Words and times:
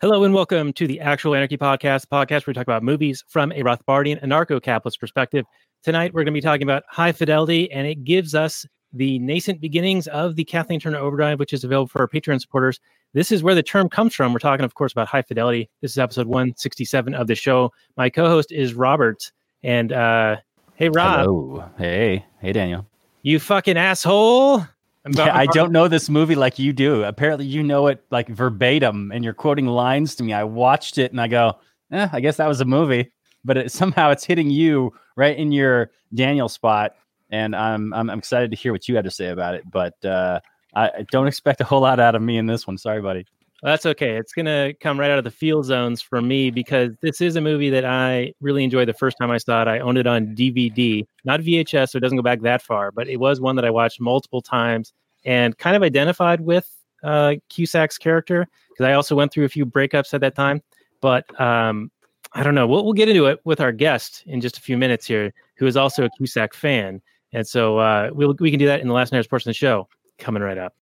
Hello 0.00 0.24
and 0.24 0.34
welcome 0.34 0.72
to 0.74 0.86
the 0.86 1.00
Actual 1.00 1.34
Anarchy 1.34 1.56
Podcast, 1.56 2.06
podcast 2.12 2.46
where 2.46 2.48
we 2.48 2.52
talk 2.52 2.66
about 2.66 2.82
movies 2.82 3.24
from 3.28 3.52
a 3.52 3.62
Rothbardian 3.62 4.22
anarcho-capitalist 4.22 5.00
perspective. 5.00 5.46
Tonight 5.82 6.12
we're 6.12 6.24
going 6.24 6.34
to 6.34 6.38
be 6.38 6.42
talking 6.42 6.62
about 6.64 6.82
High 6.90 7.12
Fidelity, 7.12 7.72
and 7.72 7.86
it 7.86 8.04
gives 8.04 8.34
us 8.34 8.66
the 8.96 9.18
nascent 9.18 9.60
beginnings 9.60 10.06
of 10.08 10.36
the 10.36 10.44
Kathleen 10.44 10.80
Turner 10.80 10.98
Overdrive, 10.98 11.38
which 11.38 11.52
is 11.52 11.64
available 11.64 11.88
for 11.88 12.00
our 12.00 12.08
Patreon 12.08 12.40
supporters. 12.40 12.80
This 13.12 13.32
is 13.32 13.42
where 13.42 13.54
the 13.54 13.62
term 13.62 13.88
comes 13.88 14.14
from. 14.14 14.32
We're 14.32 14.38
talking, 14.38 14.64
of 14.64 14.74
course, 14.74 14.92
about 14.92 15.08
High 15.08 15.22
Fidelity. 15.22 15.70
This 15.80 15.92
is 15.92 15.98
episode 15.98 16.26
167 16.26 17.14
of 17.14 17.26
the 17.26 17.34
show. 17.34 17.72
My 17.96 18.10
co-host 18.10 18.52
is 18.52 18.74
Robert, 18.74 19.30
and 19.62 19.92
uh, 19.92 20.36
hey, 20.74 20.88
Rob, 20.88 21.20
Hello. 21.20 21.70
Hey. 21.78 22.24
Hey, 22.40 22.52
Daniel. 22.52 22.86
you 23.22 23.38
fucking 23.40 23.76
asshole! 23.76 24.66
Yeah, 25.08 25.36
I 25.36 25.46
don't 25.46 25.70
know 25.70 25.86
this 25.86 26.08
movie 26.08 26.34
like 26.34 26.58
you 26.58 26.72
do. 26.72 27.04
Apparently, 27.04 27.46
you 27.46 27.62
know 27.62 27.86
it 27.86 28.04
like 28.10 28.28
verbatim, 28.28 29.12
and 29.12 29.24
you're 29.24 29.34
quoting 29.34 29.66
lines 29.66 30.16
to 30.16 30.24
me. 30.24 30.32
I 30.32 30.44
watched 30.44 30.98
it 30.98 31.12
and 31.12 31.20
I 31.20 31.28
go, 31.28 31.58
eh, 31.92 32.08
I 32.12 32.20
guess 32.20 32.38
that 32.38 32.48
was 32.48 32.60
a 32.60 32.64
movie. 32.64 33.12
But 33.44 33.56
it, 33.56 33.72
somehow 33.72 34.10
it's 34.10 34.24
hitting 34.24 34.50
you 34.50 34.92
right 35.14 35.36
in 35.36 35.52
your 35.52 35.90
Daniel 36.12 36.48
spot, 36.48 36.96
and 37.30 37.54
I'm, 37.54 37.92
I'm 37.92 38.10
I'm 38.10 38.18
excited 38.18 38.50
to 38.50 38.56
hear 38.56 38.72
what 38.72 38.88
you 38.88 38.96
had 38.96 39.04
to 39.04 39.10
say 39.10 39.28
about 39.28 39.54
it. 39.54 39.64
But 39.70 40.02
uh, 40.04 40.40
I, 40.74 41.04
don't 41.10 41.26
expect 41.26 41.60
a 41.60 41.64
whole 41.64 41.80
lot 41.80 42.00
out 42.00 42.14
of 42.14 42.22
me 42.22 42.36
in 42.38 42.46
this 42.46 42.66
one. 42.66 42.78
Sorry, 42.78 43.00
buddy. 43.00 43.26
Well, 43.62 43.72
that's 43.72 43.86
okay. 43.86 44.16
It's 44.16 44.32
gonna 44.32 44.74
come 44.80 45.00
right 45.00 45.10
out 45.10 45.18
of 45.18 45.24
the 45.24 45.30
feel 45.30 45.62
zones 45.62 46.02
for 46.02 46.20
me 46.20 46.50
because 46.50 46.94
this 47.00 47.20
is 47.20 47.36
a 47.36 47.40
movie 47.40 47.70
that 47.70 47.84
I 47.84 48.34
really 48.40 48.64
enjoyed 48.64 48.88
the 48.88 48.94
first 48.94 49.16
time 49.18 49.30
I 49.30 49.38
saw 49.38 49.62
it. 49.62 49.68
I 49.68 49.78
owned 49.78 49.98
it 49.98 50.06
on 50.06 50.34
DVD, 50.36 51.06
not 51.24 51.40
VHS, 51.40 51.90
so 51.90 51.98
it 51.98 52.00
doesn't 52.00 52.16
go 52.16 52.22
back 52.22 52.42
that 52.42 52.62
far, 52.62 52.92
but 52.92 53.08
it 53.08 53.16
was 53.16 53.40
one 53.40 53.56
that 53.56 53.64
I 53.64 53.70
watched 53.70 54.00
multiple 54.00 54.42
times 54.42 54.92
and 55.24 55.56
kind 55.58 55.74
of 55.74 55.82
identified 55.82 56.42
with 56.42 56.70
uh, 57.02 57.34
Cusack's 57.48 57.98
character 57.98 58.46
because 58.68 58.88
I 58.88 58.92
also 58.92 59.16
went 59.16 59.32
through 59.32 59.46
a 59.46 59.48
few 59.48 59.64
breakups 59.64 60.12
at 60.12 60.20
that 60.20 60.34
time. 60.34 60.62
But 61.00 61.40
um, 61.40 61.90
I 62.32 62.42
don't 62.42 62.54
know. 62.54 62.66
We'll, 62.66 62.84
we'll 62.84 62.92
get 62.92 63.08
into 63.08 63.26
it 63.26 63.40
with 63.44 63.60
our 63.60 63.72
guest 63.72 64.22
in 64.26 64.40
just 64.40 64.58
a 64.58 64.60
few 64.60 64.76
minutes 64.76 65.06
here, 65.06 65.32
who 65.56 65.66
is 65.66 65.76
also 65.76 66.04
a 66.04 66.10
Cusack 66.18 66.54
fan, 66.54 67.00
and 67.36 67.46
so 67.46 67.76
uh, 67.76 68.08
we'll, 68.14 68.34
we 68.40 68.50
can 68.50 68.58
do 68.58 68.64
that 68.64 68.80
in 68.80 68.88
the 68.88 68.94
last 68.94 69.12
night's 69.12 69.28
portion 69.28 69.50
of 69.50 69.54
the 69.54 69.58
show 69.58 69.86
coming 70.18 70.42
right 70.42 70.56
up. 70.56 70.74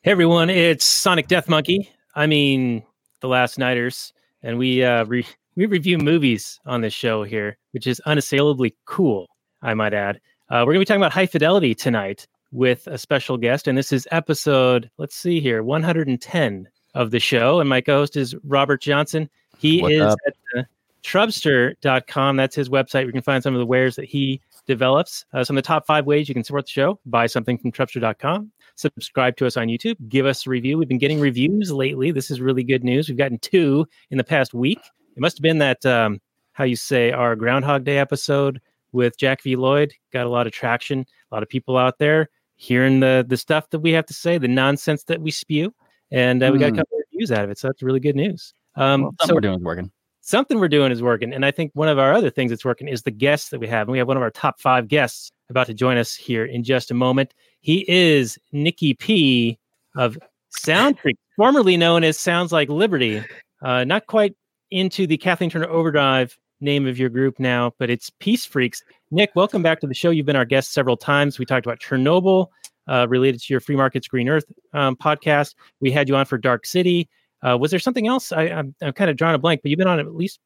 Hey 0.00 0.10
everyone, 0.10 0.48
it's 0.48 0.86
Sonic 0.86 1.28
Death 1.28 1.46
Monkey. 1.46 1.90
I 2.14 2.26
mean, 2.26 2.82
the 3.20 3.28
Last 3.28 3.58
Nighters, 3.58 4.14
and 4.42 4.56
we 4.56 4.82
uh, 4.82 5.04
re- 5.04 5.26
we 5.56 5.66
review 5.66 5.98
movies 5.98 6.58
on 6.64 6.80
this 6.80 6.94
show 6.94 7.22
here, 7.22 7.58
which 7.72 7.86
is 7.86 8.00
unassailably 8.00 8.74
cool. 8.86 9.28
I 9.60 9.74
might 9.74 9.92
add. 9.94 10.18
Uh, 10.52 10.64
we're 10.66 10.74
gonna 10.74 10.80
be 10.80 10.84
talking 10.84 11.00
about 11.00 11.14
High 11.14 11.24
Fidelity 11.24 11.74
tonight 11.74 12.26
with 12.50 12.86
a 12.86 12.98
special 12.98 13.38
guest, 13.38 13.66
and 13.66 13.78
this 13.78 13.90
is 13.90 14.06
episode. 14.10 14.90
Let's 14.98 15.16
see 15.16 15.40
here, 15.40 15.62
110 15.62 16.68
of 16.92 17.10
the 17.10 17.20
show, 17.20 17.58
and 17.58 17.70
my 17.70 17.80
co-host 17.80 18.18
is 18.18 18.34
Robert 18.44 18.82
Johnson. 18.82 19.30
He 19.56 19.80
What's 19.80 19.94
is 19.94 20.02
up? 20.02 20.18
at 20.26 20.34
uh, 20.58 20.62
Trubster.com. 21.02 22.36
That's 22.36 22.54
his 22.54 22.68
website. 22.68 23.06
You 23.06 23.12
can 23.12 23.22
find 23.22 23.42
some 23.42 23.54
of 23.54 23.60
the 23.60 23.66
wares 23.66 23.96
that 23.96 24.04
he 24.04 24.42
develops. 24.66 25.24
Uh, 25.32 25.42
some 25.42 25.56
of 25.56 25.62
the 25.62 25.66
top 25.66 25.86
five 25.86 26.04
ways 26.04 26.28
you 26.28 26.34
can 26.34 26.44
support 26.44 26.66
the 26.66 26.70
show: 26.70 27.00
buy 27.06 27.26
something 27.26 27.56
from 27.56 27.72
Trubster.com 27.72 28.52
subscribe 28.74 29.36
to 29.38 29.46
us 29.46 29.56
on 29.56 29.68
YouTube, 29.68 29.96
give 30.08 30.26
us 30.26 30.46
a 30.46 30.50
review. 30.50 30.76
We've 30.76 30.88
been 30.88 30.98
getting 30.98 31.20
reviews 31.20 31.72
lately. 31.72 32.10
This 32.10 32.30
is 32.30 32.42
really 32.42 32.62
good 32.62 32.84
news. 32.84 33.08
We've 33.08 33.16
gotten 33.16 33.38
two 33.38 33.86
in 34.10 34.18
the 34.18 34.24
past 34.24 34.52
week. 34.52 34.80
It 35.16 35.20
must 35.20 35.38
have 35.38 35.42
been 35.42 35.58
that 35.58 35.84
um, 35.86 36.20
how 36.52 36.64
you 36.64 36.76
say 36.76 37.10
our 37.10 37.36
Groundhog 37.36 37.84
Day 37.84 37.98
episode 37.98 38.60
with 38.92 39.16
Jack 39.18 39.42
V. 39.42 39.56
Lloyd 39.56 39.92
got 40.12 40.26
a 40.26 40.30
lot 40.30 40.46
of 40.46 40.52
traction. 40.52 41.00
A 41.30 41.34
lot 41.34 41.42
of 41.42 41.48
people 41.48 41.76
out 41.76 41.98
there 41.98 42.28
hearing 42.56 43.00
the 43.00 43.24
the 43.28 43.36
stuff 43.36 43.68
that 43.70 43.80
we 43.80 43.90
have 43.92 44.06
to 44.06 44.14
say, 44.14 44.38
the 44.38 44.48
nonsense 44.48 45.04
that 45.04 45.20
we 45.20 45.30
spew, 45.30 45.74
and 46.10 46.42
uh, 46.42 46.50
we 46.52 46.58
got 46.58 46.66
a 46.66 46.70
Hmm. 46.70 46.76
couple 46.76 46.98
of 46.98 47.02
reviews 47.12 47.32
out 47.32 47.44
of 47.44 47.50
it. 47.50 47.58
So 47.58 47.68
that's 47.68 47.82
really 47.82 48.00
good 48.00 48.16
news. 48.16 48.54
Um, 48.76 49.02
Well, 49.02 49.10
something 49.20 49.28
so 49.28 49.34
we're 49.34 49.40
doing 49.40 49.56
is 49.58 49.62
working. 49.64 49.90
something 50.20 50.58
we're 50.60 50.68
doing 50.68 50.92
is 50.92 51.02
working. 51.02 51.32
And 51.32 51.44
I 51.44 51.50
think 51.50 51.72
one 51.74 51.88
of 51.88 51.98
our 51.98 52.12
other 52.12 52.30
things 52.30 52.50
that's 52.50 52.64
working 52.64 52.88
is 52.88 53.02
the 53.02 53.10
guests 53.10 53.50
that 53.50 53.58
we 53.60 53.66
have. 53.68 53.88
And 53.88 53.92
we 53.92 53.98
have 53.98 54.08
one 54.08 54.16
of 54.16 54.22
our 54.22 54.30
top 54.30 54.60
five 54.60 54.88
guests 54.88 55.30
about 55.50 55.66
to 55.66 55.74
join 55.74 55.96
us 55.98 56.14
here 56.14 56.44
in 56.44 56.62
just 56.64 56.90
a 56.90 56.94
moment. 56.94 57.34
He 57.60 57.84
is 57.90 58.38
Nikki 58.52 58.94
P 58.94 59.58
of 59.96 60.16
Sound 60.50 60.98
Freak, 61.00 61.18
formerly 61.36 61.76
known 61.76 62.04
as 62.04 62.18
Sounds 62.18 62.52
Like 62.52 62.68
Liberty. 62.68 63.22
Uh, 63.62 63.84
not 63.84 64.06
quite 64.06 64.34
into 64.70 65.06
the 65.06 65.16
Kathleen 65.18 65.50
Turner 65.50 65.68
Overdrive 65.68 66.38
name 66.62 66.86
of 66.86 66.98
your 66.98 67.08
group 67.08 67.38
now, 67.38 67.74
but 67.78 67.90
it's 67.90 68.10
Peace 68.18 68.46
Freaks. 68.46 68.82
Nick, 69.10 69.30
welcome 69.34 69.62
back 69.62 69.80
to 69.80 69.86
the 69.86 69.94
show. 69.94 70.10
You've 70.10 70.26
been 70.26 70.36
our 70.36 70.44
guest 70.44 70.72
several 70.72 70.96
times. 70.96 71.38
We 71.38 71.44
talked 71.44 71.66
about 71.66 71.80
Chernobyl 71.80 72.46
uh, 72.88 73.06
related 73.08 73.42
to 73.42 73.52
your 73.52 73.60
Free 73.60 73.76
Markets 73.76 74.08
Green 74.08 74.28
Earth 74.28 74.44
um, 74.72 74.96
podcast. 74.96 75.54
We 75.80 75.90
had 75.90 76.08
you 76.08 76.16
on 76.16 76.24
for 76.24 76.38
Dark 76.38 76.64
City. 76.64 77.08
Uh, 77.46 77.58
was 77.58 77.70
there 77.70 77.80
something 77.80 78.06
else? 78.06 78.32
I, 78.32 78.44
I'm, 78.44 78.74
I'm 78.80 78.92
kind 78.92 79.10
of 79.10 79.16
drawing 79.16 79.34
a 79.34 79.38
blank, 79.38 79.62
but 79.62 79.70
you've 79.70 79.78
been 79.78 79.88
on 79.88 79.98
at 79.98 80.14
least 80.14 80.38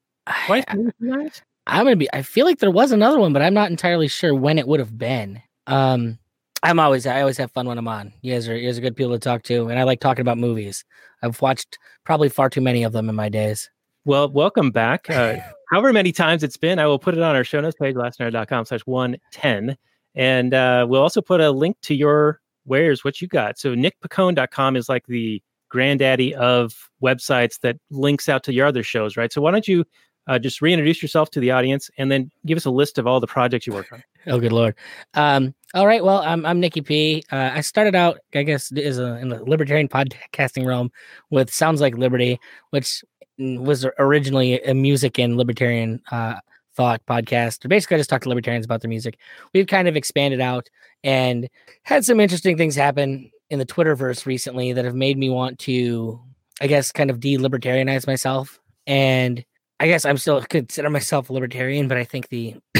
twice. 0.47 0.65
times? 0.65 1.43
I'm 1.67 1.85
gonna 1.85 1.97
be. 1.97 2.09
I 2.13 2.23
feel 2.23 2.47
like 2.47 2.59
there 2.59 2.71
was 2.71 2.93
another 2.93 3.19
one, 3.19 3.33
but 3.33 3.43
I'm 3.43 3.55
not 3.55 3.71
entirely 3.71 4.09
sure 4.09 4.35
when 4.35 4.59
it 4.59 4.69
would 4.69 4.81
have 4.81 4.97
been. 4.97 5.43
Um, 5.67 6.19
I'm 6.63 6.79
always. 6.79 7.07
I 7.07 7.21
always 7.21 7.37
have 7.39 7.51
fun 7.53 7.67
when 7.67 7.77
I'm 7.77 7.89
on. 7.89 8.13
You 8.23 8.33
guys 8.33 8.49
are. 8.49 8.57
You 8.57 8.69
guys 8.69 8.79
are 8.79 8.83
good 8.83 8.97
people 8.97 9.13
to 9.13 9.19
talk 9.19 9.43
to, 9.45 9.69
and 9.69 9.79
I 9.79 9.83
like 9.83 10.01
talking 10.01 10.23
about 10.23 10.39
movies. 10.39 10.85
I've 11.23 11.41
watched 11.43 11.79
probably 12.05 12.29
far 12.29 12.49
too 12.49 12.61
many 12.61 12.85
of 12.85 12.93
them 12.93 13.09
in 13.09 13.15
my 13.15 13.29
days. 13.29 13.69
Well, 14.05 14.29
welcome 14.31 14.71
back. 14.71 15.11
Uh, 15.11 15.39
however 15.71 15.93
many 15.93 16.13
times 16.13 16.43
it's 16.43 16.57
been, 16.57 16.79
I 16.79 16.87
will 16.87 16.99
put 16.99 17.17
it 17.17 17.23
on 17.23 17.37
our 17.37 17.45
show 17.45 17.61
notes 17.61 17.77
page, 17.81 17.95
lastnight.com 17.95 18.65
slash 18.67 18.81
110. 18.81 19.77
And 20.15 20.55
uh, 20.55 20.87
we'll 20.89 21.03
also 21.03 21.21
put 21.21 21.41
a 21.41 21.51
link 21.51 21.77
to 21.83 21.95
your 21.95 22.41
wares, 22.65 23.05
what 23.05 23.21
you 23.21 23.29
got. 23.29 23.59
So 23.59 23.75
nickpacone.com 23.75 24.77
is 24.77 24.89
like 24.89 25.07
the 25.07 25.43
granddaddy 25.69 26.35
of 26.35 26.89
websites 27.03 27.61
that 27.61 27.77
links 27.91 28.29
out 28.29 28.43
to 28.45 28.53
your 28.53 28.67
other 28.67 28.83
shows, 28.83 29.17
right? 29.17 29.33
So 29.33 29.41
why 29.41 29.51
don't 29.51 29.69
you 29.69 29.85
uh, 30.27 30.39
just 30.39 30.61
reintroduce 30.61 31.03
yourself 31.03 31.31
to 31.31 31.41
the 31.41 31.51
audience 31.51 31.91
and 31.99 32.11
then 32.11 32.31
give 32.45 32.57
us 32.57 32.65
a 32.65 32.71
list 32.71 32.99
of 32.99 33.07
all 33.07 33.21
the 33.21 33.27
projects 33.27 33.67
you 33.67 33.73
work 33.73 33.93
on. 33.93 34.03
Oh, 34.29 34.41
good 34.41 34.51
lord. 34.51 34.75
Um, 35.15 35.55
all 35.73 35.87
right. 35.87 36.03
Well, 36.03 36.19
I'm 36.19 36.45
I'm 36.45 36.59
Nikki 36.59 36.81
P. 36.81 37.23
Uh, 37.31 37.53
I 37.55 37.61
started 37.61 37.95
out, 37.95 38.19
I 38.35 38.43
guess, 38.43 38.73
as 38.73 38.99
a, 38.99 39.19
in 39.19 39.29
the 39.29 39.41
libertarian 39.45 39.87
podcasting 39.87 40.67
realm 40.67 40.91
with 41.31 41.55
Sounds 41.55 41.81
Like 41.81 41.97
Liberty, 41.97 42.41
which 42.71 43.05
was 43.39 43.87
originally 43.99 44.61
a 44.63 44.75
music 44.75 45.19
and 45.19 45.37
libertarian 45.37 46.01
uh, 46.11 46.37
thought 46.75 47.01
podcast. 47.07 47.69
Basically, 47.69 47.97
I 47.97 47.99
just 47.99 48.11
talked 48.11 48.25
to 48.25 48.29
libertarians 48.29 48.65
about 48.65 48.83
their 48.83 48.89
music. 48.89 49.19
We've 49.53 49.67
kind 49.67 49.89
of 49.89 49.97
expanded 49.97 50.41
out 50.41 50.69
and 51.03 51.49
had 51.83 52.05
some 52.05 52.21
interesting 52.21 52.57
things 52.57 52.77
happen 52.77 53.31
in 53.51 53.59
the 53.59 53.67
Twitterverse 53.67 54.27
recently 54.27 54.73
that 54.73 54.85
have 54.85 54.95
made 54.95 55.19
me 55.19 55.31
want 55.31 55.59
to, 55.61 56.21
I 56.61 56.67
guess, 56.67 56.93
kind 56.93 57.11
of 57.11 57.21
de-libertarianize 57.21 58.07
myself. 58.07 58.61
And 58.87 59.45
I 59.81 59.87
guess 59.87 60.05
I'm 60.05 60.19
still 60.19 60.43
consider 60.43 60.91
myself 60.91 61.31
a 61.31 61.33
libertarian, 61.33 61.89
but 61.89 61.99
I 61.99 62.05
think 62.05 62.29
the 62.29 62.57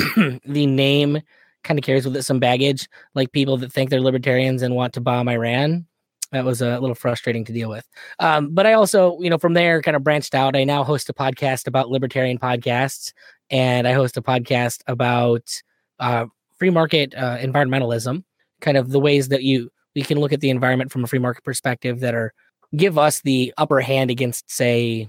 the 0.45 0.67
name 0.67 1.21
kind 1.63 1.79
of 1.79 1.85
carries 1.85 2.05
with 2.05 2.17
it 2.17 2.23
some 2.23 2.39
baggage, 2.39 2.89
like 3.15 3.33
people 3.33 3.57
that 3.59 3.73
think 3.73 3.91
they're 3.91 4.01
libertarians 4.01 4.63
and 4.63 4.75
want 4.75 4.95
to 4.95 5.01
bomb 5.01 5.29
Iran. 5.29 5.87
That 6.33 6.45
was 6.45 6.61
a 6.61 6.79
little 6.81 6.95
frustrating 6.95 7.45
to 7.45 7.53
deal 7.53 7.71
with. 7.71 7.87
Um, 8.19 8.53
but 8.53 8.67
I 8.67 8.73
also, 8.73 9.19
you 9.21 9.31
know, 9.31 9.39
from 9.39 9.55
there 9.55 9.81
kind 9.81 9.97
of 9.97 10.03
branched 10.03 10.35
out. 10.35 10.57
I 10.57 10.65
now 10.65 10.83
host 10.83 11.09
a 11.09 11.15
podcast 11.15 11.67
about 11.67 11.89
libertarian 11.89 12.39
podcasts, 12.39 13.13
and 13.51 13.87
I 13.87 13.93
host 13.93 14.17
a 14.17 14.23
podcast 14.23 14.83
about 14.87 15.63
uh, 16.01 16.27
free 16.59 16.71
market 16.71 17.15
uh, 17.15 17.39
environmentalism, 17.39 18.25
kind 18.61 18.77
of 18.77 18.91
the 18.91 19.01
ways 19.01 19.29
that 19.29 19.43
you 19.45 19.71
we 19.95 20.03
can 20.03 20.19
look 20.19 20.33
at 20.33 20.41
the 20.41 20.51
environment 20.51 20.93
from 20.93 21.05
a 21.05 21.07
free 21.07 21.19
market 21.19 21.43
perspective 21.45 22.01
that 22.01 22.15
are 22.15 22.35
give 22.75 22.99
us 22.99 23.21
the 23.23 23.53
upper 23.57 23.81
hand 23.81 24.11
against, 24.11 24.51
say, 24.51 25.09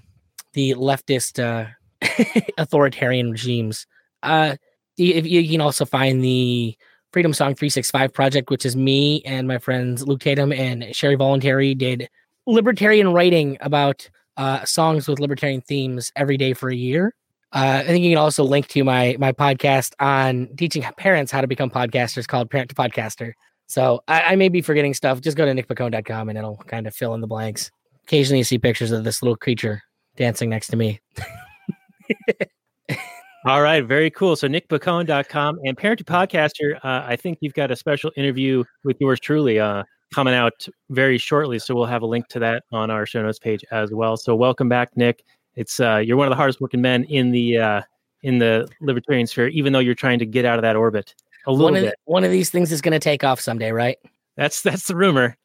the 0.53 0.73
leftist 0.75 1.43
uh, 1.43 1.67
authoritarian 2.57 3.31
regimes. 3.31 3.85
Uh, 4.23 4.55
you, 4.95 5.15
you 5.21 5.49
can 5.49 5.61
also 5.61 5.85
find 5.85 6.23
the 6.23 6.75
Freedom 7.17 7.33
Song 7.33 7.55
365 7.55 8.13
project, 8.13 8.51
which 8.51 8.63
is 8.63 8.75
me 8.75 9.23
and 9.23 9.47
my 9.47 9.57
friends 9.57 10.07
Luke 10.07 10.19
Tatum 10.19 10.53
and 10.53 10.95
Sherry 10.95 11.15
Voluntary 11.15 11.73
did 11.73 12.07
libertarian 12.45 13.11
writing 13.11 13.57
about 13.59 14.07
uh, 14.37 14.63
songs 14.65 15.07
with 15.07 15.19
libertarian 15.19 15.61
themes 15.61 16.11
every 16.15 16.37
day 16.37 16.53
for 16.53 16.69
a 16.69 16.75
year. 16.75 17.15
Uh, 17.51 17.81
I 17.83 17.87
think 17.87 18.05
you 18.05 18.11
can 18.11 18.19
also 18.19 18.43
link 18.43 18.67
to 18.67 18.83
my 18.83 19.15
my 19.17 19.31
podcast 19.31 19.93
on 19.99 20.47
teaching 20.57 20.83
parents 20.95 21.31
how 21.31 21.41
to 21.41 21.47
become 21.47 21.71
podcasters 21.71 22.27
called 22.27 22.51
Parent 22.51 22.69
to 22.69 22.75
Podcaster. 22.75 23.31
So 23.65 24.03
I, 24.07 24.21
I 24.21 24.35
may 24.35 24.49
be 24.49 24.61
forgetting 24.61 24.93
stuff. 24.93 25.19
Just 25.19 25.37
go 25.37 25.51
to 25.51 25.51
nickpacone.com 25.59 26.29
and 26.29 26.37
it'll 26.37 26.57
kind 26.67 26.85
of 26.85 26.93
fill 26.93 27.15
in 27.15 27.21
the 27.21 27.25
blanks. 27.25 27.71
Occasionally 28.03 28.37
you 28.37 28.43
see 28.43 28.59
pictures 28.59 28.91
of 28.91 29.03
this 29.03 29.23
little 29.23 29.37
creature 29.37 29.81
dancing 30.17 30.51
next 30.51 30.67
to 30.67 30.75
me. 30.75 31.01
All 33.47 33.61
right, 33.61 33.81
very 33.81 34.11
cool. 34.11 34.35
So 34.35 34.49
nickpacone.com 34.49 35.59
and 35.63 35.77
Parent 35.77 35.99
to 35.99 36.03
Podcaster, 36.03 36.75
uh, 36.83 37.05
I 37.07 37.15
think 37.15 37.37
you've 37.39 37.53
got 37.53 37.71
a 37.71 37.77
special 37.77 38.11
interview 38.17 38.65
with 38.83 38.97
yours 38.99 39.21
truly 39.21 39.57
uh, 39.57 39.83
coming 40.13 40.33
out 40.33 40.67
very 40.89 41.17
shortly. 41.17 41.57
So 41.57 41.73
we'll 41.73 41.85
have 41.85 42.01
a 42.01 42.05
link 42.05 42.27
to 42.27 42.39
that 42.39 42.63
on 42.73 42.91
our 42.91 43.05
show 43.05 43.21
notes 43.23 43.39
page 43.39 43.63
as 43.71 43.91
well. 43.93 44.17
So 44.17 44.35
welcome 44.35 44.67
back, 44.67 44.97
Nick. 44.97 45.23
It's 45.55 45.79
uh, 45.79 46.03
you're 46.05 46.17
one 46.17 46.27
of 46.27 46.31
the 46.31 46.35
hardest 46.35 46.59
working 46.59 46.81
men 46.81 47.05
in 47.05 47.31
the 47.31 47.57
uh, 47.57 47.81
in 48.21 48.37
the 48.39 48.67
libertarian 48.81 49.27
sphere, 49.27 49.47
even 49.47 49.71
though 49.71 49.79
you're 49.79 49.95
trying 49.95 50.19
to 50.19 50.25
get 50.25 50.43
out 50.43 50.59
of 50.59 50.63
that 50.63 50.75
orbit 50.75 51.15
a 51.45 51.51
little 51.51 51.67
One 51.67 51.75
of, 51.77 51.83
bit. 51.83 51.95
one 52.03 52.25
of 52.25 52.31
these 52.31 52.49
things 52.49 52.73
is 52.73 52.81
going 52.81 52.91
to 52.91 52.99
take 52.99 53.23
off 53.23 53.39
someday, 53.39 53.71
right? 53.71 53.97
That's 54.35 54.61
that's 54.61 54.87
the 54.87 54.95
rumor. 54.97 55.37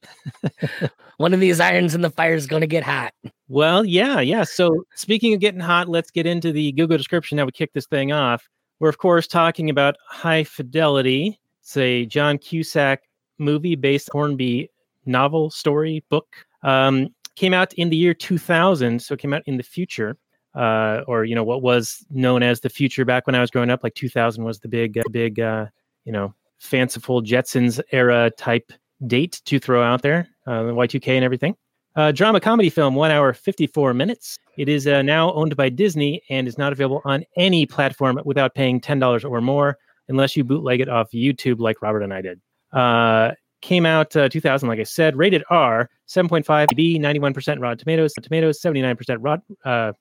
One 1.23 1.33
of 1.33 1.39
these 1.39 1.61
irons 1.61 1.95
in 1.95 2.01
the 2.01 2.11
fire 2.11 2.35
is 2.35 2.49
going 2.49 2.63
to 2.63 2.67
get 2.67 2.83
hot. 2.83 3.15
Well, 3.47 3.85
yeah, 3.85 4.19
yeah. 4.19 4.43
So 4.43 4.85
speaking 4.97 5.33
of 5.35 5.39
getting 5.39 5.61
hot, 5.61 5.89
let's 5.89 6.11
get 6.11 6.27
into 6.27 6.51
the 6.51 6.73
Google 6.73 6.99
description. 6.99 7.37
Now 7.37 7.45
we 7.45 7.53
kick 7.53 7.73
this 7.75 7.87
thing 7.87 8.11
off. 8.11 8.49
We're 8.81 8.89
of 8.89 8.99
course 8.99 9.29
talking 9.29 9.71
about 9.71 9.95
High 10.09 10.43
Fidelity. 10.43 11.39
It's 11.61 11.77
a 11.77 12.07
John 12.07 12.39
Cusack 12.39 13.03
movie 13.39 13.77
based 13.77 14.09
Hornby 14.11 14.69
novel 15.07 15.51
story 15.51 16.05
book. 16.09 16.27
Um, 16.65 17.11
came 17.37 17.55
out 17.55 17.73
in 17.75 17.91
the 17.91 17.97
year 17.97 18.15
2000, 18.15 19.01
so 19.01 19.15
it 19.15 19.21
came 19.21 19.33
out 19.33 19.43
in 19.47 19.59
the 19.59 19.63
future, 19.63 20.17
uh, 20.57 21.03
or 21.07 21.25
you 21.25 21.37
know 21.37 21.45
what 21.45 21.63
was 21.63 22.05
known 22.11 22.43
as 22.43 22.63
the 22.63 22.69
future 22.69 23.05
back 23.05 23.29
when 23.29 23.37
I 23.37 23.41
was 23.41 23.53
growing 23.53 23.71
up. 23.71 23.85
Like 23.85 23.95
2000 23.95 24.43
was 24.43 24.59
the 24.59 24.67
big, 24.67 24.99
uh, 24.99 25.03
big, 25.13 25.39
uh, 25.39 25.67
you 26.05 26.11
know, 26.11 26.35
fanciful 26.59 27.23
Jetsons 27.23 27.81
era 27.93 28.29
type 28.37 28.73
date 29.07 29.41
to 29.45 29.61
throw 29.61 29.85
out 29.85 30.03
there, 30.03 30.29
uh, 30.47 30.63
the 30.65 30.73
Y2K 30.73 31.09
and 31.09 31.25
everything. 31.25 31.57
Uh, 31.95 32.11
drama 32.11 32.41
comedy 32.41 32.71
film, 32.71 32.95
one 32.95 33.11
hour, 33.11 33.33
54 33.35 33.93
minutes. 33.93 34.39
It 34.57 34.69
is 34.69 34.87
uh, 34.87 35.03
now 35.03 35.33
owned 35.35 35.57
by 35.57 35.69
Disney 35.69 36.23
and 36.31 36.49
is 36.49 36.57
not 36.57 36.73
available 36.73 37.03
on 37.05 37.25
any 37.37 37.67
platform 37.67 38.19
without 38.25 38.55
paying 38.55 38.81
$10 38.81 39.31
or 39.31 39.41
more, 39.43 39.77
unless 40.09 40.37
you 40.37 40.43
bootleg 40.43 40.81
it 40.81 40.89
off 40.89 41.11
YouTube 41.13 41.61
like 41.61 41.83
Robert 41.83 42.03
and 42.03 42.15
I 42.15 42.23
did. 42.23 42.41
Uh, 42.73 43.33
came 43.61 43.85
out 43.85 44.17
uh, 44.17 44.29
2000, 44.29 44.69
like 44.69 44.81
I 44.81 44.85
said, 44.85 45.17
rated 45.17 45.45
R, 45.51 45.91
7.5 46.09 46.67
B, 46.75 46.99
91% 46.99 47.61
Rotten 47.61 47.79
Tomatoes, 47.79 48.13
Tomatoes, 48.15 48.61
79% 48.61 49.19
Rot, 49.21 49.41
uh, 49.65 49.93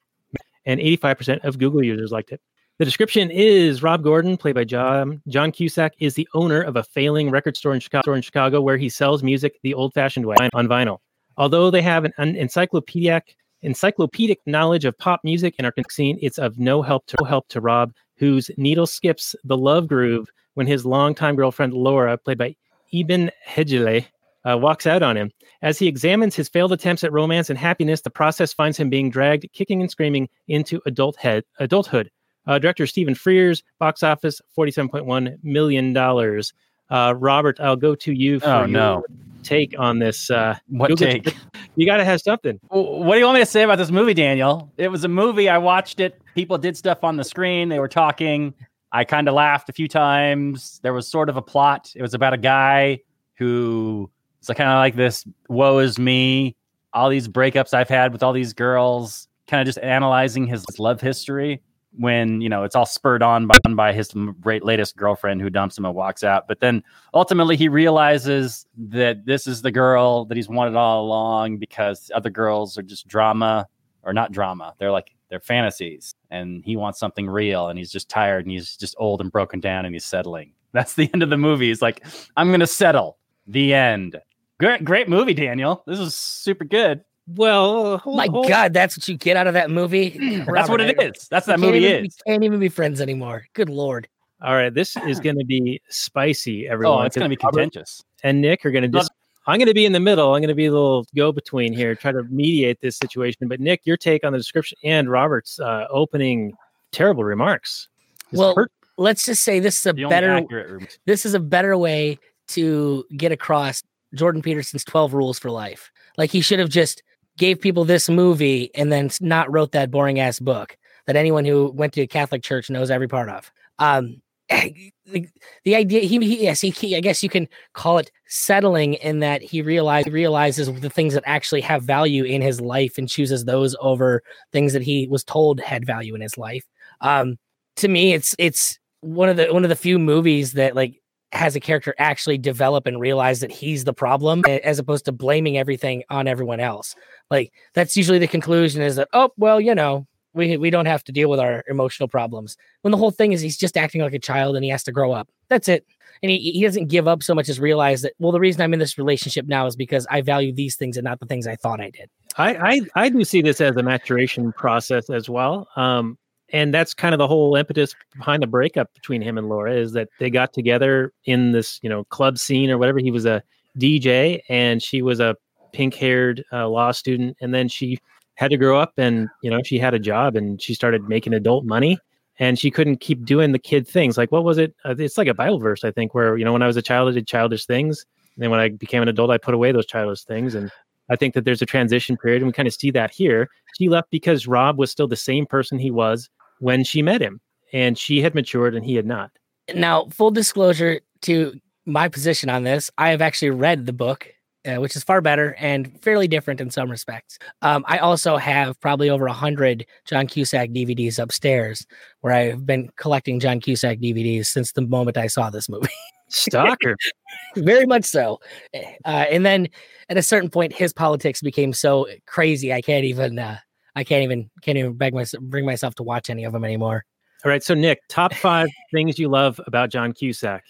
and 0.66 0.80
85% 0.80 1.44
of 1.44 1.58
Google 1.58 1.84
users 1.84 2.12
liked 2.12 2.32
it. 2.32 2.42
The 2.82 2.86
description 2.86 3.30
is 3.30 3.84
Rob 3.84 4.02
Gordon, 4.02 4.38
played 4.38 4.56
by 4.56 4.64
John, 4.64 5.22
John 5.28 5.52
Cusack, 5.52 5.94
is 6.00 6.16
the 6.16 6.28
owner 6.34 6.64
of 6.64 6.78
a 6.78 6.84
failing 6.84 7.30
record 7.30 7.56
store 7.56 7.76
in 7.76 7.80
Chicago, 7.80 8.16
in 8.16 8.24
Chicago 8.24 8.60
where 8.60 8.78
he 8.78 8.90
sells 8.90 9.22
music 9.22 9.60
the 9.62 9.76
old 9.76 9.94
fashioned 9.94 10.26
way 10.26 10.36
on 10.56 10.68
vinyl. 10.68 10.98
Although 11.38 11.70
they 11.70 11.84
have 11.84 12.06
an 12.06 12.14
un- 12.18 12.36
encyclopedic 12.36 13.36
encyclopedic 13.62 14.40
knowledge 14.48 14.86
of 14.86 14.98
pop 14.98 15.22
music 15.24 15.54
and 15.60 15.68
our 15.68 15.74
scene, 15.92 16.18
it's 16.24 16.40
of 16.40 16.58
no 16.58 16.82
help 16.82 17.06
to 17.06 17.18
no 17.22 17.28
help 17.28 17.48
to 17.50 17.62
Rob, 17.62 17.94
whose 18.18 18.50
needle 18.58 18.88
skips 18.88 19.36
the 19.44 19.56
love 19.56 19.88
groove 19.88 20.28
when 20.56 20.66
his 20.66 20.84
longtime 20.84 21.36
girlfriend 21.36 21.76
Laura, 21.76 22.18
played 22.18 22.40
by 22.40 22.56
Iben 22.92 23.30
Hjejle, 23.48 24.08
uh, 24.44 24.58
walks 24.58 24.88
out 24.88 25.04
on 25.04 25.16
him. 25.16 25.30
As 25.62 25.78
he 25.78 25.86
examines 25.88 26.36
his 26.36 26.50
failed 26.50 26.74
attempts 26.74 27.04
at 27.04 27.14
romance 27.14 27.52
and 27.52 27.60
happiness, 27.60 28.02
the 28.02 28.10
process 28.10 28.54
finds 28.54 28.80
him 28.80 28.90
being 28.90 29.12
dragged, 29.12 29.46
kicking 29.54 29.82
and 29.82 29.92
screaming, 29.92 30.28
into 30.48 30.82
adult 30.88 31.18
head, 31.18 31.44
adulthood. 31.60 32.10
Uh, 32.48 32.58
director 32.60 32.88
Stephen 32.88 33.14
Frears, 33.14 33.62
box 33.80 34.04
office 34.04 34.42
$47.1 34.58 35.38
million. 35.44 35.96
Uh, 35.98 37.14
Robert, 37.18 37.60
I'll 37.60 37.76
go 37.76 37.96
to 37.96 38.12
you 38.14 38.40
for 38.40 38.48
Oh, 38.48 38.60
your 38.60 38.68
no. 38.68 39.04
take 39.44 39.76
on 39.80 40.00
this. 40.00 40.30
Uh, 40.30 40.56
What 40.68 40.90
Google- 40.90 41.08
take? 41.08 41.36
You 41.76 41.86
got 41.86 41.98
to 41.98 42.04
have 42.06 42.20
something. 42.20 42.60
What 42.70 43.14
do 43.14 43.20
you 43.20 43.26
want 43.26 43.36
me 43.36 43.42
to 43.42 43.46
say 43.46 43.62
about 43.64 43.78
this 43.78 43.92
movie, 43.92 44.14
Daniel? 44.14 44.70
It 44.78 44.90
was 44.90 45.04
a 45.06 45.08
movie. 45.08 45.48
I 45.48 45.58
watched 45.58 46.00
it. 46.02 46.22
People 46.36 46.58
did 46.58 46.76
stuff 46.76 47.04
on 47.04 47.16
the 47.16 47.24
screen. 47.24 47.70
They 47.70 47.80
were 47.80 47.88
talking. 47.88 48.54
I 48.92 49.06
kind 49.06 49.30
of 49.30 49.34
laughed 49.36 49.70
a 49.70 49.74
few 49.74 49.88
times. 49.88 50.82
There 50.84 50.94
was 50.94 51.08
sort 51.08 51.30
of 51.30 51.38
a 51.38 51.42
plot. 51.42 51.94
It 51.96 52.02
was 52.02 52.14
about 52.14 52.34
a 52.34 52.38
guy 52.38 53.00
who 53.36 54.10
it's 54.40 54.48
kind 54.50 54.70
of 54.70 54.76
like 54.80 54.96
this 54.96 55.26
woe 55.48 55.78
is 55.80 55.98
me. 55.98 56.58
All 56.92 57.08
these 57.10 57.30
breakups 57.30 57.74
I've 57.74 57.88
had 57.88 58.12
with 58.12 58.22
all 58.22 58.34
these 58.34 58.52
girls, 58.54 59.30
kind 59.48 59.62
of 59.62 59.66
just 59.66 59.80
analyzing 59.80 60.46
his 60.48 60.66
love 60.78 61.00
history 61.00 61.62
when, 61.98 62.42
you 62.42 62.50
know, 62.50 62.64
it's 62.64 62.76
all 62.76 62.86
spurred 62.86 63.22
on 63.22 63.48
by, 63.48 63.58
by 63.76 63.94
his 63.94 64.12
latest 64.44 64.96
girlfriend 64.96 65.42
who 65.42 65.50
dumps 65.50 65.78
him 65.78 65.86
and 65.86 65.94
walks 65.94 66.24
out. 66.24 66.48
But 66.48 66.60
then 66.60 66.84
ultimately 67.14 67.58
he 67.58 67.68
realizes 67.68 68.66
that 68.78 69.26
this 69.26 69.48
is 69.48 69.62
the 69.62 69.72
girl 69.72 70.26
that 70.26 70.38
he's 70.38 70.50
wanted 70.50 70.76
all 70.76 71.06
along 71.06 71.58
because 71.58 72.10
other 72.16 72.30
girls 72.30 72.78
are 72.78 72.84
just 72.84 73.08
drama 73.08 73.68
or 74.04 74.14
not 74.14 74.32
drama. 74.32 74.74
They're 74.80 74.92
like 74.92 75.16
they're 75.30 75.40
fantasies 75.40 76.14
and 76.30 76.64
he 76.66 76.76
wants 76.76 77.00
something 77.00 77.28
real 77.28 77.68
and 77.68 77.80
he's 77.80 77.92
just 77.92 78.10
tired 78.10 78.46
and 78.46 78.52
he's 78.52 78.76
just 78.76 78.96
old 78.98 79.22
and 79.22 79.32
broken 79.32 79.60
down 79.60 79.86
and 79.86 79.96
he's 79.96 80.06
settling. 80.06 80.54
That's 80.74 80.94
the 80.94 81.10
end 81.14 81.24
of 81.24 81.30
the 81.30 81.38
movie. 81.38 81.68
He's 81.68 81.82
like, 81.82 82.06
I'm 82.38 82.52
gonna 82.52 82.68
settle. 82.68 83.18
The 83.48 83.74
end. 83.74 84.18
Great, 84.60 84.86
great 84.86 85.10
movie, 85.10 85.34
Daniel. 85.34 85.84
This 85.88 86.00
is 86.00 86.16
super 86.16 86.64
good. 86.64 87.04
Well, 87.36 87.98
hold, 88.00 88.18
My 88.18 88.28
hold- 88.28 88.48
God, 88.48 88.74
that's 88.74 88.98
what 88.98 89.08
you 89.08 89.18
get 89.18 89.38
out 89.38 89.48
of 89.48 89.54
that 89.54 89.70
movie. 89.70 90.10
That's 90.54 90.70
what 90.70 90.82
it 90.82 91.00
is. 91.02 91.28
That's 91.30 91.48
what 91.48 91.58
that 91.58 91.62
can't 91.62 91.62
movie 91.62 91.86
even- 91.86 92.06
is. 92.06 92.18
We 92.26 92.32
can't 92.32 92.44
even 92.44 92.60
be 92.60 92.70
friends 92.70 93.02
anymore. 93.02 93.46
Good 93.54 93.70
lord. 93.70 94.08
All 94.42 94.54
right, 94.54 94.74
this 94.74 94.98
is 94.98 95.20
going 95.22 95.38
to 95.38 95.46
be 95.46 95.82
spicy, 95.90 96.68
everyone. 96.68 97.00
Oh, 97.00 97.02
it's 97.04 97.16
gonna 97.16 97.30
be 97.30 97.36
'cause 97.36 97.46
Robert 97.54 97.62
contentious. 97.72 98.04
And 98.24 98.42
Nick 98.42 98.66
are 98.66 98.72
going 98.72 98.90
to 98.90 98.96
Love 98.98 99.04
just. 99.04 99.12
I'm 99.48 99.58
going 99.58 99.68
to 99.68 99.74
be 99.74 99.86
in 99.86 99.92
the 99.92 100.00
middle. 100.00 100.36
I'm 100.36 100.42
going 100.42 100.50
to 100.50 100.56
be 100.56 100.68
a 100.68 100.72
little 100.72 101.06
go 101.16 101.32
between 101.32 101.74
here, 101.74 101.96
try 101.96 102.12
to 102.12 102.24
mediate 102.26 102.80
this 102.82 102.98
situation. 102.98 103.48
But 103.48 103.60
Nick, 103.60 103.82
your 103.86 103.98
take 103.98 104.24
on 104.24 104.34
the 104.34 104.38
description 104.38 104.78
and 104.84 105.10
Robert's 105.10 105.60
uh, 105.60 105.88
opening 105.90 106.54
terrible 106.92 107.24
remarks. 107.24 107.88
Well, 108.32 108.54
hurt- 108.56 108.72
Let's 108.98 109.26
just 109.26 109.44
say 109.44 109.60
this 109.60 109.80
is 109.80 109.86
a 109.88 109.94
The 109.94 110.06
better 110.06 110.80
this 111.06 111.26
is 111.26 111.34
a 111.34 111.40
better 111.40 111.76
way 111.76 112.20
to 112.50 113.04
get 113.18 113.32
across 113.32 113.82
Jordan 114.14 114.42
Peterson's 114.44 114.84
12 114.84 115.14
rules 115.16 115.40
for 115.40 115.50
life. 115.50 115.92
Like 116.18 116.30
he 116.30 116.42
should 116.42 116.60
have 116.60 116.70
just 116.70 117.02
gave 117.42 117.60
people 117.60 117.84
this 117.84 118.08
movie 118.08 118.70
and 118.76 118.92
then 118.92 119.10
not 119.20 119.52
wrote 119.52 119.72
that 119.72 119.90
boring 119.90 120.20
ass 120.20 120.40
book 120.40 120.78
that 121.08 121.16
anyone 121.16 121.44
who 121.44 121.72
went 121.72 121.92
to 121.92 122.02
a 122.02 122.08
Catholic 122.08 122.44
church 122.44 122.70
knows 122.70 122.92
every 122.92 123.08
part 123.08 123.30
of. 123.30 123.52
Um 123.80 124.22
the, 124.52 125.28
the 125.64 125.76
idea 125.76 126.02
he, 126.02 126.20
he 126.20 126.44
yes 126.44 126.62
he, 126.62 126.70
he 126.70 126.96
I 126.96 127.00
guess 127.00 127.24
you 127.24 127.30
can 127.30 127.48
call 127.74 127.98
it 127.98 128.12
settling 128.28 128.94
in 128.96 129.22
that 129.22 129.42
he 129.42 129.64
realize 129.64 130.06
realizes 130.06 130.72
the 130.82 130.90
things 130.90 131.16
that 131.16 131.24
actually 131.26 131.62
have 131.62 131.82
value 131.82 132.26
in 132.26 132.44
his 132.44 132.62
life 132.62 133.00
and 133.00 133.10
chooses 133.10 133.46
those 133.46 133.76
over 133.80 134.22
things 134.52 134.74
that 134.74 134.84
he 134.84 135.08
was 135.08 135.24
told 135.24 135.60
had 135.62 135.84
value 135.84 136.14
in 136.14 136.22
his 136.22 136.38
life. 136.38 136.66
Um 137.00 137.38
to 137.78 137.88
me 137.88 138.14
it's 138.14 138.36
it's 138.38 138.78
one 139.00 139.30
of 139.30 139.38
the 139.38 139.48
one 139.48 139.64
of 139.64 139.70
the 139.70 139.76
few 139.76 139.98
movies 139.98 140.54
that 140.54 140.76
like 140.76 141.01
has 141.34 141.56
a 141.56 141.60
character 141.60 141.96
actually 141.98 142.38
develop 142.38 142.86
and 142.86 143.00
realize 143.00 143.40
that 143.40 143.52
he's 143.52 143.84
the 143.84 143.94
problem 143.94 144.44
as 144.46 144.80
opposed 144.80 145.06
to 145.06 145.12
blaming 145.12 145.58
everything 145.58 146.04
on 146.10 146.28
everyone 146.28 146.60
else. 146.60 146.96
Like 147.30 147.54
that's 147.74 147.96
usually 147.96 148.20
the 148.20 148.28
conclusion 148.28 148.82
is 148.82 148.98
that 148.98 149.08
oh 149.14 149.32
well 149.38 149.60
you 149.62 149.74
know 149.74 150.08
we 150.34 150.58
we 150.58 150.70
don't 150.70 150.86
have 150.86 151.04
to 151.06 151.12
deal 151.12 151.30
with 151.30 151.40
our 151.40 151.64
emotional 151.68 152.10
problems. 152.10 152.58
When 152.82 152.92
the 152.92 152.98
whole 152.98 153.12
thing 153.12 153.32
is 153.32 153.42
he's 153.42 153.58
just 153.58 153.78
acting 153.78 154.02
like 154.02 154.14
a 154.14 154.20
child 154.20 154.56
and 154.56 154.64
he 154.64 154.72
has 154.72 154.84
to 154.84 154.92
grow 154.92 155.12
up. 155.12 155.30
That's 155.48 155.68
it. 155.68 155.86
And 156.24 156.30
he, 156.30 156.52
he 156.52 156.64
doesn't 156.64 156.88
give 156.88 157.08
up 157.08 157.24
so 157.24 157.34
much 157.34 157.50
as 157.50 157.60
realize 157.60 158.02
that 158.02 158.14
well 158.20 158.32
the 158.32 158.40
reason 158.40 158.62
I'm 158.62 158.74
in 158.74 158.80
this 158.80 158.98
relationship 158.98 159.48
now 159.48 159.66
is 159.68 159.76
because 159.76 160.06
I 160.10 160.22
value 160.22 160.54
these 160.54 160.76
things 160.76 160.98
and 160.98 161.06
not 161.06 161.20
the 161.20 161.26
things 161.26 161.48
I 161.48 161.56
thought 161.56 161.80
I 161.80 161.90
did. 161.90 162.10
I, 162.38 162.56
I 162.56 162.82
I 162.96 163.10
do 163.10 163.24
see 163.24 163.42
this 163.42 163.62
as 163.62 163.76
a 163.78 163.84
maturation 163.84 164.52
process 164.54 165.10
as 165.10 165.30
well. 165.30 165.68
Um, 165.76 166.18
and 166.52 166.74
that's 166.74 166.94
kind 166.94 167.14
of 167.14 167.20
the 167.20 167.28
whole 167.28 167.56
impetus 167.56 167.96
behind 168.16 168.44
the 168.44 168.48
breakup 168.48 168.94
between 168.94 169.22
him 169.22 169.38
and 169.38 169.50
Laura 169.50 169.74
is 169.74 169.94
that 169.94 170.10
they 170.20 170.30
got 170.30 170.54
together 170.54 171.14
in 171.26 171.52
this 171.52 171.80
you 171.82 171.90
know 171.90 172.04
club 172.06 172.38
scene 172.38 172.70
or 172.70 172.78
whatever. 172.78 173.00
He 173.00 173.12
was 173.12 173.26
a 173.26 173.42
DJ 173.78 174.42
and 174.50 174.82
she 174.82 175.02
was 175.02 175.20
a 175.20 175.36
pink 175.74 175.96
haired 175.96 176.44
uh, 176.52 176.68
law 176.68 176.92
student, 176.92 177.38
and 177.42 177.54
then 177.54 177.68
she 177.68 178.00
had 178.36 178.52
to 178.52 178.58
grow 178.58 178.80
up 178.80 178.94
and 178.98 179.30
you 179.44 179.50
know 179.50 179.62
she 179.64 179.78
had 179.78 179.94
a 179.94 180.00
job 180.00 180.36
and 180.36 180.62
she 180.62 180.74
started 180.74 181.08
making 181.08 181.34
adult 181.34 181.66
money 181.66 181.98
and 182.40 182.58
she 182.58 182.72
couldn't 182.72 182.98
keep 182.98 183.24
doing 183.24 183.52
the 183.52 183.60
kid 183.60 183.88
things 183.88 184.18
like 184.18 184.32
what 184.32 184.44
was 184.44 184.58
it 184.58 184.74
uh, 184.84 184.96
it's 184.98 185.18
like 185.18 185.28
a 185.28 185.34
bible 185.34 185.60
verse 185.60 185.84
i 185.84 185.92
think 185.92 186.16
where 186.16 186.38
you 186.38 186.46
know 186.46 186.52
when 186.54 186.64
i 186.64 186.66
was 186.66 186.78
a 186.78 186.82
child 186.82 187.08
i 187.08 187.12
did 187.12 187.28
childish 187.28 187.68
things 187.68 188.04
and 188.36 188.42
then 188.42 188.50
when 188.50 188.60
i 188.60 188.70
became 188.70 189.04
an 189.04 189.08
adult 189.08 189.30
i 189.30 189.38
put 189.38 189.54
away 189.54 189.72
those 189.72 189.86
childish 189.86 190.24
things 190.24 190.56
and 190.56 190.72
I 191.12 191.18
think 191.18 191.34
that 191.34 191.44
there's 191.44 191.62
a 191.62 191.66
transition 191.66 192.16
period, 192.16 192.42
and 192.42 192.48
we 192.48 192.54
kind 192.54 192.68
of 192.68 192.74
see 192.74 192.90
that 192.92 193.12
here. 193.12 193.50
She 193.78 193.90
left 193.90 194.10
because 194.12 194.48
Rob 194.48 194.80
was 194.80 194.90
still 194.92 195.10
the 195.10 195.18
same 195.18 195.46
person 195.46 195.78
he 195.78 195.92
was 195.92 196.30
when 196.62 196.84
she 196.84 197.02
met 197.02 197.22
him, 197.22 197.42
and 197.74 197.98
she 197.98 198.22
had 198.22 198.36
matured 198.36 198.76
and 198.76 198.86
he 198.86 198.96
had 198.96 199.06
not. 199.06 199.32
Now, 199.74 200.06
full 200.12 200.32
disclosure 200.32 201.02
to 201.24 201.60
my 201.86 202.08
position 202.08 202.50
on 202.50 202.64
this, 202.64 202.92
I 202.98 203.10
have 203.10 203.22
actually 203.22 203.50
read 203.50 203.86
the 203.86 203.94
book, 203.94 204.28
uh, 204.66 204.76
which 204.76 204.96
is 204.96 205.04
far 205.04 205.22
better 205.22 205.56
and 205.58 206.00
fairly 206.02 206.28
different 206.28 206.62
in 206.62 206.70
some 206.70 206.90
respects. 206.90 207.40
Um, 207.64 207.84
I 207.88 207.98
also 207.98 208.38
have 208.38 208.80
probably 208.80 209.10
over 209.10 209.26
a 209.26 209.34
hundred 209.34 209.86
John 210.06 210.28
Cusack 210.28 210.70
DVDs 210.70 211.18
upstairs, 211.18 211.86
where 212.22 212.34
I've 212.34 212.66
been 212.66 212.90
collecting 212.96 213.40
John 213.40 213.60
Cusack 213.60 214.00
DVDs 214.00 214.46
since 214.46 214.74
the 214.74 214.82
moment 214.82 215.18
I 215.18 215.28
saw 215.28 215.50
this 215.50 215.68
movie. 215.68 215.90
Stalker. 216.30 216.96
Very 217.58 217.86
much 217.86 218.06
so. 218.06 218.40
Uh, 218.74 219.08
and 219.08 219.46
then 219.46 219.68
at 220.10 220.18
a 220.18 220.22
certain 220.22 220.50
point, 220.50 220.74
his 220.74 220.94
politics 220.94 221.42
became 221.42 221.74
so 221.74 222.08
crazy, 222.28 222.72
I 222.72 222.82
can't 222.82 223.06
even. 223.06 223.40
Uh, 223.40 223.58
I 223.96 224.04
can't 224.04 224.24
even 224.24 224.50
can't 224.62 224.78
even 224.78 224.94
beg 224.94 225.14
my, 225.14 225.26
bring 225.42 225.66
myself 225.66 225.96
to 225.96 226.04
watch 226.04 226.30
any 226.30 226.44
of 226.44 226.54
them 226.54 226.64
anymore. 226.64 227.06
All 227.44 227.50
right, 227.50 227.64
so 227.64 227.74
Nick, 227.74 228.00
top 228.08 228.34
five 228.36 228.70
things 228.92 229.18
you 229.18 229.28
love 229.28 229.60
about 229.66 229.90
John 229.90 230.14
Cusack. 230.14 230.64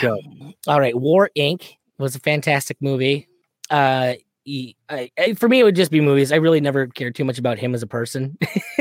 Go. 0.00 0.18
All 0.68 0.78
right, 0.80 0.94
War 0.94 1.30
Inc. 1.36 1.72
was 1.98 2.14
a 2.14 2.20
fantastic 2.20 2.76
movie. 2.80 3.28
Uh, 3.70 4.14
he, 4.44 4.76
I, 4.88 5.10
I- 5.18 5.34
for 5.34 5.48
me, 5.48 5.60
it 5.60 5.64
would 5.64 5.74
just 5.76 5.90
be 5.90 6.00
movies. 6.00 6.30
I 6.30 6.36
really 6.36 6.60
never 6.60 6.86
cared 6.86 7.14
too 7.14 7.24
much 7.24 7.38
about 7.38 7.58
him 7.58 7.74
as 7.74 7.82
a 7.82 7.86
person. 7.86 8.38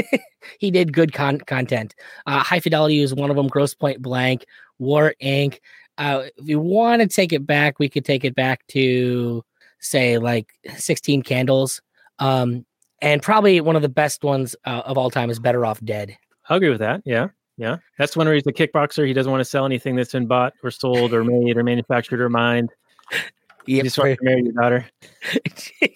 he 0.60 0.70
did 0.72 0.94
good 0.94 1.14
con- 1.14 1.40
content. 1.40 1.96
Uh, 2.28 2.40
High 2.40 2.60
Fidelity 2.60 3.02
was 3.02 3.14
one 3.16 3.30
of 3.30 3.36
them. 3.36 3.48
Grosse 3.48 3.74
Pointe 3.74 4.02
Blank, 4.02 4.46
War 4.78 5.16
Inc. 5.22 5.60
Uh, 5.98 6.24
if 6.38 6.46
we 6.46 6.56
want 6.56 7.02
to 7.02 7.08
take 7.08 7.34
it 7.34 7.46
back, 7.48 7.80
we 7.80 7.88
could 7.90 8.06
take 8.06 8.24
it 8.26 8.36
back 8.36 8.66
to 8.68 9.44
say 9.80 10.18
like 10.18 10.48
16 10.76 11.24
Candles. 11.24 11.82
Um, 12.20 12.66
and 13.04 13.22
probably 13.22 13.62
one 13.62 13.76
of 13.76 13.84
the 13.84 13.90
best 13.90 14.24
ones 14.24 14.56
uh, 14.66 14.82
of 14.86 14.98
all 14.98 15.12
time 15.12 15.30
is 15.30 15.38
Better 15.40 15.64
Off 15.66 15.80
Dead. 15.82 16.18
I'll 16.50 16.58
agree 16.58 16.70
with 16.70 16.80
that. 16.80 17.02
Yeah. 17.06 17.28
Yeah. 17.58 17.78
That's 18.00 18.18
one 18.18 18.26
where 18.26 18.34
he's 18.34 18.48
a 18.48 18.52
kickboxer. 18.52 19.06
He 19.06 19.14
doesn't 19.14 19.32
want 19.32 19.42
to 19.42 19.46
sell 19.46 19.66
anything 19.66 19.96
that's 19.96 20.12
been 20.14 20.26
bought 20.26 20.54
or 20.64 20.72
sold 20.72 21.14
or 21.14 21.24
made 21.24 21.56
or 21.56 21.64
manufactured 21.64 22.20
or 22.20 22.30
mined. 22.30 22.72
He 23.66 23.78
Yep, 23.78 23.84
just 23.86 23.98
wants 23.98 24.20
to 24.20 24.26
marry 24.26 24.44
your 24.44 24.52
daughter. 24.52 24.86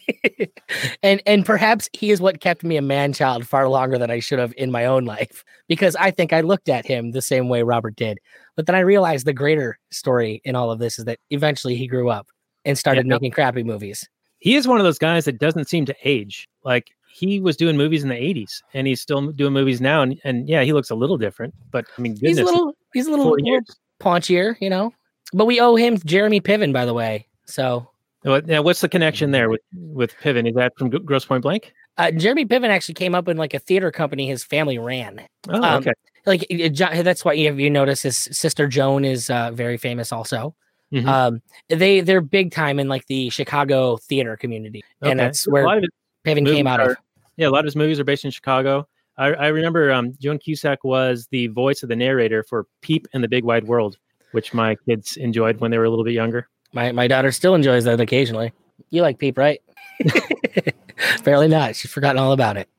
and 1.04 1.22
and 1.26 1.46
perhaps 1.46 1.90
he 1.92 2.12
is 2.12 2.22
what 2.22 2.40
kept 2.40 2.64
me 2.64 2.78
a 2.78 2.82
man 2.82 3.12
child 3.12 3.46
far 3.46 3.68
longer 3.68 3.98
than 3.98 4.10
I 4.10 4.20
should 4.20 4.40
have 4.40 4.54
in 4.56 4.72
my 4.72 4.86
own 4.86 5.04
life 5.04 5.44
because 5.68 5.94
I 5.98 6.12
think 6.12 6.32
I 6.32 6.40
looked 6.40 6.70
at 6.70 6.86
him 6.86 7.12
the 7.12 7.22
same 7.22 7.50
way 7.50 7.64
Robert 7.64 7.98
did. 7.98 8.20
But 8.56 8.68
then 8.68 8.76
I 8.76 8.80
realized 8.80 9.26
the 9.26 9.34
greater 9.34 9.78
story 9.92 10.42
in 10.46 10.56
all 10.56 10.72
of 10.72 10.80
this 10.80 10.98
is 10.98 11.04
that 11.06 11.20
eventually 11.30 11.76
he 11.76 11.88
grew 11.88 12.10
up 12.10 12.28
and 12.64 12.78
started 12.78 13.06
Yeah. 13.06 13.16
making 13.16 13.32
crappy 13.32 13.64
movies. 13.64 14.08
He 14.40 14.56
is 14.56 14.66
one 14.66 14.80
of 14.80 14.86
those 14.86 15.00
guys 15.00 15.26
that 15.26 15.38
doesn't 15.40 15.68
seem 15.68 15.86
to 15.88 15.96
age. 16.06 16.48
Like 16.64 16.88
he 17.17 17.39
was 17.39 17.57
doing 17.57 17.77
movies 17.77 18.03
in 18.03 18.09
the 18.09 18.15
80s 18.15 18.62
and 18.74 18.86
he's 18.86 19.01
still 19.01 19.31
doing 19.31 19.53
movies 19.53 19.81
now. 19.81 20.01
And, 20.03 20.19
and 20.24 20.47
yeah, 20.47 20.63
he 20.63 20.71
looks 20.74 20.89
a 20.91 20.95
little 20.95 21.17
different, 21.17 21.53
but 21.71 21.86
I 21.97 22.01
mean, 22.01 22.13
goodness, 22.13 22.29
he's 22.29 22.39
a 22.39 22.45
little 22.45 22.75
he's 22.93 23.07
a 23.07 23.09
little, 23.09 23.25
40 23.25 23.43
little 23.43 23.59
paunchier, 24.00 24.55
you 24.62 24.69
know. 24.69 24.93
But 25.33 25.45
we 25.45 25.59
owe 25.59 25.75
him 25.75 25.97
Jeremy 26.05 26.39
Piven, 26.41 26.71
by 26.71 26.86
the 26.86 26.93
way. 26.93 27.27
So 27.45 27.89
now, 28.24 28.62
what's 28.62 28.81
the 28.81 28.89
connection 28.89 29.31
there 29.31 29.50
with, 29.50 29.62
with 29.74 30.13
Piven? 30.21 30.47
Is 30.47 30.55
that 30.55 30.74
from 30.77 30.89
Grosse 30.89 31.25
Pointe 31.25 31.41
Blank? 31.43 31.74
uh, 31.97 32.12
Jeremy 32.12 32.45
Piven 32.45 32.69
actually 32.69 32.93
came 32.93 33.15
up 33.15 33.27
in 33.27 33.38
like 33.38 33.53
a 33.53 33.59
theater 33.59 33.91
company 33.91 34.27
his 34.27 34.43
family 34.43 34.77
ran. 34.77 35.25
Oh, 35.50 35.63
Um, 35.63 35.77
okay. 35.81 35.93
like 36.27 36.45
that's 36.50 37.25
why 37.25 37.33
if 37.33 37.57
you 37.57 37.69
notice 37.69 38.03
his 38.03 38.17
sister 38.17 38.67
Joan 38.67 39.03
is 39.05 39.29
uh, 39.29 39.51
very 39.51 39.77
famous 39.77 40.12
also. 40.12 40.55
Mhm. 40.93 41.05
Um, 41.07 41.41
they 41.69 42.00
they're 42.01 42.21
big 42.21 42.51
time 42.51 42.79
in 42.79 42.88
like 42.88 43.07
the 43.07 43.29
Chicago 43.29 43.97
theater 43.97 44.38
community, 44.38 44.83
and 45.01 45.19
that's 45.19 45.45
where 45.47 45.65
Piven 46.25 46.45
came 46.45 46.67
out 46.67 46.79
of. 46.79 46.95
Yeah, 47.38 47.48
a 47.48 47.51
lot 47.51 47.60
of 47.60 47.65
his 47.65 47.75
movies 47.75 48.00
are 48.00 48.03
based 48.03 48.25
in 48.25 48.32
Chicago. 48.32 48.88
I, 49.17 49.27
I 49.27 49.48
remember 49.48 49.91
um, 49.91 50.13
Joan 50.20 50.38
Cusack 50.38 50.84
was 50.84 51.27
the 51.32 51.48
voice 51.48 51.82
of 51.82 51.89
the 51.89 51.96
narrator 51.96 52.44
for 52.44 52.65
Peep 52.82 53.08
and 53.13 53.24
the 53.24 53.27
Big 53.27 53.44
Wide 53.44 53.67
World, 53.67 53.98
which 54.32 54.53
my 54.53 54.75
kids 54.88 55.17
enjoyed 55.17 55.60
when 55.60 55.72
they 55.72 55.77
were 55.77 55.86
a 55.86 55.89
little 55.89 56.06
bit 56.06 56.13
younger. 56.13 56.48
My 56.74 56.91
my 56.91 57.08
daughter 57.08 57.32
still 57.32 57.56
enjoys 57.56 57.86
that 57.86 58.00
occasionally. 58.00 58.53
You 58.89 59.01
like 59.01 59.17
Peep, 59.17 59.38
right? 59.38 59.62
Apparently 61.20 61.48
not. 61.48 61.75
She's 61.75 61.91
forgotten 61.91 62.20
all 62.20 62.32
about 62.32 62.58
it. 62.58 62.70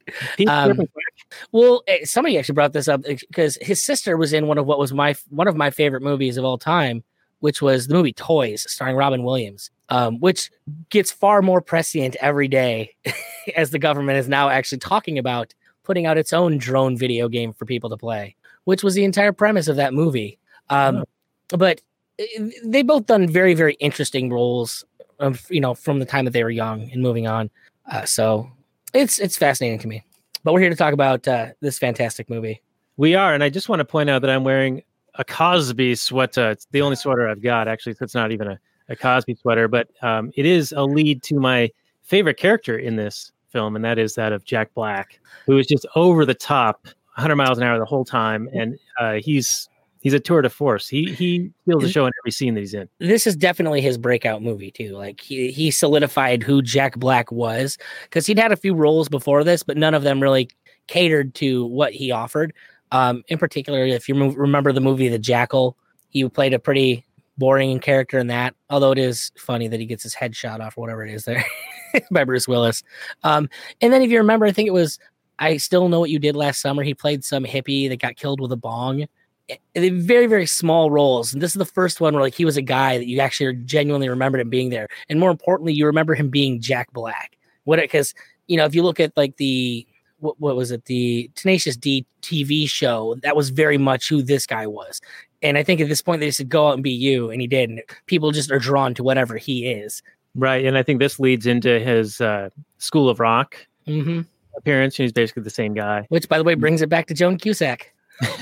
Um, 0.46 0.68
Surf 0.68 0.78
and 0.78 0.92
Crack? 0.92 1.48
Well, 1.52 1.82
eh, 1.86 2.04
somebody 2.04 2.38
actually 2.38 2.54
brought 2.54 2.72
this 2.72 2.88
up 2.88 3.02
because 3.02 3.58
his 3.60 3.82
sister 3.84 4.16
was 4.16 4.32
in 4.32 4.46
one 4.46 4.58
of 4.58 4.66
what 4.66 4.78
was 4.78 4.92
my 4.92 5.14
one 5.30 5.48
of 5.48 5.56
my 5.56 5.70
favorite 5.70 6.02
movies 6.02 6.36
of 6.36 6.44
all 6.44 6.58
time, 6.58 7.02
which 7.40 7.62
was 7.62 7.86
the 7.86 7.94
movie 7.94 8.12
Toys, 8.12 8.66
starring 8.70 8.96
Robin 8.96 9.22
Williams, 9.22 9.70
um, 9.88 10.20
which 10.20 10.50
gets 10.90 11.10
far 11.10 11.42
more 11.42 11.60
prescient 11.60 12.16
every 12.20 12.48
day 12.48 12.94
as 13.56 13.70
the 13.70 13.78
government 13.78 14.18
is 14.18 14.28
now 14.28 14.48
actually 14.48 14.78
talking 14.78 15.18
about 15.18 15.54
putting 15.84 16.06
out 16.06 16.18
its 16.18 16.32
own 16.32 16.58
drone 16.58 16.96
video 16.96 17.28
game 17.28 17.52
for 17.52 17.64
people 17.64 17.88
to 17.90 17.96
play, 17.96 18.34
which 18.64 18.82
was 18.82 18.94
the 18.94 19.04
entire 19.04 19.32
premise 19.32 19.68
of 19.68 19.76
that 19.76 19.94
movie. 19.94 20.38
Um, 20.70 21.04
But 21.48 21.80
eh, 22.18 22.50
they 22.64 22.82
both 22.82 23.06
done 23.06 23.26
very 23.26 23.54
very 23.54 23.74
interesting 23.74 24.30
roles, 24.30 24.84
of, 25.18 25.46
you 25.50 25.60
know, 25.60 25.74
from 25.74 25.98
the 25.98 26.04
time 26.04 26.24
that 26.24 26.32
they 26.32 26.44
were 26.44 26.50
young 26.50 26.90
and 26.90 27.02
moving 27.02 27.26
on. 27.26 27.50
Uh, 27.90 28.04
so 28.04 28.50
it's 28.94 29.18
it's 29.18 29.36
fascinating 29.36 29.78
to 29.80 29.88
me. 29.88 30.04
But 30.44 30.52
we're 30.52 30.60
here 30.60 30.70
to 30.70 30.76
talk 30.76 30.92
about 30.94 31.26
uh, 31.26 31.48
this 31.60 31.78
fantastic 31.78 32.30
movie. 32.30 32.62
We 32.96 33.14
are, 33.14 33.34
and 33.34 33.42
I 33.42 33.48
just 33.48 33.68
want 33.68 33.80
to 33.80 33.84
point 33.84 34.10
out 34.10 34.22
that 34.22 34.30
I'm 34.30 34.44
wearing 34.44 34.82
a 35.18 35.24
Cosby 35.24 35.96
sweater. 35.96 36.52
It's 36.52 36.66
the 36.70 36.80
only 36.80 36.96
sweater 36.96 37.28
I've 37.28 37.42
got, 37.42 37.68
actually. 37.68 37.94
So 37.94 38.04
it's 38.04 38.14
not 38.14 38.32
even 38.32 38.48
a, 38.48 38.58
a 38.88 38.96
Cosby 38.96 39.34
sweater, 39.34 39.68
but 39.68 39.88
um, 40.02 40.32
it 40.36 40.46
is 40.46 40.72
a 40.72 40.84
lead 40.84 41.22
to 41.24 41.34
my 41.34 41.70
favorite 42.02 42.36
character 42.36 42.78
in 42.78 42.96
this 42.96 43.32
film, 43.50 43.76
and 43.76 43.84
that 43.84 43.98
is 43.98 44.14
that 44.14 44.32
of 44.32 44.44
Jack 44.44 44.72
Black, 44.74 45.20
who 45.46 45.58
is 45.58 45.66
just 45.66 45.86
over 45.94 46.24
the 46.24 46.34
top, 46.34 46.86
100 47.16 47.36
miles 47.36 47.58
an 47.58 47.64
hour 47.64 47.78
the 47.78 47.84
whole 47.84 48.04
time, 48.04 48.48
and 48.54 48.78
uh, 49.00 49.14
he's 49.14 49.68
he's 50.00 50.14
a 50.14 50.20
tour 50.20 50.40
de 50.42 50.50
force. 50.50 50.88
He 50.88 51.12
he 51.12 51.50
steals 51.62 51.82
the 51.82 51.88
show 51.88 52.06
in 52.06 52.12
every 52.22 52.30
scene 52.30 52.54
that 52.54 52.60
he's 52.60 52.74
in. 52.74 52.88
This 52.98 53.26
is 53.26 53.36
definitely 53.36 53.80
his 53.80 53.98
breakout 53.98 54.42
movie 54.42 54.70
too. 54.70 54.96
Like 54.96 55.20
he 55.20 55.50
he 55.50 55.70
solidified 55.70 56.42
who 56.42 56.62
Jack 56.62 56.96
Black 56.96 57.32
was 57.32 57.76
because 58.04 58.26
he'd 58.26 58.38
had 58.38 58.52
a 58.52 58.56
few 58.56 58.74
roles 58.74 59.08
before 59.08 59.42
this, 59.42 59.62
but 59.62 59.76
none 59.76 59.94
of 59.94 60.04
them 60.04 60.22
really 60.22 60.48
catered 60.86 61.34
to 61.34 61.66
what 61.66 61.92
he 61.92 62.10
offered. 62.10 62.52
Um, 62.92 63.22
in 63.28 63.38
particular, 63.38 63.84
if 63.84 64.08
you 64.08 64.14
mo- 64.14 64.32
remember 64.32 64.72
the 64.72 64.80
movie 64.80 65.08
The 65.08 65.18
Jackal, 65.18 65.76
he 66.08 66.28
played 66.28 66.54
a 66.54 66.58
pretty 66.58 67.04
boring 67.36 67.78
character 67.78 68.18
in 68.18 68.26
that. 68.28 68.54
Although 68.70 68.92
it 68.92 68.98
is 68.98 69.30
funny 69.36 69.68
that 69.68 69.80
he 69.80 69.86
gets 69.86 70.02
his 70.02 70.14
head 70.14 70.34
shot 70.34 70.60
off 70.60 70.76
or 70.76 70.82
whatever 70.82 71.04
it 71.04 71.12
is 71.12 71.24
there 71.24 71.44
by 72.10 72.24
Bruce 72.24 72.48
Willis. 72.48 72.82
Um, 73.22 73.48
and 73.80 73.92
then 73.92 74.02
if 74.02 74.10
you 74.10 74.18
remember, 74.18 74.46
I 74.46 74.52
think 74.52 74.66
it 74.66 74.72
was 74.72 74.98
I 75.38 75.56
still 75.56 75.88
know 75.88 76.00
what 76.00 76.10
you 76.10 76.18
did 76.18 76.36
last 76.36 76.60
summer. 76.60 76.82
He 76.82 76.94
played 76.94 77.24
some 77.24 77.44
hippie 77.44 77.88
that 77.88 78.00
got 78.00 78.16
killed 78.16 78.40
with 78.40 78.52
a 78.52 78.56
bong. 78.56 79.06
And 79.48 79.58
they 79.74 79.88
very 79.88 80.26
very 80.26 80.44
small 80.44 80.90
roles 80.90 81.32
and 81.32 81.40
this 81.40 81.52
is 81.52 81.58
the 81.58 81.64
first 81.64 82.02
one 82.02 82.12
where 82.12 82.22
like 82.22 82.34
he 82.34 82.44
was 82.44 82.58
a 82.58 82.62
guy 82.62 82.98
that 82.98 83.06
you 83.06 83.18
actually 83.18 83.54
genuinely 83.64 84.10
remembered 84.10 84.42
him 84.42 84.50
being 84.50 84.68
there 84.68 84.88
and 85.08 85.18
more 85.18 85.30
importantly 85.30 85.72
you 85.72 85.86
remember 85.86 86.14
him 86.14 86.28
being 86.28 86.60
jack 86.60 86.92
black 86.92 87.38
what 87.64 87.80
because 87.80 88.12
you 88.46 88.58
know 88.58 88.66
if 88.66 88.74
you 88.74 88.82
look 88.82 89.00
at 89.00 89.16
like 89.16 89.38
the 89.38 89.86
what, 90.20 90.38
what 90.40 90.56
was 90.56 90.70
it? 90.70 90.84
The 90.86 91.30
tenacious 91.34 91.76
d 91.76 92.06
tv 92.22 92.68
show 92.68 93.16
that 93.22 93.36
was 93.36 93.50
very 93.50 93.78
much 93.78 94.08
who 94.08 94.22
this 94.22 94.46
guy 94.46 94.66
was. 94.66 95.00
And 95.40 95.56
i 95.56 95.62
think 95.62 95.80
at 95.80 95.88
this 95.88 96.02
point 96.02 96.20
they 96.20 96.30
said 96.32 96.48
go 96.48 96.68
out 96.68 96.74
and 96.74 96.82
be 96.82 96.90
you 96.90 97.30
and 97.30 97.40
he 97.40 97.46
did 97.46 97.70
and 97.70 97.80
people 98.06 98.32
just 98.32 98.50
are 98.50 98.58
drawn 98.58 98.94
to 98.94 99.02
whatever 99.02 99.36
he 99.36 99.66
is. 99.70 100.02
Right, 100.34 100.64
and 100.64 100.76
I 100.76 100.82
think 100.82 101.00
this 101.00 101.18
leads 101.18 101.46
into 101.46 101.80
his 101.80 102.20
uh, 102.20 102.50
School 102.78 103.08
of 103.08 103.20
Rock 103.20 103.56
hmm 103.86 104.22
appearance. 104.56 104.96
He's 104.96 105.12
basically 105.12 105.44
the 105.44 105.50
same 105.50 105.72
guy. 105.74 106.06
which 106.08 106.28
by 106.28 106.36
the 106.36 106.44
way 106.44 106.54
brings 106.54 106.82
it 106.82 106.88
back 106.88 107.06
to 107.06 107.14
joan 107.14 107.38
cusack. 107.38 107.92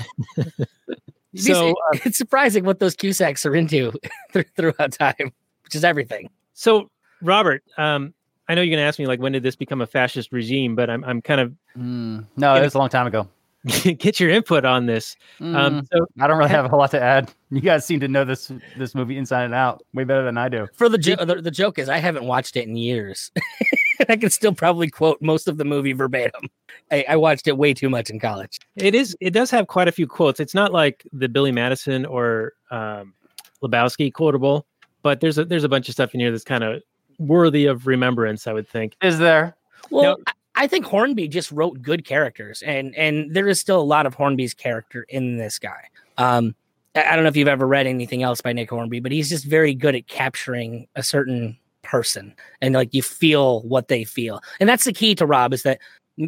So, 1.38 1.72
uh, 1.72 1.98
it's 2.06 2.16
surprising 2.16 2.64
what 2.64 2.78
those 2.78 2.96
cusacks 2.96 3.44
are 3.44 3.54
into 3.54 3.92
throughout 4.56 4.92
time 4.92 5.34
which 5.66 5.74
is 5.74 5.84
everything. 5.84 6.30
So, 6.54 6.90
Robert, 7.20 7.62
um, 7.76 8.14
I 8.48 8.54
know 8.54 8.62
you're 8.62 8.70
going 8.76 8.82
to 8.82 8.86
ask 8.88 8.98
me 8.98 9.06
like 9.06 9.20
when 9.20 9.32
did 9.32 9.42
this 9.42 9.56
become 9.56 9.80
a 9.80 9.86
fascist 9.86 10.32
regime, 10.32 10.74
but 10.76 10.88
I'm 10.90 11.04
I'm 11.04 11.20
kind 11.22 11.40
of 11.40 11.52
Mm, 11.76 12.26
no, 12.36 12.54
it 12.54 12.62
was 12.62 12.74
a 12.74 12.78
long 12.78 12.88
time 12.88 13.06
ago. 13.06 13.28
get 13.82 14.20
your 14.20 14.30
input 14.30 14.64
on 14.64 14.86
this. 14.86 15.16
Mm, 15.40 15.56
Um, 15.56 15.88
so 15.92 16.06
I 16.20 16.26
don't 16.28 16.38
really 16.38 16.50
have 16.50 16.64
a 16.64 16.68
whole 16.68 16.78
lot 16.78 16.92
to 16.92 17.02
add. 17.02 17.32
You 17.50 17.60
guys 17.60 17.84
seem 17.84 17.98
to 18.00 18.08
know 18.08 18.24
this 18.24 18.50
this 18.76 18.94
movie 18.94 19.16
inside 19.18 19.44
and 19.44 19.54
out 19.54 19.82
way 19.92 20.04
better 20.04 20.22
than 20.24 20.38
I 20.38 20.48
do. 20.48 20.68
For 20.74 20.88
the, 20.88 20.98
jo- 20.98 21.16
the 21.24 21.42
the 21.42 21.50
joke 21.50 21.78
is, 21.78 21.88
I 21.88 21.98
haven't 21.98 22.24
watched 22.24 22.56
it 22.56 22.66
in 22.68 22.76
years. 22.76 23.30
I 24.08 24.16
can 24.16 24.30
still 24.30 24.52
probably 24.54 24.88
quote 24.88 25.20
most 25.20 25.48
of 25.48 25.56
the 25.58 25.64
movie 25.64 25.92
verbatim. 25.92 26.48
I, 26.92 27.04
I 27.08 27.16
watched 27.16 27.48
it 27.48 27.56
way 27.58 27.74
too 27.74 27.90
much 27.90 28.08
in 28.10 28.20
college. 28.20 28.60
it 28.76 28.94
is 28.94 29.16
it 29.20 29.30
does 29.30 29.50
have 29.50 29.66
quite 29.66 29.88
a 29.88 29.92
few 29.92 30.06
quotes. 30.06 30.38
It's 30.38 30.54
not 30.54 30.72
like 30.72 31.04
the 31.12 31.28
Billy 31.28 31.50
Madison 31.52 32.06
or 32.06 32.52
um, 32.70 33.14
Lebowski 33.62 34.12
quotable, 34.12 34.66
but 35.02 35.20
there's 35.20 35.38
a 35.38 35.44
there's 35.44 35.64
a 35.64 35.68
bunch 35.68 35.88
of 35.88 35.92
stuff 35.94 36.14
in 36.14 36.20
here 36.20 36.30
that's 36.30 36.44
kind 36.44 36.62
of 36.62 36.82
worthy 37.18 37.66
of 37.66 37.86
remembrance. 37.86 38.46
I 38.46 38.52
would 38.52 38.68
think. 38.68 38.96
Is 39.02 39.18
there? 39.18 39.56
Well, 39.90 40.18
I, 40.26 40.32
I 40.56 40.66
think 40.66 40.86
Hornby 40.86 41.28
just 41.28 41.52
wrote 41.52 41.82
good 41.82 42.04
characters, 42.04 42.62
and 42.62 42.94
and 42.96 43.34
there 43.34 43.48
is 43.48 43.60
still 43.60 43.80
a 43.80 43.84
lot 43.84 44.06
of 44.06 44.14
Hornby's 44.14 44.54
character 44.54 45.06
in 45.08 45.36
this 45.36 45.58
guy. 45.58 45.88
Um, 46.18 46.54
I, 46.94 47.04
I 47.04 47.14
don't 47.14 47.24
know 47.24 47.28
if 47.28 47.36
you've 47.36 47.48
ever 47.48 47.66
read 47.66 47.86
anything 47.86 48.22
else 48.22 48.40
by 48.40 48.52
Nick 48.52 48.70
Hornby, 48.70 49.00
but 49.00 49.12
he's 49.12 49.28
just 49.28 49.44
very 49.44 49.74
good 49.74 49.94
at 49.94 50.06
capturing 50.06 50.88
a 50.96 51.02
certain 51.02 51.58
person 51.82 52.34
and 52.60 52.74
like 52.74 52.92
you 52.92 53.00
feel 53.00 53.62
what 53.62 53.86
they 53.86 54.02
feel 54.02 54.40
and 54.58 54.68
that's 54.68 54.84
the 54.84 54.92
key 54.92 55.14
to 55.14 55.24
rob 55.24 55.54
is 55.54 55.62
that 55.62 55.78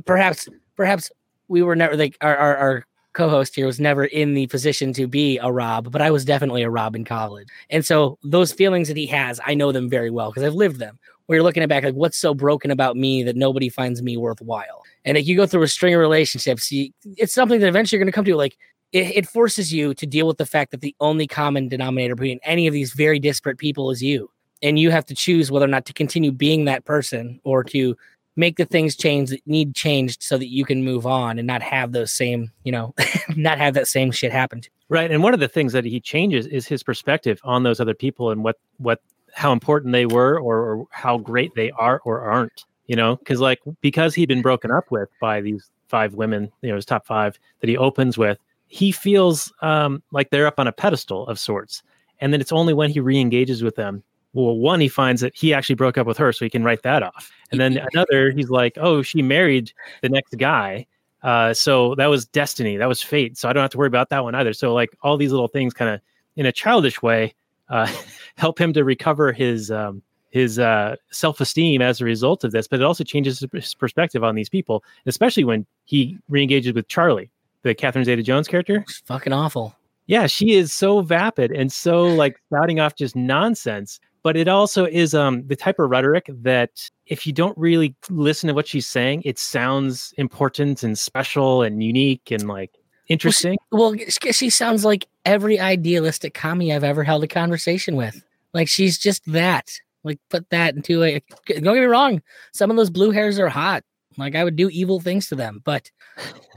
perhaps 0.06 0.48
perhaps 0.76 1.10
we 1.48 1.62
were 1.62 1.74
never 1.74 1.96
like 1.96 2.16
our, 2.20 2.36
our, 2.36 2.56
our 2.56 2.84
co-host 3.18 3.56
here 3.56 3.66
was 3.66 3.80
never 3.80 4.04
in 4.04 4.34
the 4.34 4.46
position 4.46 4.92
to 4.92 5.08
be 5.08 5.38
a 5.38 5.50
rob 5.50 5.90
but 5.90 6.00
i 6.00 6.10
was 6.10 6.24
definitely 6.24 6.62
a 6.62 6.70
rob 6.70 6.94
in 6.94 7.04
college. 7.04 7.48
And 7.68 7.84
so 7.84 8.16
those 8.22 8.52
feelings 8.52 8.86
that 8.88 8.96
he 8.96 9.06
has 9.06 9.40
i 9.44 9.54
know 9.54 9.72
them 9.72 9.90
very 9.90 10.10
well 10.10 10.30
because 10.30 10.44
i've 10.44 10.54
lived 10.54 10.78
them 10.78 10.98
where 11.28 11.36
you're 11.36 11.44
looking 11.44 11.62
at 11.62 11.68
back 11.68 11.84
like 11.84 11.94
what's 11.94 12.16
so 12.16 12.32
broken 12.32 12.70
about 12.70 12.96
me 12.96 13.22
that 13.22 13.36
nobody 13.36 13.68
finds 13.68 14.00
me 14.02 14.16
worthwhile? 14.16 14.82
And 15.04 15.18
if 15.18 15.26
you 15.26 15.36
go 15.36 15.46
through 15.46 15.62
a 15.62 15.68
string 15.68 15.94
of 15.94 16.00
relationships 16.00 16.72
you, 16.72 16.90
it's 17.04 17.34
something 17.34 17.60
that 17.60 17.68
eventually 17.68 17.98
you're 17.98 18.04
going 18.04 18.12
to 18.12 18.14
come 18.14 18.24
to 18.24 18.34
like 18.34 18.56
it, 18.92 19.16
it 19.16 19.28
forces 19.28 19.70
you 19.70 19.92
to 19.94 20.06
deal 20.06 20.26
with 20.26 20.38
the 20.38 20.46
fact 20.46 20.70
that 20.70 20.80
the 20.80 20.96
only 21.00 21.26
common 21.26 21.68
denominator 21.68 22.14
between 22.14 22.40
any 22.44 22.66
of 22.66 22.72
these 22.72 22.94
very 22.94 23.18
disparate 23.18 23.58
people 23.58 23.90
is 23.90 24.02
you. 24.02 24.30
And 24.62 24.78
you 24.78 24.90
have 24.90 25.04
to 25.06 25.14
choose 25.14 25.50
whether 25.50 25.66
or 25.66 25.68
not 25.68 25.84
to 25.86 25.92
continue 25.92 26.32
being 26.32 26.64
that 26.64 26.86
person 26.86 27.40
or 27.44 27.62
to 27.64 27.94
make 28.38 28.56
the 28.56 28.64
things 28.64 28.96
change 28.96 29.28
that 29.28 29.46
need 29.46 29.74
changed 29.74 30.22
so 30.22 30.38
that 30.38 30.48
you 30.48 30.64
can 30.64 30.82
move 30.82 31.06
on 31.06 31.38
and 31.38 31.46
not 31.46 31.60
have 31.60 31.92
those 31.92 32.10
same 32.10 32.50
you 32.64 32.72
know 32.72 32.94
not 33.36 33.58
have 33.58 33.74
that 33.74 33.86
same 33.86 34.10
shit 34.10 34.32
happen 34.32 34.62
Right. 34.88 35.10
And 35.10 35.22
one 35.22 35.34
of 35.34 35.40
the 35.40 35.48
things 35.48 35.72
that 35.74 35.84
he 35.84 36.00
changes 36.00 36.46
is 36.46 36.66
his 36.66 36.82
perspective 36.82 37.40
on 37.44 37.62
those 37.62 37.80
other 37.80 37.94
people 37.94 38.30
and 38.30 38.42
what 38.42 38.56
what 38.78 39.00
how 39.34 39.52
important 39.52 39.92
they 39.92 40.06
were 40.06 40.40
or, 40.40 40.58
or 40.58 40.86
how 40.90 41.18
great 41.18 41.54
they 41.54 41.70
are 41.72 42.00
or 42.04 42.20
aren't. 42.20 42.64
You 42.86 42.96
know, 42.96 43.16
because 43.16 43.38
like 43.38 43.60
because 43.82 44.14
he'd 44.14 44.28
been 44.28 44.40
broken 44.40 44.70
up 44.70 44.90
with 44.90 45.10
by 45.20 45.42
these 45.42 45.70
five 45.88 46.14
women, 46.14 46.50
you 46.62 46.70
know, 46.70 46.76
his 46.76 46.86
top 46.86 47.06
five 47.06 47.38
that 47.60 47.68
he 47.68 47.76
opens 47.76 48.16
with, 48.16 48.38
he 48.66 48.92
feels 48.92 49.52
um, 49.60 50.02
like 50.10 50.30
they're 50.30 50.46
up 50.46 50.58
on 50.58 50.66
a 50.66 50.72
pedestal 50.72 51.26
of 51.26 51.38
sorts. 51.38 51.82
And 52.20 52.32
then 52.32 52.40
it's 52.40 52.52
only 52.52 52.72
when 52.72 52.90
he 52.90 52.98
re-engages 52.98 53.62
with 53.62 53.76
them. 53.76 54.02
Well, 54.32 54.56
one, 54.56 54.80
he 54.80 54.88
finds 54.88 55.20
that 55.22 55.34
he 55.34 55.54
actually 55.54 55.74
broke 55.74 55.98
up 55.98 56.06
with 56.06 56.18
her, 56.18 56.32
so 56.32 56.44
he 56.44 56.50
can 56.50 56.62
write 56.62 56.82
that 56.82 57.02
off. 57.02 57.30
And 57.50 57.60
then 57.60 57.80
another, 57.92 58.30
he's 58.30 58.50
like, 58.50 58.76
oh, 58.78 59.02
she 59.02 59.22
married 59.22 59.72
the 60.02 60.08
next 60.08 60.36
guy. 60.36 60.86
Uh, 61.22 61.52
so 61.54 61.94
that 61.96 62.06
was 62.06 62.26
destiny. 62.26 62.76
That 62.76 62.88
was 62.88 63.02
fate. 63.02 63.36
So 63.38 63.48
I 63.48 63.52
don't 63.52 63.62
have 63.62 63.70
to 63.70 63.78
worry 63.78 63.88
about 63.88 64.10
that 64.10 64.22
one 64.22 64.34
either. 64.34 64.52
So 64.52 64.74
like 64.74 64.90
all 65.02 65.16
these 65.16 65.32
little 65.32 65.48
things 65.48 65.72
kind 65.72 65.90
of 65.90 66.00
in 66.36 66.46
a 66.46 66.52
childish 66.52 67.02
way 67.02 67.34
uh, 67.68 67.90
help 68.36 68.60
him 68.60 68.72
to 68.74 68.84
recover 68.84 69.32
his 69.32 69.70
um, 69.70 70.02
his 70.30 70.58
uh, 70.58 70.94
self-esteem 71.10 71.80
as 71.80 72.00
a 72.00 72.04
result 72.04 72.44
of 72.44 72.52
this, 72.52 72.68
but 72.68 72.80
it 72.80 72.82
also 72.84 73.02
changes 73.02 73.40
his 73.40 73.74
perspective 73.74 74.22
on 74.22 74.34
these 74.34 74.48
people, 74.48 74.84
especially 75.06 75.42
when 75.42 75.66
he 75.86 76.18
re-engages 76.28 76.74
with 76.74 76.86
Charlie, 76.88 77.30
the 77.62 77.74
Catherine 77.74 78.04
Zeta-Jones 78.04 78.46
character. 78.46 78.84
it's 78.86 78.98
fucking 78.98 79.32
awful 79.32 79.74
Yeah, 80.06 80.26
she 80.26 80.52
is 80.52 80.72
so 80.72 81.00
vapid 81.00 81.50
and 81.50 81.72
so 81.72 82.04
like 82.04 82.38
spouting 82.46 82.78
off 82.78 82.94
just 82.94 83.16
nonsense. 83.16 84.00
But 84.28 84.36
it 84.36 84.46
also 84.46 84.84
is 84.84 85.14
um 85.14 85.42
the 85.46 85.56
type 85.56 85.78
of 85.78 85.88
rhetoric 85.88 86.28
that 86.42 86.90
if 87.06 87.26
you 87.26 87.32
don't 87.32 87.56
really 87.56 87.96
listen 88.10 88.48
to 88.48 88.52
what 88.52 88.68
she's 88.68 88.86
saying, 88.86 89.22
it 89.24 89.38
sounds 89.38 90.12
important 90.18 90.82
and 90.82 90.98
special 90.98 91.62
and 91.62 91.82
unique 91.82 92.30
and 92.30 92.46
like 92.46 92.72
interesting. 93.08 93.56
Well, 93.72 93.94
she 93.96 94.32
she 94.32 94.50
sounds 94.50 94.84
like 94.84 95.06
every 95.24 95.58
idealistic 95.58 96.34
commie 96.34 96.74
I've 96.74 96.84
ever 96.84 97.04
held 97.04 97.24
a 97.24 97.26
conversation 97.26 97.96
with. 97.96 98.22
Like 98.52 98.68
she's 98.68 98.98
just 98.98 99.24
that. 99.32 99.72
Like 100.04 100.20
put 100.28 100.50
that 100.50 100.76
into 100.76 101.02
a. 101.02 101.22
Don't 101.46 101.62
get 101.62 101.72
me 101.72 101.80
wrong. 101.84 102.20
Some 102.52 102.70
of 102.70 102.76
those 102.76 102.90
blue 102.90 103.12
hairs 103.12 103.38
are 103.38 103.48
hot. 103.48 103.82
Like 104.18 104.34
I 104.34 104.44
would 104.44 104.56
do 104.56 104.68
evil 104.68 105.00
things 105.00 105.28
to 105.28 105.36
them, 105.36 105.62
but 105.64 105.90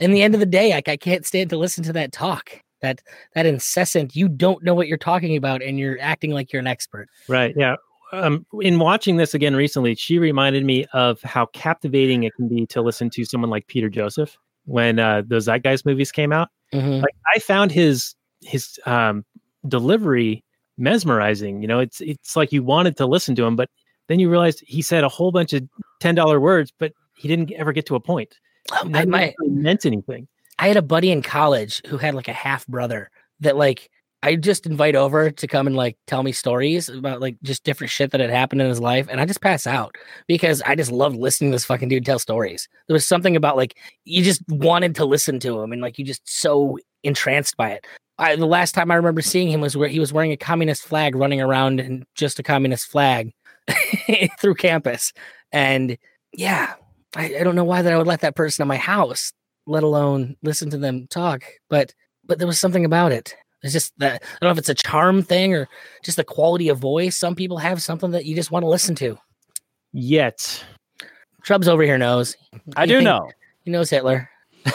in 0.01 0.11
the 0.11 0.23
end 0.23 0.33
of 0.33 0.41
the 0.41 0.45
day, 0.45 0.71
like 0.71 0.89
I 0.89 0.97
can't 0.97 1.25
stand 1.25 1.51
to 1.51 1.57
listen 1.57 1.85
to 1.85 1.93
that 1.93 2.11
talk. 2.11 2.51
That 2.81 3.01
that 3.35 3.45
incessant. 3.45 4.15
You 4.15 4.27
don't 4.27 4.63
know 4.63 4.73
what 4.73 4.87
you're 4.87 4.97
talking 4.97 5.35
about, 5.35 5.61
and 5.61 5.77
you're 5.79 5.97
acting 6.01 6.31
like 6.31 6.51
you're 6.51 6.59
an 6.59 6.67
expert. 6.67 7.07
Right. 7.27 7.53
Yeah. 7.55 7.75
Um, 8.13 8.45
in 8.59 8.77
watching 8.79 9.15
this 9.15 9.33
again 9.33 9.55
recently, 9.55 9.95
she 9.95 10.19
reminded 10.19 10.65
me 10.65 10.85
of 10.93 11.21
how 11.21 11.45
captivating 11.47 12.23
it 12.23 12.33
can 12.35 12.49
be 12.49 12.65
to 12.67 12.81
listen 12.81 13.09
to 13.11 13.23
someone 13.23 13.49
like 13.49 13.67
Peter 13.67 13.87
Joseph 13.87 14.37
when 14.65 14.99
uh, 14.99 15.23
those 15.25 15.45
Zeitgeist 15.45 15.85
movies 15.85 16.11
came 16.11 16.33
out. 16.33 16.49
Mhm. 16.73 17.01
Like 17.01 17.15
I 17.33 17.39
found 17.39 17.71
his 17.71 18.15
his 18.41 18.79
um, 18.85 19.23
delivery 19.67 20.43
mesmerizing. 20.77 21.61
You 21.61 21.67
know, 21.67 21.79
it's 21.79 22.01
it's 22.01 22.35
like 22.35 22.51
you 22.51 22.63
wanted 22.63 22.97
to 22.97 23.05
listen 23.05 23.35
to 23.35 23.45
him, 23.45 23.55
but 23.55 23.69
then 24.07 24.19
you 24.19 24.29
realized 24.29 24.63
he 24.65 24.81
said 24.81 25.03
a 25.03 25.09
whole 25.09 25.31
bunch 25.31 25.53
of 25.53 25.63
ten 25.99 26.15
dollar 26.15 26.39
words, 26.39 26.73
but 26.77 26.91
he 27.15 27.27
didn't 27.27 27.51
ever 27.53 27.71
get 27.71 27.85
to 27.85 27.95
a 27.95 27.99
point. 27.99 28.39
Oh, 28.71 28.81
I, 28.85 28.89
that 28.89 29.07
my, 29.07 29.33
really 29.39 29.53
meant 29.53 29.85
anything. 29.85 30.27
I 30.61 30.67
had 30.67 30.77
a 30.77 30.83
buddy 30.83 31.11
in 31.11 31.23
college 31.23 31.81
who 31.87 31.97
had 31.97 32.13
like 32.13 32.27
a 32.27 32.33
half 32.33 32.67
brother 32.67 33.09
that 33.39 33.57
like 33.57 33.89
I 34.21 34.35
just 34.35 34.67
invite 34.67 34.95
over 34.95 35.31
to 35.31 35.47
come 35.47 35.65
and 35.65 35.75
like 35.75 35.97
tell 36.05 36.21
me 36.21 36.31
stories 36.31 36.87
about 36.87 37.19
like 37.19 37.35
just 37.41 37.63
different 37.63 37.89
shit 37.89 38.11
that 38.11 38.21
had 38.21 38.29
happened 38.29 38.61
in 38.61 38.69
his 38.69 38.79
life, 38.79 39.07
and 39.09 39.19
I 39.19 39.25
just 39.25 39.41
pass 39.41 39.65
out 39.65 39.95
because 40.27 40.61
I 40.61 40.75
just 40.75 40.91
loved 40.91 41.17
listening 41.17 41.49
to 41.49 41.55
this 41.55 41.65
fucking 41.65 41.89
dude 41.89 42.05
tell 42.05 42.19
stories. 42.19 42.69
There 42.87 42.93
was 42.93 43.07
something 43.07 43.35
about 43.35 43.57
like 43.57 43.75
you 44.05 44.23
just 44.23 44.43
wanted 44.49 44.93
to 44.97 45.05
listen 45.05 45.39
to 45.39 45.59
him, 45.59 45.73
and 45.73 45.81
like 45.81 45.97
you 45.97 46.05
just 46.05 46.21
so 46.29 46.77
entranced 47.03 47.57
by 47.57 47.71
it. 47.71 47.87
I, 48.19 48.35
the 48.35 48.45
last 48.45 48.75
time 48.75 48.91
I 48.91 48.95
remember 48.95 49.21
seeing 49.21 49.49
him 49.49 49.61
was 49.61 49.75
where 49.75 49.89
he 49.89 49.99
was 49.99 50.13
wearing 50.13 50.31
a 50.31 50.37
communist 50.37 50.83
flag, 50.83 51.15
running 51.15 51.41
around 51.41 51.79
in 51.79 52.05
just 52.13 52.37
a 52.37 52.43
communist 52.43 52.85
flag 52.85 53.33
through 54.39 54.53
campus, 54.53 55.11
and 55.51 55.97
yeah, 56.33 56.75
I, 57.15 57.37
I 57.39 57.43
don't 57.43 57.55
know 57.55 57.63
why 57.63 57.81
that 57.81 57.91
I 57.91 57.97
would 57.97 58.05
let 58.05 58.21
that 58.21 58.35
person 58.35 58.61
in 58.61 58.67
my 58.67 58.77
house 58.77 59.33
let 59.67 59.83
alone 59.83 60.35
listen 60.43 60.69
to 60.71 60.77
them 60.77 61.07
talk. 61.07 61.43
But 61.69 61.93
but 62.25 62.37
there 62.37 62.47
was 62.47 62.59
something 62.59 62.85
about 62.85 63.11
it. 63.11 63.35
It's 63.63 63.73
just 63.73 63.97
that 63.99 64.23
I 64.23 64.37
don't 64.39 64.47
know 64.47 64.51
if 64.53 64.57
it's 64.57 64.69
a 64.69 64.73
charm 64.75 65.21
thing 65.21 65.53
or 65.53 65.67
just 66.03 66.17
the 66.17 66.23
quality 66.23 66.69
of 66.69 66.79
voice. 66.79 67.17
Some 67.17 67.35
people 67.35 67.57
have 67.57 67.81
something 67.81 68.11
that 68.11 68.25
you 68.25 68.35
just 68.35 68.51
want 68.51 68.63
to 68.63 68.69
listen 68.69 68.95
to. 68.95 69.17
Yet, 69.93 70.63
Trubs 71.43 71.67
over 71.67 71.83
here 71.83 71.97
knows. 71.97 72.35
I 72.75 72.83
You 72.83 72.99
do 72.99 73.01
know. 73.01 73.29
He 73.63 73.71
knows 73.71 73.89
Hitler. 73.89 74.29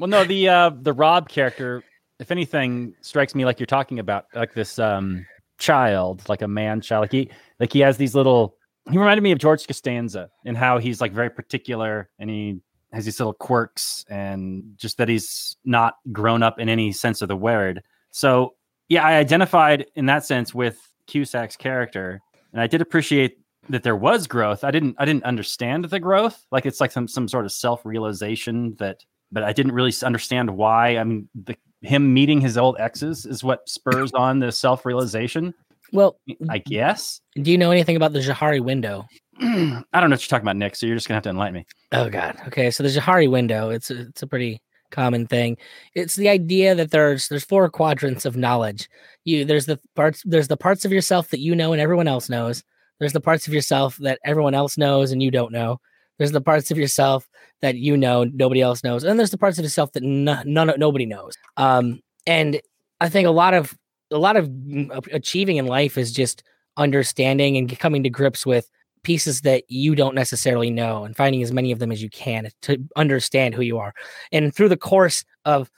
Well, 0.00 0.08
no, 0.08 0.24
the 0.24 0.48
uh 0.48 0.70
the 0.80 0.94
Rob 0.94 1.28
character, 1.28 1.84
if 2.18 2.30
anything, 2.30 2.94
strikes 3.02 3.34
me 3.34 3.44
like 3.44 3.60
you're 3.60 3.66
talking 3.66 3.98
about 3.98 4.24
like 4.34 4.54
this 4.54 4.78
um 4.78 5.26
child, 5.58 6.26
like 6.26 6.40
a 6.40 6.48
man 6.48 6.80
child. 6.80 7.02
Like 7.02 7.12
he 7.12 7.30
like 7.60 7.70
he 7.70 7.80
has 7.80 7.98
these 7.98 8.14
little 8.14 8.56
he 8.90 8.96
reminded 8.96 9.20
me 9.22 9.30
of 9.30 9.38
George 9.38 9.66
Costanza 9.66 10.30
and 10.46 10.56
how 10.56 10.78
he's 10.78 11.02
like 11.02 11.12
very 11.12 11.28
particular 11.28 12.08
and 12.18 12.30
he 12.30 12.60
has 12.92 13.04
these 13.04 13.20
little 13.20 13.34
quirks 13.34 14.04
and 14.08 14.64
just 14.76 14.98
that 14.98 15.08
he's 15.08 15.56
not 15.64 15.96
grown 16.12 16.42
up 16.42 16.58
in 16.58 16.68
any 16.68 16.92
sense 16.92 17.22
of 17.22 17.28
the 17.28 17.36
word. 17.36 17.82
So 18.10 18.54
yeah, 18.88 19.04
I 19.04 19.16
identified 19.16 19.86
in 19.94 20.06
that 20.06 20.24
sense 20.24 20.52
with 20.54 20.78
Cusack's 21.06 21.56
character, 21.56 22.20
and 22.52 22.60
I 22.60 22.66
did 22.66 22.80
appreciate 22.80 23.38
that 23.68 23.82
there 23.82 23.96
was 23.96 24.26
growth. 24.26 24.64
I 24.64 24.70
didn't 24.70 24.96
I 24.98 25.04
didn't 25.04 25.24
understand 25.24 25.84
the 25.84 26.00
growth. 26.00 26.44
Like 26.50 26.66
it's 26.66 26.80
like 26.80 26.90
some 26.90 27.06
some 27.06 27.28
sort 27.28 27.44
of 27.44 27.52
self 27.52 27.84
realization 27.86 28.74
that, 28.78 29.04
but 29.30 29.44
I 29.44 29.52
didn't 29.52 29.72
really 29.72 29.94
understand 30.02 30.50
why. 30.50 30.96
I 30.96 31.04
mean, 31.04 31.28
the, 31.34 31.56
him 31.82 32.12
meeting 32.12 32.40
his 32.40 32.58
old 32.58 32.76
exes 32.78 33.26
is 33.26 33.44
what 33.44 33.68
spurs 33.68 34.12
on 34.12 34.40
the 34.40 34.50
self 34.52 34.84
realization. 34.84 35.54
Well, 35.92 36.18
I 36.48 36.58
guess. 36.58 37.20
do 37.34 37.50
you 37.50 37.58
know 37.58 37.70
anything 37.70 37.96
about 37.96 38.12
the 38.12 38.20
Johari 38.20 38.60
window? 38.60 39.06
I 39.42 40.00
don't 40.00 40.10
know 40.10 40.14
what 40.14 40.22
you're 40.22 40.28
talking 40.28 40.44
about, 40.44 40.56
Nick. 40.56 40.76
So 40.76 40.86
you're 40.86 40.96
just 40.96 41.08
gonna 41.08 41.16
have 41.16 41.22
to 41.24 41.30
enlighten 41.30 41.54
me. 41.54 41.66
Oh 41.92 42.10
God. 42.10 42.36
Okay, 42.48 42.70
so 42.70 42.82
the 42.82 42.90
Johari 42.90 43.30
window. 43.30 43.70
It's 43.70 43.90
a, 43.90 44.02
it's 44.02 44.22
a 44.22 44.26
pretty 44.26 44.60
common 44.90 45.26
thing. 45.26 45.56
It's 45.94 46.16
the 46.16 46.28
idea 46.28 46.74
that 46.74 46.90
there's 46.90 47.28
there's 47.28 47.44
four 47.44 47.68
quadrants 47.70 48.26
of 48.26 48.36
knowledge. 48.36 48.88
You 49.24 49.46
there's 49.46 49.66
the 49.66 49.80
parts 49.96 50.22
there's 50.26 50.48
the 50.48 50.58
parts 50.58 50.84
of 50.84 50.92
yourself 50.92 51.30
that 51.30 51.40
you 51.40 51.54
know 51.54 51.72
and 51.72 51.80
everyone 51.80 52.06
else 52.08 52.28
knows. 52.28 52.62
There's 52.98 53.14
the 53.14 53.20
parts 53.20 53.46
of 53.46 53.54
yourself 53.54 53.96
that 53.98 54.18
everyone 54.24 54.54
else 54.54 54.76
knows 54.76 55.10
and 55.10 55.22
you 55.22 55.30
don't 55.30 55.52
know. 55.52 55.80
There's 56.18 56.32
the 56.32 56.42
parts 56.42 56.70
of 56.70 56.76
yourself 56.76 57.26
that 57.62 57.76
you 57.76 57.96
know 57.96 58.24
nobody 58.24 58.60
else 58.60 58.84
knows, 58.84 59.04
and 59.04 59.18
there's 59.18 59.30
the 59.30 59.38
parts 59.38 59.58
of 59.58 59.64
yourself 59.64 59.92
that 59.92 60.02
no, 60.02 60.42
none 60.44 60.72
nobody 60.76 61.06
knows. 61.06 61.34
Um, 61.56 62.00
and 62.26 62.60
I 63.00 63.08
think 63.08 63.26
a 63.26 63.30
lot 63.30 63.54
of 63.54 63.74
a 64.10 64.18
lot 64.18 64.36
of 64.36 64.48
mm, 64.48 65.08
achieving 65.14 65.56
in 65.56 65.66
life 65.66 65.96
is 65.96 66.12
just 66.12 66.42
understanding 66.76 67.56
and 67.56 67.78
coming 67.78 68.02
to 68.02 68.10
grips 68.10 68.44
with 68.44 68.70
pieces 69.02 69.40
that 69.42 69.64
you 69.68 69.94
don't 69.94 70.14
necessarily 70.14 70.70
know 70.70 71.04
and 71.04 71.16
finding 71.16 71.42
as 71.42 71.52
many 71.52 71.72
of 71.72 71.78
them 71.78 71.92
as 71.92 72.02
you 72.02 72.10
can 72.10 72.48
to 72.62 72.78
understand 72.96 73.54
who 73.54 73.62
you 73.62 73.78
are. 73.78 73.94
And 74.32 74.54
through 74.54 74.68
the 74.68 74.76
course 74.76 75.24
of 75.44 75.70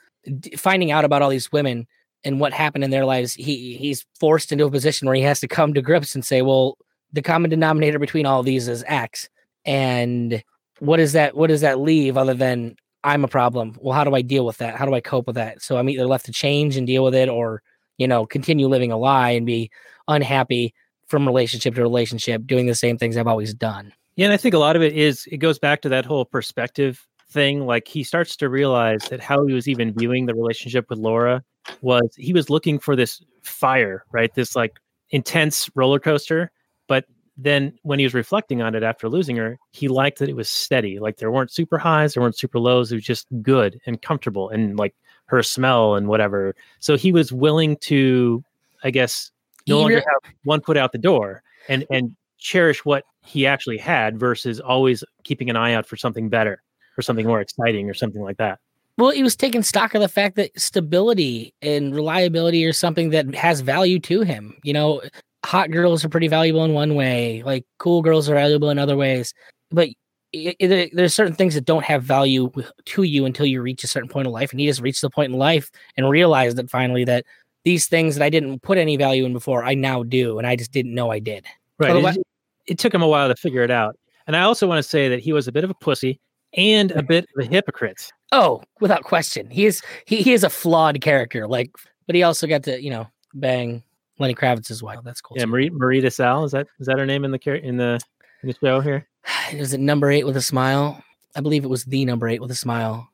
finding 0.57 0.91
out 0.91 1.05
about 1.05 1.21
all 1.21 1.29
these 1.29 1.51
women 1.51 1.87
and 2.23 2.39
what 2.39 2.53
happened 2.53 2.83
in 2.83 2.91
their 2.91 3.05
lives, 3.05 3.33
he 3.33 3.75
he's 3.75 4.05
forced 4.19 4.51
into 4.51 4.65
a 4.65 4.71
position 4.71 5.07
where 5.07 5.15
he 5.15 5.21
has 5.21 5.39
to 5.41 5.47
come 5.47 5.73
to 5.73 5.81
grips 5.81 6.15
and 6.15 6.25
say, 6.25 6.41
well, 6.41 6.77
the 7.11 7.21
common 7.21 7.49
denominator 7.49 7.99
between 7.99 8.25
all 8.25 8.43
these 8.43 8.67
is 8.67 8.83
X. 8.87 9.29
And 9.65 10.43
what 10.79 10.99
is 10.99 11.13
that 11.13 11.35
what 11.35 11.47
does 11.47 11.61
that 11.61 11.79
leave 11.79 12.17
other 12.17 12.33
than 12.33 12.75
I'm 13.03 13.23
a 13.23 13.29
problem? 13.29 13.77
Well, 13.81 13.93
how 13.93 14.03
do 14.03 14.15
I 14.15 14.21
deal 14.21 14.45
with 14.45 14.57
that? 14.57 14.75
How 14.75 14.85
do 14.85 14.93
I 14.93 15.01
cope 15.01 15.27
with 15.27 15.35
that? 15.35 15.61
So 15.61 15.77
I'm 15.77 15.89
either 15.89 16.07
left 16.07 16.25
to 16.25 16.31
change 16.31 16.77
and 16.77 16.87
deal 16.87 17.03
with 17.03 17.15
it 17.15 17.29
or, 17.29 17.61
you 17.97 18.07
know, 18.07 18.25
continue 18.25 18.67
living 18.67 18.91
a 18.91 18.97
lie 18.97 19.31
and 19.31 19.45
be 19.45 19.69
unhappy 20.07 20.73
from 21.13 21.27
relationship 21.27 21.75
to 21.75 21.81
relationship, 21.83 22.47
doing 22.47 22.65
the 22.65 22.73
same 22.73 22.97
things 22.97 23.17
I've 23.17 23.27
always 23.27 23.53
done. 23.53 23.93
Yeah, 24.15 24.25
and 24.25 24.33
I 24.33 24.37
think 24.37 24.55
a 24.55 24.57
lot 24.57 24.75
of 24.75 24.81
it 24.81 24.93
is 24.93 25.27
it 25.31 25.37
goes 25.37 25.59
back 25.59 25.83
to 25.83 25.89
that 25.89 26.05
whole 26.05 26.25
perspective 26.25 27.05
thing. 27.29 27.67
Like 27.67 27.87
he 27.87 28.03
starts 28.03 28.35
to 28.37 28.49
realize 28.49 29.03
that 29.09 29.21
how 29.21 29.45
he 29.45 29.53
was 29.53 29.67
even 29.67 29.93
viewing 29.93 30.25
the 30.25 30.33
relationship 30.33 30.89
with 30.89 30.97
Laura 30.97 31.43
was 31.81 32.15
he 32.17 32.33
was 32.33 32.49
looking 32.49 32.79
for 32.79 32.95
this 32.95 33.21
fire, 33.43 34.05
right? 34.11 34.33
This 34.33 34.55
like 34.55 34.79
intense 35.11 35.69
roller 35.75 35.99
coaster, 35.99 36.51
but 36.87 37.05
then 37.37 37.77
when 37.83 37.99
he 37.99 38.05
was 38.05 38.15
reflecting 38.15 38.63
on 38.63 38.73
it 38.73 38.81
after 38.81 39.07
losing 39.07 39.35
her, 39.35 39.59
he 39.71 39.87
liked 39.89 40.17
that 40.17 40.29
it 40.29 40.35
was 40.35 40.49
steady. 40.49 40.97
Like 40.97 41.17
there 41.17 41.29
weren't 41.29 41.51
super 41.51 41.77
highs, 41.77 42.15
there 42.15 42.23
weren't 42.23 42.39
super 42.39 42.57
lows. 42.57 42.91
It 42.91 42.95
was 42.95 43.03
just 43.03 43.27
good 43.43 43.79
and 43.85 44.01
comfortable 44.01 44.49
and 44.49 44.79
like 44.79 44.95
her 45.27 45.43
smell 45.43 45.93
and 45.93 46.07
whatever. 46.07 46.55
So 46.79 46.97
he 46.97 47.11
was 47.11 47.31
willing 47.31 47.77
to, 47.81 48.43
I 48.83 48.89
guess, 48.89 49.29
no 49.67 49.79
longer 49.79 49.95
re- 49.95 50.03
have 50.05 50.33
one 50.43 50.61
foot 50.61 50.77
out 50.77 50.91
the 50.91 50.97
door 50.97 51.43
and 51.69 51.85
and 51.89 52.15
cherish 52.37 52.83
what 52.83 53.03
he 53.23 53.47
actually 53.47 53.77
had 53.77 54.19
versus 54.19 54.59
always 54.59 55.03
keeping 55.23 55.49
an 55.49 55.55
eye 55.55 55.73
out 55.73 55.85
for 55.85 55.95
something 55.95 56.29
better 56.29 56.61
or 56.97 57.01
something 57.01 57.25
more 57.25 57.41
exciting 57.41 57.89
or 57.89 57.93
something 57.93 58.21
like 58.21 58.37
that. 58.37 58.59
Well, 58.97 59.11
he 59.11 59.23
was 59.23 59.35
taking 59.35 59.63
stock 59.63 59.95
of 59.95 60.01
the 60.01 60.07
fact 60.07 60.35
that 60.35 60.51
stability 60.59 61.53
and 61.61 61.95
reliability 61.95 62.63
are 62.65 62.73
something 62.73 63.09
that 63.09 63.33
has 63.33 63.61
value 63.61 63.99
to 64.01 64.21
him. 64.21 64.55
You 64.63 64.73
know, 64.73 65.01
hot 65.43 65.71
girls 65.71 66.05
are 66.05 66.09
pretty 66.09 66.27
valuable 66.27 66.63
in 66.63 66.73
one 66.73 66.95
way, 66.95 67.41
like 67.43 67.65
cool 67.79 68.01
girls 68.01 68.29
are 68.29 68.35
valuable 68.35 68.69
in 68.69 68.77
other 68.77 68.95
ways. 68.95 69.33
But 69.71 69.89
it, 70.31 70.55
it, 70.59 70.91
there's 70.93 71.13
certain 71.13 71.35
things 71.35 71.55
that 71.55 71.65
don't 71.65 71.85
have 71.85 72.03
value 72.03 72.51
to 72.85 73.03
you 73.03 73.25
until 73.25 73.45
you 73.45 73.61
reach 73.61 73.83
a 73.83 73.87
certain 73.87 74.09
point 74.09 74.27
in 74.27 74.33
life. 74.33 74.51
And 74.51 74.59
he 74.59 74.67
just 74.67 74.81
reached 74.81 75.01
the 75.01 75.09
point 75.09 75.31
in 75.31 75.39
life 75.39 75.71
and 75.95 76.09
realized 76.09 76.57
that 76.57 76.69
finally 76.69 77.05
that 77.05 77.25
these 77.65 77.87
things 77.87 78.15
that 78.15 78.23
I 78.23 78.29
didn't 78.29 78.61
put 78.61 78.77
any 78.77 78.97
value 78.97 79.25
in 79.25 79.33
before, 79.33 79.63
I 79.63 79.73
now 79.73 80.03
do. 80.03 80.37
And 80.37 80.45
I 80.47 80.55
just 80.55 80.71
didn't 80.71 80.93
know 80.93 81.11
I 81.11 81.19
did. 81.19 81.45
Right. 81.79 81.91
Otherwise- 81.91 82.17
It, 82.17 82.27
it 82.67 82.77
took 82.79 82.93
him 82.93 83.01
a 83.01 83.07
while 83.07 83.27
to 83.27 83.35
figure 83.35 83.61
it 83.61 83.71
out. 83.71 83.97
And 84.27 84.35
I 84.35 84.41
also 84.41 84.67
want 84.67 84.81
to 84.81 84.87
say 84.87 85.09
that 85.09 85.19
he 85.19 85.33
was 85.33 85.47
a 85.47 85.51
bit 85.51 85.63
of 85.63 85.69
a 85.69 85.73
pussy 85.73 86.19
and 86.55 86.91
a 86.91 87.03
bit 87.03 87.25
of 87.37 87.45
a 87.45 87.47
hypocrite. 87.49 88.11
Oh, 88.31 88.61
without 88.79 89.03
question. 89.03 89.49
He 89.49 89.65
is 89.65 89.81
he, 90.05 90.21
he 90.21 90.33
is 90.33 90.43
a 90.43 90.49
flawed 90.49 91.01
character. 91.01 91.47
Like, 91.47 91.71
but 92.07 92.15
he 92.15 92.23
also 92.23 92.47
got 92.47 92.63
to, 92.63 92.81
you 92.81 92.89
know, 92.89 93.07
bang 93.33 93.83
Lenny 94.19 94.33
Kravitz's 94.35 94.81
wife. 94.81 94.99
That's 95.03 95.19
cool. 95.19 95.35
Yeah, 95.37 95.45
too. 95.45 95.51
Marie 95.51 95.69
Marie 95.69 96.01
DeSalle, 96.01 96.45
is 96.45 96.51
that 96.51 96.67
is 96.79 96.87
that 96.87 96.99
her 96.99 97.05
name 97.05 97.25
in 97.25 97.31
the 97.31 97.39
in 97.63 97.77
the 97.77 97.99
in 98.43 98.47
the 98.49 98.55
show 98.61 98.79
here? 98.79 99.07
Is 99.51 99.73
it 99.73 99.79
number 99.79 100.11
eight 100.11 100.25
with 100.25 100.35
a 100.37 100.41
smile? 100.41 101.01
I 101.35 101.41
believe 101.41 101.63
it 101.63 101.69
was 101.69 101.85
the 101.85 102.05
number 102.05 102.27
eight 102.27 102.41
with 102.41 102.51
a 102.51 102.55
smile. 102.55 103.09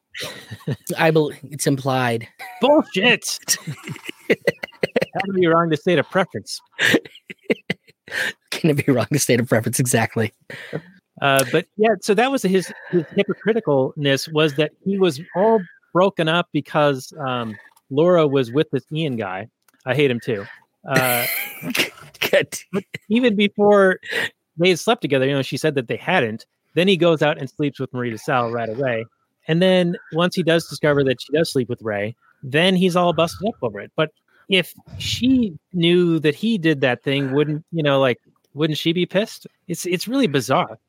I 0.98 1.12
believe 1.12 1.40
it's 1.44 1.68
implied. 1.68 2.28
Bullshit. 2.62 3.38
Can 5.24 5.36
be 5.36 5.48
wrong 5.48 5.70
to 5.70 5.78
state 5.78 6.00
a 6.00 6.04
preference? 6.04 6.60
Can 8.52 8.72
it 8.72 8.86
be 8.86 8.92
wrong 8.92 9.08
to 9.12 9.20
state 9.20 9.40
a 9.40 9.46
preference? 9.46 9.80
Exactly. 9.80 10.34
Uh, 11.22 11.44
but 11.52 11.66
yeah, 11.78 11.96
so 12.02 12.14
that 12.14 12.32
was 12.32 12.44
his 12.44 12.72
his 12.92 13.04
hypocriticalness 13.04 14.32
was 14.32 14.56
that 14.56 14.72
he 14.84 14.98
was 14.98 15.22
all 15.36 15.60
broken 15.94 16.28
up 16.28 16.48
because 16.54 17.14
um, 17.20 17.56
Laura 17.90 18.28
was 18.28 18.52
with 18.52 18.70
this 18.72 18.84
Ian 18.92 19.18
guy. 19.18 19.48
I 19.86 19.96
hate 19.96 20.12
him 20.12 20.20
too. 20.20 20.46
Uh, 20.88 21.26
even 23.10 23.36
before 23.36 24.00
they 24.58 24.70
had 24.70 24.80
slept 24.80 25.02
together, 25.02 25.26
you 25.26 25.34
know, 25.34 25.42
she 25.42 25.58
said 25.58 25.76
that 25.76 25.88
they 25.88 25.98
hadn't. 25.98 26.46
Then 26.76 26.88
he 26.88 26.98
goes 26.98 27.22
out 27.22 27.38
and 27.38 27.50
sleeps 27.50 27.80
with 27.80 27.94
Marie 27.94 28.12
DeSalle 28.12 28.52
right 28.54 28.70
away. 28.70 29.06
And 29.48 29.62
then 29.62 29.98
once 30.14 30.36
he 30.36 30.44
does 30.44 30.68
discover 30.68 31.04
that 31.06 31.22
she 31.22 31.34
does 31.34 31.52
sleep 31.52 31.70
with 31.70 31.82
Ray, 31.82 32.16
then 32.44 32.76
he's 32.76 32.96
all 32.96 33.14
busted 33.14 33.48
up 33.48 33.56
over 33.62 33.80
it. 33.80 33.92
But 33.96 34.12
if 34.50 34.74
she 34.98 35.58
knew 35.74 36.20
that 36.20 36.36
he 36.36 36.58
did 36.58 36.82
that 36.82 37.04
thing, 37.04 37.32
wouldn't 37.32 37.64
you 37.72 37.84
know, 37.84 38.00
like, 38.00 38.20
wouldn't 38.54 38.80
she 38.80 38.94
be 38.94 39.06
pissed? 39.06 39.48
It's 39.68 39.86
it's 39.86 40.08
really 40.08 40.28
bizarre 40.28 40.80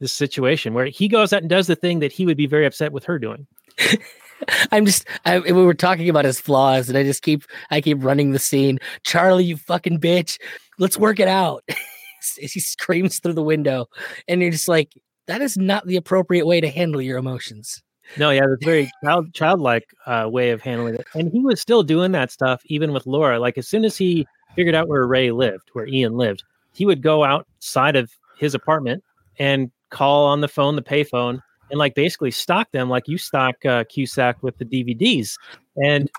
this 0.00 0.12
situation 0.12 0.74
where 0.74 0.86
he 0.86 1.08
goes 1.08 1.32
out 1.32 1.40
and 1.40 1.48
does 1.48 1.68
the 1.68 1.76
thing 1.76 2.00
that 2.00 2.12
he 2.12 2.26
would 2.26 2.36
be 2.36 2.46
very 2.46 2.66
upset 2.66 2.92
with 2.92 3.04
her 3.04 3.18
doing. 3.18 3.46
I'm 4.70 4.84
just. 4.84 5.06
I, 5.24 5.38
we 5.38 5.52
were 5.52 5.72
talking 5.72 6.10
about 6.10 6.26
his 6.26 6.40
flaws, 6.40 6.88
and 6.88 6.98
I 6.98 7.04
just 7.04 7.22
keep. 7.22 7.44
I 7.70 7.80
keep 7.80 8.04
running 8.04 8.32
the 8.32 8.38
scene. 8.38 8.78
Charlie, 9.04 9.44
you 9.44 9.56
fucking 9.56 10.00
bitch. 10.00 10.38
Let's 10.78 10.98
work 10.98 11.20
it 11.20 11.28
out. 11.28 11.64
he 12.36 12.60
screams 12.60 13.18
through 13.18 13.32
the 13.32 13.42
window, 13.42 13.86
and 14.28 14.42
you're 14.42 14.50
just 14.50 14.68
like, 14.68 14.92
that 15.26 15.40
is 15.40 15.56
not 15.56 15.86
the 15.86 15.96
appropriate 15.96 16.46
way 16.46 16.60
to 16.60 16.68
handle 16.68 17.00
your 17.00 17.18
emotions. 17.18 17.82
No, 18.16 18.30
yeah, 18.30 18.44
it's 18.52 18.64
very 18.64 18.90
child 19.04 19.32
childlike 19.34 19.88
uh, 20.06 20.28
way 20.30 20.50
of 20.50 20.62
handling 20.62 20.94
it. 20.94 21.06
And 21.14 21.30
he 21.30 21.40
was 21.40 21.60
still 21.60 21.82
doing 21.82 22.12
that 22.12 22.30
stuff 22.30 22.62
even 22.66 22.92
with 22.92 23.06
Laura. 23.06 23.38
Like 23.38 23.58
as 23.58 23.68
soon 23.68 23.84
as 23.84 23.96
he 23.96 24.26
figured 24.54 24.74
out 24.74 24.88
where 24.88 25.06
Ray 25.06 25.30
lived, 25.30 25.70
where 25.72 25.86
Ian 25.86 26.16
lived, 26.16 26.44
he 26.72 26.86
would 26.86 27.02
go 27.02 27.24
outside 27.24 27.96
of 27.96 28.10
his 28.38 28.54
apartment 28.54 29.02
and 29.38 29.70
call 29.90 30.26
on 30.26 30.40
the 30.40 30.48
phone, 30.48 30.76
the 30.76 30.82
payphone, 30.82 31.40
and 31.70 31.78
like 31.78 31.94
basically 31.94 32.30
stock 32.30 32.70
them 32.72 32.88
like 32.88 33.08
you 33.08 33.18
stock 33.18 33.64
uh, 33.64 33.84
Cusack 33.84 34.42
with 34.42 34.56
the 34.58 34.64
DVDs. 34.64 35.36
And 35.76 36.10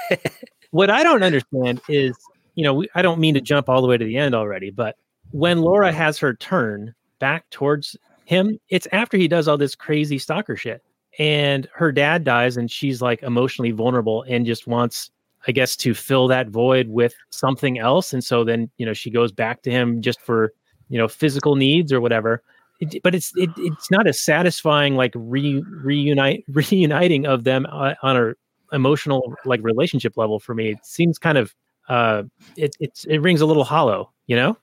what 0.70 0.90
I 0.90 1.02
don't 1.02 1.22
understand 1.22 1.80
is, 1.88 2.16
you 2.54 2.64
know, 2.64 2.74
we, 2.74 2.88
I 2.94 3.02
don't 3.02 3.20
mean 3.20 3.34
to 3.34 3.40
jump 3.40 3.68
all 3.68 3.80
the 3.80 3.88
way 3.88 3.96
to 3.96 4.04
the 4.04 4.16
end 4.16 4.34
already, 4.34 4.70
but 4.70 4.96
when 5.30 5.60
Laura 5.60 5.92
has 5.92 6.18
her 6.18 6.34
turn 6.34 6.94
back 7.18 7.48
towards 7.50 7.96
him, 8.24 8.58
it's 8.68 8.88
after 8.92 9.16
he 9.16 9.28
does 9.28 9.48
all 9.48 9.58
this 9.58 9.74
crazy 9.74 10.18
stalker 10.18 10.56
shit. 10.56 10.82
And 11.18 11.68
her 11.74 11.90
dad 11.90 12.24
dies, 12.24 12.56
and 12.56 12.70
she's 12.70 13.02
like 13.02 13.22
emotionally 13.22 13.72
vulnerable 13.72 14.24
and 14.28 14.46
just 14.46 14.66
wants, 14.66 15.10
I 15.46 15.52
guess, 15.52 15.76
to 15.78 15.94
fill 15.94 16.28
that 16.28 16.48
void 16.48 16.88
with 16.88 17.14
something 17.30 17.78
else. 17.78 18.12
And 18.12 18.22
so 18.22 18.44
then, 18.44 18.70
you 18.78 18.86
know, 18.86 18.92
she 18.92 19.10
goes 19.10 19.32
back 19.32 19.62
to 19.62 19.70
him 19.70 20.00
just 20.00 20.20
for, 20.20 20.52
you 20.88 20.98
know, 20.98 21.08
physical 21.08 21.56
needs 21.56 21.92
or 21.92 22.00
whatever. 22.00 22.42
It, 22.80 23.02
but 23.02 23.14
it's 23.14 23.32
it, 23.36 23.50
it's 23.56 23.90
not 23.90 24.06
a 24.06 24.12
satisfying 24.12 24.94
like 24.94 25.12
re, 25.16 25.64
reunite 25.82 26.44
reuniting 26.48 27.26
of 27.26 27.42
them 27.42 27.66
uh, 27.70 27.94
on 28.02 28.16
a 28.16 28.32
emotional 28.72 29.34
like 29.44 29.60
relationship 29.62 30.16
level 30.16 30.38
for 30.38 30.54
me. 30.54 30.70
It 30.70 30.84
seems 30.84 31.18
kind 31.18 31.38
of 31.38 31.54
uh 31.88 32.24
it 32.56 32.76
it's 32.80 33.04
it 33.06 33.18
rings 33.18 33.40
a 33.40 33.46
little 33.46 33.64
hollow, 33.64 34.12
you 34.26 34.36
know? 34.36 34.56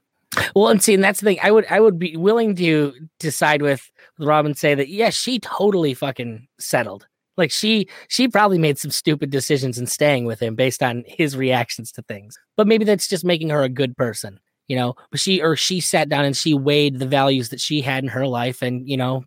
Well, 0.56 0.69
and 0.69 0.82
see, 0.82 0.93
and 0.93 1.04
that's 1.04 1.19
the 1.19 1.26
thing. 1.26 1.39
I 1.41 1.52
would, 1.52 1.65
I 1.69 1.80
would 1.80 2.00
be 2.00 2.15
willing 2.17 2.56
to 2.56 2.93
decide 3.19 3.62
with 3.62 3.89
with 4.17 4.28
Rob 4.28 4.45
and 4.45 4.58
say 4.58 4.76
that 4.76 4.89
yes, 4.89 5.13
she 5.13 5.39
totally 5.39 5.93
fucking 5.93 6.48
settled. 6.60 7.08
Like 7.38 7.52
she, 7.52 7.89
she 8.08 8.28
probably 8.28 8.58
made 8.58 8.78
some 8.78 8.91
stupid 8.91 9.30
decisions 9.30 9.78
in 9.78 9.88
staying 9.88 10.26
with 10.26 10.41
him 10.41 10.56
based 10.56 10.82
on 10.82 11.04
his 11.06 11.36
reactions 11.36 11.91
to 11.93 12.02
things. 12.04 12.39
But 12.56 12.67
maybe 12.67 12.86
that's 12.86 13.08
just 13.08 13.26
making 13.26 13.50
her 13.50 13.62
a 13.62 13.69
good 13.69 13.98
person, 13.98 14.39
you 14.67 14.76
know. 14.78 14.95
But 15.12 15.19
she 15.19 15.41
or 15.41 15.56
she 15.56 15.82
sat 15.82 16.08
down 16.08 16.24
and 16.24 16.36
she 16.36 16.54
weighed 16.54 17.00
the 17.00 17.08
values 17.08 17.50
that 17.50 17.60
she 17.60 17.82
had 17.82 18.04
in 18.04 18.10
her 18.10 18.26
life, 18.28 18.62
and 18.62 18.88
you 18.88 18.98
know, 18.98 19.26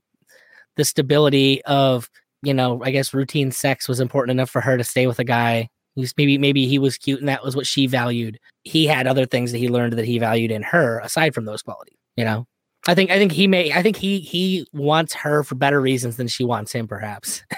the 0.77 0.85
stability 0.85 1.63
of 1.65 2.09
you 2.43 2.55
know, 2.55 2.81
I 2.85 2.93
guess 2.93 3.13
routine 3.13 3.51
sex 3.51 3.89
was 3.89 4.01
important 4.01 4.37
enough 4.37 4.51
for 4.51 4.61
her 4.61 4.79
to 4.79 4.85
stay 4.85 5.07
with 5.07 5.19
a 5.19 5.25
guy. 5.25 5.69
Maybe 6.17 6.39
maybe 6.39 6.67
he 6.67 6.79
was 6.79 6.97
cute 6.99 7.21
and 7.21 7.29
that 7.29 7.45
was 7.45 7.55
what 7.57 7.67
she 7.67 7.87
valued. 7.87 8.39
He 8.65 8.87
had 8.87 9.07
other 9.07 9.27
things 9.27 9.53
that 9.53 9.59
he 9.59 9.69
learned 9.69 9.95
that 9.95 10.05
he 10.05 10.19
valued 10.19 10.51
in 10.51 10.63
her 10.63 11.01
aside 11.01 11.35
from 11.35 11.45
those 11.45 11.63
qualities. 11.63 11.97
You 12.17 12.25
know, 12.25 12.47
I 12.87 12.95
think 12.95 13.11
I 13.11 13.19
think 13.19 13.33
he 13.33 13.47
may 13.47 13.73
I 13.73 13.83
think 13.83 13.97
he 13.97 14.21
he 14.21 14.67
wants 14.73 15.15
her 15.15 15.43
for 15.45 15.55
better 15.55 15.81
reasons 15.81 16.17
than 16.17 16.29
she 16.29 16.45
wants 16.45 16.73
him, 16.73 16.87
perhaps. 16.89 17.43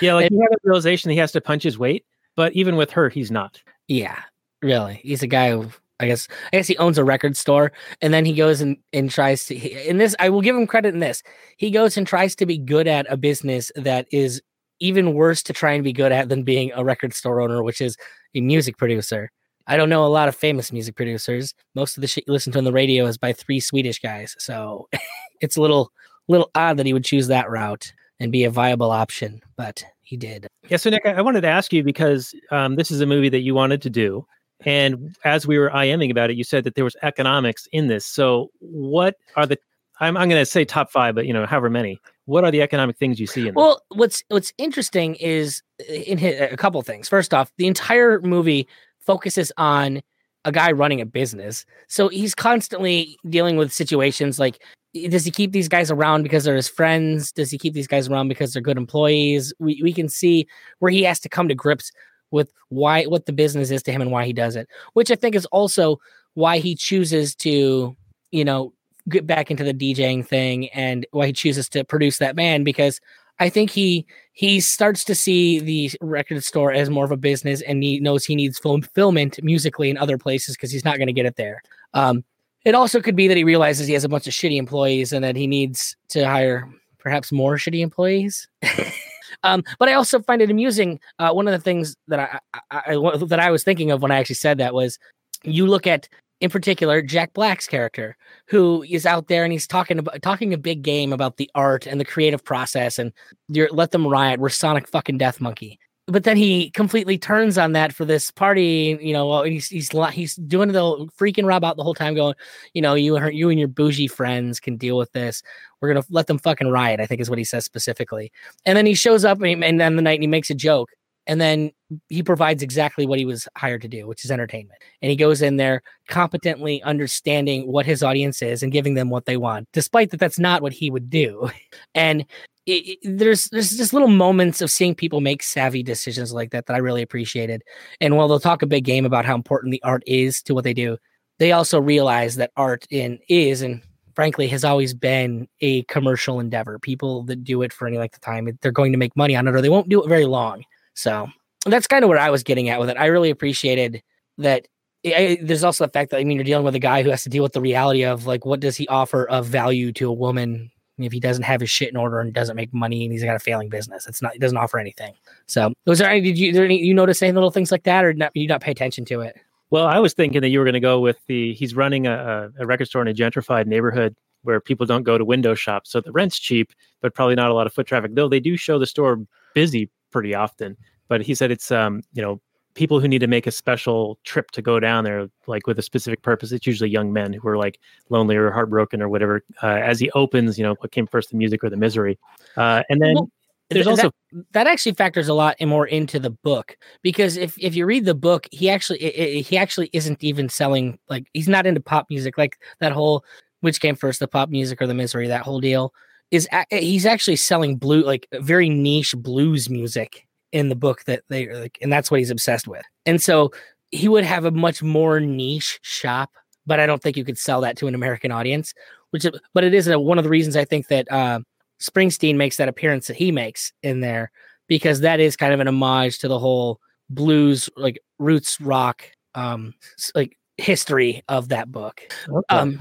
Yeah, 0.00 0.14
like 0.14 0.26
And- 0.26 0.34
he 0.34 0.40
had 0.40 0.52
a 0.52 0.56
realization 0.64 1.10
he 1.12 1.16
has 1.18 1.32
to 1.32 1.40
punch 1.40 1.62
his 1.62 1.78
weight, 1.78 2.04
but 2.34 2.52
even 2.54 2.76
with 2.76 2.90
her, 2.90 3.08
he's 3.08 3.30
not. 3.30 3.62
yeah, 3.88 4.18
really. 4.60 5.00
He's 5.02 5.22
a 5.22 5.26
guy 5.28 5.52
who 5.52 5.68
I 6.00 6.06
guess 6.08 6.28
I 6.52 6.56
guess 6.58 6.66
he 6.66 6.76
owns 6.76 6.98
a 6.98 7.04
record 7.04 7.36
store, 7.36 7.72
and 8.02 8.12
then 8.12 8.24
he 8.26 8.32
goes 8.34 8.60
and 8.60 8.76
and 8.92 9.08
tries 9.10 9.46
to. 9.46 9.54
In 9.88 9.96
this, 9.98 10.14
I 10.18 10.28
will 10.28 10.42
give 10.42 10.56
him 10.56 10.66
credit 10.66 10.92
in 10.92 11.00
this. 11.00 11.22
He 11.56 11.70
goes 11.70 11.96
and 11.96 12.06
tries 12.06 12.34
to 12.36 12.46
be 12.46 12.58
good 12.58 12.86
at 12.88 13.06
a 13.08 13.16
business 13.16 13.70
that 13.76 14.06
is 14.10 14.42
even 14.80 15.14
worse 15.14 15.42
to 15.44 15.52
try 15.52 15.72
and 15.72 15.84
be 15.84 15.92
good 15.92 16.12
at 16.12 16.28
than 16.28 16.42
being 16.42 16.72
a 16.74 16.84
record 16.84 17.14
store 17.14 17.40
owner, 17.40 17.62
which 17.62 17.80
is 17.80 17.96
a 18.34 18.40
music 18.40 18.76
producer. 18.76 19.30
I 19.66 19.76
don't 19.76 19.88
know 19.88 20.04
a 20.04 20.08
lot 20.08 20.28
of 20.28 20.36
famous 20.36 20.72
music 20.72 20.94
producers. 20.94 21.54
Most 21.74 21.96
of 21.96 22.00
the 22.00 22.06
shit 22.06 22.24
you 22.26 22.32
listen 22.32 22.52
to 22.52 22.58
on 22.58 22.64
the 22.64 22.72
radio 22.72 23.06
is 23.06 23.18
by 23.18 23.32
three 23.32 23.60
Swedish 23.60 23.98
guys, 23.98 24.36
so 24.38 24.88
it's 25.40 25.56
a 25.56 25.60
little 25.60 25.90
little 26.28 26.50
odd 26.54 26.76
that 26.76 26.86
he 26.86 26.92
would 26.92 27.04
choose 27.04 27.28
that 27.28 27.50
route 27.50 27.92
and 28.18 28.32
be 28.32 28.44
a 28.44 28.50
viable 28.50 28.90
option, 28.90 29.40
but 29.56 29.84
he 30.02 30.16
did. 30.16 30.46
Yeah, 30.68 30.76
so 30.78 30.90
Nick, 30.90 31.04
I 31.04 31.20
wanted 31.20 31.42
to 31.42 31.48
ask 31.48 31.72
you 31.72 31.82
because 31.82 32.34
um, 32.50 32.76
this 32.76 32.90
is 32.90 33.00
a 33.00 33.06
movie 33.06 33.28
that 33.28 33.40
you 33.40 33.54
wanted 33.54 33.82
to 33.82 33.90
do, 33.90 34.26
and 34.64 35.16
as 35.24 35.46
we 35.46 35.58
were 35.58 35.70
IMing 35.70 36.10
about 36.10 36.30
it, 36.30 36.36
you 36.36 36.44
said 36.44 36.64
that 36.64 36.74
there 36.74 36.84
was 36.84 36.96
economics 37.02 37.68
in 37.72 37.88
this. 37.88 38.06
So, 38.06 38.50
what 38.60 39.16
are 39.36 39.46
the? 39.46 39.58
I'm 40.00 40.16
I'm 40.16 40.28
going 40.28 40.40
to 40.40 40.46
say 40.46 40.64
top 40.64 40.90
five, 40.90 41.14
but 41.14 41.26
you 41.26 41.32
know, 41.32 41.46
however 41.46 41.70
many. 41.70 42.00
What 42.26 42.44
are 42.44 42.50
the 42.50 42.60
economic 42.60 42.98
things 42.98 43.20
you 43.20 43.26
see 43.26 43.46
in? 43.46 43.54
Well, 43.54 43.82
what's 43.88 44.22
what's 44.28 44.52
interesting 44.58 45.14
is 45.16 45.62
uh, 45.88 45.92
in 45.92 46.18
his, 46.18 46.40
a 46.40 46.56
couple 46.56 46.82
things. 46.82 47.08
First 47.08 47.32
off, 47.32 47.52
the 47.56 47.66
entire 47.66 48.20
movie 48.20 48.66
focuses 49.00 49.52
on 49.56 50.02
a 50.44 50.52
guy 50.52 50.72
running 50.72 51.00
a 51.00 51.06
business, 51.06 51.64
so 51.88 52.08
he's 52.08 52.34
constantly 52.34 53.18
dealing 53.28 53.56
with 53.56 53.72
situations 53.72 54.38
like. 54.38 54.62
Does 55.10 55.26
he 55.26 55.30
keep 55.30 55.52
these 55.52 55.68
guys 55.68 55.90
around 55.90 56.22
because 56.22 56.44
they're 56.44 56.56
his 56.56 56.70
friends? 56.70 57.30
Does 57.30 57.50
he 57.50 57.58
keep 57.58 57.74
these 57.74 57.86
guys 57.86 58.08
around 58.08 58.28
because 58.28 58.54
they're 58.54 58.62
good 58.62 58.78
employees? 58.78 59.52
We 59.58 59.78
we 59.82 59.92
can 59.92 60.08
see 60.08 60.46
where 60.78 60.90
he 60.90 61.02
has 61.02 61.20
to 61.20 61.28
come 61.28 61.48
to 61.48 61.54
grips 61.54 61.92
with 62.30 62.50
why 62.70 63.04
what 63.04 63.26
the 63.26 63.32
business 63.32 63.70
is 63.70 63.82
to 63.82 63.92
him 63.92 64.00
and 64.00 64.10
why 64.10 64.24
he 64.24 64.32
does 64.32 64.56
it, 64.56 64.68
which 64.94 65.10
I 65.10 65.14
think 65.14 65.34
is 65.34 65.44
also 65.46 65.98
why 66.32 66.58
he 66.58 66.74
chooses 66.74 67.34
to, 67.36 67.94
you 68.30 68.44
know, 68.44 68.72
get 69.08 69.26
back 69.26 69.50
into 69.50 69.64
the 69.64 69.74
DJing 69.74 70.26
thing 70.26 70.68
and 70.70 71.06
why 71.12 71.26
he 71.26 71.32
chooses 71.32 71.68
to 71.70 71.84
produce 71.84 72.18
that 72.18 72.36
band 72.36 72.64
because 72.64 73.00
I 73.38 73.48
think 73.48 73.70
he 73.70 74.06
he 74.32 74.60
starts 74.60 75.04
to 75.04 75.14
see 75.14 75.60
the 75.60 75.90
record 76.00 76.42
store 76.44 76.72
as 76.72 76.90
more 76.90 77.04
of 77.04 77.12
a 77.12 77.16
business 77.16 77.60
and 77.62 77.82
he 77.82 78.00
knows 78.00 78.24
he 78.24 78.34
needs 78.34 78.58
fulfillment 78.58 79.38
musically 79.42 79.90
in 79.90 79.98
other 79.98 80.18
places 80.18 80.56
because 80.56 80.72
he's 80.72 80.84
not 80.84 80.96
going 80.96 81.06
to 81.06 81.12
get 81.12 81.26
it 81.26 81.36
there. 81.36 81.62
Um, 81.94 82.24
it 82.64 82.74
also 82.74 83.00
could 83.00 83.16
be 83.16 83.28
that 83.28 83.36
he 83.36 83.44
realizes 83.44 83.86
he 83.86 83.94
has 83.94 84.04
a 84.04 84.08
bunch 84.08 84.26
of 84.26 84.32
shitty 84.32 84.58
employees 84.58 85.12
and 85.12 85.22
that 85.22 85.36
he 85.36 85.46
needs 85.46 85.96
to 86.08 86.24
hire 86.24 86.68
perhaps 86.98 87.30
more 87.30 87.56
shitty 87.56 87.80
employees. 87.80 88.48
um, 89.44 89.62
but 89.78 89.88
I 89.88 89.92
also 89.92 90.20
find 90.20 90.42
it 90.42 90.50
amusing. 90.50 90.98
Uh, 91.20 91.32
one 91.32 91.46
of 91.46 91.52
the 91.52 91.60
things 91.60 91.94
that 92.08 92.18
I, 92.18 92.40
I, 92.72 92.96
I 92.96 93.16
that 93.26 93.38
I 93.38 93.52
was 93.52 93.62
thinking 93.62 93.92
of 93.92 94.02
when 94.02 94.10
I 94.10 94.18
actually 94.18 94.34
said 94.34 94.58
that 94.58 94.74
was, 94.74 94.98
you 95.44 95.66
look 95.66 95.86
at 95.86 96.08
in 96.40 96.50
particular 96.50 97.02
Jack 97.02 97.32
Black's 97.32 97.66
character, 97.66 98.16
who 98.46 98.84
is 98.88 99.06
out 99.06 99.28
there 99.28 99.44
and 99.44 99.52
he's 99.52 99.66
talking 99.66 99.98
about 99.98 100.20
talking 100.22 100.52
a 100.52 100.58
big 100.58 100.82
game 100.82 101.12
about 101.12 101.36
the 101.36 101.50
art 101.54 101.86
and 101.86 102.00
the 102.00 102.04
creative 102.04 102.44
process 102.44 102.98
and 102.98 103.12
let 103.48 103.90
them 103.90 104.06
riot. 104.06 104.40
We're 104.40 104.48
Sonic 104.48 104.88
fucking 104.88 105.18
Death 105.18 105.40
Monkey 105.40 105.78
but 106.08 106.22
then 106.22 106.36
he 106.36 106.70
completely 106.70 107.18
turns 107.18 107.58
on 107.58 107.72
that 107.72 107.92
for 107.92 108.04
this 108.04 108.30
party. 108.30 108.96
You 109.00 109.12
know, 109.12 109.42
he's 109.42 109.66
he's 109.68 109.90
he's 110.12 110.36
doing 110.36 110.70
the 110.70 110.82
freaking 111.18 111.46
Rob 111.46 111.64
out 111.64 111.76
the 111.76 111.82
whole 111.82 111.94
time, 111.94 112.14
going, 112.14 112.34
you 112.74 112.82
know, 112.82 112.94
you 112.94 113.16
and 113.16 113.36
you 113.36 113.50
and 113.50 113.58
your 113.58 113.68
bougie 113.68 114.06
friends 114.06 114.60
can 114.60 114.76
deal 114.76 114.96
with 114.96 115.10
this. 115.12 115.42
We're 115.80 115.92
gonna 115.92 116.06
let 116.08 116.28
them 116.28 116.38
fucking 116.38 116.70
riot. 116.70 117.00
I 117.00 117.06
think 117.06 117.20
is 117.20 117.28
what 117.28 117.38
he 117.38 117.44
says 117.44 117.64
specifically. 117.64 118.30
And 118.64 118.76
then 118.76 118.86
he 118.86 118.94
shows 118.94 119.24
up 119.24 119.40
and, 119.40 119.64
and 119.64 119.80
then 119.80 119.96
the 119.96 120.02
night 120.02 120.20
he 120.20 120.28
makes 120.28 120.48
a 120.48 120.54
joke, 120.54 120.90
and 121.26 121.40
then 121.40 121.70
he 122.08 122.22
provides 122.22 122.62
exactly 122.62 123.06
what 123.06 123.18
he 123.18 123.24
was 123.24 123.48
hired 123.56 123.82
to 123.82 123.88
do, 123.88 124.06
which 124.06 124.24
is 124.24 124.30
entertainment. 124.30 124.80
And 125.02 125.10
he 125.10 125.16
goes 125.16 125.42
in 125.42 125.56
there 125.56 125.82
competently 126.08 126.82
understanding 126.82 127.70
what 127.70 127.86
his 127.86 128.02
audience 128.02 128.42
is 128.42 128.62
and 128.62 128.72
giving 128.72 128.94
them 128.94 129.10
what 129.10 129.26
they 129.26 129.36
want, 129.36 129.68
despite 129.72 130.10
that 130.10 130.20
that's 130.20 130.38
not 130.38 130.62
what 130.62 130.72
he 130.72 130.90
would 130.90 131.10
do. 131.10 131.50
And 131.94 132.26
it, 132.66 132.98
it, 133.02 133.18
there's 133.18 133.46
there's 133.46 133.70
just 133.70 133.92
little 133.92 134.08
moments 134.08 134.60
of 134.60 134.70
seeing 134.70 134.94
people 134.94 135.20
make 135.20 135.42
savvy 135.42 135.82
decisions 135.82 136.32
like 136.32 136.50
that 136.50 136.66
that 136.66 136.74
I 136.74 136.78
really 136.78 137.00
appreciated. 137.00 137.62
And 138.00 138.16
while 138.16 138.28
they'll 138.28 138.40
talk 138.40 138.60
a 138.60 138.66
big 138.66 138.84
game 138.84 139.06
about 139.06 139.24
how 139.24 139.34
important 139.34 139.70
the 139.70 139.82
art 139.82 140.02
is 140.06 140.42
to 140.42 140.54
what 140.54 140.64
they 140.64 140.74
do, 140.74 140.98
they 141.38 141.52
also 141.52 141.80
realize 141.80 142.36
that 142.36 142.50
art 142.56 142.86
in 142.90 143.18
is 143.28 143.62
and 143.62 143.82
frankly 144.14 144.48
has 144.48 144.64
always 144.64 144.94
been 144.94 145.46
a 145.60 145.82
commercial 145.84 146.40
endeavor. 146.40 146.78
People 146.78 147.22
that 147.24 147.44
do 147.44 147.62
it 147.62 147.72
for 147.72 147.86
any 147.86 147.98
length 147.98 148.16
of 148.16 148.20
time, 148.20 148.48
they're 148.60 148.72
going 148.72 148.92
to 148.92 148.98
make 148.98 149.16
money 149.16 149.36
on 149.36 149.46
it 149.46 149.54
or 149.54 149.60
they 149.60 149.68
won't 149.68 149.88
do 149.88 150.02
it 150.02 150.08
very 150.08 150.26
long. 150.26 150.64
So 150.96 151.28
that's 151.64 151.86
kind 151.86 152.02
of 152.04 152.08
where 152.08 152.18
I 152.18 152.30
was 152.30 152.42
getting 152.42 152.68
at 152.68 152.80
with 152.80 152.90
it. 152.90 152.96
I 152.96 153.06
really 153.06 153.30
appreciated 153.30 154.02
that. 154.38 154.66
Eh, 155.04 155.14
I, 155.16 155.38
there's 155.42 155.62
also 155.62 155.86
the 155.86 155.92
fact 155.92 156.10
that 156.10 156.18
I 156.18 156.24
mean 156.24 156.36
you're 156.36 156.44
dealing 156.44 156.64
with 156.64 156.74
a 156.74 156.80
guy 156.80 157.02
who 157.02 157.10
has 157.10 157.22
to 157.22 157.28
deal 157.28 157.42
with 157.42 157.52
the 157.52 157.60
reality 157.60 158.04
of 158.04 158.26
like 158.26 158.44
what 158.44 158.60
does 158.60 158.76
he 158.76 158.88
offer 158.88 159.28
of 159.28 159.46
value 159.46 159.92
to 159.92 160.08
a 160.08 160.12
woman 160.12 160.70
if 160.98 161.12
he 161.12 161.20
doesn't 161.20 161.42
have 161.42 161.60
his 161.60 161.70
shit 161.70 161.90
in 161.90 161.96
order 161.96 162.20
and 162.20 162.32
doesn't 162.32 162.56
make 162.56 162.72
money 162.72 163.04
and 163.04 163.12
he's 163.12 163.22
got 163.22 163.36
a 163.36 163.38
failing 163.38 163.68
business. 163.68 164.06
It's 164.06 164.22
not 164.22 164.32
he 164.32 164.38
doesn't 164.38 164.56
offer 164.56 164.78
anything. 164.78 165.14
So 165.46 165.72
was 165.84 165.98
there 165.98 166.08
any 166.08 166.22
did 166.22 166.38
you 166.38 166.52
there 166.52 166.64
any 166.64 166.80
you 166.80 166.94
notice 166.94 167.22
any 167.22 167.32
little 167.32 167.50
things 167.50 167.70
like 167.70 167.84
that 167.84 168.04
or 168.04 168.14
not 168.14 168.32
you 168.34 168.48
not 168.48 168.62
pay 168.62 168.70
attention 168.70 169.04
to 169.06 169.20
it? 169.20 169.36
Well, 169.70 169.86
I 169.86 169.98
was 169.98 170.14
thinking 170.14 170.40
that 170.42 170.48
you 170.48 170.60
were 170.60 170.64
going 170.64 170.74
to 170.74 170.80
go 170.80 171.00
with 171.00 171.18
the 171.26 171.52
he's 171.54 171.74
running 171.74 172.06
a, 172.06 172.50
a 172.58 172.66
record 172.66 172.86
store 172.86 173.02
in 173.02 173.08
a 173.08 173.14
gentrified 173.14 173.66
neighborhood 173.66 174.14
where 174.42 174.60
people 174.60 174.86
don't 174.86 175.02
go 175.02 175.18
to 175.18 175.24
window 175.24 175.54
shops, 175.54 175.90
so 175.90 176.00
the 176.00 176.12
rent's 176.12 176.38
cheap, 176.38 176.72
but 177.02 177.14
probably 177.14 177.34
not 177.34 177.50
a 177.50 177.54
lot 177.54 177.66
of 177.66 177.72
foot 177.72 177.86
traffic. 177.86 178.14
Though 178.14 178.28
they 178.28 178.38
do 178.38 178.56
show 178.56 178.78
the 178.78 178.86
store 178.86 179.18
busy 179.54 179.90
pretty 180.16 180.34
often. 180.34 180.78
But 181.08 181.20
he 181.20 181.34
said 181.34 181.50
it's 181.50 181.70
um 181.70 182.00
you 182.14 182.22
know 182.22 182.40
people 182.72 183.00
who 183.00 183.08
need 183.08 183.18
to 183.18 183.26
make 183.26 183.46
a 183.46 183.50
special 183.50 184.18
trip 184.24 184.50
to 184.52 184.62
go 184.62 184.80
down 184.80 185.04
there, 185.04 185.28
like 185.46 185.66
with 185.66 185.78
a 185.78 185.82
specific 185.82 186.22
purpose. 186.22 186.52
It's 186.52 186.66
usually 186.66 186.88
young 186.88 187.12
men 187.12 187.34
who 187.34 187.46
are 187.48 187.58
like 187.58 187.78
lonely 188.08 188.34
or 188.34 188.50
heartbroken 188.50 189.02
or 189.02 189.10
whatever. 189.10 189.42
Uh, 189.62 189.66
as 189.66 190.00
he 190.00 190.10
opens, 190.12 190.58
you 190.58 190.64
know, 190.64 190.74
what 190.78 190.90
came 190.90 191.06
first, 191.06 191.30
the 191.30 191.36
music 191.36 191.62
or 191.62 191.68
the 191.68 191.76
misery? 191.76 192.18
Uh, 192.56 192.82
and 192.88 193.02
then 193.02 193.14
Well, 193.14 193.30
there's 193.68 193.86
also 193.86 194.10
that, 194.32 194.52
that 194.52 194.66
actually 194.66 194.92
factors 194.92 195.28
a 195.28 195.34
lot 195.34 195.60
more 195.60 195.86
into 195.86 196.18
the 196.18 196.30
book 196.30 196.78
because 197.02 197.36
if 197.36 197.54
if 197.58 197.76
you 197.76 197.84
read 197.84 198.06
the 198.06 198.14
book, 198.14 198.48
he 198.52 198.70
actually 198.70 199.04
i 199.04 199.22
i 199.22 199.40
he 199.42 199.58
actually 199.58 199.90
isn't 199.92 200.24
even 200.24 200.48
selling 200.48 200.98
like 201.10 201.28
he's 201.34 201.48
not 201.48 201.66
into 201.66 201.80
pop 201.82 202.06
music 202.08 202.38
like 202.38 202.56
that 202.80 202.92
whole 202.92 203.22
which 203.60 203.80
came 203.80 203.96
first, 203.96 204.20
the 204.20 204.28
pop 204.28 204.48
music 204.48 204.80
or 204.80 204.86
the 204.86 204.94
misery, 204.94 205.28
that 205.28 205.42
whole 205.42 205.60
deal 205.60 205.92
is 206.30 206.48
a- 206.52 206.66
he's 206.70 207.06
actually 207.06 207.36
selling 207.36 207.76
blue 207.76 208.02
like 208.02 208.26
very 208.32 208.68
niche 208.68 209.14
blues 209.16 209.70
music 209.70 210.26
in 210.52 210.68
the 210.68 210.74
book 210.76 211.04
that 211.04 211.22
they 211.28 211.52
like, 211.52 211.78
and 211.82 211.92
that's 211.92 212.10
what 212.10 212.20
he's 212.20 212.30
obsessed 212.30 212.66
with. 212.66 212.84
And 213.04 213.22
so 213.22 213.52
he 213.90 214.08
would 214.08 214.24
have 214.24 214.44
a 214.44 214.50
much 214.50 214.82
more 214.82 215.20
niche 215.20 215.78
shop, 215.82 216.30
but 216.66 216.80
I 216.80 216.86
don't 216.86 217.02
think 217.02 217.16
you 217.16 217.24
could 217.24 217.38
sell 217.38 217.60
that 217.60 217.76
to 217.78 217.86
an 217.86 217.94
American 217.94 218.32
audience. 218.32 218.74
Which, 219.10 219.24
but 219.54 219.64
it 219.64 219.72
is 219.72 219.88
one 219.88 220.18
of 220.18 220.24
the 220.24 220.30
reasons 220.30 220.56
I 220.56 220.64
think 220.64 220.88
that 220.88 221.10
uh, 221.10 221.40
Springsteen 221.80 222.36
makes 222.36 222.56
that 222.56 222.68
appearance 222.68 223.06
that 223.06 223.16
he 223.16 223.30
makes 223.30 223.72
in 223.82 224.00
there 224.00 224.30
because 224.66 225.00
that 225.00 225.20
is 225.20 225.36
kind 225.36 225.54
of 225.54 225.60
an 225.60 225.68
homage 225.68 226.18
to 226.18 226.28
the 226.28 226.38
whole 226.38 226.80
blues, 227.08 227.70
like 227.76 228.00
roots 228.18 228.60
rock, 228.60 229.04
um, 229.34 229.74
like 230.14 230.36
history 230.56 231.22
of 231.28 231.50
that 231.50 231.70
book. 231.70 232.02
okay, 232.28 232.42
um. 232.48 232.78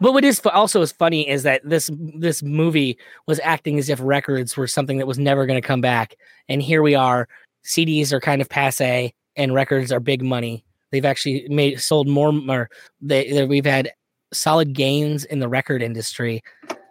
But 0.00 0.12
what 0.12 0.24
is 0.24 0.40
also 0.46 0.82
is 0.82 0.92
funny 0.92 1.28
is 1.28 1.42
that 1.42 1.62
this 1.64 1.90
this 2.14 2.42
movie 2.42 2.98
was 3.26 3.40
acting 3.42 3.78
as 3.78 3.88
if 3.88 4.00
records 4.02 4.56
were 4.56 4.66
something 4.66 4.98
that 4.98 5.06
was 5.06 5.18
never 5.18 5.46
going 5.46 5.60
to 5.60 5.66
come 5.66 5.80
back, 5.80 6.16
and 6.48 6.62
here 6.62 6.82
we 6.82 6.94
are. 6.94 7.28
CDs 7.64 8.12
are 8.12 8.20
kind 8.20 8.42
of 8.42 8.48
passe, 8.48 9.14
and 9.36 9.54
records 9.54 9.92
are 9.92 10.00
big 10.00 10.22
money. 10.22 10.64
They've 10.90 11.04
actually 11.04 11.46
made 11.48 11.80
sold 11.80 12.08
more. 12.08 12.32
Or 12.48 12.70
they, 13.00 13.30
they 13.30 13.46
we've 13.46 13.64
had 13.64 13.92
solid 14.32 14.72
gains 14.72 15.24
in 15.24 15.38
the 15.38 15.48
record 15.48 15.82
industry 15.82 16.42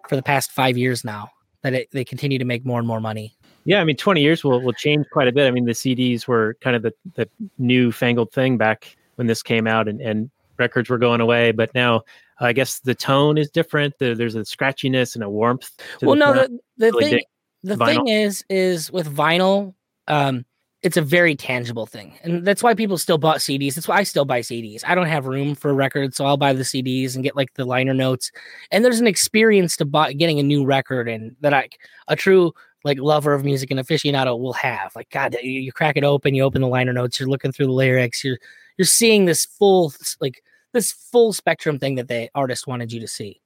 for 0.08 0.16
the 0.16 0.24
past 0.24 0.52
five 0.52 0.78
years 0.78 1.04
now. 1.04 1.30
That 1.64 1.74
it, 1.74 1.90
they 1.92 2.04
continue 2.04 2.40
to 2.40 2.46
make 2.46 2.66
more 2.66 2.80
and 2.80 2.88
more 2.88 3.00
money. 3.00 3.36
Yeah, 3.66 3.80
I 3.80 3.84
mean, 3.84 3.96
20 3.96 4.22
years 4.22 4.44
will, 4.44 4.62
will 4.62 4.74
change 4.74 5.06
quite 5.12 5.28
a 5.28 5.32
bit. 5.32 5.48
I 5.48 5.52
mean, 5.52 5.66
the 5.66 5.74
CDs 5.74 6.28
were 6.28 6.58
kind 6.62 6.76
of 6.76 6.82
the, 6.82 6.94
the 7.14 7.30
new 7.60 7.92
fangled 7.92 8.32
thing 8.32 8.58
back 8.58 8.98
when 9.16 9.28
this 9.28 9.44
came 9.44 9.68
out, 9.68 9.88
and, 9.88 10.02
and 10.02 10.32
records 10.62 10.90
were 10.90 10.98
going 10.98 11.20
away. 11.20 11.52
But 11.52 11.74
now, 11.76 12.04
I 12.40 12.54
guess 12.54 12.80
the 12.80 12.96
tone 12.96 13.38
is 13.38 13.50
different. 13.50 13.96
There, 14.00 14.16
there's 14.16 14.36
a 14.36 14.42
scratchiness 14.42 15.16
and 15.16 15.24
a 15.24 15.30
warmth. 15.30 15.70
to 16.00 16.06
well, 16.06 16.16
the 16.16 16.20
no, 16.20 16.34
the, 16.34 16.60
the 16.78 16.92
really 16.92 17.10
thing 17.10 17.24
the 17.64 17.76
vinyl. 17.76 17.88
thing 17.88 18.08
is 18.08 18.46
is 18.50 18.92
with 18.92 19.14
vinyl, 19.14 19.74
um, 20.08 20.46
it's 20.82 20.98
a 20.98 21.02
very 21.02 21.36
tangible 21.36 21.86
thing, 21.86 22.14
and 22.24 22.46
that's 22.46 22.64
why 22.64 22.74
people 22.74 22.98
still 22.98 23.18
bought 23.18 23.38
CDs. 23.38 23.76
That's 23.76 23.88
why 23.88 23.98
I 23.98 24.04
still 24.04 24.26
buy 24.26 24.40
CDs. 24.40 24.84
I 24.86 24.96
don't 24.96 25.08
have 25.08 25.28
room 25.28 25.54
for 25.54 25.74
records, 25.74 26.18
so 26.18 26.26
I'll 26.26 26.38
buy 26.38 26.54
the 26.54 26.64
CDs 26.64 27.14
and 27.16 27.24
get 27.24 27.36
like 27.36 27.54
the 27.54 27.66
liner 27.66 27.94
notes. 27.94 28.32
And 28.72 28.84
there's 28.84 29.00
an 29.00 29.08
experience 29.08 29.76
to 29.78 29.86
buy, 29.86 30.14
getting 30.14 30.40
a 30.40 30.44
new 30.44 30.66
record, 30.66 31.08
and 31.08 31.36
that 31.42 31.54
I 31.54 31.70
a 32.08 32.16
true 32.16 32.54
like 32.84 33.00
lover 33.00 33.34
of 33.34 33.46
music 33.46 33.70
and 33.70 33.80
aficionado 33.80 34.40
will 34.40 34.54
have. 34.54 34.96
Like 34.96 35.10
God, 35.12 35.36
you, 35.44 35.62
you 35.62 35.72
crack 35.72 35.98
it 35.98 36.04
open, 36.04 36.34
you 36.34 36.44
open 36.44 36.62
the 36.62 36.68
liner 36.68 36.94
notes, 36.94 37.20
you're 37.20 37.30
looking 37.30 37.52
through 37.52 37.68
the 37.68 37.74
lyrics, 37.74 38.24
you're 38.24 38.40
you're 38.78 38.86
seeing 38.86 39.26
this 39.26 39.46
full 39.46 39.94
like 40.20 40.42
this 40.74 40.92
full 40.92 41.34
spectrum 41.34 41.80
thing 41.80 41.96
that 41.96 42.08
the 42.08 42.30
artist 42.36 42.68
wanted 42.68 42.92
you 42.92 43.00
to 43.00 43.08
see 43.08 43.42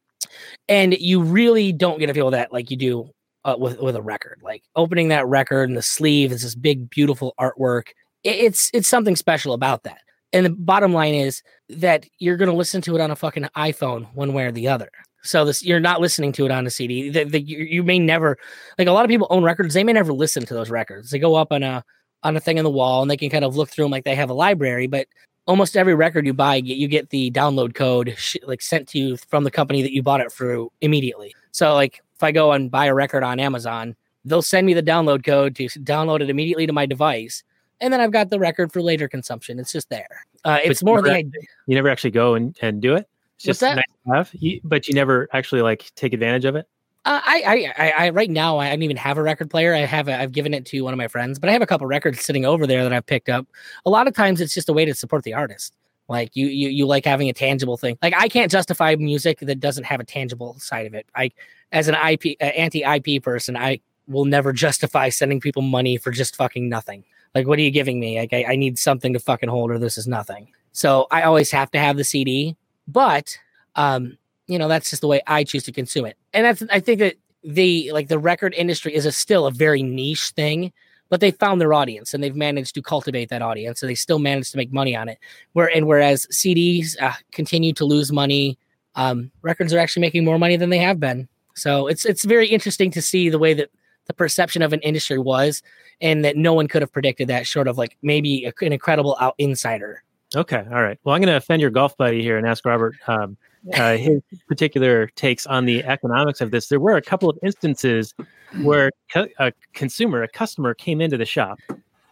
and 0.68 0.94
you 0.94 1.22
really 1.22 1.72
don't 1.72 2.00
get 2.00 2.10
a 2.10 2.14
feel 2.14 2.28
of 2.28 2.32
that 2.32 2.52
like 2.52 2.72
you 2.72 2.78
do 2.78 3.10
uh, 3.44 3.56
with 3.58 3.80
with 3.80 3.96
a 3.96 4.02
record. 4.02 4.42
Like 4.44 4.64
opening 4.76 5.10
that 5.10 5.28
record 5.28 5.70
and 5.70 5.78
the 5.78 5.82
sleeve 5.82 6.32
is 6.32 6.42
this 6.42 6.56
big, 6.56 6.90
beautiful 6.90 7.34
artwork. 7.40 7.90
It, 8.24 8.36
it's 8.36 8.70
it's 8.74 8.88
something 8.88 9.16
special 9.16 9.54
about 9.54 9.84
that. 9.84 10.02
And 10.34 10.46
the 10.46 10.50
bottom 10.50 10.94
line 10.94 11.14
is 11.14 11.42
that 11.70 12.06
you're 12.20 12.38
going 12.38 12.50
to 12.50 12.56
listen 12.56 12.82
to 12.82 12.96
it 12.96 13.02
on 13.02 13.12
a 13.12 13.16
fucking 13.16 13.48
iPhone 13.56 14.14
one 14.16 14.34
way 14.34 14.46
or 14.46 14.52
the 14.52 14.68
other. 14.68 14.90
So 15.24 15.46
this 15.46 15.64
you're 15.64 15.80
not 15.80 16.02
listening 16.02 16.32
to 16.34 16.46
it 16.46 16.52
on 16.52 16.68
a 16.68 16.70
CD. 16.70 17.10
The, 17.10 17.24
the, 17.24 17.42
you, 17.42 17.60
you 17.60 17.84
may 17.84 18.00
never 18.00 18.38
like 18.78 18.88
a 18.88 18.92
lot 18.92 19.06
of 19.06 19.10
people 19.10 19.28
own 19.30 19.44
records. 19.44 19.74
They 19.74 19.84
may 19.84 19.94
never 19.94 20.14
listen 20.14 20.46
to 20.46 20.54
those 20.54 20.70
records. 20.70 21.12
They 21.12 21.20
go 21.20 21.36
up 21.36 21.52
on 21.52 21.64
a 21.64 21.84
on 22.24 22.36
a 22.36 22.40
thing 22.40 22.58
in 22.58 22.64
the 22.64 22.72
wall 22.72 23.04
and 23.04 23.10
they 23.10 23.18
can 23.18 23.30
kind 23.30 23.46
of 23.46 23.56
look 23.56 23.70
through 23.70 23.86
them 23.86 23.92
like 23.92 24.04
they 24.04 24.16
have 24.16 24.32
a 24.32 24.34
library. 24.34 24.88
But 24.88 25.08
almost 25.46 25.78
every 25.78 25.94
record 25.96 26.26
you 26.26 26.34
buy, 26.34 26.56
you 26.56 26.88
get 26.88 27.10
the 27.10 27.32
download 27.32 27.76
code 27.76 28.16
sh- 28.18 28.38
like 28.44 28.62
sent 28.62 28.88
to 28.90 29.00
you 29.00 29.18
from 29.18 29.44
the 29.44 29.52
company 29.52 29.82
that 29.82 29.94
you 29.94 30.02
bought 30.02 30.22
it 30.22 30.32
through 30.32 30.72
immediately. 30.82 31.36
So 31.52 31.74
like 31.74 32.02
if 32.16 32.24
I 32.24 32.32
go 32.32 32.52
and 32.52 32.70
buy 32.72 32.86
a 32.86 32.94
record 32.94 33.24
on 33.24 33.40
Amazon, 33.40 33.96
they'll 34.24 34.42
send 34.42 34.66
me 34.66 34.74
the 34.74 34.84
download 34.84 35.24
code 35.24 35.56
to 35.56 35.66
download 35.68 36.22
it 36.22 36.30
immediately 36.30 36.66
to 36.68 36.74
my 36.74 36.86
device, 36.86 37.44
and 37.82 37.94
then 37.94 38.02
I've 38.02 38.12
got 38.12 38.30
the 38.30 38.40
record 38.40 38.72
for 38.72 38.82
later 38.82 39.08
consumption. 39.08 39.60
It's 39.60 39.72
just 39.72 39.90
there. 39.90 40.26
Uh, 40.44 40.60
it's 40.64 40.84
more 40.84 41.02
never 41.02 41.24
the 41.24 41.32
You 41.68 41.76
never 41.76 41.90
actually 41.90 42.12
go 42.12 42.36
and, 42.36 42.58
and 42.62 42.82
do 42.82 42.96
it. 42.96 43.08
It's 43.36 43.46
just 43.46 43.60
that? 43.60 43.76
nice 43.76 43.84
to 44.06 44.14
have, 44.14 44.30
you, 44.34 44.62
but 44.64 44.88
you 44.88 44.94
never 44.94 45.28
actually 45.34 45.62
like 45.62 45.92
take 45.96 46.14
advantage 46.14 46.46
of 46.46 46.56
it. 46.56 46.68
Uh, 47.06 47.22
I, 47.24 47.72
I, 47.78 47.94
I, 47.98 48.10
right 48.10 48.32
now, 48.32 48.58
I 48.58 48.70
don't 48.70 48.82
even 48.82 48.98
have 48.98 49.20
a 49.20 49.22
record 49.22 49.52
player. 49.52 49.76
I 49.76 49.82
have, 49.82 50.10
I've 50.10 50.32
given 50.32 50.56
it 50.56 50.66
to 50.68 50.82
one 50.82 50.92
of 50.92 50.98
my 50.98 51.08
friends, 51.08 51.38
but 51.38 51.50
I 51.50 51.54
have 51.54 51.62
a 51.62 51.68
couple 51.68 51.86
records 51.86 52.26
sitting 52.26 52.46
over 52.46 52.66
there 52.66 52.82
that 52.84 52.92
I've 52.92 53.06
picked 53.06 53.30
up. 53.30 53.46
A 53.86 53.92
lot 53.92 54.08
of 54.08 54.16
times, 54.16 54.42
it's 54.42 54.56
just 54.56 54.70
a 54.70 54.74
way 54.74 54.86
to 54.86 54.96
support 54.96 55.24
the 55.24 55.36
artist. 55.36 55.76
Like 56.08 56.36
you, 56.36 56.48
you, 56.48 56.70
you 56.70 56.86
like 56.88 57.06
having 57.06 57.30
a 57.30 57.34
tangible 57.34 57.78
thing. 57.78 57.98
Like 58.02 58.14
I 58.16 58.28
can't 58.28 58.52
justify 58.52 58.96
music 58.96 59.40
that 59.40 59.60
doesn't 59.60 59.84
have 59.86 60.00
a 60.00 60.04
tangible 60.04 60.58
side 60.60 60.88
of 60.88 60.94
it. 60.94 61.06
I, 61.16 61.32
as 61.72 61.88
an 61.88 61.96
IP, 61.96 62.38
uh, 62.42 62.46
anti-IP 62.46 63.24
person, 63.24 63.56
I 63.56 63.80
will 64.08 64.26
never 64.26 64.52
justify 64.54 65.10
sending 65.10 65.40
people 65.40 65.62
money 65.62 65.98
for 65.98 66.12
just 66.12 66.36
fucking 66.36 66.70
nothing. 66.70 67.04
Like, 67.34 67.48
what 67.48 67.60
are 67.60 67.64
you 67.64 67.72
giving 67.72 68.00
me? 68.00 68.20
Like, 68.20 68.34
I, 68.34 68.54
I 68.54 68.56
need 68.56 68.80
something 68.80 69.14
to 69.14 69.20
fucking 69.20 69.50
hold, 69.50 69.72
or 69.72 69.78
this 69.78 69.98
is 69.98 70.08
nothing. 70.08 70.48
So 70.72 71.08
I 71.12 71.24
always 71.24 71.52
have 71.52 71.72
to 71.72 71.80
have 71.80 71.98
the 71.98 72.04
CD, 72.04 72.56
but 72.88 73.38
um, 73.76 74.18
you 74.48 74.60
know 74.60 74.68
that's 74.68 74.90
just 74.90 75.02
the 75.02 75.08
way 75.08 75.22
I 75.28 75.44
choose 75.44 75.64
to 75.64 75.72
consume 75.72 76.06
it. 76.06 76.18
And 76.34 76.46
that's 76.46 76.64
I 76.72 76.80
think 76.80 77.00
that 77.00 77.16
the 77.44 77.92
like 77.92 78.08
the 78.08 78.20
record 78.20 78.54
industry 78.56 78.94
is 78.94 79.06
a 79.06 79.12
still 79.12 79.46
a 79.46 79.52
very 79.52 79.84
niche 79.84 80.30
thing, 80.30 80.72
but 81.10 81.20
they 81.20 81.32
found 81.32 81.62
their 81.62 81.74
audience 81.74 82.14
and 82.14 82.24
they've 82.24 82.36
managed 82.36 82.76
to 82.76 82.82
cultivate 82.82 83.30
that 83.30 83.42
audience, 83.42 83.82
and 83.82 83.90
they 83.90 83.96
still 83.96 84.20
managed 84.20 84.52
to 84.52 84.58
make 84.58 84.74
money 84.74 84.96
on 84.96 85.10
it. 85.10 85.20
Where 85.54 85.68
and 85.68 85.88
whereas 85.88 86.28
CDs 86.28 87.00
uh, 87.02 87.14
continue 87.32 87.74
to 87.74 87.86
lose 87.86 88.12
money, 88.12 88.58
um, 88.96 89.32
records 89.42 89.74
are 89.74 89.80
actually 89.80 90.02
making 90.02 90.26
more 90.26 90.40
money 90.40 90.58
than 90.58 90.70
they 90.70 90.80
have 90.80 91.00
been. 91.00 91.28
So 91.56 91.88
it's 91.88 92.06
it's 92.06 92.26
very 92.26 92.48
interesting 92.48 92.92
to 92.92 93.02
see 93.02 93.30
the 93.30 93.40
way 93.40 93.54
that 93.54 93.70
the 94.08 94.14
perception 94.14 94.62
of 94.62 94.74
an 94.74 94.82
industry 94.82 95.18
was, 95.18 95.64
and 96.02 96.24
that 96.26 96.38
no 96.38 96.54
one 96.54 96.68
could 96.68 96.82
have 96.82 96.92
predicted 96.92 97.28
that, 97.28 97.48
short 97.48 97.68
of 97.68 97.78
like 97.78 97.98
maybe 98.02 98.46
a, 98.46 98.54
an 98.66 98.74
incredible 98.74 99.18
out 99.20 99.36
insider. 99.38 100.04
Okay, 100.36 100.64
all 100.72 100.82
right. 100.82 101.00
Well, 101.04 101.16
I'm 101.16 101.22
going 101.22 101.32
to 101.32 101.38
offend 101.38 101.62
your 101.62 101.72
golf 101.72 101.96
buddy 101.98 102.22
here 102.22 102.38
and 102.38 102.48
ask 102.48 102.66
Robert 102.66 102.96
um, 103.08 103.38
uh, 103.74 103.98
his 103.98 104.22
particular 104.48 105.08
takes 105.16 105.46
on 105.48 105.66
the 105.66 105.84
economics 105.84 106.42
of 106.42 106.52
this. 106.52 106.68
There 106.68 106.80
were 106.80 106.96
a 106.96 107.02
couple 107.02 107.30
of 107.30 107.38
instances 107.44 108.14
where 108.62 108.92
co- 109.12 109.28
a 109.40 109.52
consumer, 109.74 110.24
a 110.24 110.28
customer, 110.28 110.74
came 110.74 111.02
into 111.02 111.18
the 111.18 111.26
shop 111.26 111.60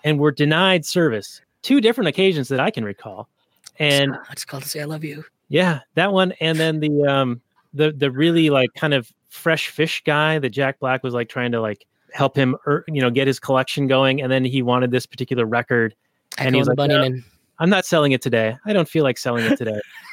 and 0.04 0.20
were 0.20 0.32
denied 0.32 0.86
service. 0.86 1.42
Two 1.62 1.80
different 1.80 2.08
occasions 2.10 2.50
that 2.50 2.60
I 2.60 2.72
can 2.72 2.84
recall, 2.84 3.30
and 3.80 4.16
I 4.30 4.34
just 4.34 4.48
called 4.48 4.64
to 4.64 4.70
say 4.70 4.82
I 4.82 4.86
love 4.86 5.04
you. 5.04 5.24
yeah, 5.48 5.80
that 5.96 6.12
one, 6.12 6.34
and 6.42 6.60
then 6.60 6.80
the 6.80 7.04
um 7.06 7.42
the 7.74 7.92
the 7.92 8.12
really 8.12 8.50
like 8.50 8.70
kind 8.76 8.94
of 8.94 9.12
fresh 9.30 9.70
fish 9.70 10.04
guy 10.04 10.40
that 10.40 10.50
Jack 10.50 10.80
Black 10.80 11.04
was 11.04 11.14
like 11.14 11.30
trying 11.30 11.52
to 11.54 11.62
like 11.62 11.86
help 12.12 12.36
him, 12.36 12.56
er, 12.68 12.84
you 12.88 13.02
know, 13.02 13.10
get 13.10 13.28
his 13.28 13.40
collection 13.40 13.88
going, 13.88 14.22
and 14.22 14.32
then 14.32 14.44
he 14.44 14.62
wanted 14.62 14.92
this 14.92 15.06
particular 15.06 15.46
record. 15.46 15.96
And 16.38 16.56
he's 16.56 16.68
like, 16.68 16.78
"No. 16.78 17.10
I'm 17.60 17.70
not 17.70 17.86
selling 17.86 18.12
it 18.12 18.22
today. 18.22 18.58
I 18.66 18.74
don't 18.74 18.90
feel 18.90 19.04
like 19.04 19.18
selling 19.18 19.46
it 19.46 19.58
today. 19.58 19.80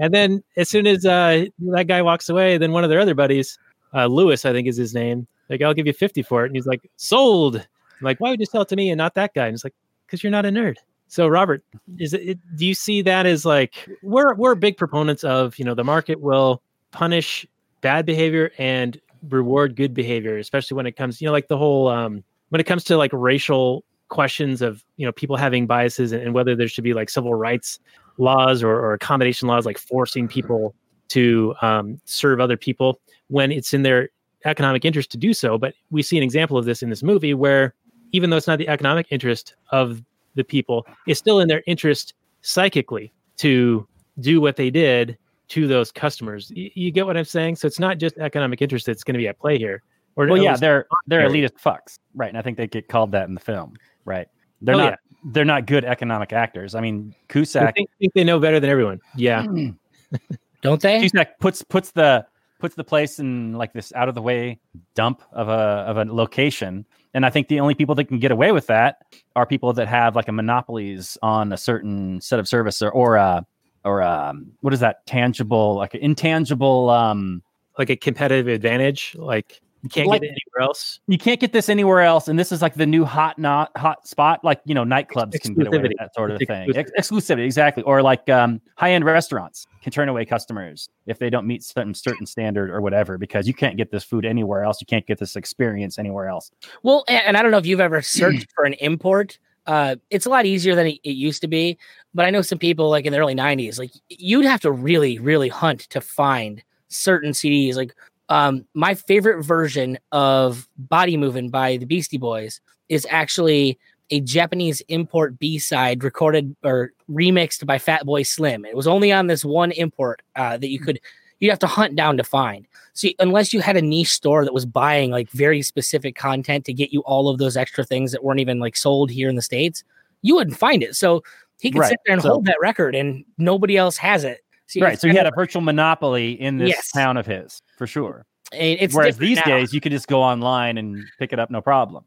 and 0.00 0.12
then 0.12 0.42
as 0.56 0.68
soon 0.68 0.86
as 0.86 1.04
uh, 1.04 1.44
that 1.58 1.86
guy 1.86 2.02
walks 2.02 2.28
away, 2.28 2.58
then 2.58 2.72
one 2.72 2.84
of 2.84 2.90
their 2.90 3.00
other 3.00 3.14
buddies, 3.14 3.58
uh, 3.94 4.06
Lewis, 4.06 4.44
I 4.44 4.52
think 4.52 4.66
is 4.66 4.76
his 4.76 4.94
name, 4.94 5.26
like, 5.50 5.60
I'll 5.62 5.74
give 5.74 5.86
you 5.86 5.92
50 5.92 6.22
for 6.22 6.44
it. 6.44 6.46
And 6.46 6.56
he's 6.56 6.66
like, 6.66 6.88
sold. 6.96 7.56
I'm 7.56 7.64
like, 8.00 8.18
why 8.18 8.30
would 8.30 8.40
you 8.40 8.46
sell 8.46 8.62
it 8.62 8.68
to 8.68 8.76
me 8.76 8.90
and 8.90 8.96
not 8.96 9.14
that 9.14 9.34
guy? 9.34 9.46
And 9.46 9.54
it's 9.54 9.64
like, 9.64 9.74
because 10.06 10.22
you're 10.22 10.30
not 10.30 10.46
a 10.46 10.48
nerd. 10.48 10.76
So 11.08 11.26
Robert, 11.26 11.62
is 11.98 12.14
it, 12.14 12.38
do 12.56 12.64
you 12.64 12.74
see 12.74 13.02
that 13.02 13.26
as 13.26 13.44
like 13.44 13.88
we're 14.00 14.32
we're 14.34 14.54
big 14.54 14.76
proponents 14.76 15.24
of, 15.24 15.58
you 15.58 15.64
know, 15.64 15.74
the 15.74 15.82
market 15.82 16.20
will 16.20 16.62
punish 16.92 17.44
bad 17.80 18.06
behavior 18.06 18.52
and 18.58 19.00
reward 19.28 19.74
good 19.74 19.92
behavior, 19.92 20.38
especially 20.38 20.76
when 20.76 20.86
it 20.86 20.92
comes, 20.96 21.20
you 21.20 21.26
know, 21.26 21.32
like 21.32 21.48
the 21.48 21.58
whole 21.58 21.88
um 21.88 22.22
when 22.50 22.60
it 22.60 22.64
comes 22.64 22.84
to 22.84 22.96
like 22.96 23.10
racial 23.12 23.84
questions 24.10 24.60
of 24.60 24.84
you 24.96 25.06
know 25.06 25.12
people 25.12 25.36
having 25.36 25.66
biases 25.66 26.12
and, 26.12 26.22
and 26.22 26.34
whether 26.34 26.54
there 26.54 26.68
should 26.68 26.84
be 26.84 26.92
like 26.92 27.08
civil 27.08 27.34
rights 27.34 27.80
laws 28.18 28.62
or, 28.62 28.72
or 28.72 28.92
accommodation 28.92 29.48
laws 29.48 29.64
like 29.64 29.78
forcing 29.78 30.28
people 30.28 30.74
to 31.08 31.54
um, 31.62 32.00
serve 32.04 32.38
other 32.38 32.56
people 32.56 33.00
when 33.28 33.50
it's 33.50 33.72
in 33.72 33.82
their 33.82 34.10
economic 34.44 34.84
interest 34.84 35.10
to 35.10 35.16
do 35.16 35.32
so. 35.32 35.58
But 35.58 35.74
we 35.90 36.02
see 36.02 36.16
an 36.16 36.22
example 36.22 36.58
of 36.58 36.66
this 36.66 36.82
in 36.82 36.90
this 36.90 37.02
movie 37.02 37.34
where 37.34 37.74
even 38.12 38.30
though 38.30 38.36
it's 38.36 38.46
not 38.46 38.58
the 38.58 38.68
economic 38.68 39.06
interest 39.10 39.54
of 39.70 40.02
the 40.36 40.44
people 40.44 40.86
it's 41.06 41.18
still 41.18 41.40
in 41.40 41.48
their 41.48 41.62
interest 41.66 42.14
psychically 42.42 43.12
to 43.36 43.86
do 44.20 44.40
what 44.40 44.56
they 44.56 44.70
did 44.70 45.16
to 45.48 45.66
those 45.66 45.90
customers. 45.90 46.52
Y- 46.54 46.70
you, 46.74 46.90
get 46.90 47.06
what 47.06 47.16
i'm 47.16 47.24
saying? 47.24 47.56
So 47.56 47.66
it's 47.66 47.80
not 47.80 47.98
just 47.98 48.16
economic 48.18 48.62
interest 48.62 48.86
that's 48.86 49.02
going 49.02 49.14
to 49.14 49.18
be 49.18 49.28
at 49.28 49.38
play 49.38 49.58
here. 49.58 49.82
Or 50.16 50.26
Well, 50.26 50.42
yeah, 50.42 50.56
they're 50.56 50.86
they're 51.06 51.28
elitist 51.28 51.60
fucks, 51.62 51.98
right? 52.14 52.28
And 52.28 52.36
I 52.36 52.42
think 52.42 52.56
they 52.56 52.66
get 52.66 52.88
called 52.88 53.12
that 53.12 53.28
in 53.28 53.34
the 53.34 53.40
film, 53.40 53.74
right? 54.10 54.28
They're 54.60 54.74
Oh, 54.74 54.78
not 54.78 54.92
yeah. 54.92 55.30
they're 55.32 55.44
not 55.44 55.66
good 55.66 55.84
economic 55.84 56.32
actors. 56.32 56.74
I 56.74 56.80
mean, 56.80 57.10
they 57.10 57.16
Cusack 57.28 57.74
think, 57.76 57.88
think 57.98 58.12
they 58.14 58.24
know 58.24 58.38
better 58.40 58.58
than 58.60 58.68
everyone 58.68 59.00
yeah 59.16 59.46
Don't 60.62 60.82
they? 60.82 61.00
Cusack 61.00 61.38
puts 61.38 61.62
puts 61.62 61.92
the 61.92 62.26
puts 62.58 62.74
the 62.74 62.84
place 62.84 63.18
in 63.18 63.54
like 63.54 63.72
this 63.72 63.92
out 63.94 64.08
of 64.08 64.14
the 64.14 64.20
way 64.20 64.58
dump 64.94 65.22
of 65.32 65.48
a 65.48 65.86
of 65.88 65.96
a 65.96 66.04
location. 66.04 66.84
And 67.14 67.24
I 67.24 67.30
think 67.30 67.48
the 67.48 67.58
only 67.60 67.74
people 67.74 67.94
that 67.96 68.04
can 68.04 68.18
get 68.18 68.30
away 68.30 68.52
with 68.52 68.66
that 68.66 68.98
are 69.34 69.46
people 69.46 69.72
that 69.72 69.88
have 69.88 70.14
like 70.14 70.28
a 70.28 70.32
monopolies 70.32 71.16
on 71.22 71.52
a 71.52 71.56
certain 71.56 72.20
set 72.20 72.38
of 72.38 72.46
service 72.46 72.82
or 72.82 72.90
or 72.92 73.16
a, 73.16 73.46
or 73.84 74.00
a, 74.00 74.34
what 74.60 74.74
is 74.74 74.80
that 74.80 75.06
tangible 75.06 75.74
like 75.76 75.94
intangible 75.94 76.90
um 76.90 77.42
like 77.78 77.88
a 77.88 77.96
competitive 77.96 78.46
advantage. 78.48 79.16
Like 79.18 79.60
you 79.82 79.88
can't 79.88 80.08
Like- 80.08 80.20
get 80.22 80.28
it 80.28 80.30
anywhere 80.32 80.68
else. 80.68 81.00
you 81.06 81.16
can't 81.18 81.40
get 81.40 81.52
this 81.52 81.68
anywhere 81.68 82.00
else 82.00 82.28
and 82.28 82.38
this 82.38 82.52
is 82.52 82.60
like 82.62 82.74
the 82.74 82.86
new 82.86 83.04
hot 83.04 83.38
not 83.38 83.70
hot 83.76 84.06
spot 84.06 84.40
like 84.44 84.60
you 84.64 84.74
know 84.74 84.84
nightclubs 84.84 85.40
can 85.40 85.54
get 85.54 85.66
away 85.68 85.78
with 85.78 85.92
that 85.98 86.14
sort 86.14 86.30
of 86.30 86.40
It's 86.40 86.48
thing 86.48 86.76
Ex- 86.76 86.90
exclusivity 86.98 87.44
exactly 87.44 87.82
or 87.84 88.02
like 88.02 88.28
um 88.28 88.60
high-end 88.76 89.04
restaurants 89.04 89.66
can 89.82 89.90
turn 89.92 90.08
away 90.08 90.24
customers 90.26 90.88
if 91.06 91.18
they 91.18 91.30
don't 91.30 91.46
meet 91.46 91.62
certain 91.62 91.94
certain 91.94 92.26
standard 92.26 92.70
or 92.70 92.80
whatever 92.80 93.16
because 93.18 93.46
you 93.48 93.54
can't 93.54 93.76
get 93.76 93.90
this 93.90 94.04
food 94.04 94.24
anywhere 94.26 94.64
else 94.64 94.80
you 94.80 94.86
can't 94.86 95.06
get 95.06 95.18
this 95.18 95.34
experience 95.36 95.98
anywhere 95.98 96.28
else 96.28 96.50
Well, 96.82 97.04
and, 97.08 97.22
and 97.28 97.36
I 97.36 97.42
don't 97.42 97.50
know 97.50 97.58
if 97.58 97.66
you've 97.66 97.80
ever 97.80 98.02
searched 98.02 98.48
for 98.54 98.64
an 98.64 98.74
import. 98.74 99.38
Uh, 99.66 99.94
it's 100.10 100.26
a 100.26 100.30
lot 100.30 100.46
easier 100.46 100.74
than 100.74 100.86
it, 100.88 100.98
it 101.04 101.10
used 101.12 101.42
to 101.42 101.46
be. 101.48 101.78
But 102.14 102.24
I 102.26 102.30
know 102.30 102.42
some 102.42 102.58
people 102.58 102.88
like 102.90 103.04
in 103.04 103.12
the 103.12 103.18
early 103.18 103.34
'90s, 103.34 103.78
like 103.78 103.90
you'd 104.08 104.46
have 104.46 104.60
to 104.62 104.72
really, 104.72 105.18
really 105.18 105.48
hunt 105.48 105.80
to 105.90 106.00
find 106.00 106.62
certain 106.88 107.30
CDs. 107.32 107.76
Like 107.76 107.94
um, 108.30 108.64
my 108.74 108.94
favorite 108.94 109.42
version 109.44 109.98
of 110.12 110.66
"Body 110.78 111.16
Moving" 111.16 111.50
by 111.50 111.76
the 111.76 111.84
Beastie 111.86 112.18
Boys 112.18 112.60
is 112.88 113.06
actually 113.10 113.78
a 114.10 114.20
Japanese 114.20 114.80
import 114.88 115.38
B 115.38 115.58
side 115.58 116.02
recorded 116.02 116.56
or 116.64 116.92
remixed 117.10 117.64
by 117.66 117.78
Fatboy 117.78 118.26
Slim. 118.26 118.64
It 118.64 118.74
was 118.76 118.86
only 118.88 119.12
on 119.12 119.26
this 119.28 119.44
one 119.44 119.70
import 119.72 120.22
uh, 120.36 120.56
that 120.56 120.68
you 120.70 120.80
could 120.80 120.98
you'd 121.38 121.50
have 121.50 121.58
to 121.60 121.66
hunt 121.66 121.96
down 121.96 122.16
to 122.16 122.24
find. 122.24 122.66
So 122.92 123.08
unless 123.18 123.52
you 123.54 123.60
had 123.60 123.76
a 123.76 123.82
niche 123.82 124.10
store 124.10 124.44
that 124.44 124.52
was 124.52 124.66
buying 124.66 125.10
like 125.10 125.30
very 125.30 125.62
specific 125.62 126.14
content 126.14 126.64
to 126.66 126.72
get 126.74 126.92
you 126.92 127.00
all 127.02 127.28
of 127.28 127.38
those 127.38 127.56
extra 127.56 127.84
things 127.84 128.12
that 128.12 128.22
weren't 128.24 128.40
even 128.40 128.58
like 128.58 128.76
sold 128.76 129.10
here 129.10 129.28
in 129.28 129.36
the 129.36 129.42
states, 129.42 129.82
you 130.22 130.34
wouldn't 130.34 130.58
find 130.58 130.82
it. 130.82 130.96
So 130.96 131.22
he 131.60 131.70
could 131.70 131.78
Right. 131.80 131.88
sit 131.90 131.98
there 132.04 132.12
and 132.14 132.22
So- 132.22 132.30
hold 132.30 132.44
that 132.46 132.56
record, 132.60 132.94
and 132.94 133.24
nobody 133.38 133.76
else 133.76 133.96
has 133.98 134.24
it. 134.24 134.40
So 134.70 134.80
right 134.80 135.00
so 135.00 135.08
he 135.08 135.16
had 135.16 135.26
a 135.26 135.32
virtual 135.32 135.62
monopoly 135.62 136.32
in 136.40 136.58
this 136.58 136.70
Yes. 136.70 136.90
town 136.92 137.16
of 137.16 137.26
his 137.26 137.60
for 137.76 137.86
sure 137.86 138.24
It's 138.52 138.94
whereas 138.94 139.16
these 139.18 139.36
now. 139.38 139.44
days 139.44 139.72
you 139.74 139.80
could 139.80 139.92
just 139.92 140.06
go 140.08 140.22
online 140.22 140.78
and 140.78 141.04
pick 141.18 141.32
it 141.32 141.38
up 141.38 141.50
no 141.50 141.60
problem 141.60 142.04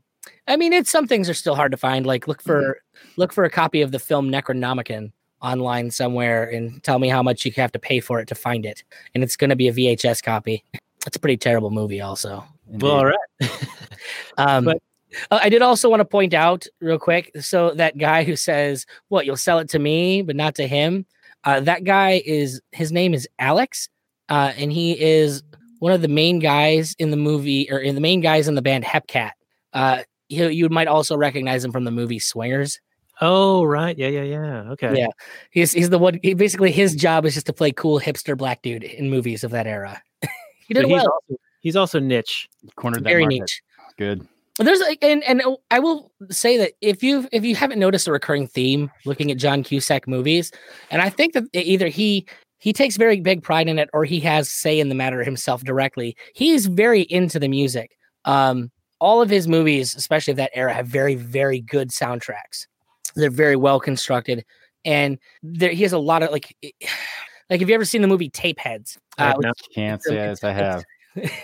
I 0.47 0.55
mean, 0.55 0.71
it's 0.71 0.89
some 0.89 1.05
things 1.05 1.29
are 1.29 1.33
still 1.33 1.55
hard 1.55 1.71
to 1.73 1.77
find. 1.77 2.05
Like 2.05 2.27
look 2.29 2.41
for 2.41 2.61
Mm-hmm. 2.61 3.09
look 3.17 3.33
for 3.33 3.43
a 3.43 3.49
copy 3.49 3.81
of 3.81 3.91
the 3.91 3.99
film 3.99 4.29
Necronomicon 4.31 5.11
online 5.41 5.91
somewhere, 5.91 6.45
and 6.49 6.81
tell 6.83 6.97
me 6.97 7.09
how 7.09 7.21
much 7.21 7.43
you 7.45 7.51
have 7.57 7.73
to 7.73 7.79
pay 7.79 7.99
for 7.99 8.21
it 8.21 8.27
to 8.29 8.35
find 8.35 8.65
it. 8.65 8.83
And 9.13 9.21
it's 9.23 9.35
going 9.35 9.49
to 9.49 9.55
be 9.57 9.67
a 9.67 9.73
VHS 9.73 10.23
copy. 10.23 10.63
It's 11.05 11.17
a 11.17 11.19
pretty 11.19 11.35
terrible 11.35 11.71
movie, 11.71 11.99
also. 11.99 12.45
Well, 12.67 12.91
all 12.91 13.05
Indeed. 13.07 13.17
right. 13.41 13.51
Um, 14.37 14.63
But- 14.65 14.81
uh, 15.29 15.39
I 15.43 15.49
did 15.49 15.61
also 15.61 15.89
want 15.89 15.99
to 15.99 16.05
point 16.05 16.33
out 16.33 16.65
real 16.79 16.97
quick. 16.99 17.31
So 17.41 17.71
that 17.75 17.97
guy 17.97 18.23
who 18.23 18.35
says, 18.37 18.85
"What 19.09 19.25
you'll 19.25 19.35
sell 19.37 19.59
it 19.59 19.67
to 19.69 19.79
me, 19.79 20.21
but 20.21 20.35
not 20.37 20.55
to 20.55 20.67
him," 20.67 21.05
uh, 21.43 21.59
that 21.61 21.83
guy 21.83 22.21
is 22.25 22.61
his 22.71 22.91
name 22.91 23.13
is 23.13 23.27
Alex, 23.39 23.89
uh, 24.29 24.53
and 24.57 24.71
he 24.71 24.99
is 24.99 25.43
one 25.79 25.91
of 25.91 26.01
the 26.01 26.07
main 26.07 26.39
guys 26.39 26.95
in 26.99 27.11
the 27.11 27.17
movie 27.17 27.69
or 27.71 27.79
in 27.79 27.95
the 27.95 28.01
main 28.01 28.21
guys 28.21 28.47
in 28.47 28.55
the 28.55 28.61
band 28.61 28.83
Hepcat. 28.85 29.31
Uh, 29.73 30.03
you, 30.29 30.47
you 30.47 30.69
might 30.69 30.87
also 30.87 31.17
recognize 31.17 31.63
him 31.63 31.71
from 31.71 31.83
the 31.83 31.91
movie 31.91 32.19
Swingers. 32.19 32.79
Oh, 33.21 33.63
right. 33.63 33.97
Yeah, 33.97 34.07
yeah, 34.07 34.23
yeah. 34.23 34.61
Okay. 34.71 34.97
Yeah, 34.97 35.07
he's 35.51 35.71
he's 35.71 35.89
the 35.89 35.99
one. 35.99 36.19
He, 36.23 36.33
basically, 36.33 36.71
his 36.71 36.95
job 36.95 37.25
is 37.25 37.33
just 37.35 37.45
to 37.45 37.53
play 37.53 37.71
cool 37.71 37.99
hipster 37.99 38.35
black 38.35 38.61
dude 38.61 38.83
in 38.83 39.09
movies 39.09 39.43
of 39.43 39.51
that 39.51 39.67
era. 39.67 40.01
he 40.67 40.73
So 40.73 40.81
did 40.81 40.85
he's, 40.85 40.91
well, 40.93 41.09
also, 41.29 41.39
he's 41.61 41.75
also 41.75 41.99
niche. 41.99 42.49
cornered 42.75 43.03
that 43.03 43.09
very 43.09 43.23
market. 43.23 43.39
niche. 43.41 43.61
good 43.97 44.27
there's 44.59 44.79
like 44.81 44.99
and 45.01 45.23
and 45.23 45.41
I 45.71 45.79
will 45.79 46.11
say 46.29 46.57
that 46.57 46.73
if 46.81 47.01
you 47.03 47.27
if 47.31 47.43
you 47.43 47.55
haven't 47.55 47.79
noticed 47.79 48.07
a 48.07 48.11
recurring 48.11 48.47
theme 48.47 48.91
looking 49.05 49.31
at 49.31 49.37
John 49.37 49.63
Cusack 49.63 50.07
movies, 50.07 50.51
and 50.91 51.01
I 51.01 51.09
think 51.09 51.33
that 51.33 51.45
either 51.53 51.87
he 51.87 52.25
he 52.59 52.71
takes 52.71 52.95
very 52.97 53.19
big 53.19 53.41
pride 53.43 53.67
in 53.67 53.79
it 53.79 53.89
or 53.93 54.05
he 54.05 54.19
has 54.21 54.49
say 54.49 54.79
in 54.79 54.89
the 54.89 54.95
matter 54.95 55.23
himself 55.23 55.63
directly. 55.63 56.15
He's 56.35 56.67
very 56.67 57.01
into 57.01 57.39
the 57.39 57.47
music. 57.47 57.97
Um, 58.25 58.71
all 59.01 59.21
of 59.21 59.29
his 59.29 59.47
movies, 59.47 59.95
especially 59.95 60.31
of 60.31 60.37
that 60.37 60.51
era, 60.53 60.71
have 60.73 60.87
very 60.87 61.15
very 61.15 61.59
good 61.59 61.89
soundtracks. 61.89 62.67
They're 63.15 63.29
very 63.31 63.55
well 63.55 63.79
constructed, 63.79 64.45
and 64.85 65.17
there 65.41 65.71
he 65.71 65.81
has 65.83 65.93
a 65.93 65.97
lot 65.99 66.21
of 66.23 66.31
like 66.31 66.55
like 67.49 67.59
have 67.59 67.69
you 67.69 67.75
ever 67.75 67.85
seen 67.85 68.01
the 68.03 68.07
movie 68.07 68.29
Tapeheads? 68.29 68.97
I 69.17 69.25
have 69.25 69.35
Uh, 69.37 69.39
not. 69.41 69.57
can't 69.73 70.01
say 70.01 70.17
as 70.19 70.43
i 70.43 70.51
have 70.51 70.83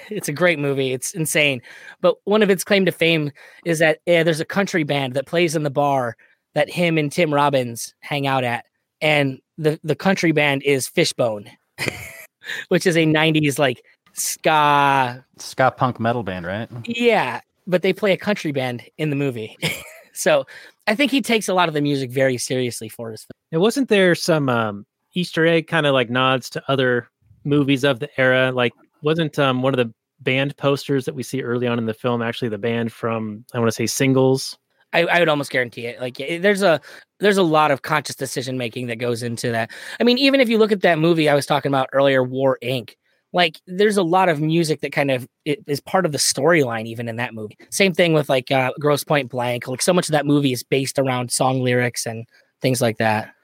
it's 0.09 0.28
a 0.28 0.34
great 0.34 0.59
movie. 0.59 0.93
It's 0.93 1.13
insane. 1.13 1.61
But 2.01 2.15
one 2.24 2.43
of 2.43 2.49
its 2.49 2.63
claim 2.63 2.86
to 2.86 2.91
fame 2.91 3.32
is 3.65 3.80
that 3.80 3.99
yeah, 4.05 4.24
there's 4.24 4.39
a 4.39 4.45
country 4.45 4.84
band 4.84 5.13
that 5.13 5.26
plays 5.26 5.55
in 5.55 5.63
the 5.63 5.70
bar 5.70 6.15
that 6.53 6.70
him 6.70 6.97
and 6.97 7.11
Tim 7.11 7.34
Robbins 7.34 7.93
hang 7.99 8.28
out 8.28 8.43
at, 8.43 8.65
and 9.01 9.39
the 9.57 9.80
the 9.84 9.95
country 9.95 10.32
band 10.32 10.63
is 10.63 10.88
Fishbone, 10.88 11.49
which 12.70 12.88
is 12.88 12.97
a 12.97 13.05
'90s 13.05 13.59
like 13.59 13.84
ska. 14.13 15.24
ska 15.38 15.72
punk 15.72 15.99
metal 15.99 16.24
band 16.24 16.45
right 16.45 16.70
Yeah, 16.86 17.41
but 17.67 17.82
they 17.82 17.93
play 17.93 18.11
a 18.11 18.17
country 18.17 18.51
band 18.51 18.84
in 18.97 19.09
the 19.09 19.15
movie. 19.15 19.57
so 20.13 20.45
I 20.88 20.95
think 20.95 21.11
he 21.11 21.22
takes 21.22 21.47
a 21.47 21.53
lot 21.53 21.67
of 21.67 21.74
the 21.74 21.82
music 21.82 22.11
very 22.11 22.38
seriously 22.38 22.89
for 22.89 23.11
his 23.11 23.22
film. 23.22 23.39
And 23.51 23.61
wasn't 23.61 23.89
there 23.89 24.15
some 24.15 24.49
um, 24.49 24.86
Easter 25.13 25.45
egg 25.45 25.67
kind 25.67 25.86
of 25.86 25.93
like 25.93 26.09
nods 26.09 26.49
to 26.51 26.63
other 26.67 27.07
movies 27.43 27.84
of 27.84 27.99
the 27.99 28.09
era? 28.20 28.51
Like, 28.51 28.74
wasn't 29.02 29.38
um, 29.39 29.62
one 29.62 29.74
of 29.74 29.78
the 29.78 29.93
band 30.22 30.56
posters 30.58 31.06
that 31.06 31.16
we 31.16 31.24
see 31.24 31.41
early 31.41 31.68
on 31.68 31.78
in 31.78 31.86
the 31.86 31.93
film 31.93 32.22
actually 32.22 32.50
the 32.50 32.58
band 32.58 32.91
from 32.91 33.45
I 33.54 33.60
want 33.60 33.70
to 33.70 33.76
say 33.76 33.88
Singles? 33.88 34.58
I, 34.91 35.04
I 35.04 35.20
would 35.20 35.30
almost 35.30 35.52
guarantee 35.52 35.86
it. 35.86 36.00
Like 36.02 36.18
there's 36.18 36.64
a 36.64 36.82
there's 37.20 37.38
a 37.38 37.43
lot 37.43 37.72
of 37.72 37.84
conscious 37.84 38.16
decision 38.16 38.58
making 38.58 38.88
that 38.88 38.97
goes 38.97 39.24
into 39.24 39.52
that. 39.52 39.72
I 40.00 40.04
mean, 40.04 40.18
even 40.18 40.41
if 40.41 40.50
you 40.50 40.58
look 40.58 40.72
at 40.72 40.82
that 40.82 41.00
movie 41.00 41.30
I 41.30 41.36
was 41.36 41.45
talking 41.45 41.70
about 41.70 41.89
earlier, 41.93 42.24
War 42.24 42.58
Inc. 42.64 42.95
Like 43.32 43.62
there's 43.68 43.97
a 43.97 44.04
lot 44.04 44.28
of 44.28 44.41
music 44.41 44.82
that 44.82 44.91
kind 44.91 45.12
of 45.12 45.28
is 45.45 45.80
part 45.80 46.08
of 46.08 46.12
the 46.12 46.18
storyline, 46.18 46.88
even 46.88 47.08
in 47.08 47.18
that 47.18 47.36
movie. 47.36 47.58
Same 47.70 47.93
thing 47.93 48.14
with 48.14 48.28
like 48.28 48.50
uh, 48.50 48.72
Grosse 48.80 49.04
Pointe 49.04 49.30
Blank. 49.30 49.68
Like 49.68 49.84
so 49.84 49.93
much 49.93 50.10
of 50.10 50.14
that 50.14 50.26
movie 50.26 50.52
is 50.52 50.64
based 50.64 50.97
around 50.97 51.32
song 51.32 51.62
lyrics 51.62 52.08
and 52.08 52.26
things 52.60 52.82
like 52.82 52.97
that. 52.97 53.36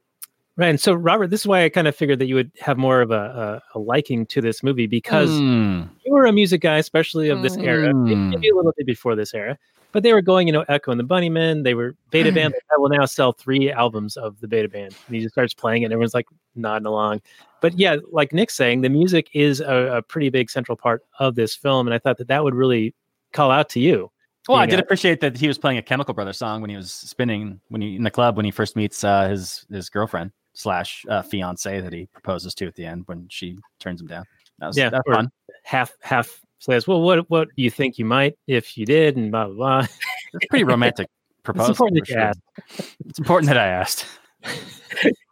Right. 0.57 0.69
And 0.69 0.79
so 0.79 0.93
Robert, 0.93 1.27
this 1.31 1.41
is 1.41 1.47
why 1.47 1.65
I 1.65 1.69
kind 1.69 1.85
of 1.87 1.95
figured 1.95 2.19
that 2.19 2.27
you 2.27 2.35
would 2.35 2.49
have 2.61 2.77
more 2.77 3.01
of 3.01 3.11
a, 3.11 3.61
a, 3.73 3.77
a 3.77 3.79
liking 3.79 4.25
to 4.27 4.39
this 4.39 4.63
movie 4.63 4.87
because 4.87 5.29
Hmm. 5.29 5.81
you 6.05 6.13
were 6.13 6.25
a 6.25 6.31
music 6.31 6.61
guy, 6.61 6.77
especially 6.77 7.27
of 7.29 7.41
this 7.41 7.57
era, 7.57 7.93
maybe- 7.93 8.15
Mm. 8.15 8.51
a 8.51 8.55
little 8.55 8.73
bit 8.77 8.85
before 8.87 9.15
this 9.15 9.33
era. 9.33 9.57
But 9.91 10.03
they 10.03 10.13
were 10.13 10.21
going, 10.21 10.47
you 10.47 10.53
know, 10.53 10.63
Echo 10.69 10.91
and 10.91 10.99
the 10.99 11.03
Bunnymen. 11.05 11.63
They 11.63 11.73
were 11.73 11.95
Beta 12.11 12.31
Band. 12.31 12.53
I 12.73 12.77
will 12.77 12.89
now 12.89 13.05
sell 13.05 13.31
three 13.33 13.71
albums 13.71 14.17
of 14.17 14.39
the 14.41 14.47
Beta 14.47 14.67
Band. 14.69 14.95
And 15.07 15.15
he 15.15 15.21
just 15.21 15.33
starts 15.33 15.53
playing 15.53 15.81
it, 15.83 15.85
and 15.85 15.93
everyone's 15.93 16.13
like 16.13 16.27
nodding 16.55 16.85
along. 16.85 17.21
But 17.61 17.77
yeah, 17.79 17.97
like 18.11 18.33
Nick's 18.33 18.55
saying, 18.55 18.81
the 18.81 18.89
music 18.89 19.29
is 19.33 19.61
a, 19.61 19.97
a 19.97 20.01
pretty 20.01 20.29
big 20.29 20.49
central 20.49 20.75
part 20.77 21.03
of 21.19 21.35
this 21.35 21.55
film, 21.55 21.87
and 21.87 21.93
I 21.93 21.99
thought 21.99 22.17
that 22.17 22.27
that 22.27 22.43
would 22.43 22.55
really 22.55 22.93
call 23.33 23.51
out 23.51 23.69
to 23.69 23.79
you. 23.79 24.11
Well, 24.49 24.57
I 24.57 24.65
did 24.67 24.79
appreciate 24.79 25.21
that 25.21 25.37
he 25.37 25.47
was 25.47 25.57
playing 25.57 25.77
a 25.79 25.81
Chemical 25.81 26.13
Brothers 26.13 26.37
song 26.37 26.61
when 26.61 26.69
he 26.69 26.75
was 26.75 26.91
spinning 26.93 27.59
when 27.69 27.81
he 27.81 27.95
in 27.95 28.03
the 28.03 28.11
club 28.11 28.35
when 28.37 28.45
he 28.45 28.51
first 28.51 28.75
meets 28.75 29.03
uh, 29.03 29.27
his 29.29 29.65
his 29.71 29.89
girlfriend 29.89 30.31
slash 30.55 31.05
uh, 31.09 31.21
fiance 31.21 31.79
that 31.79 31.93
he 31.93 32.07
proposes 32.07 32.55
to 32.55 32.65
at 32.65 32.73
the 32.75 32.85
end 32.85 33.03
when 33.05 33.27
she 33.29 33.57
turns 33.79 34.01
him 34.01 34.07
down. 34.07 34.25
That 34.59 34.67
was, 34.67 34.77
Yeah, 34.77 34.89
that 34.89 35.03
was 35.05 35.13
or- 35.13 35.15
fun. 35.15 35.31
half 35.63 35.93
half 36.01 36.41
says, 36.59 36.87
"Well, 36.87 37.01
what 37.01 37.29
what 37.29 37.49
do 37.55 37.61
you 37.61 37.69
think 37.69 37.99
you 37.99 38.05
might 38.05 38.37
if 38.47 38.77
you 38.77 38.85
did?" 38.85 39.17
And 39.17 39.29
blah 39.31 39.45
blah 39.47 39.55
blah. 39.55 39.87
It's 40.33 40.45
pretty 40.49 40.63
romantic 40.63 41.07
proposal. 41.43 41.71
important 41.71 42.07
that 42.07 42.07
sure. 42.07 42.87
It's 43.05 43.19
important 43.19 43.47
that 43.49 43.57
I 43.57 43.67
asked. 43.67 44.05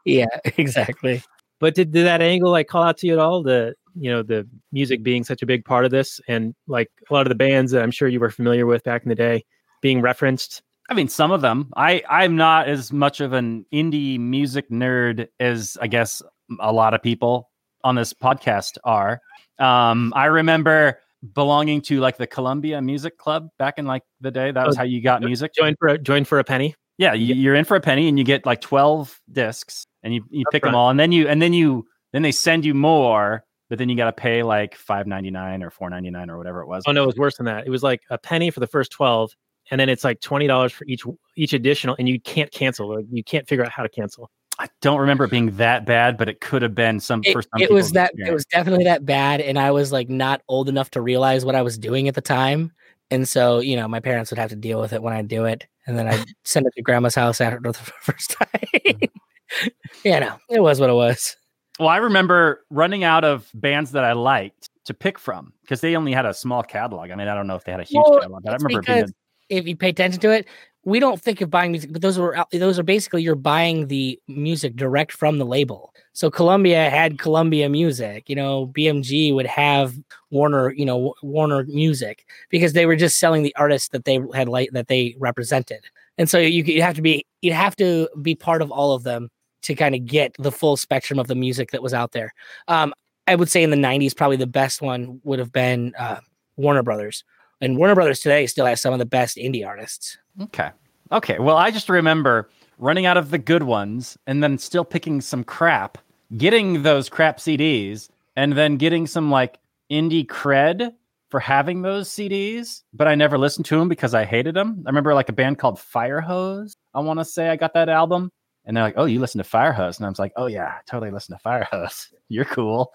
Yeah, 0.05 0.25
exactly. 0.57 1.23
But 1.59 1.75
did, 1.75 1.91
did 1.93 2.05
that 2.05 2.21
angle 2.21 2.51
like 2.51 2.67
call 2.67 2.83
out 2.83 2.97
to 2.97 3.07
you 3.07 3.13
at 3.13 3.19
all? 3.19 3.41
The 3.41 3.73
you 3.95 4.11
know 4.11 4.21
the 4.21 4.45
music 4.73 5.01
being 5.01 5.23
such 5.23 5.41
a 5.41 5.45
big 5.45 5.63
part 5.63 5.85
of 5.85 5.91
this, 5.91 6.19
and 6.27 6.53
like 6.67 6.91
a 7.09 7.13
lot 7.13 7.25
of 7.25 7.29
the 7.29 7.35
bands 7.35 7.71
that 7.71 7.81
I'm 7.83 7.91
sure 7.91 8.09
you 8.09 8.19
were 8.19 8.29
familiar 8.29 8.65
with 8.65 8.83
back 8.83 9.03
in 9.03 9.09
the 9.09 9.15
day 9.15 9.45
being 9.81 10.01
referenced. 10.01 10.61
I 10.89 10.93
mean, 10.93 11.07
some 11.07 11.31
of 11.31 11.41
them. 11.41 11.71
I 11.75 12.03
I'm 12.09 12.35
not 12.35 12.67
as 12.67 12.91
much 12.91 13.21
of 13.21 13.33
an 13.33 13.65
indie 13.73 14.19
music 14.19 14.69
nerd 14.69 15.27
as 15.39 15.77
I 15.81 15.87
guess 15.87 16.21
a 16.59 16.71
lot 16.73 16.93
of 16.93 17.01
people 17.01 17.49
on 17.83 17.95
this 17.95 18.13
podcast 18.13 18.77
are. 18.83 19.21
Um, 19.59 20.13
I 20.15 20.25
remember 20.25 20.99
belonging 21.33 21.81
to 21.81 21.99
like 21.99 22.17
the 22.17 22.27
Columbia 22.27 22.81
Music 22.81 23.17
Club 23.17 23.47
back 23.57 23.77
in 23.77 23.85
like 23.85 24.03
the 24.19 24.31
day. 24.31 24.51
That 24.51 24.67
was 24.67 24.75
Oh, 24.75 24.79
how 24.79 24.83
you 24.83 25.01
got 25.01 25.21
music. 25.21 25.53
Join 25.53 25.75
for 25.79 25.89
a, 25.89 25.97
join 25.97 26.25
for 26.25 26.39
a 26.39 26.43
penny. 26.43 26.75
Yeah, 26.97 27.13
you, 27.13 27.33
you're 27.33 27.55
in 27.55 27.65
for 27.65 27.75
a 27.75 27.81
penny, 27.81 28.07
and 28.07 28.19
you 28.19 28.25
get 28.25 28.45
like 28.45 28.61
twelve 28.61 29.19
discs, 29.31 29.87
and 30.03 30.13
you, 30.13 30.23
you 30.29 30.43
Up 30.47 30.51
pick 30.51 30.63
them 30.63 30.75
all, 30.75 30.89
and 30.89 30.99
then 30.99 31.11
you 31.11 31.27
and 31.27 31.41
then 31.41 31.53
you 31.53 31.87
then 32.11 32.21
they 32.21 32.31
send 32.31 32.65
you 32.65 32.73
more, 32.73 33.43
but 33.69 33.79
then 33.79 33.89
you 33.89 33.95
got 33.95 34.05
to 34.05 34.11
pay 34.11 34.43
like 34.43 34.75
five 34.75 35.07
ninety 35.07 35.31
nine 35.31 35.63
or 35.63 35.71
four 35.71 35.89
ninety 35.89 36.11
nine 36.11 36.29
or 36.29 36.37
whatever 36.37 36.61
it 36.61 36.67
was. 36.67 36.83
Oh 36.85 36.91
no, 36.91 37.03
it 37.03 37.07
was 37.07 37.15
worse 37.15 37.37
than 37.37 37.45
that. 37.47 37.65
It 37.65 37.69
was 37.69 37.83
like 37.83 38.01
a 38.09 38.17
penny 38.17 38.51
for 38.51 38.59
the 38.59 38.67
first 38.67 38.91
twelve, 38.91 39.33
and 39.71 39.79
then 39.79 39.89
it's 39.89 40.03
like 40.03 40.19
twenty 40.21 40.47
dollars 40.47 40.71
for 40.71 40.85
each 40.85 41.03
each 41.35 41.53
additional, 41.53 41.95
and 41.99 42.07
you 42.07 42.19
can't 42.19 42.51
cancel. 42.51 42.95
Like, 42.95 43.05
you 43.11 43.23
can't 43.23 43.47
figure 43.47 43.65
out 43.65 43.71
how 43.71 43.83
to 43.83 43.89
cancel. 43.89 44.29
I 44.59 44.67
don't 44.81 44.99
remember 44.99 45.23
it 45.25 45.31
being 45.31 45.55
that 45.57 45.85
bad, 45.85 46.17
but 46.17 46.29
it 46.29 46.39
could 46.39 46.61
have 46.61 46.75
been 46.75 46.99
some 46.99 47.21
It, 47.23 47.33
for 47.33 47.41
some 47.41 47.61
it 47.61 47.71
was 47.71 47.87
people's 47.87 47.91
that 47.93 48.11
it 48.17 48.33
was 48.33 48.45
definitely 48.45 48.85
that 48.85 49.05
bad, 49.05 49.41
and 49.41 49.57
I 49.57 49.71
was 49.71 49.91
like 49.91 50.09
not 50.09 50.41
old 50.47 50.69
enough 50.69 50.91
to 50.91 51.01
realize 51.01 51.43
what 51.43 51.55
I 51.55 51.61
was 51.61 51.77
doing 51.77 52.07
at 52.07 52.15
the 52.15 52.21
time. 52.21 52.71
And 53.11 53.27
so, 53.27 53.59
you 53.59 53.75
know, 53.75 53.87
my 53.87 53.99
parents 53.99 54.31
would 54.31 54.39
have 54.39 54.49
to 54.49 54.55
deal 54.55 54.79
with 54.79 54.93
it 54.93 55.03
when 55.03 55.13
I 55.13 55.21
do 55.21 55.45
it, 55.45 55.67
and 55.87 55.97
then 55.97 56.07
I 56.07 56.23
send 56.43 56.65
it 56.67 56.73
to 56.75 56.81
grandma's 56.81 57.15
house 57.15 57.41
after 57.41 57.59
the 57.59 57.73
first 58.01 58.35
mm. 58.39 58.99
time. 58.99 59.71
yeah, 60.03 60.19
no, 60.19 60.37
it 60.49 60.61
was 60.61 60.79
what 60.79 60.89
it 60.89 60.93
was. 60.93 61.35
Well, 61.79 61.89
I 61.89 61.97
remember 61.97 62.63
running 62.69 63.03
out 63.03 63.23
of 63.23 63.49
bands 63.55 63.91
that 63.91 64.03
I 64.03 64.13
liked 64.13 64.69
to 64.85 64.93
pick 64.93 65.17
from 65.17 65.53
because 65.61 65.81
they 65.81 65.95
only 65.95 66.11
had 66.11 66.25
a 66.25 66.33
small 66.33 66.61
catalog. 66.61 67.09
I 67.09 67.15
mean, 67.15 67.27
I 67.27 67.33
don't 67.33 67.47
know 67.47 67.55
if 67.55 67.63
they 67.63 67.71
had 67.71 67.81
a 67.81 67.85
huge 67.85 68.03
Well, 68.05 68.19
catalog, 68.19 68.43
but 68.43 68.51
I 68.51 68.55
remember 68.57 68.79
it 68.79 68.85
being 68.85 68.99
because 68.99 69.13
if 69.49 69.67
you 69.67 69.75
pay 69.75 69.89
attention 69.89 70.19
to 70.21 70.31
it, 70.31 70.47
we 70.85 70.99
don't 70.99 71.21
think 71.21 71.39
of 71.41 71.49
buying 71.49 71.71
music, 71.71 71.93
but 71.93 72.01
those 72.01 72.19
were 72.19 72.45
those 72.51 72.77
are 72.77 72.83
basically 72.83 73.23
you're 73.23 73.35
buying 73.35 73.87
the 73.87 74.19
music 74.27 74.75
direct 74.75 75.13
from 75.13 75.37
the 75.37 75.45
label. 75.45 75.93
So 76.11 76.29
Columbia 76.29 76.89
had 76.89 77.17
Columbia 77.17 77.69
Music, 77.69 78.29
you 78.29 78.35
know, 78.35 78.67
BMG 78.67 79.33
would 79.33 79.45
have 79.45 79.95
Warner, 80.29 80.71
you 80.73 80.85
know, 80.85 81.13
Warner 81.23 81.63
Music 81.63 82.25
because 82.49 82.73
they 82.73 82.85
were 82.85 82.97
just 82.97 83.17
selling 83.17 83.43
the 83.43 83.55
artists 83.55 83.89
that 83.89 84.05
they 84.05 84.19
had 84.33 84.49
like 84.49 84.71
that 84.71 84.89
they 84.89 85.15
represented. 85.19 85.85
And 86.17 86.29
so 86.29 86.37
you 86.37 86.63
you 86.63 86.81
have 86.81 86.95
to 86.95 87.01
be 87.01 87.25
you 87.41 87.53
have 87.53 87.75
to 87.77 88.09
be 88.21 88.35
part 88.35 88.61
of 88.61 88.69
all 88.69 88.91
of 88.93 89.03
them 89.03 89.29
to 89.63 89.75
kind 89.75 89.95
of 89.95 90.05
get 90.05 90.35
the 90.37 90.51
full 90.51 90.75
spectrum 90.75 91.17
of 91.17 91.27
the 91.27 91.35
music 91.35 91.71
that 91.71 91.81
was 91.81 91.93
out 91.93 92.11
there. 92.11 92.33
Um, 92.67 92.93
I 93.25 93.35
would 93.35 93.49
say 93.49 93.63
in 93.63 93.69
the 93.69 93.77
'90s, 93.77 94.15
probably 94.15 94.37
the 94.37 94.47
best 94.47 94.81
one 94.81 95.21
would 95.23 95.39
have 95.39 95.53
been 95.53 95.93
uh, 95.97 96.19
Warner 96.57 96.83
Brothers 96.83 97.23
and 97.63 97.77
Warner 97.77 97.95
Brothers 97.95 98.19
today 98.19 98.45
still 98.47 98.65
has 98.65 98.81
some 98.81 98.93
of 98.93 98.99
the 98.99 99.05
best 99.05 99.37
indie 99.37 99.65
artists. 99.65 100.17
Okay. 100.41 100.69
Okay. 101.11 101.39
Well, 101.39 101.57
I 101.57 101.71
just 101.71 101.89
remember 101.89 102.49
running 102.77 103.05
out 103.05 103.17
of 103.17 103.31
the 103.31 103.37
good 103.37 103.63
ones 103.63 104.17
and 104.27 104.43
then 104.43 104.57
still 104.57 104.83
picking 104.83 105.21
some 105.21 105.43
crap, 105.43 105.97
getting 106.35 106.83
those 106.83 107.07
crap 107.07 107.37
CDs, 107.37 108.09
and 108.35 108.53
then 108.53 108.77
getting 108.77 109.07
some 109.07 109.31
like 109.31 109.59
indie 109.91 110.25
cred 110.25 110.93
for 111.29 111.39
having 111.39 111.81
those 111.81 112.09
CDs, 112.09 112.83
but 112.93 113.07
I 113.07 113.15
never 113.15 113.37
listened 113.37 113.65
to 113.65 113.79
them 113.79 113.89
because 113.89 114.13
I 114.13 114.23
hated 114.23 114.55
them. 114.55 114.83
I 114.85 114.89
remember 114.89 115.15
like 115.15 115.29
a 115.29 115.33
band 115.33 115.57
called 115.57 115.77
Firehose. 115.79 116.75
I 116.93 116.99
want 116.99 117.19
to 117.19 117.25
say 117.25 117.49
I 117.49 117.55
got 117.55 117.73
that 117.73 117.89
album. 117.89 118.31
And 118.65 118.77
they're 118.77 118.83
like, 118.83 118.93
"Oh, 118.97 119.05
you 119.05 119.19
listen 119.19 119.43
to 119.43 119.49
Firehose?" 119.49 119.97
And 119.97 120.05
I 120.05 120.09
was 120.09 120.19
like, 120.19 120.31
"Oh 120.37 120.45
yeah, 120.45 120.75
totally 120.87 121.11
listen 121.11 121.35
to 121.35 121.43
Firehose. 121.43 122.13
You're 122.29 122.45
cool." 122.45 122.93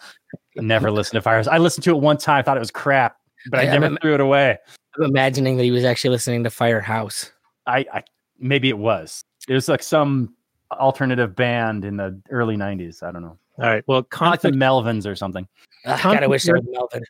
never 0.56 0.90
listened 0.90 1.22
to 1.22 1.28
Firehose. 1.28 1.48
I 1.48 1.58
listened 1.58 1.84
to 1.84 1.90
it 1.90 2.00
one 2.00 2.16
time, 2.16 2.42
thought 2.42 2.56
it 2.56 2.60
was 2.60 2.70
crap, 2.70 3.17
but 3.50 3.60
I, 3.60 3.64
I- 3.68 3.74
I 3.74 3.78
never 3.78 3.96
threw 4.02 4.14
it 4.14 4.20
away. 4.20 4.58
I'm 4.96 5.04
imagining 5.04 5.56
that 5.58 5.64
he 5.64 5.70
was 5.70 5.84
actually 5.84 6.10
listening 6.10 6.44
to 6.44 6.50
Firehouse. 6.50 7.30
I, 7.66 7.84
I 7.92 8.02
maybe 8.38 8.68
it 8.68 8.78
was. 8.78 9.22
It 9.48 9.54
was 9.54 9.68
like 9.68 9.82
some 9.82 10.34
alternative 10.72 11.34
band 11.36 11.84
in 11.84 11.96
the 11.96 12.20
early 12.30 12.56
'90s. 12.56 13.02
I 13.02 13.12
don't 13.12 13.22
know, 13.22 13.38
All 13.58 13.64
right. 13.66 13.84
Well, 13.86 14.02
Kinda 14.02 14.30
like 14.30 14.40
the 14.40 14.50
conflict 14.50 14.56
Melvins 14.56 15.06
or 15.06 15.14
something. 15.14 15.46
Ugh, 15.86 16.00
God, 16.02 16.22
I 16.22 16.26
wish 16.26 16.44
there 16.44 16.56
was 16.56 16.64
Melvin. 16.68 17.02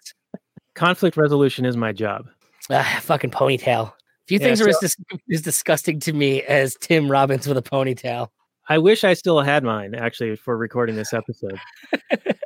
conflict 0.74 1.16
resolution 1.16 1.64
is 1.64 1.76
my 1.76 1.92
job. 1.92 2.28
Ah, 2.70 2.98
fucking 3.02 3.30
ponytail. 3.30 3.92
Few 4.26 4.38
Yeah, 4.38 4.48
things 4.48 4.60
are 4.60 4.70
so- 4.70 4.70
as, 4.70 4.80
dis- 4.80 4.96
as 5.32 5.40
disgusting 5.42 5.98
to 6.00 6.12
me 6.12 6.42
as 6.42 6.76
Tim 6.80 7.10
Robbins 7.10 7.48
with 7.48 7.56
a 7.56 7.62
ponytail. 7.62 8.28
I 8.68 8.76
wish 8.76 9.02
I 9.02 9.14
still 9.14 9.40
had 9.40 9.64
mine 9.64 9.94
actually 9.94 10.36
for 10.36 10.56
recording 10.58 10.94
this 10.96 11.14
episode. 11.14 11.58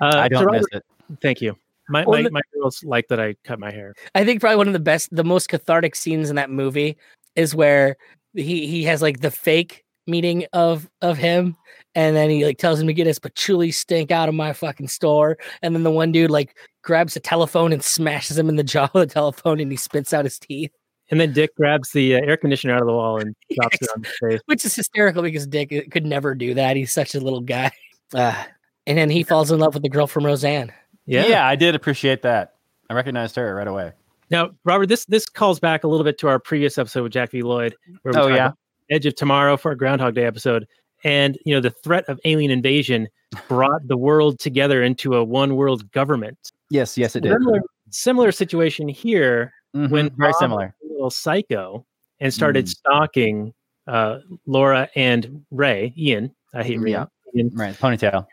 Uh, 0.00 0.12
I 0.14 0.28
don't 0.28 0.44
Robert, 0.44 0.58
miss 0.58 0.66
it. 0.72 0.84
Thank 1.22 1.40
you. 1.40 1.56
My, 1.88 2.04
my, 2.04 2.28
my 2.30 2.40
girls 2.52 2.82
like 2.84 3.08
that 3.08 3.20
I 3.20 3.34
cut 3.44 3.58
my 3.58 3.70
hair. 3.70 3.94
I 4.14 4.24
think 4.24 4.40
probably 4.40 4.56
one 4.56 4.66
of 4.66 4.72
the 4.72 4.80
best, 4.80 5.08
the 5.14 5.24
most 5.24 5.48
cathartic 5.48 5.94
scenes 5.94 6.30
in 6.30 6.36
that 6.36 6.50
movie 6.50 6.96
is 7.36 7.54
where 7.54 7.96
he 8.34 8.66
he 8.66 8.82
has 8.84 9.02
like 9.02 9.20
the 9.20 9.30
fake 9.30 9.84
meeting 10.06 10.46
of 10.52 10.88
of 11.02 11.16
him, 11.18 11.56
and 11.94 12.16
then 12.16 12.30
he 12.30 12.44
like 12.44 12.58
tells 12.58 12.80
him 12.80 12.86
to 12.86 12.94
get 12.94 13.06
his 13.06 13.18
patchouli 13.18 13.70
stink 13.70 14.10
out 14.10 14.28
of 14.28 14.34
my 14.34 14.52
fucking 14.52 14.88
store, 14.88 15.38
and 15.62 15.74
then 15.74 15.82
the 15.82 15.90
one 15.90 16.12
dude 16.12 16.30
like 16.30 16.56
grabs 16.82 17.16
a 17.16 17.20
telephone 17.20 17.72
and 17.72 17.82
smashes 17.82 18.38
him 18.38 18.48
in 18.48 18.56
the 18.56 18.64
jaw 18.64 18.88
with 18.94 19.10
a 19.10 19.12
telephone, 19.12 19.60
and 19.60 19.70
he 19.70 19.76
spits 19.76 20.12
out 20.12 20.24
his 20.24 20.38
teeth, 20.38 20.70
And 21.10 21.20
then 21.20 21.32
Dick 21.32 21.54
grabs 21.56 21.90
the 21.92 22.16
uh, 22.16 22.20
air 22.20 22.36
conditioner 22.36 22.74
out 22.74 22.80
of 22.80 22.86
the 22.86 22.92
wall 22.92 23.18
and 23.18 23.34
drops 23.60 23.78
it 23.80 23.88
on 23.94 24.02
his 24.02 24.12
face. 24.20 24.40
which 24.46 24.64
is 24.64 24.74
hysterical 24.74 25.22
because 25.22 25.46
Dick 25.46 25.72
uh, 25.72 25.82
could 25.90 26.06
never 26.06 26.34
do 26.34 26.54
that. 26.54 26.76
He's 26.76 26.92
such 26.92 27.14
a 27.14 27.20
little 27.20 27.40
guy. 27.40 27.70
Uh, 28.14 28.44
and 28.86 28.96
then 28.96 29.10
he 29.10 29.24
falls 29.24 29.50
in 29.50 29.58
love 29.58 29.74
with 29.74 29.82
the 29.82 29.88
girl 29.88 30.06
from 30.06 30.24
Roseanne. 30.24 30.72
Yeah. 31.06 31.26
Yeah. 31.26 31.46
I 31.46 31.56
did 31.56 31.74
appreciate 31.74 32.22
that. 32.22 32.54
I 32.90 32.94
recognized 32.94 33.36
her 33.36 33.54
right 33.54 33.66
away. 33.66 33.92
Now, 34.30 34.50
Robert, 34.64 34.86
this 34.88 35.04
this 35.06 35.28
calls 35.28 35.60
back 35.60 35.84
a 35.84 35.88
little 35.88 36.04
bit 36.04 36.18
to 36.18 36.28
our 36.28 36.38
previous 36.38 36.78
episode 36.78 37.02
with 37.04 37.12
Jack 37.12 37.30
V. 37.30 37.42
Lloyd, 37.42 37.74
where 38.02 38.12
we 38.14 38.20
Oh, 38.20 38.26
yeah? 38.34 38.50
Edge 38.90 39.06
of 39.06 39.14
Tomorrow 39.14 39.56
for 39.56 39.70
our 39.70 39.74
Groundhog 39.74 40.14
Day 40.14 40.24
episode. 40.24 40.66
And 41.04 41.38
you 41.44 41.54
know, 41.54 41.60
the 41.60 41.70
threat 41.70 42.04
of 42.08 42.18
alien 42.24 42.50
invasion 42.50 43.06
brought 43.48 43.86
the 43.86 43.96
world 43.96 44.38
together 44.40 44.82
into 44.82 45.14
a 45.14 45.22
one 45.22 45.54
world 45.56 45.90
government. 45.92 46.50
Yes, 46.70 46.96
yes, 46.98 47.14
it 47.14 47.20
did. 47.20 47.32
Similar, 47.32 47.60
similar 47.90 48.32
situation 48.32 48.88
here 48.88 49.52
when 49.72 49.90
when 49.90 50.10
very 50.16 50.32
Bob 50.32 50.40
similar. 50.40 50.74
was 50.82 50.90
a 50.90 50.92
little 50.94 51.10
psycho 51.10 51.86
and 52.20 52.32
started 52.34 52.64
Mm. 52.64 52.68
stalking 52.68 53.54
uh, 53.86 54.18
Laura 54.46 54.88
and 54.96 55.44
Ray, 55.52 55.92
Ian. 55.96 56.34
I 56.54 56.64
hate 56.64 56.80
Ray. 56.80 56.92
Yeah. 56.92 57.06
Ian. 57.36 57.50
Right, 57.54 57.74
ponytail. 57.76 58.26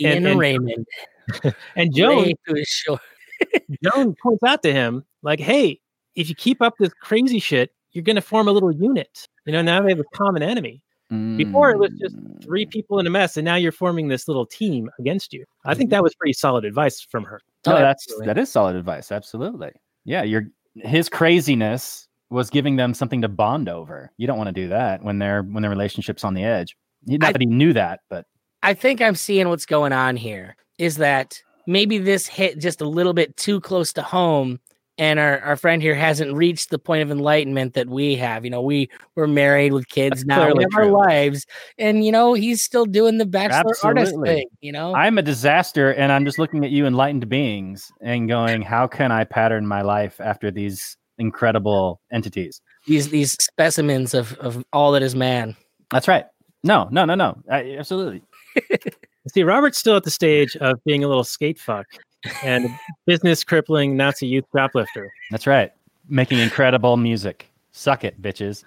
Ian 0.00 0.26
and- 0.26 0.38
Raymond. 0.38 0.86
And 1.76 1.94
Joan 1.94 2.18
Way 2.18 2.34
to 2.48 2.54
his 2.54 2.68
shore. 2.68 3.00
Joan 3.82 4.14
points 4.22 4.42
out 4.46 4.62
to 4.62 4.72
him, 4.72 5.04
like, 5.22 5.40
hey, 5.40 5.80
if 6.16 6.28
you 6.28 6.34
keep 6.34 6.60
up 6.60 6.74
this 6.78 6.92
crazy 7.00 7.38
shit, 7.38 7.70
you're 7.92 8.04
going 8.04 8.16
to 8.16 8.22
form 8.22 8.46
a 8.46 8.52
little 8.52 8.70
unit. 8.72 9.26
You 9.46 9.52
know, 9.54 9.62
now 9.62 9.80
they 9.82 9.88
have 9.90 10.00
a 10.00 10.04
common 10.14 10.42
enemy. 10.42 10.82
Before 11.36 11.70
it 11.70 11.78
was 11.78 11.92
just 12.00 12.16
Mm. 12.16 12.42
Three 12.44 12.66
people 12.66 12.98
in 12.98 13.06
a 13.06 13.10
mess, 13.10 13.36
and 13.36 13.44
now 13.44 13.54
you're 13.54 13.70
forming 13.72 14.08
this 14.08 14.26
little 14.26 14.44
team 14.46 14.90
against 14.98 15.32
you. 15.32 15.44
I 15.64 15.74
think 15.74 15.90
that 15.90 16.02
was 16.02 16.12
pretty 16.16 16.32
solid 16.32 16.64
advice 16.64 17.00
from 17.00 17.22
her. 17.24 17.40
No, 17.66 17.74
Oh, 17.76 17.78
that's 17.78 18.02
absolutely. 18.04 18.26
that 18.26 18.38
is 18.38 18.50
solid 18.50 18.74
advice. 18.74 19.12
Absolutely. 19.12 19.70
Yeah, 20.04 20.24
your 20.24 20.44
his 20.74 21.08
craziness 21.08 22.08
was 22.30 22.50
giving 22.50 22.76
them 22.76 22.94
something 22.94 23.22
to 23.22 23.28
bond 23.28 23.68
over. 23.68 24.10
You 24.18 24.26
don't 24.26 24.38
want 24.38 24.48
to 24.48 24.52
do 24.52 24.66
that 24.68 25.04
when 25.04 25.18
they're 25.20 25.42
when 25.42 25.62
their 25.62 25.70
relationship's 25.70 26.24
on 26.24 26.34
the 26.34 26.42
edge. 26.44 26.76
Not 27.06 27.28
I- 27.28 27.32
that 27.32 27.40
he 27.40 27.46
knew 27.46 27.72
that, 27.74 28.00
but 28.10 28.26
I 28.64 28.74
think 28.74 29.02
I'm 29.02 29.14
seeing 29.14 29.48
what's 29.48 29.66
going 29.66 29.92
on 29.92 30.16
here 30.16 30.56
is 30.78 30.96
that 30.96 31.40
maybe 31.66 31.98
this 31.98 32.26
hit 32.26 32.58
just 32.58 32.80
a 32.80 32.88
little 32.88 33.12
bit 33.12 33.36
too 33.36 33.60
close 33.60 33.92
to 33.92 34.02
home 34.02 34.58
and 34.96 35.18
our, 35.18 35.40
our 35.40 35.56
friend 35.56 35.82
here 35.82 35.94
hasn't 35.94 36.34
reached 36.34 36.70
the 36.70 36.78
point 36.78 37.02
of 37.02 37.10
enlightenment 37.10 37.74
that 37.74 37.88
we 37.88 38.14
have. 38.16 38.44
You 38.44 38.50
know, 38.50 38.62
we 38.62 38.88
we're 39.16 39.26
married 39.26 39.72
with 39.72 39.88
kids 39.88 40.24
That's 40.24 40.26
now, 40.26 40.54
we 40.54 40.64
our 40.76 40.86
lives, 40.86 41.46
and 41.78 42.04
you 42.04 42.12
know, 42.12 42.34
he's 42.34 42.62
still 42.62 42.86
doing 42.86 43.18
the 43.18 43.26
bachelor 43.26 43.74
artist 43.82 44.14
thing, 44.22 44.46
you 44.60 44.72
know. 44.72 44.94
I'm 44.94 45.18
a 45.18 45.22
disaster 45.22 45.92
and 45.92 46.12
I'm 46.12 46.24
just 46.24 46.38
looking 46.38 46.64
at 46.64 46.70
you 46.70 46.86
enlightened 46.86 47.28
beings 47.28 47.90
and 48.00 48.28
going, 48.28 48.62
how 48.62 48.86
can 48.86 49.10
I 49.10 49.24
pattern 49.24 49.66
my 49.66 49.82
life 49.82 50.20
after 50.20 50.50
these 50.50 50.96
incredible 51.18 52.00
entities? 52.12 52.60
these 52.86 53.08
these 53.08 53.32
specimens 53.32 54.14
of 54.14 54.34
of 54.34 54.64
all 54.72 54.92
that 54.92 55.02
is 55.02 55.14
man. 55.14 55.56
That's 55.90 56.08
right. 56.08 56.26
No, 56.62 56.88
no, 56.90 57.04
no, 57.04 57.14
no. 57.14 57.36
I, 57.50 57.76
absolutely. 57.78 58.22
See, 59.28 59.42
Robert's 59.42 59.78
still 59.78 59.96
at 59.96 60.04
the 60.04 60.10
stage 60.10 60.56
of 60.56 60.82
being 60.84 61.02
a 61.04 61.08
little 61.08 61.24
skate 61.24 61.58
fuck 61.58 61.86
and 62.42 62.68
business 63.06 63.42
crippling 63.44 63.96
Nazi 63.96 64.26
youth 64.26 64.44
shoplifter. 64.54 65.10
That's 65.30 65.46
right. 65.46 65.72
Making 66.08 66.38
incredible 66.38 66.96
music. 66.96 67.50
Suck 67.72 68.04
it, 68.04 68.20
bitches. 68.22 68.64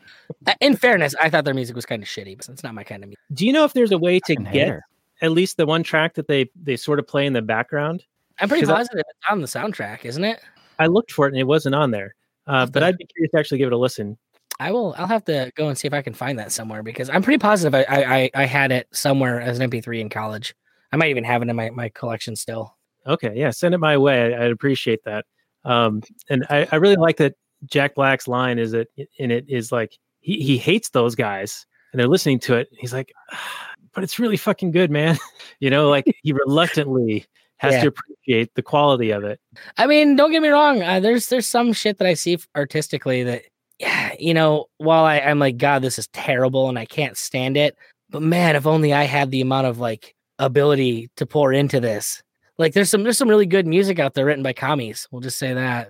Uh, 0.47 0.53
In 0.59 0.75
fairness, 0.75 1.15
I 1.21 1.29
thought 1.29 1.45
their 1.45 1.53
music 1.53 1.75
was 1.75 1.85
kind 1.85 2.01
of 2.03 2.09
shitty, 2.09 2.37
but 2.37 2.49
it's 2.49 2.63
not 2.63 2.73
my 2.73 2.83
kind 2.83 3.03
of 3.03 3.09
music. 3.09 3.19
Do 3.33 3.45
you 3.45 3.53
know 3.53 3.63
if 3.63 3.73
there's 3.73 3.91
a 3.91 3.97
way 3.97 4.19
to 4.21 4.33
Fucking 4.35 4.43
get 4.51 4.53
hater. 4.53 4.81
at 5.21 5.31
least 5.31 5.57
the 5.57 5.65
one 5.65 5.83
track 5.83 6.15
that 6.15 6.27
they 6.27 6.49
they 6.61 6.75
sort 6.75 6.99
of 6.99 7.07
play 7.07 7.25
in 7.25 7.33
the 7.33 7.41
background? 7.41 8.03
I'm 8.39 8.49
pretty 8.49 8.63
'Cause 8.63 8.69
I- 8.71 8.77
positive 8.79 8.99
it's 9.07 9.19
on 9.31 9.41
the 9.41 9.47
soundtrack, 9.47 10.03
isn't 10.05 10.23
it? 10.23 10.39
I 10.79 10.87
looked 10.87 11.11
for 11.11 11.25
it 11.27 11.33
and 11.33 11.39
it 11.39 11.45
wasn't 11.47 11.75
on 11.75 11.91
there. 11.91 12.15
Uh, 12.47 12.65
but 12.65 12.81
I'd 12.83 12.97
be 12.97 13.05
curious 13.05 13.31
to 13.31 13.39
actually 13.39 13.57
give 13.59 13.67
it 13.67 13.73
a 13.73 13.77
listen. 13.77 14.17
I 14.59 14.71
will. 14.71 14.95
I'll 14.97 15.07
have 15.07 15.25
to 15.25 15.51
go 15.55 15.67
and 15.67 15.77
see 15.77 15.87
if 15.87 15.93
I 15.93 16.01
can 16.01 16.13
find 16.13 16.39
that 16.39 16.51
somewhere 16.51 16.81
because 16.81 17.09
I'm 17.09 17.21
pretty 17.21 17.37
positive 17.37 17.75
I 17.75 17.85
I, 17.87 18.31
I, 18.33 18.45
had 18.45 18.71
it 18.71 18.87
somewhere 18.91 19.39
as 19.39 19.59
an 19.59 19.69
MP3 19.69 19.99
in 19.99 20.09
college. 20.09 20.55
I 20.91 20.97
might 20.97 21.09
even 21.09 21.23
have 21.23 21.41
it 21.41 21.49
in 21.49 21.55
my, 21.55 21.69
my 21.69 21.89
collection 21.89 22.35
still. 22.35 22.75
Okay, 23.05 23.33
yeah, 23.35 23.51
send 23.51 23.75
it 23.75 23.79
my 23.79 23.97
way. 23.97 24.33
I, 24.33 24.45
I'd 24.45 24.51
appreciate 24.51 25.03
that. 25.05 25.25
Um, 25.63 26.01
and 26.29 26.45
I, 26.49 26.67
I 26.71 26.77
really 26.77 26.95
like 26.95 27.17
that 27.17 27.35
Jack 27.65 27.95
Black's 27.95 28.27
line 28.27 28.57
is 28.57 28.71
that 28.71 28.87
in 29.17 29.31
it 29.31 29.45
is 29.47 29.71
like 29.71 29.97
he, 30.21 30.41
he 30.41 30.57
hates 30.57 30.89
those 30.89 31.13
guys 31.15 31.65
and 31.91 31.99
they're 31.99 32.07
listening 32.07 32.39
to 32.39 32.55
it. 32.55 32.67
He's 32.71 32.93
like, 32.93 33.13
"Ah, 33.31 33.71
but 33.93 34.03
it's 34.03 34.19
really 34.19 34.37
fucking 34.37 34.71
good, 34.71 34.91
man. 34.91 35.17
you 35.59 35.69
know, 35.69 35.89
like 35.89 36.05
he 36.23 36.33
reluctantly 36.33 37.25
has 37.57 37.73
Yeah. 37.73 37.81
to 37.81 37.87
appreciate 37.87 38.53
the 38.55 38.61
quality 38.61 39.11
of 39.11 39.23
it. 39.23 39.39
I 39.77 39.87
mean, 39.87 40.15
don't 40.15 40.31
get 40.31 40.41
me 40.41 40.49
wrong. 40.49 40.81
Uh, 40.81 40.99
there's 40.99 41.29
there's 41.29 41.47
some 41.47 41.73
shit 41.73 41.97
that 41.97 42.07
I 42.07 42.13
see 42.13 42.37
artistically 42.55 43.23
that, 43.23 43.43
yeah, 43.79 44.13
you 44.19 44.33
know, 44.33 44.65
while 44.77 45.05
I, 45.05 45.19
I'm 45.19 45.39
like, 45.39 45.57
God, 45.57 45.81
this 45.81 45.99
is 45.99 46.07
terrible 46.07 46.69
and 46.69 46.79
I 46.79 46.85
can't 46.85 47.17
stand 47.17 47.57
it. 47.57 47.75
But 48.09 48.21
man, 48.21 48.55
if 48.55 48.65
only 48.65 48.93
I 48.93 49.03
had 49.03 49.31
the 49.31 49.41
amount 49.41 49.67
of 49.67 49.79
like 49.79 50.15
ability 50.39 51.09
to 51.17 51.25
pour 51.25 51.53
into 51.53 51.79
this. 51.79 52.23
Like, 52.57 52.73
there's 52.73 52.89
some 52.89 53.03
there's 53.03 53.17
some 53.17 53.29
really 53.29 53.45
good 53.45 53.67
music 53.67 53.99
out 53.99 54.15
there 54.15 54.25
written 54.25 54.43
by 54.43 54.53
commies. 54.53 55.07
We'll 55.11 55.21
just 55.21 55.37
say 55.37 55.53
that. 55.53 55.89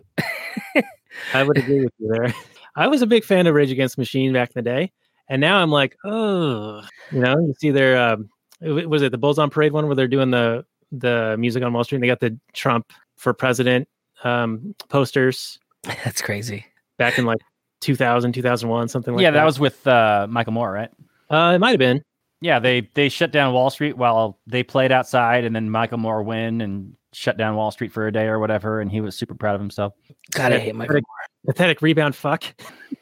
I 1.33 1.43
would 1.43 1.57
agree 1.57 1.85
with 1.85 1.93
you 1.97 2.09
there. 2.09 2.33
I 2.75 2.87
was 2.87 3.01
a 3.01 3.07
big 3.07 3.23
fan 3.23 3.47
of 3.47 3.55
Rage 3.55 3.71
Against 3.71 3.97
Machine 3.97 4.33
back 4.33 4.49
in 4.49 4.63
the 4.63 4.69
day, 4.69 4.91
and 5.29 5.39
now 5.39 5.57
I'm 5.59 5.71
like, 5.71 5.95
oh, 6.03 6.83
you 7.11 7.19
know, 7.19 7.37
you 7.39 7.53
see 7.57 7.71
their 7.71 7.97
um, 7.97 8.29
was 8.61 9.01
it 9.01 9.11
the 9.11 9.17
Bulls 9.17 9.39
on 9.39 9.49
Parade 9.49 9.71
one 9.71 9.87
where 9.87 9.95
they're 9.95 10.07
doing 10.07 10.31
the 10.31 10.65
the 10.91 11.35
music 11.39 11.63
on 11.63 11.71
Wall 11.71 11.83
Street? 11.83 11.97
And 11.97 12.03
they 12.03 12.07
got 12.07 12.19
the 12.19 12.37
Trump 12.53 12.91
for 13.15 13.33
president 13.33 13.87
um, 14.23 14.75
posters 14.89 15.59
That's 15.83 16.21
crazy. 16.21 16.65
back 16.97 17.17
in 17.17 17.25
like 17.25 17.39
2000, 17.81 18.33
2001, 18.33 18.87
something 18.87 19.13
like 19.13 19.21
yeah, 19.21 19.31
that. 19.31 19.35
Yeah, 19.35 19.41
that 19.41 19.45
was 19.45 19.59
with 19.59 19.85
uh, 19.87 20.27
Michael 20.29 20.53
Moore, 20.53 20.71
right? 20.71 20.89
uh, 21.29 21.53
it 21.55 21.59
might 21.59 21.71
have 21.71 21.79
been. 21.79 22.01
Yeah, 22.39 22.59
they 22.59 22.89
they 22.93 23.09
shut 23.09 23.31
down 23.31 23.53
Wall 23.53 23.69
Street 23.71 23.97
while 23.97 24.37
they 24.45 24.61
played 24.61 24.91
outside, 24.91 25.43
and 25.43 25.55
then 25.55 25.69
Michael 25.71 25.97
Moore 25.97 26.21
win 26.21 26.61
and 26.61 26.93
shut 27.13 27.35
down 27.35 27.55
Wall 27.55 27.71
Street 27.71 27.91
for 27.91 28.05
a 28.05 28.11
day 28.11 28.25
or 28.27 28.37
whatever, 28.37 28.79
and 28.79 28.91
he 28.91 29.01
was 29.01 29.15
super 29.17 29.33
proud 29.33 29.55
of 29.55 29.61
himself. 29.61 29.93
God, 30.33 30.51
I 30.51 30.55
Yeah, 30.57 30.61
hate 30.61 30.75
my. 30.75 30.85
pathetic, 30.85 31.03
pathetic 31.47 31.81
rebound 31.81 32.15
fuck. 32.15 32.43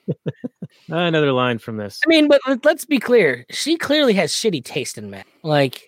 Another 0.89 1.31
line 1.33 1.57
from 1.57 1.77
this. 1.77 1.99
I 2.05 2.09
mean, 2.09 2.27
but 2.27 2.39
let- 2.47 2.63
let's 2.63 2.85
be 2.85 2.99
clear. 2.99 3.45
She 3.49 3.75
clearly 3.77 4.13
has 4.13 4.31
shitty 4.31 4.63
taste 4.63 4.97
in 4.97 5.09
men. 5.09 5.25
Like 5.43 5.83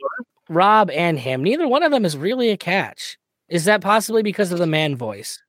Rob 0.50 0.90
and 0.90 1.18
him, 1.20 1.44
neither 1.44 1.68
one 1.68 1.84
of 1.84 1.92
them 1.92 2.04
is 2.04 2.18
really 2.18 2.50
a 2.50 2.58
catch. 2.58 3.18
Is 3.48 3.66
that 3.66 3.80
possibly 3.82 4.24
because 4.24 4.52
of 4.52 4.60
the 4.60 4.68
man 4.68 4.96
voice? 4.96 5.42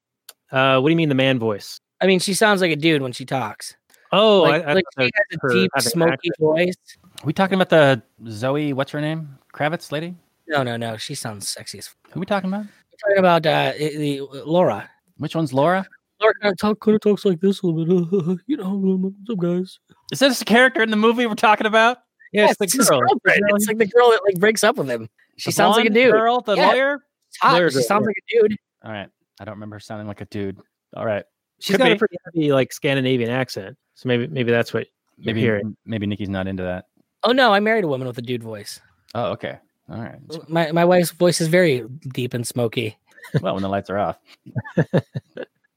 Uh, 0.52 0.78
what 0.80 0.88
do 0.88 0.92
you 0.92 0.96
mean 0.96 1.08
the 1.08 1.14
man 1.16 1.38
voice? 1.38 1.80
I 2.00 2.06
mean, 2.06 2.18
she 2.20 2.34
sounds 2.34 2.60
like 2.60 2.70
a 2.70 2.76
dude 2.76 3.02
when 3.02 3.12
she 3.12 3.24
talks. 3.24 3.74
Oh, 4.12 4.42
like, 4.42 4.64
I, 4.64 4.70
I 4.70 4.72
like 4.74 4.84
she 4.98 5.04
that 5.04 5.10
has 5.30 5.38
her 5.42 5.48
a 5.48 5.52
deep, 5.54 5.70
smoky 5.78 6.12
accent. 6.12 6.34
voice. 6.40 6.74
Are 7.22 7.26
we 7.26 7.32
talking 7.32 7.60
about 7.60 7.68
the 7.70 8.02
Zoe? 8.30 8.72
What's 8.72 8.92
her 8.92 9.00
name? 9.00 9.36
Kravitz 9.52 9.92
lady? 9.92 10.14
No, 10.46 10.62
no, 10.62 10.76
no. 10.76 10.96
She 10.96 11.14
sounds 11.14 11.48
sexy 11.48 11.78
as. 11.78 11.86
F- 11.88 12.12
Who 12.12 12.20
we 12.20 12.26
talking 12.26 12.48
about? 12.48 12.64
We're 12.64 12.98
talking 13.14 13.18
about 13.18 13.44
uh, 13.46 13.72
i- 13.74 13.96
the 13.96 14.20
Laura. 14.46 14.88
Which 15.18 15.34
one's 15.34 15.52
Laura? 15.52 15.86
Laura 16.20 16.32
kind 16.40 16.52
of 16.52 16.58
talk, 16.58 16.80
kind 16.80 16.94
of 16.94 17.00
talks 17.02 17.24
like 17.24 17.40
this 17.40 17.62
a 17.62 17.66
little 17.66 18.02
bit. 18.06 18.12
Uh, 18.28 18.32
uh, 18.32 18.36
you 18.46 18.56
know, 18.56 18.64
um, 18.64 18.84
um, 18.88 19.02
what's 19.02 19.30
up, 19.30 19.38
guys? 19.38 19.78
Is 20.12 20.20
this 20.20 20.40
a 20.40 20.44
character 20.44 20.82
in 20.82 20.90
the 20.90 20.96
movie 20.96 21.26
we're 21.26 21.34
talking 21.34 21.66
about? 21.66 21.98
Yeah, 22.32 22.50
it's 22.50 22.60
it's 22.60 22.72
the 22.72 22.78
his 22.78 22.88
girl. 22.88 23.00
girlfriend. 23.00 23.42
It's 23.56 23.66
like 23.66 23.78
the 23.78 23.86
girl 23.86 24.10
that 24.10 24.20
like 24.24 24.38
breaks 24.38 24.64
up 24.64 24.76
with 24.76 24.88
him. 24.88 25.08
She 25.36 25.50
The 25.50 25.54
sounds 25.54 25.76
like 25.76 25.86
a 25.86 25.90
dude. 25.90 26.12
Girl, 26.12 26.40
the 26.40 26.56
Yeah. 26.56 26.68
lawyer. 26.68 27.04
Hot, 27.42 27.52
Lawyer 27.54 27.70
she 27.70 27.82
sounds 27.82 28.06
like 28.06 28.16
a 28.16 28.40
dude. 28.48 28.56
All 28.84 28.90
right, 28.90 29.08
I 29.40 29.44
don't 29.44 29.54
remember 29.54 29.78
sounding 29.80 30.06
like 30.08 30.20
a 30.22 30.24
dude. 30.26 30.58
All 30.96 31.04
right, 31.04 31.24
She's 31.60 31.74
Could 31.74 31.78
got 31.80 31.86
be. 31.86 31.92
a 31.92 31.96
pretty 31.96 32.16
heavy 32.24 32.52
like 32.52 32.72
Scandinavian 32.72 33.30
accent, 33.30 33.76
so 33.94 34.08
maybe 34.08 34.26
maybe 34.28 34.50
that's 34.50 34.72
what 34.72 34.86
you're 35.16 35.26
maybe 35.34 35.40
hearing. 35.40 35.76
maybe 35.84 36.06
Nikki's 36.06 36.28
not 36.28 36.46
into 36.46 36.62
that. 36.62 36.86
Oh 37.24 37.32
no, 37.32 37.52
I 37.52 37.60
married 37.60 37.84
a 37.84 37.88
woman 37.88 38.06
with 38.06 38.18
a 38.18 38.22
dude 38.22 38.42
voice. 38.42 38.80
Oh, 39.14 39.30
okay. 39.32 39.58
All 39.90 40.00
right. 40.00 40.18
My 40.48 40.70
my 40.72 40.84
wife's 40.84 41.10
voice 41.10 41.40
is 41.40 41.48
very 41.48 41.84
deep 42.12 42.34
and 42.34 42.46
smoky. 42.46 42.96
Well, 43.40 43.54
when 43.54 43.62
the 43.62 43.68
lights 43.68 43.90
are 43.90 43.98
off. 43.98 44.18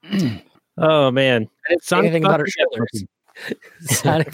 Oh 0.78 1.12
man, 1.12 1.48
I 1.68 1.70
didn't 1.70 1.84
Sonic 1.84 2.06
anything 2.06 2.26
about 2.26 2.40
her 2.40 2.48
shoulders. 2.48 3.04
Sonic 3.82 4.34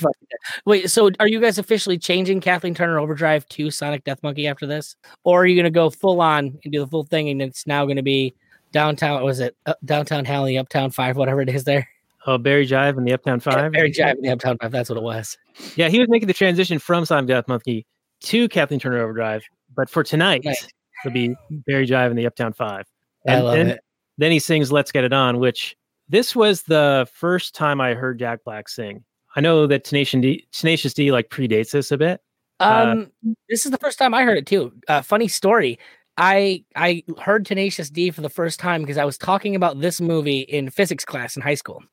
Wait, 0.65 0.89
so 0.89 1.09
are 1.19 1.27
you 1.27 1.39
guys 1.41 1.57
officially 1.57 1.97
changing 1.97 2.41
Kathleen 2.41 2.73
Turner 2.73 2.99
Overdrive 2.99 3.45
to 3.49 3.71
Sonic 3.71 4.03
Death 4.03 4.21
Monkey 4.23 4.47
after 4.47 4.65
this, 4.65 4.95
or 5.23 5.41
are 5.41 5.45
you 5.45 5.55
going 5.55 5.65
to 5.65 5.71
go 5.71 5.89
full 5.89 6.21
on 6.21 6.57
and 6.63 6.71
do 6.71 6.79
the 6.79 6.87
full 6.87 7.03
thing, 7.03 7.29
and 7.29 7.41
it's 7.41 7.67
now 7.67 7.85
going 7.85 7.97
to 7.97 8.03
be 8.03 8.35
downtown? 8.71 9.23
Was 9.23 9.39
it 9.39 9.55
uh, 9.65 9.73
downtown 9.85 10.25
Halley, 10.25 10.57
Uptown 10.57 10.91
Five, 10.91 11.17
whatever 11.17 11.41
it 11.41 11.49
is 11.49 11.63
there? 11.63 11.87
oh 12.25 12.37
Barry 12.37 12.67
Jive 12.67 12.97
and 12.97 13.07
the 13.07 13.13
Uptown 13.13 13.39
Five. 13.39 13.71
Barry 13.71 13.91
Jive 13.91 14.15
in 14.15 14.21
the 14.21 14.29
Uptown 14.29 14.57
Five. 14.61 14.71
That's 14.71 14.89
what 14.89 14.97
it 14.97 15.03
was. 15.03 15.37
Yeah, 15.75 15.87
he 15.89 15.99
was 15.99 16.09
making 16.09 16.27
the 16.27 16.33
transition 16.33 16.77
from 16.79 17.05
Sonic 17.05 17.27
Death 17.27 17.47
Monkey 17.47 17.85
to 18.21 18.49
Kathleen 18.49 18.79
Turner 18.79 18.99
Overdrive, 18.99 19.43
but 19.75 19.89
for 19.89 20.03
tonight 20.03 20.41
Right. 20.45 20.67
it'll 21.05 21.13
be 21.13 21.35
Barry 21.49 21.87
Jive 21.87 22.09
and 22.09 22.17
the 22.17 22.25
Uptown 22.25 22.53
Five. 22.53 22.85
I 23.27 23.33
And 23.33 23.43
love 23.45 23.53
then, 23.55 23.67
it. 23.69 23.79
then 24.17 24.31
he 24.31 24.39
sings 24.39 24.71
"Let's 24.71 24.91
Get 24.91 25.03
It 25.03 25.13
On," 25.13 25.39
which 25.39 25.75
this 26.09 26.35
was 26.35 26.63
the 26.63 27.07
first 27.13 27.55
time 27.55 27.79
I 27.81 27.93
heard 27.93 28.19
Jack 28.19 28.43
Black 28.45 28.67
sing. 28.69 29.03
I 29.35 29.41
know 29.41 29.67
that 29.67 29.83
Tenacious 29.83 30.19
D, 30.21 30.47
Tenacious 30.51 30.93
D 30.93 31.11
like 31.11 31.29
predates 31.29 31.71
this 31.71 31.91
a 31.91 31.97
bit. 31.97 32.21
Uh, 32.59 32.85
Um, 32.87 33.11
this 33.49 33.65
is 33.65 33.71
the 33.71 33.77
first 33.77 33.99
time 33.99 34.13
I 34.13 34.23
heard 34.23 34.37
it 34.37 34.47
too. 34.47 34.73
Uh, 34.87 35.01
funny 35.03 35.27
story. 35.27 35.77
I 36.17 36.63
I 36.75 37.03
heard 37.21 37.45
Tenacious 37.45 37.89
D 37.89 38.11
for 38.11 38.21
the 38.21 38.29
first 38.29 38.59
time 38.59 38.81
because 38.81 38.97
I 38.97 39.05
was 39.05 39.17
talking 39.17 39.55
about 39.55 39.79
this 39.79 40.01
movie 40.01 40.39
in 40.41 40.69
physics 40.69 41.05
class 41.05 41.35
in 41.35 41.41
high 41.41 41.55
school, 41.55 41.83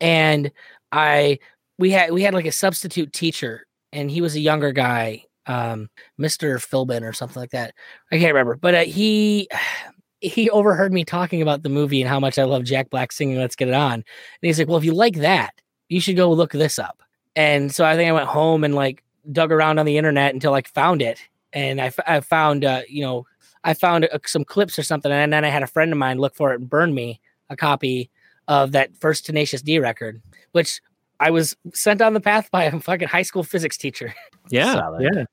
and 0.00 0.50
I 0.92 1.38
we 1.78 1.90
had 1.90 2.12
we 2.12 2.22
had 2.22 2.34
like 2.34 2.46
a 2.46 2.52
substitute 2.52 3.12
teacher, 3.12 3.66
and 3.92 4.10
he 4.10 4.20
was 4.20 4.36
a 4.36 4.40
younger 4.40 4.72
guy, 4.72 5.24
um, 5.46 5.88
Mister 6.18 6.58
Philbin 6.58 7.02
or 7.02 7.12
something 7.12 7.40
like 7.40 7.50
that. 7.50 7.74
I 8.12 8.18
can't 8.18 8.32
remember, 8.34 8.56
but 8.56 8.74
uh, 8.74 8.84
he 8.84 9.48
he 10.20 10.50
overheard 10.50 10.92
me 10.92 11.04
talking 11.04 11.42
about 11.42 11.62
the 11.62 11.68
movie 11.70 12.00
and 12.02 12.08
how 12.08 12.20
much 12.20 12.38
I 12.38 12.44
love 12.44 12.64
Jack 12.64 12.90
Black 12.90 13.12
singing 13.12 13.38
"Let's 13.38 13.56
Get 13.56 13.68
It 13.68 13.74
On," 13.74 13.94
and 13.94 14.04
he's 14.42 14.58
like, 14.58 14.68
"Well, 14.68 14.78
if 14.78 14.84
you 14.84 14.94
like 14.94 15.16
that, 15.16 15.54
you 15.88 16.00
should 16.00 16.16
go 16.16 16.32
look 16.32 16.52
this 16.52 16.78
up." 16.78 17.02
And 17.36 17.72
so 17.74 17.84
I 17.84 17.96
think 17.96 18.08
I 18.08 18.12
went 18.12 18.28
home 18.28 18.64
and 18.64 18.74
like 18.74 19.02
dug 19.32 19.52
around 19.52 19.78
on 19.78 19.86
the 19.86 19.98
internet 19.98 20.34
until 20.34 20.54
I 20.54 20.62
found 20.62 21.02
it, 21.02 21.20
and 21.52 21.80
I, 21.80 21.86
f- 21.86 22.00
I 22.06 22.20
found 22.20 22.64
uh, 22.64 22.82
you 22.88 23.02
know 23.02 23.26
I 23.64 23.74
found 23.74 24.06
uh, 24.12 24.18
some 24.26 24.44
clips 24.44 24.78
or 24.78 24.82
something, 24.82 25.10
and 25.12 25.32
then 25.32 25.44
I 25.44 25.48
had 25.48 25.62
a 25.62 25.66
friend 25.66 25.92
of 25.92 25.98
mine 25.98 26.18
look 26.18 26.34
for 26.34 26.52
it 26.52 26.60
and 26.60 26.68
burn 26.70 26.94
me 26.94 27.20
a 27.50 27.56
copy 27.56 28.10
of 28.48 28.72
that 28.72 28.96
first 28.96 29.26
Tenacious 29.26 29.62
D 29.62 29.78
record, 29.78 30.20
which 30.52 30.80
I 31.20 31.30
was 31.30 31.56
sent 31.74 32.00
on 32.00 32.14
the 32.14 32.20
path 32.20 32.50
by 32.50 32.64
a 32.64 32.80
fucking 32.80 33.08
high 33.08 33.22
school 33.22 33.42
physics 33.42 33.76
teacher. 33.76 34.14
Yeah, 34.52 34.72
Solid. 34.74 35.02
yeah. 35.14 35.24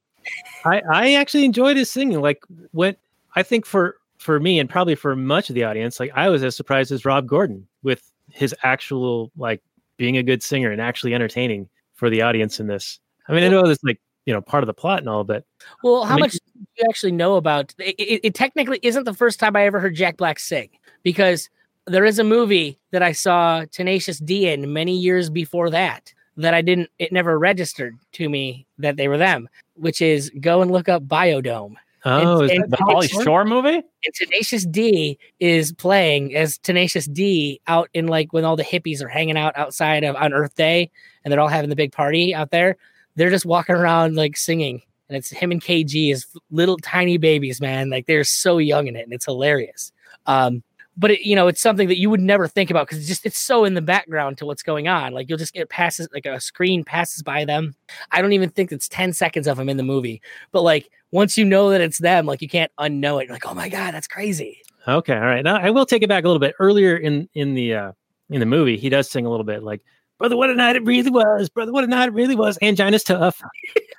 I 0.63 0.81
I 0.93 1.13
actually 1.13 1.43
enjoyed 1.45 1.75
his 1.75 1.89
singing. 1.89 2.21
Like 2.21 2.43
what 2.71 2.97
I 3.35 3.41
think 3.41 3.65
for 3.65 3.95
for 4.19 4.39
me 4.39 4.59
and 4.59 4.69
probably 4.69 4.93
for 4.93 5.15
much 5.15 5.49
of 5.49 5.55
the 5.55 5.63
audience, 5.63 5.99
like 5.99 6.11
I 6.13 6.29
was 6.29 6.43
as 6.43 6.55
surprised 6.55 6.91
as 6.91 7.03
Rob 7.03 7.25
Gordon 7.25 7.65
with 7.81 8.11
his 8.29 8.53
actual 8.61 9.31
like 9.35 9.63
being 9.95 10.17
a 10.17 10.21
good 10.21 10.43
singer 10.43 10.69
and 10.71 10.79
actually 10.79 11.15
entertaining 11.15 11.67
for 11.95 12.11
the 12.11 12.21
audience 12.21 12.59
in 12.59 12.67
this. 12.67 12.99
I 13.27 13.33
mean, 13.33 13.43
I 13.43 13.47
know 13.47 13.65
this 13.67 13.79
like 13.83 13.99
you 14.27 14.33
know 14.33 14.41
part 14.41 14.61
of 14.61 14.67
the 14.67 14.73
plot 14.73 14.99
and 14.99 15.09
all, 15.09 15.23
but 15.23 15.45
Well, 15.83 16.03
how 16.03 16.15
mean- 16.15 16.21
much 16.21 16.33
do 16.33 16.39
you 16.77 16.85
actually 16.87 17.13
know 17.13 17.37
about? 17.37 17.73
It, 17.79 17.95
it, 17.97 18.19
it 18.27 18.33
technically 18.35 18.79
isn't 18.83 19.05
the 19.05 19.13
first 19.13 19.39
time 19.39 19.55
I 19.55 19.65
ever 19.65 19.79
heard 19.79 19.95
Jack 19.95 20.17
Black 20.17 20.37
sing 20.37 20.69
because 21.01 21.49
there 21.87 22.05
is 22.05 22.19
a 22.19 22.23
movie 22.23 22.77
that 22.91 23.01
I 23.01 23.13
saw 23.13 23.63
Tenacious 23.71 24.19
D 24.19 24.47
in 24.49 24.73
many 24.73 24.95
years 24.95 25.29
before 25.31 25.69
that 25.71 26.13
that 26.35 26.53
I 26.53 26.61
didn't. 26.61 26.89
It 26.99 27.11
never 27.11 27.39
registered 27.39 27.97
to 28.13 28.29
me 28.29 28.67
that 28.77 28.97
they 28.97 29.07
were 29.07 29.17
them, 29.17 29.47
which 29.75 30.01
is 30.01 30.29
go 30.41 30.61
and 30.61 30.69
look 30.69 30.89
up 30.89 31.03
Biodome. 31.07 31.75
oh, 32.03 32.41
and- 32.41 32.69
that 32.69 32.79
The 32.79 33.07
Shore? 33.09 33.23
Shore 33.23 33.45
movie? 33.45 33.75
And 33.77 34.13
Tenacious 34.13 34.65
D 34.65 35.17
is 35.39 35.71
playing 35.71 36.35
as 36.35 36.57
Tenacious 36.57 37.05
D 37.05 37.61
out 37.67 37.89
in 37.93 38.07
like 38.07 38.33
when 38.33 38.43
all 38.43 38.57
the 38.57 38.63
hippies 38.63 39.01
are 39.01 39.07
hanging 39.07 39.37
out 39.37 39.57
outside 39.57 40.03
of 40.03 40.17
on 40.17 40.33
Earth 40.33 40.55
Day 40.55 40.91
and 41.23 41.31
they're 41.31 41.39
all 41.39 41.47
having 41.47 41.69
the 41.69 41.75
big 41.77 41.93
party 41.93 42.35
out 42.35 42.51
there. 42.51 42.75
They're 43.17 43.29
just 43.29 43.45
walking 43.45 43.75
around 43.75 44.15
like 44.15 44.37
singing, 44.37 44.81
and 45.09 45.17
it's 45.17 45.29
him 45.29 45.51
and 45.51 45.61
KG 45.61 46.13
as 46.13 46.25
little 46.49 46.77
tiny 46.77 47.17
babies, 47.17 47.59
man. 47.59 47.89
Like 47.89 48.05
they're 48.05 48.23
so 48.23 48.57
young 48.57 48.87
in 48.87 48.95
it, 48.95 49.03
and 49.03 49.13
it's 49.13 49.25
hilarious. 49.25 49.91
Um, 50.25 50.63
but 50.97 51.11
it, 51.11 51.21
you 51.21 51.35
know, 51.35 51.47
it's 51.47 51.61
something 51.61 51.87
that 51.87 51.99
you 51.99 52.09
would 52.09 52.19
never 52.19 52.47
think 52.47 52.71
about 52.71 52.87
because 52.87 52.97
it's 52.97 53.07
just 53.07 53.25
it's 53.25 53.37
so 53.37 53.65
in 53.65 53.75
the 53.75 53.81
background 53.81 54.37
to 54.39 54.45
what's 54.45 54.63
going 54.63 54.87
on. 54.87 55.13
Like 55.13 55.29
you'll 55.29 55.37
just 55.37 55.53
get 55.53 55.69
passes 55.69 56.07
like 56.11 56.25
a 56.25 56.39
screen 56.39 56.83
passes 56.83 57.21
by 57.21 57.45
them. 57.45 57.75
I 58.11 58.21
don't 58.21 58.33
even 58.33 58.49
think 58.49 58.71
it's 58.71 58.89
10 58.89 59.13
seconds 59.13 59.47
of 59.47 59.57
them 59.57 59.69
in 59.69 59.77
the 59.77 59.83
movie. 59.83 60.21
But 60.51 60.63
like 60.63 60.89
once 61.11 61.37
you 61.37 61.45
know 61.45 61.69
that 61.69 61.81
it's 61.81 61.99
them, 61.99 62.25
like 62.25 62.41
you 62.41 62.49
can't 62.49 62.71
unknow 62.79 63.21
it. 63.21 63.27
You're 63.27 63.35
like, 63.35 63.45
oh 63.45 63.53
my 63.53 63.69
God, 63.69 63.93
that's 63.93 64.07
crazy. 64.07 64.59
Okay, 64.87 65.13
all 65.13 65.21
right. 65.21 65.43
Now 65.43 65.57
I 65.57 65.69
will 65.69 65.85
take 65.85 66.01
it 66.01 66.09
back 66.09 66.23
a 66.23 66.27
little 66.27 66.39
bit. 66.39 66.55
Earlier 66.59 66.97
in 66.97 67.29
in 67.35 67.53
the 67.53 67.75
uh 67.75 67.91
in 68.29 68.39
the 68.39 68.45
movie, 68.45 68.77
he 68.77 68.89
does 68.89 69.09
sing 69.09 69.25
a 69.25 69.29
little 69.29 69.45
bit 69.45 69.63
like 69.63 69.81
"Brother, 70.17 70.37
what 70.37 70.49
a 70.49 70.55
night 70.55 70.75
it 70.75 70.83
really 70.83 71.11
was, 71.11 71.49
brother, 71.49 71.71
what 71.71 71.83
a 71.83 71.87
night 71.87 72.09
it 72.09 72.13
really 72.13 72.35
was." 72.35 72.57
Angina's 72.61 73.03
tough. 73.03 73.41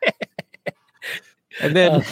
and 1.60 1.74
then 1.76 1.92
Uh. 1.92 2.04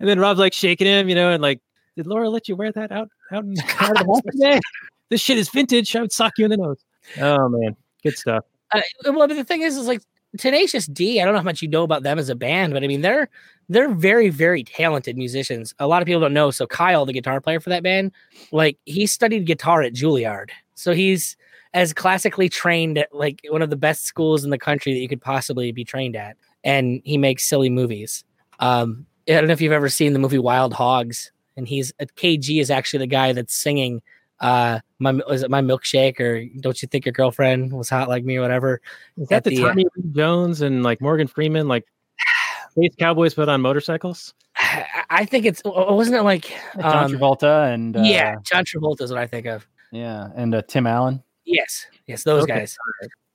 and 0.00 0.08
then 0.08 0.18
Rob's 0.18 0.40
like 0.40 0.52
shaking 0.52 0.86
him, 0.86 1.08
you 1.08 1.14
know, 1.14 1.30
and 1.30 1.42
like, 1.42 1.60
did 1.96 2.06
Laura 2.06 2.28
let 2.28 2.48
you 2.48 2.56
wear 2.56 2.72
that 2.72 2.92
out 2.92 3.08
out 3.32 3.44
in 3.44 3.54
out 3.78 3.94
the 3.94 4.04
house 4.04 4.20
today? 4.30 4.60
This 5.10 5.20
shit 5.20 5.36
is 5.36 5.50
vintage. 5.50 5.94
I 5.94 6.00
would 6.00 6.12
sock 6.12 6.32
you 6.38 6.46
in 6.46 6.50
the 6.50 6.56
nose. 6.56 6.82
Oh 7.20 7.48
man, 7.50 7.76
good 8.02 8.16
stuff. 8.16 8.44
Uh, 8.72 8.80
well, 9.04 9.28
but 9.28 9.34
the 9.34 9.44
thing 9.44 9.60
is, 9.60 9.76
is 9.76 9.86
like 9.86 10.00
Tenacious 10.38 10.86
D. 10.86 11.20
I 11.20 11.24
don't 11.24 11.34
know 11.34 11.40
how 11.40 11.44
much 11.44 11.60
you 11.62 11.68
know 11.68 11.82
about 11.82 12.02
them 12.02 12.18
as 12.18 12.30
a 12.30 12.34
band, 12.34 12.72
but 12.72 12.82
I 12.82 12.86
mean, 12.86 13.02
they're 13.02 13.28
they're 13.68 13.92
very, 13.92 14.30
very 14.30 14.64
talented 14.64 15.16
musicians. 15.16 15.74
A 15.78 15.86
lot 15.86 16.02
of 16.02 16.06
people 16.06 16.22
don't 16.22 16.32
know. 16.32 16.50
So 16.50 16.66
Kyle, 16.66 17.04
the 17.06 17.12
guitar 17.12 17.40
player 17.40 17.60
for 17.60 17.68
that 17.68 17.82
band, 17.82 18.12
like 18.50 18.78
he 18.86 19.06
studied 19.06 19.46
guitar 19.46 19.82
at 19.82 19.92
Juilliard, 19.92 20.48
so 20.74 20.92
he's 20.94 21.36
as 21.74 21.92
classically 21.92 22.48
trained 22.48 22.96
at 22.96 23.14
like 23.14 23.40
one 23.50 23.60
of 23.60 23.68
the 23.68 23.76
best 23.76 24.04
schools 24.04 24.44
in 24.44 24.50
the 24.50 24.58
country 24.58 24.94
that 24.94 25.00
you 25.00 25.08
could 25.08 25.20
possibly 25.20 25.72
be 25.72 25.84
trained 25.84 26.16
at, 26.16 26.36
and 26.62 27.02
he 27.04 27.18
makes 27.18 27.44
silly 27.44 27.68
movies. 27.68 28.24
Um, 28.60 29.06
I 29.28 29.32
don't 29.32 29.48
know 29.48 29.52
if 29.52 29.60
you've 29.60 29.72
ever 29.72 29.88
seen 29.88 30.12
the 30.12 30.18
movie 30.18 30.38
Wild 30.38 30.72
Hogs, 30.72 31.32
and 31.56 31.68
he's 31.68 31.92
uh, 32.00 32.06
KG 32.16 32.60
is 32.60 32.70
actually 32.70 33.00
the 33.00 33.08
guy 33.08 33.32
that's 33.32 33.54
singing 33.54 34.00
uh 34.40 34.80
my 34.98 35.12
is 35.30 35.44
it 35.44 35.50
my 35.50 35.60
milkshake 35.60 36.18
or 36.18 36.44
don't 36.60 36.82
you 36.82 36.88
think 36.88 37.06
your 37.06 37.12
girlfriend 37.12 37.72
was 37.72 37.88
hot 37.88 38.08
like 38.08 38.24
me 38.24 38.36
or 38.36 38.40
whatever 38.40 38.80
Is 39.16 39.28
that 39.28 39.44
the, 39.44 39.50
the, 39.50 39.62
uh, 39.62 39.68
Tommy 39.68 39.86
Lee 39.96 40.10
Jones 40.10 40.60
and 40.60 40.82
like 40.82 41.00
Morgan 41.00 41.28
Freeman, 41.28 41.68
like 41.68 41.86
space 42.70 42.96
cowboys 42.98 43.32
but 43.32 43.48
on 43.48 43.60
motorcycles? 43.60 44.34
I 44.56 45.04
I 45.08 45.24
think 45.24 45.46
it's 45.46 45.62
wasn't 45.64 46.16
it 46.16 46.22
like 46.22 46.52
John 46.80 47.04
um, 47.04 47.12
Travolta 47.12 47.72
and 47.72 47.96
uh, 47.96 48.02
yeah 48.02 48.34
John 48.42 48.64
Travolta 48.64 49.02
is 49.02 49.12
what 49.12 49.20
I 49.20 49.28
think 49.28 49.46
of 49.46 49.66
yeah, 49.94 50.30
and 50.34 50.52
uh, 50.56 50.62
Tim 50.62 50.88
Allen. 50.88 51.22
Yes. 51.44 51.86
Yes 52.06 52.22
those 52.24 52.42
Okay. 52.44 52.60
guys. 52.60 52.76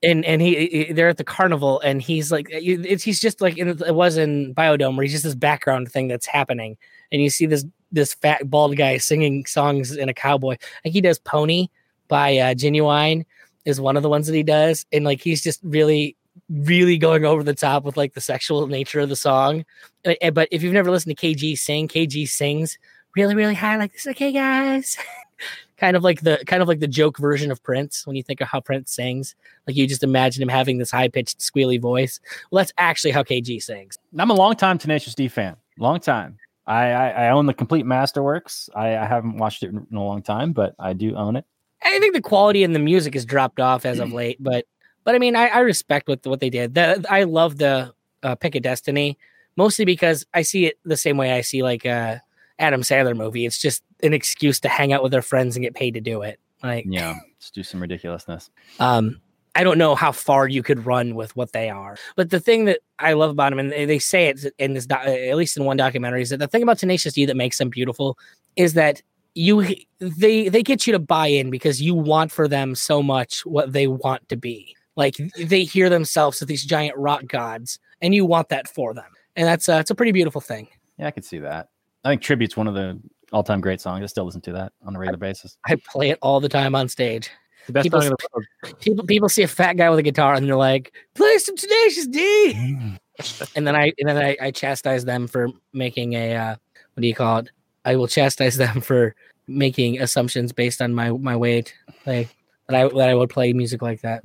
And 0.02 0.24
and 0.24 0.40
he, 0.40 0.66
he- 0.66 0.92
they're 0.92 1.08
at 1.08 1.18
the 1.18 1.24
carnival 1.24 1.80
and 1.80 2.00
he's 2.00 2.32
like 2.32 2.46
it's 2.50 3.02
he's 3.02 3.20
just 3.20 3.40
like 3.40 3.58
it 3.58 3.94
was 3.94 4.16
in 4.16 4.54
Biodome 4.54 4.96
where 4.96 5.02
he's 5.04 5.12
just 5.12 5.24
this 5.24 5.34
background 5.34 5.90
thing 5.92 6.08
that's 6.08 6.26
happening. 6.26 6.76
And 7.12 7.22
you 7.22 7.28
see 7.30 7.46
this 7.46 7.64
this 7.92 8.14
fat 8.14 8.48
bald 8.48 8.76
guy 8.76 8.96
singing 8.98 9.44
songs 9.46 9.94
in 9.96 10.08
a 10.08 10.14
cowboy. 10.14 10.56
Like 10.84 10.92
he 10.94 11.00
does 11.00 11.18
Pony 11.18 11.68
by 12.08 12.36
uh, 12.38 12.54
Ginuwine 12.54 13.24
is 13.66 13.80
one 13.80 13.96
of 13.96 14.02
the 14.02 14.08
ones 14.08 14.26
that 14.26 14.34
he 14.34 14.42
does. 14.42 14.86
And 14.92 15.04
like 15.04 15.20
he's 15.20 15.42
just 15.42 15.60
really 15.62 16.16
really 16.48 16.96
going 16.96 17.24
over 17.24 17.42
the 17.42 17.54
top 17.54 17.84
with 17.84 17.96
like 17.96 18.14
the 18.14 18.20
sexual 18.20 18.66
nature 18.66 19.00
of 19.00 19.08
the 19.08 19.16
song. 19.16 19.64
Uh, 20.06 20.14
uh, 20.22 20.30
but 20.30 20.48
if 20.50 20.62
you've 20.62 20.72
never 20.72 20.90
listened 20.90 21.16
to 21.16 21.26
KG 21.26 21.58
sing 21.58 21.86
KG 21.88 22.26
sings 22.26 22.78
really 23.16 23.34
really 23.34 23.54
high 23.54 23.76
like 23.76 23.92
this 23.92 24.06
okay 24.06 24.32
guys 24.32 24.96
kind 25.80 25.96
of 25.96 26.04
like 26.04 26.20
the 26.20 26.42
kind 26.46 26.62
of 26.62 26.68
like 26.68 26.78
the 26.78 26.86
joke 26.86 27.18
version 27.18 27.50
of 27.50 27.62
Prince 27.62 28.06
when 28.06 28.14
you 28.14 28.22
think 28.22 28.40
of 28.40 28.48
how 28.48 28.60
Prince 28.60 28.92
sings 28.92 29.34
like 29.66 29.76
you 29.76 29.86
just 29.86 30.04
imagine 30.04 30.42
him 30.42 30.48
having 30.48 30.78
this 30.78 30.90
high 30.90 31.08
pitched 31.08 31.38
squealy 31.38 31.80
voice 31.80 32.20
well 32.50 32.62
that's 32.62 32.72
actually 32.78 33.10
how 33.10 33.22
KG 33.22 33.62
sings 33.62 33.98
I'm 34.16 34.30
a 34.30 34.34
long 34.34 34.54
time 34.54 34.78
Tenacious 34.78 35.14
D 35.14 35.28
fan. 35.28 35.56
Long 35.78 35.98
time. 35.98 36.38
I, 36.66 36.90
I, 36.90 37.08
I 37.08 37.30
own 37.30 37.46
the 37.46 37.54
complete 37.54 37.84
Masterworks. 37.86 38.68
I, 38.76 38.96
I 38.96 39.06
haven't 39.06 39.38
watched 39.38 39.62
it 39.62 39.70
in 39.70 39.96
a 39.96 40.04
long 40.04 40.22
time, 40.22 40.52
but 40.52 40.74
I 40.78 40.92
do 40.92 41.16
own 41.16 41.34
it. 41.34 41.44
I 41.82 41.98
think 41.98 42.14
the 42.14 42.20
quality 42.20 42.62
in 42.62 42.74
the 42.74 42.78
music 42.78 43.14
has 43.14 43.24
dropped 43.24 43.58
off 43.58 43.86
as 43.86 43.98
of 43.98 44.12
late, 44.20 44.36
but 44.38 44.66
but 45.02 45.14
I 45.14 45.18
mean, 45.18 45.34
I, 45.34 45.48
I 45.48 45.60
respect 45.60 46.08
what 46.08 46.24
what 46.26 46.40
they 46.40 46.50
did. 46.50 46.74
The, 46.74 47.04
I 47.08 47.24
love 47.24 47.56
the 47.56 47.92
uh, 48.22 48.34
Pick 48.34 48.54
of 48.54 48.62
Destiny 48.62 49.18
mostly 49.56 49.84
because 49.84 50.26
I 50.32 50.42
see 50.42 50.66
it 50.66 50.78
the 50.84 50.96
same 50.96 51.16
way 51.16 51.32
I 51.32 51.40
see 51.40 51.62
like 51.62 51.84
a 51.84 52.22
Adam 52.60 52.82
Sandler 52.82 53.16
movie. 53.16 53.46
It's 53.46 53.58
just 53.58 53.82
an 54.02 54.12
excuse 54.12 54.60
to 54.60 54.68
hang 54.68 54.92
out 54.92 55.02
with 55.02 55.10
their 55.10 55.22
friends 55.22 55.56
and 55.56 55.64
get 55.64 55.74
paid 55.74 55.94
to 55.94 56.00
do 56.00 56.22
it. 56.22 56.38
Like, 56.62 56.84
Yeah, 56.86 57.14
just 57.40 57.54
do 57.54 57.62
some 57.62 57.80
ridiculousness. 57.80 58.50
um, 58.78 59.20
I 59.56 59.64
don't 59.64 59.78
know 59.78 59.96
how 59.96 60.12
far 60.12 60.46
you 60.46 60.62
could 60.62 60.86
run 60.86 61.16
with 61.16 61.34
what 61.34 61.52
they 61.52 61.70
are, 61.70 61.96
but 62.14 62.30
the 62.30 62.38
thing 62.38 62.66
that 62.66 62.78
I 63.00 63.14
love 63.14 63.30
about 63.30 63.50
them, 63.50 63.58
and 63.58 63.72
they, 63.72 63.98
say 63.98 64.28
it 64.28 64.46
in 64.58 64.74
this, 64.74 64.86
at 64.88 65.36
least 65.36 65.56
in 65.56 65.64
one 65.64 65.76
documentary, 65.76 66.22
is 66.22 66.30
that 66.30 66.36
the 66.36 66.46
thing 66.46 66.62
about 66.62 66.78
Tenacious 66.78 67.14
D 67.14 67.26
that 67.26 67.36
makes 67.36 67.58
them 67.58 67.68
beautiful 67.68 68.16
is 68.54 68.74
that 68.74 69.02
you 69.34 69.66
they 69.98 70.48
they 70.48 70.62
get 70.62 70.86
you 70.86 70.92
to 70.92 70.98
buy 71.00 71.26
in 71.26 71.50
because 71.50 71.82
you 71.82 71.94
want 71.96 72.30
for 72.30 72.46
them 72.46 72.76
so 72.76 73.02
much 73.02 73.44
what 73.44 73.72
they 73.72 73.88
want 73.88 74.28
to 74.28 74.36
be. 74.36 74.76
Like 74.96 75.16
they 75.36 75.64
hear 75.64 75.88
themselves 75.88 76.40
as 76.42 76.46
these 76.46 76.64
giant 76.64 76.96
rock 76.96 77.26
gods, 77.26 77.80
and 78.00 78.14
you 78.14 78.24
want 78.24 78.50
that 78.50 78.68
for 78.68 78.94
them, 78.94 79.10
and 79.34 79.48
that's 79.48 79.68
uh, 79.68 79.78
it's 79.80 79.90
a 79.90 79.96
pretty 79.96 80.12
beautiful 80.12 80.40
thing. 80.40 80.68
Yeah, 80.96 81.08
I 81.08 81.10
could 81.10 81.24
see 81.24 81.38
that. 81.38 81.70
I 82.04 82.10
think 82.10 82.22
Tribute's 82.22 82.56
one 82.56 82.66
of 82.66 82.74
the 82.74 83.00
all-time 83.32 83.60
great 83.60 83.80
songs. 83.80 84.02
I 84.02 84.06
still 84.06 84.24
listen 84.24 84.40
to 84.42 84.52
that 84.52 84.72
on 84.84 84.96
a 84.96 84.98
regular 84.98 85.18
basis. 85.18 85.56
I 85.66 85.76
play 85.76 86.10
it 86.10 86.18
all 86.22 86.40
the 86.40 86.48
time 86.48 86.74
on 86.74 86.88
stage. 86.88 87.30
The 87.66 87.72
best 87.72 87.84
People 87.84 88.00
song 88.00 88.10
in 88.10 88.16
the 88.18 88.28
world. 88.32 88.80
People 88.80 89.04
people 89.04 89.28
see 89.28 89.42
a 89.42 89.48
fat 89.48 89.76
guy 89.76 89.90
with 89.90 89.98
a 89.98 90.02
guitar 90.02 90.34
and 90.34 90.46
they're 90.46 90.56
like, 90.56 90.92
"Play 91.14 91.38
some 91.38 91.56
Tenacious 91.56 92.06
D." 92.06 92.52
and 93.54 93.66
then 93.66 93.76
I 93.76 93.92
and 93.98 94.08
then 94.08 94.16
I, 94.16 94.36
I 94.40 94.50
chastise 94.50 95.04
them 95.04 95.26
for 95.26 95.48
making 95.72 96.14
a 96.14 96.34
uh, 96.36 96.56
what 96.94 97.00
do 97.02 97.06
you 97.06 97.14
call 97.14 97.38
it? 97.38 97.50
I 97.84 97.96
will 97.96 98.08
chastise 98.08 98.56
them 98.56 98.80
for 98.80 99.14
making 99.46 100.00
assumptions 100.00 100.52
based 100.52 100.80
on 100.80 100.94
my 100.94 101.10
my 101.10 101.36
weight, 101.36 101.74
like 102.06 102.34
that 102.68 102.76
I 102.76 102.88
that 102.88 103.08
I 103.08 103.14
would 103.14 103.30
play 103.30 103.52
music 103.52 103.82
like 103.82 104.00
that, 104.00 104.22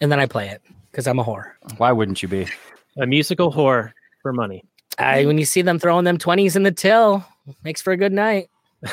and 0.00 0.12
then 0.12 0.20
I 0.20 0.26
play 0.26 0.48
it 0.48 0.62
because 0.90 1.06
I'm 1.06 1.18
a 1.18 1.24
whore. 1.24 1.52
Why 1.78 1.90
wouldn't 1.92 2.22
you 2.22 2.28
be? 2.28 2.46
A 2.98 3.06
musical 3.06 3.50
whore 3.50 3.92
for 4.20 4.32
money. 4.32 4.62
I 4.98 5.24
when 5.26 5.38
you 5.38 5.44
see 5.44 5.62
them 5.62 5.78
throwing 5.78 6.04
them 6.04 6.18
twenties 6.18 6.56
in 6.56 6.62
the 6.62 6.72
till, 6.72 7.24
makes 7.64 7.82
for 7.82 7.92
a 7.92 7.96
good 7.96 8.12
night. 8.12 8.48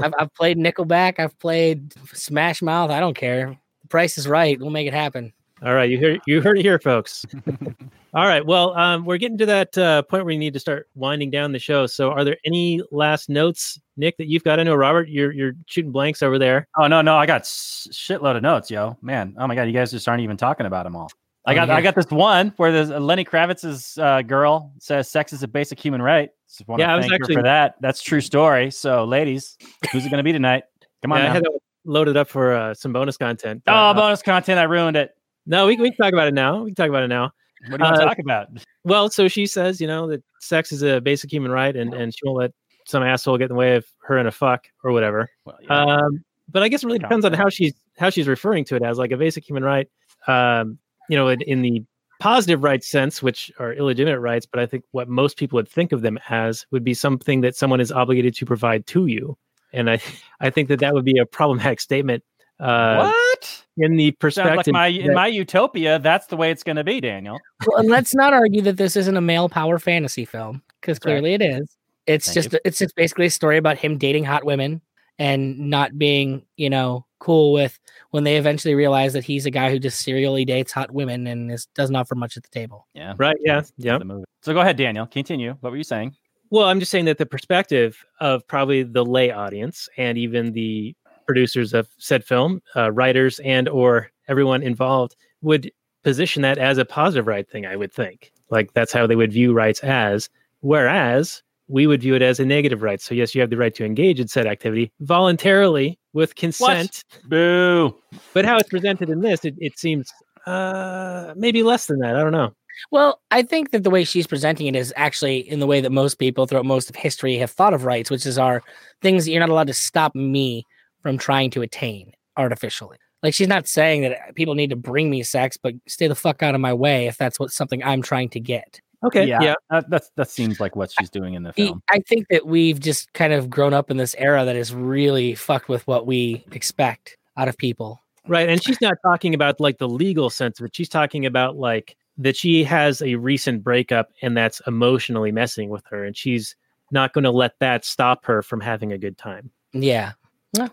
I've 0.00 0.14
I've 0.18 0.34
played 0.34 0.58
Nickelback, 0.58 1.18
I've 1.18 1.38
played 1.38 1.94
Smash 2.12 2.62
Mouth. 2.62 2.90
I 2.90 3.00
don't 3.00 3.16
care. 3.16 3.56
The 3.82 3.88
price 3.88 4.16
is 4.18 4.26
right. 4.26 4.58
We'll 4.58 4.70
make 4.70 4.86
it 4.86 4.94
happen. 4.94 5.32
All 5.62 5.74
right, 5.74 5.88
you 5.88 5.98
hear 5.98 6.18
you 6.26 6.42
heard 6.42 6.58
it 6.58 6.62
here, 6.62 6.78
folks. 6.78 7.24
All 8.14 8.26
right, 8.26 8.46
well, 8.46 8.76
um, 8.78 9.04
we're 9.04 9.16
getting 9.18 9.38
to 9.38 9.46
that 9.46 9.76
uh, 9.76 10.02
point 10.02 10.24
where 10.24 10.26
we 10.26 10.38
need 10.38 10.52
to 10.52 10.60
start 10.60 10.88
winding 10.94 11.30
down 11.30 11.50
the 11.50 11.58
show. 11.58 11.86
So, 11.86 12.12
are 12.12 12.22
there 12.22 12.36
any 12.44 12.80
last 12.92 13.28
notes, 13.28 13.80
Nick, 13.96 14.16
that 14.18 14.28
you've 14.28 14.44
got? 14.44 14.60
I 14.60 14.62
know 14.62 14.74
Robert, 14.76 15.08
you're 15.08 15.32
you're 15.32 15.54
shooting 15.66 15.90
blanks 15.90 16.22
over 16.22 16.38
there. 16.38 16.68
Oh 16.78 16.86
no, 16.86 17.02
no, 17.02 17.16
I 17.16 17.26
got 17.26 17.40
s- 17.40 17.88
shitload 17.90 18.36
of 18.36 18.42
notes, 18.42 18.70
yo, 18.70 18.96
man. 19.02 19.34
Oh 19.38 19.46
my 19.46 19.54
god, 19.54 19.64
you 19.64 19.72
guys 19.72 19.90
just 19.90 20.06
aren't 20.06 20.22
even 20.22 20.36
talking 20.36 20.66
about 20.66 20.84
them 20.84 20.94
all. 20.94 21.10
I 21.46 21.52
Oh, 21.52 21.54
got, 21.56 21.68
yeah. 21.68 21.76
I 21.76 21.80
got 21.82 21.94
this 21.94 22.10
one 22.10 22.52
where 22.56 22.72
there's 22.72 22.90
uh, 22.90 22.98
Lenny 23.00 23.24
Kravitz's 23.24 23.98
uh, 23.98 24.22
girl 24.22 24.72
says 24.78 25.10
sex 25.10 25.32
is 25.32 25.42
a 25.42 25.48
basic 25.48 25.78
human 25.78 26.00
right. 26.00 26.30
Yeah, 26.78 26.92
I 26.94 26.96
was 26.96 27.10
actually- 27.12 27.34
for 27.34 27.42
that. 27.42 27.74
That's 27.80 28.00
true 28.02 28.20
story. 28.20 28.70
So, 28.70 29.04
ladies, 29.04 29.56
who's 29.92 30.06
it 30.06 30.10
going 30.10 30.18
to 30.18 30.22
be 30.24 30.32
tonight? 30.32 30.64
Come 31.02 31.12
on, 31.12 31.18
Yeah, 31.18 31.30
I 31.30 31.34
had 31.34 31.44
that 31.44 31.58
loaded 31.84 32.16
up 32.16 32.28
for 32.28 32.52
uh, 32.54 32.72
some 32.74 32.92
bonus 32.92 33.16
content. 33.16 33.62
oh, 33.66 33.72
Uh, 33.72 33.94
bonus 33.94 34.22
content! 34.22 34.58
I 34.58 34.62
ruined 34.62 34.96
it. 34.96 35.10
no, 35.46 35.66
we, 35.66 35.76
we 35.76 35.90
can 35.90 35.96
talk 35.98 36.12
about 36.14 36.28
it 36.28 36.34
now. 36.34 36.62
We 36.62 36.70
can 36.70 36.76
talk 36.76 36.88
about 36.88 37.02
it 37.02 37.08
now. 37.08 37.32
What 37.68 37.78
do 37.78 37.84
you 37.84 37.90
want 37.90 37.96
to 37.96 38.02
uh, 38.02 38.04
talk 38.06 38.18
about? 38.18 38.48
Well, 38.86 39.08
so 39.08 39.28
she 39.28 39.46
says, 39.46 39.80
you 39.80 39.86
know, 39.86 40.06
that 40.08 40.22
sex 40.40 40.70
is 40.70 40.82
a 40.82 41.00
basic 41.00 41.32
human 41.32 41.50
right, 41.50 41.74
and 41.74 41.94
and 41.94 42.12
she 42.14 42.20
won't 42.24 42.36
let 42.38 42.50
some 42.86 43.02
asshole 43.02 43.38
get 43.38 43.44
in 43.44 43.48
the 43.48 43.54
way 43.54 43.76
of 43.76 43.86
her 44.02 44.18
and 44.18 44.28
a 44.28 44.30
fuck 44.30 44.66
or 44.82 44.92
whatever. 44.92 45.30
Well, 45.46 45.56
yeah. 45.62 45.84
Um, 45.84 46.22
but 46.50 46.62
I 46.62 46.68
guess 46.68 46.82
it 46.82 46.86
really 46.86 46.98
depends 46.98 47.24
on 47.24 47.32
how 47.32 47.48
she's 47.48 47.72
how 47.98 48.10
she's 48.10 48.28
referring 48.28 48.66
to 48.66 48.76
it 48.76 48.82
as 48.82 48.98
like 48.98 49.10
a 49.12 49.16
basic 49.16 49.48
human 49.48 49.64
right. 49.64 49.88
Um, 50.26 50.78
you 51.08 51.16
know, 51.16 51.28
in, 51.28 51.40
in 51.42 51.62
the 51.62 51.82
positive 52.20 52.62
rights 52.62 52.88
sense, 52.88 53.22
which 53.22 53.52
are 53.58 53.72
illegitimate 53.72 54.20
rights, 54.20 54.46
but 54.46 54.60
I 54.60 54.66
think 54.66 54.84
what 54.92 55.08
most 55.08 55.36
people 55.36 55.56
would 55.56 55.68
think 55.68 55.92
of 55.92 56.02
them 56.02 56.18
as 56.28 56.66
would 56.70 56.84
be 56.84 56.94
something 56.94 57.40
that 57.42 57.56
someone 57.56 57.80
is 57.80 57.92
obligated 57.92 58.34
to 58.36 58.46
provide 58.46 58.86
to 58.88 59.06
you, 59.06 59.36
and 59.72 59.90
I 59.90 60.00
I 60.40 60.50
think 60.50 60.68
that 60.68 60.80
that 60.80 60.94
would 60.94 61.04
be 61.04 61.18
a 61.18 61.26
problematic 61.26 61.80
statement. 61.80 62.22
Uh, 62.60 63.10
what? 63.10 63.64
in 63.76 63.96
the 63.96 64.06
Sounds 64.06 64.12
like 64.12 64.18
perspective 64.18 64.72
my 64.72 64.86
in 64.86 65.14
my 65.14 65.26
utopia, 65.26 65.98
that's 65.98 66.26
the 66.28 66.36
way 66.36 66.50
it's 66.50 66.62
going 66.62 66.76
to 66.76 66.84
be, 66.84 67.00
Daniel. 67.00 67.38
well, 67.66 67.78
and 67.78 67.88
let's 67.88 68.14
not 68.14 68.32
argue 68.32 68.62
that 68.62 68.76
this 68.76 68.96
isn't 68.96 69.16
a 69.16 69.20
male 69.20 69.48
power 69.48 69.78
fantasy 69.78 70.24
film 70.24 70.62
because 70.80 70.98
That's 70.98 71.06
right. 71.06 71.20
clearly 71.20 71.34
it 71.34 71.42
is. 71.42 71.76
It's 72.06 72.26
Thank 72.26 72.34
just 72.34 72.56
it's 72.64 72.78
just 72.78 72.94
basically 72.94 73.26
a 73.26 73.30
story 73.30 73.56
about 73.56 73.78
him 73.78 73.98
dating 73.98 74.24
hot 74.24 74.44
women 74.44 74.82
and 75.18 75.70
not 75.70 75.96
being, 75.98 76.44
you 76.56 76.70
know, 76.70 77.06
cool 77.24 77.52
with 77.52 77.80
when 78.10 78.24
they 78.24 78.36
eventually 78.36 78.74
realize 78.74 79.14
that 79.14 79.24
he's 79.24 79.46
a 79.46 79.50
guy 79.50 79.70
who 79.70 79.78
just 79.78 80.00
serially 80.00 80.44
dates 80.44 80.72
hot 80.72 80.90
women 80.92 81.26
and 81.26 81.50
is, 81.50 81.66
doesn't 81.74 81.96
offer 81.96 82.14
much 82.14 82.36
at 82.36 82.42
the 82.42 82.50
table. 82.50 82.86
Yeah. 82.94 83.14
Right? 83.16 83.36
Yeah. 83.40 83.62
Yeah. 83.78 83.98
So 84.42 84.52
go 84.52 84.60
ahead, 84.60 84.76
Daniel. 84.76 85.06
Continue. 85.06 85.56
What 85.60 85.70
were 85.70 85.78
you 85.78 85.84
saying? 85.84 86.14
Well, 86.50 86.66
I'm 86.66 86.78
just 86.78 86.92
saying 86.92 87.06
that 87.06 87.18
the 87.18 87.26
perspective 87.26 88.04
of 88.20 88.46
probably 88.46 88.82
the 88.82 89.04
lay 89.04 89.30
audience 89.30 89.88
and 89.96 90.18
even 90.18 90.52
the 90.52 90.94
producers 91.26 91.72
of 91.72 91.88
said 91.96 92.22
film, 92.22 92.60
uh, 92.76 92.92
writers 92.92 93.40
and 93.40 93.68
or 93.68 94.10
everyone 94.28 94.62
involved 94.62 95.16
would 95.40 95.72
position 96.02 96.42
that 96.42 96.58
as 96.58 96.76
a 96.76 96.84
positive 96.84 97.26
right 97.26 97.48
thing. 97.48 97.64
I 97.64 97.76
would 97.76 97.92
think 97.92 98.30
like 98.50 98.74
that's 98.74 98.92
how 98.92 99.06
they 99.06 99.16
would 99.16 99.32
view 99.32 99.54
rights 99.54 99.80
as, 99.80 100.28
whereas 100.60 101.42
we 101.68 101.86
would 101.86 102.02
view 102.02 102.14
it 102.14 102.22
as 102.22 102.40
a 102.40 102.44
negative 102.44 102.82
right. 102.82 103.00
So 103.00 103.14
yes, 103.14 103.34
you 103.34 103.40
have 103.40 103.50
the 103.50 103.56
right 103.56 103.74
to 103.74 103.84
engage 103.84 104.20
in 104.20 104.28
said 104.28 104.46
activity 104.46 104.92
voluntarily 105.00 105.98
with 106.12 106.34
consent. 106.34 107.04
What? 107.12 107.30
Boo. 107.30 107.96
But 108.32 108.44
how 108.44 108.58
it's 108.58 108.68
presented 108.68 109.10
in 109.10 109.20
this, 109.20 109.44
it, 109.44 109.54
it 109.58 109.78
seems 109.78 110.12
uh, 110.46 111.34
maybe 111.36 111.62
less 111.62 111.86
than 111.86 112.00
that. 112.00 112.16
I 112.16 112.20
don't 112.20 112.32
know. 112.32 112.52
Well, 112.90 113.20
I 113.30 113.42
think 113.42 113.70
that 113.70 113.84
the 113.84 113.90
way 113.90 114.04
she's 114.04 114.26
presenting 114.26 114.66
it 114.66 114.76
is 114.76 114.92
actually 114.96 115.38
in 115.38 115.60
the 115.60 115.66
way 115.66 115.80
that 115.80 115.92
most 115.92 116.16
people 116.16 116.46
throughout 116.46 116.66
most 116.66 116.90
of 116.90 116.96
history 116.96 117.36
have 117.36 117.50
thought 117.50 117.72
of 117.72 117.84
rights, 117.84 118.10
which 118.10 118.26
is 118.26 118.38
our 118.38 118.62
things 119.00 119.24
that 119.24 119.30
you're 119.30 119.40
not 119.40 119.48
allowed 119.48 119.68
to 119.68 119.74
stop 119.74 120.14
me 120.14 120.64
from 121.02 121.16
trying 121.16 121.50
to 121.50 121.62
attain 121.62 122.12
artificially. 122.36 122.98
Like 123.22 123.32
she's 123.32 123.48
not 123.48 123.66
saying 123.66 124.02
that 124.02 124.34
people 124.34 124.54
need 124.54 124.70
to 124.70 124.76
bring 124.76 125.08
me 125.08 125.22
sex, 125.22 125.56
but 125.56 125.74
stay 125.88 126.08
the 126.08 126.14
fuck 126.14 126.42
out 126.42 126.54
of 126.54 126.60
my 126.60 126.74
way 126.74 127.06
if 127.06 127.16
that's 127.16 127.38
what 127.38 127.50
something 127.50 127.82
I'm 127.82 128.02
trying 128.02 128.28
to 128.30 128.40
get. 128.40 128.80
Okay. 129.04 129.26
yeah. 129.26 129.42
yeah. 129.42 129.54
That, 129.70 129.90
that's 129.90 130.10
that 130.16 130.30
seems 130.30 130.60
like 130.60 130.76
what 130.76 130.90
she's 130.90 131.10
doing 131.10 131.34
in 131.34 131.42
the 131.42 131.52
film. 131.52 131.82
I 131.90 131.98
think 132.00 132.26
that 132.30 132.46
we've 132.46 132.80
just 132.80 133.12
kind 133.12 133.32
of 133.32 133.50
grown 133.50 133.74
up 133.74 133.90
in 133.90 133.96
this 133.96 134.14
era 134.18 134.44
that 134.44 134.56
is 134.56 134.74
really 134.74 135.34
fucked 135.34 135.68
with 135.68 135.86
what 135.86 136.06
we 136.06 136.44
expect 136.52 137.16
out 137.36 137.48
of 137.48 137.56
people. 137.56 138.00
Right. 138.26 138.48
And 138.48 138.62
she's 138.62 138.80
not 138.80 138.94
talking 139.04 139.34
about 139.34 139.60
like 139.60 139.78
the 139.78 139.88
legal 139.88 140.30
sense 140.30 140.58
of 140.58 140.66
it. 140.66 140.76
She's 140.76 140.88
talking 140.88 141.26
about 141.26 141.56
like 141.56 141.96
that 142.16 142.36
she 142.36 142.64
has 142.64 143.02
a 143.02 143.16
recent 143.16 143.62
breakup 143.62 144.10
and 144.22 144.36
that's 144.36 144.62
emotionally 144.66 145.32
messing 145.32 145.68
with 145.68 145.84
her. 145.90 146.04
And 146.04 146.16
she's 146.16 146.56
not 146.90 147.12
going 147.12 147.24
to 147.24 147.30
let 147.30 147.58
that 147.58 147.84
stop 147.84 148.24
her 148.24 148.42
from 148.42 148.60
having 148.60 148.92
a 148.92 148.98
good 148.98 149.18
time. 149.18 149.50
Yeah. 149.72 150.12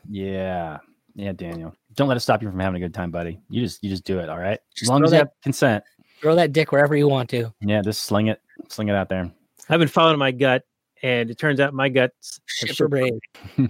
Yeah. 0.09 0.77
Yeah, 1.15 1.33
Daniel. 1.33 1.75
Don't 1.95 2.07
let 2.07 2.15
it 2.15 2.21
stop 2.21 2.41
you 2.41 2.49
from 2.49 2.59
having 2.59 2.81
a 2.81 2.85
good 2.85 2.93
time, 2.93 3.11
buddy. 3.11 3.41
You 3.49 3.61
just 3.63 3.83
you 3.83 3.89
just 3.89 4.05
do 4.05 4.19
it, 4.19 4.29
all 4.29 4.39
right? 4.39 4.59
As 4.81 4.87
long 4.87 5.03
as 5.03 5.11
you 5.11 5.17
have 5.17 5.29
consent. 5.43 5.83
Throw 6.21 6.35
that 6.35 6.53
dick 6.53 6.71
wherever 6.71 6.95
you 6.95 7.07
want 7.07 7.29
to. 7.31 7.53
Yeah, 7.61 7.81
just 7.81 8.03
sling 8.03 8.27
it. 8.27 8.41
Sling 8.69 8.89
it 8.89 8.95
out 8.95 9.09
there. 9.09 9.31
I've 9.69 9.79
been 9.79 9.87
following 9.87 10.19
my 10.19 10.31
gut 10.31 10.63
and 11.01 11.29
it 11.29 11.37
turns 11.37 11.59
out 11.59 11.73
my 11.73 11.89
guts. 11.89 12.39
have 12.61 12.69
Shit 12.69 12.75
shit. 12.75 13.69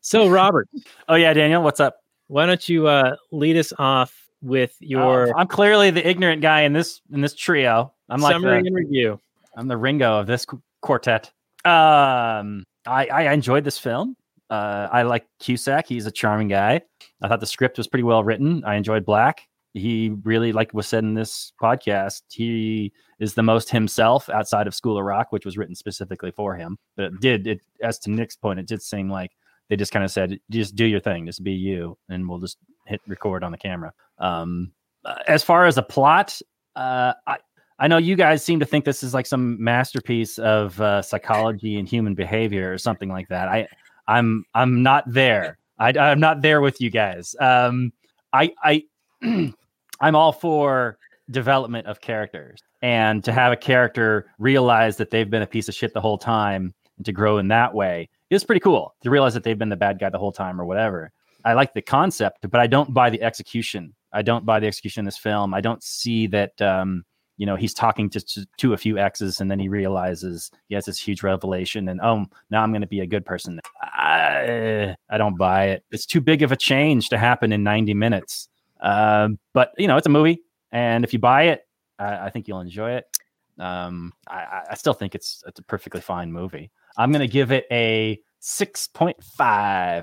So, 0.00 0.28
Robert, 0.28 0.68
oh 1.08 1.14
yeah, 1.14 1.32
Daniel, 1.32 1.62
what's 1.62 1.80
up? 1.80 1.96
why 2.28 2.46
don't 2.46 2.68
you 2.68 2.86
uh, 2.86 3.16
lead 3.32 3.56
us 3.56 3.72
off 3.78 4.28
with 4.42 4.74
your 4.80 5.28
Oh, 5.28 5.32
I'm 5.36 5.46
clearly 5.46 5.90
the 5.90 6.06
ignorant 6.06 6.42
guy 6.42 6.62
in 6.62 6.72
this 6.72 7.00
in 7.12 7.20
this 7.20 7.34
trio. 7.34 7.92
I'm 8.08 8.20
like 8.20 8.32
summary 8.32 8.62
the, 8.62 8.66
and 8.68 8.76
review? 8.76 9.20
I'm 9.56 9.68
the 9.68 9.76
Ringo 9.76 10.18
of 10.18 10.26
this 10.26 10.46
quartet. 10.80 11.30
Um, 11.64 12.64
I 12.86 13.06
I 13.06 13.32
enjoyed 13.32 13.64
this 13.64 13.78
film. 13.78 14.16
Uh, 14.50 14.88
I 14.92 15.02
like 15.02 15.26
Cusack. 15.40 15.86
He's 15.86 16.06
a 16.06 16.10
charming 16.10 16.48
guy. 16.48 16.82
I 17.22 17.28
thought 17.28 17.40
the 17.40 17.46
script 17.46 17.78
was 17.78 17.88
pretty 17.88 18.02
well 18.02 18.22
written. 18.22 18.62
I 18.64 18.74
enjoyed 18.74 19.04
Black. 19.04 19.46
He 19.74 20.14
really, 20.22 20.52
like 20.52 20.72
was 20.72 20.86
said 20.86 21.04
in 21.04 21.14
this 21.14 21.52
podcast, 21.60 22.22
he 22.30 22.92
is 23.18 23.34
the 23.34 23.42
most 23.42 23.70
himself 23.70 24.28
outside 24.28 24.66
of 24.66 24.74
School 24.74 24.96
of 24.96 25.04
Rock, 25.04 25.30
which 25.30 25.44
was 25.44 25.58
written 25.58 25.74
specifically 25.74 26.30
for 26.30 26.54
him. 26.54 26.78
But 26.96 27.06
it 27.06 27.20
did, 27.20 27.46
it 27.46 27.60
as 27.82 27.98
to 28.00 28.10
Nick's 28.10 28.36
point, 28.36 28.60
it 28.60 28.66
did 28.66 28.82
seem 28.82 29.10
like 29.10 29.32
they 29.68 29.76
just 29.76 29.92
kind 29.92 30.04
of 30.04 30.10
said, 30.10 30.38
just 30.50 30.76
do 30.76 30.84
your 30.84 31.00
thing, 31.00 31.26
just 31.26 31.42
be 31.42 31.52
you, 31.52 31.98
and 32.08 32.28
we'll 32.28 32.38
just 32.38 32.58
hit 32.86 33.00
record 33.06 33.42
on 33.42 33.50
the 33.50 33.58
camera. 33.58 33.92
Um, 34.18 34.72
uh, 35.04 35.16
as 35.26 35.42
far 35.42 35.66
as 35.66 35.76
a 35.76 35.82
plot, 35.82 36.40
uh, 36.76 37.14
I 37.26 37.38
I 37.78 37.88
know 37.88 37.98
you 37.98 38.14
guys 38.14 38.44
seem 38.44 38.60
to 38.60 38.66
think 38.66 38.84
this 38.84 39.02
is 39.02 39.14
like 39.14 39.26
some 39.26 39.62
masterpiece 39.62 40.38
of 40.38 40.80
uh, 40.80 41.02
psychology 41.02 41.76
and 41.78 41.88
human 41.88 42.14
behavior 42.14 42.72
or 42.72 42.78
something 42.78 43.08
like 43.08 43.28
that. 43.28 43.48
I 43.48 43.68
I'm 44.06 44.44
I'm 44.54 44.82
not 44.82 45.04
there. 45.06 45.58
I, 45.78 45.90
I'm 45.90 46.20
not 46.20 46.40
there 46.40 46.60
with 46.60 46.80
you 46.80 46.90
guys. 46.90 47.34
Um, 47.40 47.92
I 48.32 48.52
I 48.62 48.84
I'm 50.00 50.14
all 50.14 50.32
for 50.32 50.98
development 51.30 51.86
of 51.86 52.00
characters 52.00 52.60
and 52.82 53.24
to 53.24 53.32
have 53.32 53.52
a 53.52 53.56
character 53.56 54.26
realize 54.38 54.96
that 54.98 55.10
they've 55.10 55.30
been 55.30 55.42
a 55.42 55.46
piece 55.46 55.68
of 55.68 55.74
shit 55.74 55.94
the 55.94 56.00
whole 56.00 56.18
time 56.18 56.74
and 56.96 57.06
to 57.06 57.12
grow 57.12 57.38
in 57.38 57.48
that 57.48 57.74
way 57.74 58.08
is 58.30 58.44
pretty 58.44 58.60
cool. 58.60 58.94
To 59.02 59.10
realize 59.10 59.34
that 59.34 59.42
they've 59.42 59.58
been 59.58 59.68
the 59.68 59.76
bad 59.76 59.98
guy 59.98 60.10
the 60.10 60.18
whole 60.18 60.32
time 60.32 60.60
or 60.60 60.64
whatever. 60.64 61.10
I 61.44 61.54
like 61.54 61.74
the 61.74 61.82
concept, 61.82 62.48
but 62.50 62.60
I 62.60 62.66
don't 62.66 62.92
buy 62.92 63.10
the 63.10 63.22
execution. 63.22 63.94
I 64.12 64.22
don't 64.22 64.46
buy 64.46 64.60
the 64.60 64.66
execution 64.66 65.00
in 65.00 65.04
this 65.04 65.18
film. 65.18 65.54
I 65.54 65.60
don't 65.60 65.82
see 65.82 66.26
that 66.28 66.60
um, 66.62 67.04
you 67.36 67.46
know 67.46 67.56
he's 67.56 67.74
talking 67.74 68.08
to, 68.10 68.20
to 68.20 68.46
to 68.58 68.72
a 68.72 68.76
few 68.76 68.98
exes 68.98 69.40
and 69.40 69.50
then 69.50 69.58
he 69.58 69.68
realizes 69.68 70.50
he 70.68 70.74
has 70.74 70.84
this 70.84 71.00
huge 71.00 71.22
revelation 71.22 71.88
and 71.88 72.00
oh 72.00 72.26
now 72.50 72.62
i'm 72.62 72.70
going 72.70 72.80
to 72.80 72.86
be 72.86 73.00
a 73.00 73.06
good 73.06 73.24
person 73.24 73.60
I, 73.82 74.94
I 75.10 75.18
don't 75.18 75.36
buy 75.36 75.66
it 75.66 75.84
it's 75.90 76.06
too 76.06 76.20
big 76.20 76.42
of 76.42 76.52
a 76.52 76.56
change 76.56 77.08
to 77.08 77.18
happen 77.18 77.52
in 77.52 77.62
90 77.62 77.94
minutes 77.94 78.48
um, 78.84 79.38
but 79.52 79.72
you 79.76 79.88
know 79.88 79.96
it's 79.96 80.06
a 80.06 80.10
movie 80.10 80.40
and 80.70 81.02
if 81.04 81.12
you 81.12 81.18
buy 81.18 81.44
it 81.44 81.62
i, 81.98 82.26
I 82.26 82.30
think 82.30 82.46
you'll 82.46 82.60
enjoy 82.60 82.92
it 82.92 83.04
um, 83.58 84.12
I, 84.28 84.62
I- 84.70 84.74
still 84.74 84.94
think 84.94 85.14
it's 85.16 85.42
it's 85.46 85.58
a 85.58 85.62
perfectly 85.64 86.00
fine 86.00 86.30
movie 86.32 86.70
i'm 86.96 87.10
going 87.10 87.26
to 87.26 87.32
give 87.32 87.50
it 87.50 87.66
a 87.72 88.20
6.5 88.42 89.16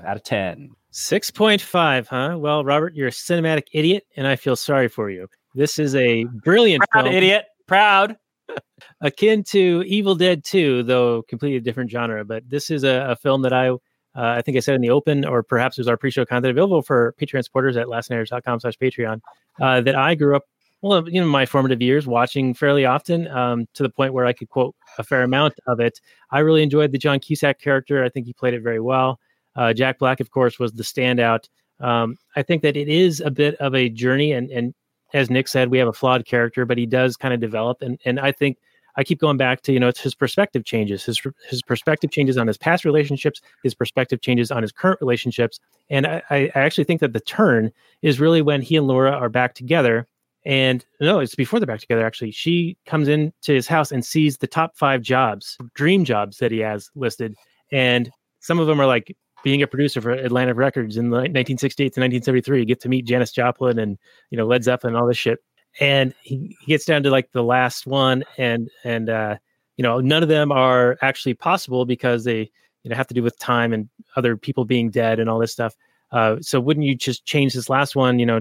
out 0.04 0.16
of 0.16 0.22
10 0.22 0.70
6.5, 0.92 2.06
huh? 2.06 2.36
Well, 2.38 2.64
Robert, 2.64 2.94
you're 2.94 3.08
a 3.08 3.12
cinematic 3.12 3.64
idiot, 3.72 4.04
and 4.16 4.26
I 4.26 4.36
feel 4.36 4.56
sorry 4.56 4.88
for 4.88 5.08
you. 5.08 5.26
This 5.54 5.78
is 5.78 5.94
a 5.94 6.24
brilliant 6.44 6.84
proud 6.90 7.04
film, 7.04 7.14
idiot 7.14 7.46
proud 7.66 8.16
akin 9.00 9.42
to 9.44 9.82
Evil 9.86 10.14
Dead 10.14 10.44
2, 10.44 10.82
though 10.82 11.22
completely 11.22 11.60
different 11.60 11.90
genre. 11.90 12.24
But 12.26 12.48
this 12.48 12.70
is 12.70 12.84
a, 12.84 13.06
a 13.08 13.16
film 13.16 13.40
that 13.42 13.54
I, 13.54 13.70
uh, 14.14 14.34
I 14.36 14.42
think 14.42 14.56
I 14.56 14.60
said 14.60 14.74
in 14.74 14.80
the 14.80 14.90
open, 14.90 15.24
or 15.24 15.42
perhaps 15.42 15.78
it 15.78 15.80
was 15.80 15.88
our 15.88 15.96
pre-show 15.96 16.24
content 16.24 16.50
available 16.50 16.82
for 16.82 17.14
Patreon 17.20 17.44
supporters 17.44 17.76
at 17.76 17.86
lastnighters.com 17.86 18.60
slash 18.60 18.74
Patreon, 18.78 19.20
uh, 19.60 19.80
that 19.80 19.94
I 19.94 20.14
grew 20.14 20.36
up, 20.36 20.44
well, 20.82 21.08
you 21.08 21.20
know, 21.20 21.26
my 21.26 21.46
formative 21.46 21.80
years 21.80 22.06
watching 22.06 22.54
fairly 22.54 22.84
often 22.84 23.28
um, 23.28 23.66
to 23.74 23.82
the 23.82 23.88
point 23.88 24.12
where 24.12 24.26
I 24.26 24.32
could 24.32 24.48
quote 24.48 24.74
a 24.98 25.04
fair 25.04 25.22
amount 25.22 25.54
of 25.66 25.80
it. 25.80 26.00
I 26.30 26.40
really 26.40 26.62
enjoyed 26.62 26.92
the 26.92 26.98
John 26.98 27.20
Cusack 27.20 27.60
character. 27.60 28.04
I 28.04 28.08
think 28.08 28.26
he 28.26 28.32
played 28.32 28.54
it 28.54 28.62
very 28.62 28.80
well. 28.80 29.18
Uh, 29.54 29.72
Jack 29.72 29.98
Black, 29.98 30.20
of 30.20 30.30
course, 30.30 30.58
was 30.58 30.72
the 30.72 30.82
standout. 30.82 31.48
Um, 31.80 32.16
I 32.36 32.42
think 32.42 32.62
that 32.62 32.76
it 32.76 32.88
is 32.88 33.20
a 33.20 33.30
bit 33.30 33.54
of 33.56 33.74
a 33.74 33.88
journey, 33.88 34.32
and 34.32 34.50
and 34.50 34.74
as 35.14 35.30
Nick 35.30 35.48
said, 35.48 35.70
we 35.70 35.78
have 35.78 35.88
a 35.88 35.92
flawed 35.92 36.24
character, 36.24 36.64
but 36.64 36.78
he 36.78 36.86
does 36.86 37.16
kind 37.16 37.34
of 37.34 37.40
develop, 37.40 37.82
and 37.82 37.98
and 38.04 38.18
I 38.18 38.32
think 38.32 38.58
I 38.96 39.04
keep 39.04 39.20
going 39.20 39.36
back 39.36 39.62
to 39.62 39.72
you 39.72 39.80
know 39.80 39.88
it's 39.88 40.00
his 40.00 40.14
perspective 40.14 40.64
changes, 40.64 41.04
his 41.04 41.20
his 41.48 41.62
perspective 41.62 42.10
changes 42.10 42.36
on 42.36 42.46
his 42.46 42.58
past 42.58 42.84
relationships, 42.84 43.40
his 43.62 43.74
perspective 43.74 44.20
changes 44.20 44.50
on 44.50 44.62
his 44.62 44.72
current 44.72 45.00
relationships, 45.00 45.58
and 45.90 46.06
I, 46.06 46.22
I 46.30 46.50
actually 46.54 46.84
think 46.84 47.00
that 47.00 47.12
the 47.12 47.20
turn 47.20 47.70
is 48.02 48.20
really 48.20 48.42
when 48.42 48.62
he 48.62 48.76
and 48.76 48.86
Laura 48.86 49.12
are 49.12 49.28
back 49.28 49.54
together. 49.54 50.06
And 50.44 50.84
no, 51.00 51.20
it's 51.20 51.36
before 51.36 51.60
they're 51.60 51.68
back 51.68 51.78
together. 51.78 52.04
Actually, 52.04 52.32
she 52.32 52.76
comes 52.84 53.06
into 53.06 53.32
his 53.52 53.68
house 53.68 53.92
and 53.92 54.04
sees 54.04 54.38
the 54.38 54.48
top 54.48 54.76
five 54.76 55.00
jobs, 55.00 55.56
dream 55.74 56.04
jobs 56.04 56.38
that 56.38 56.50
he 56.50 56.58
has 56.58 56.90
listed, 56.96 57.36
and 57.70 58.10
some 58.40 58.58
of 58.58 58.66
them 58.66 58.80
are 58.80 58.86
like 58.86 59.16
being 59.42 59.62
a 59.62 59.66
producer 59.66 60.00
for 60.00 60.10
Atlantic 60.10 60.56
Records 60.56 60.96
in 60.96 61.10
the 61.10 61.16
1968 61.16 61.84
to 61.84 62.00
1973. 62.00 62.60
You 62.60 62.64
get 62.64 62.80
to 62.80 62.88
meet 62.88 63.06
Janis 63.06 63.32
Joplin 63.32 63.78
and 63.78 63.98
you 64.30 64.38
know 64.38 64.46
Led 64.46 64.64
Zeppelin 64.64 64.94
and 64.94 65.00
all 65.00 65.08
this 65.08 65.16
shit. 65.16 65.38
And 65.80 66.14
he, 66.22 66.56
he 66.60 66.66
gets 66.66 66.84
down 66.84 67.02
to 67.04 67.10
like 67.10 67.32
the 67.32 67.42
last 67.42 67.86
one, 67.86 68.24
and 68.36 68.70
and 68.84 69.08
uh, 69.08 69.36
you 69.76 69.82
know 69.82 70.00
none 70.00 70.22
of 70.22 70.28
them 70.28 70.52
are 70.52 70.98
actually 71.02 71.34
possible 71.34 71.84
because 71.84 72.24
they 72.24 72.50
you 72.82 72.90
know 72.90 72.96
have 72.96 73.06
to 73.06 73.14
do 73.14 73.22
with 73.22 73.38
time 73.38 73.72
and 73.72 73.88
other 74.16 74.36
people 74.36 74.64
being 74.64 74.90
dead 74.90 75.18
and 75.18 75.30
all 75.30 75.38
this 75.38 75.52
stuff. 75.52 75.74
Uh, 76.10 76.36
so 76.40 76.60
wouldn't 76.60 76.84
you 76.84 76.94
just 76.94 77.24
change 77.24 77.54
this 77.54 77.70
last 77.70 77.96
one? 77.96 78.18
You 78.18 78.26
know, 78.26 78.40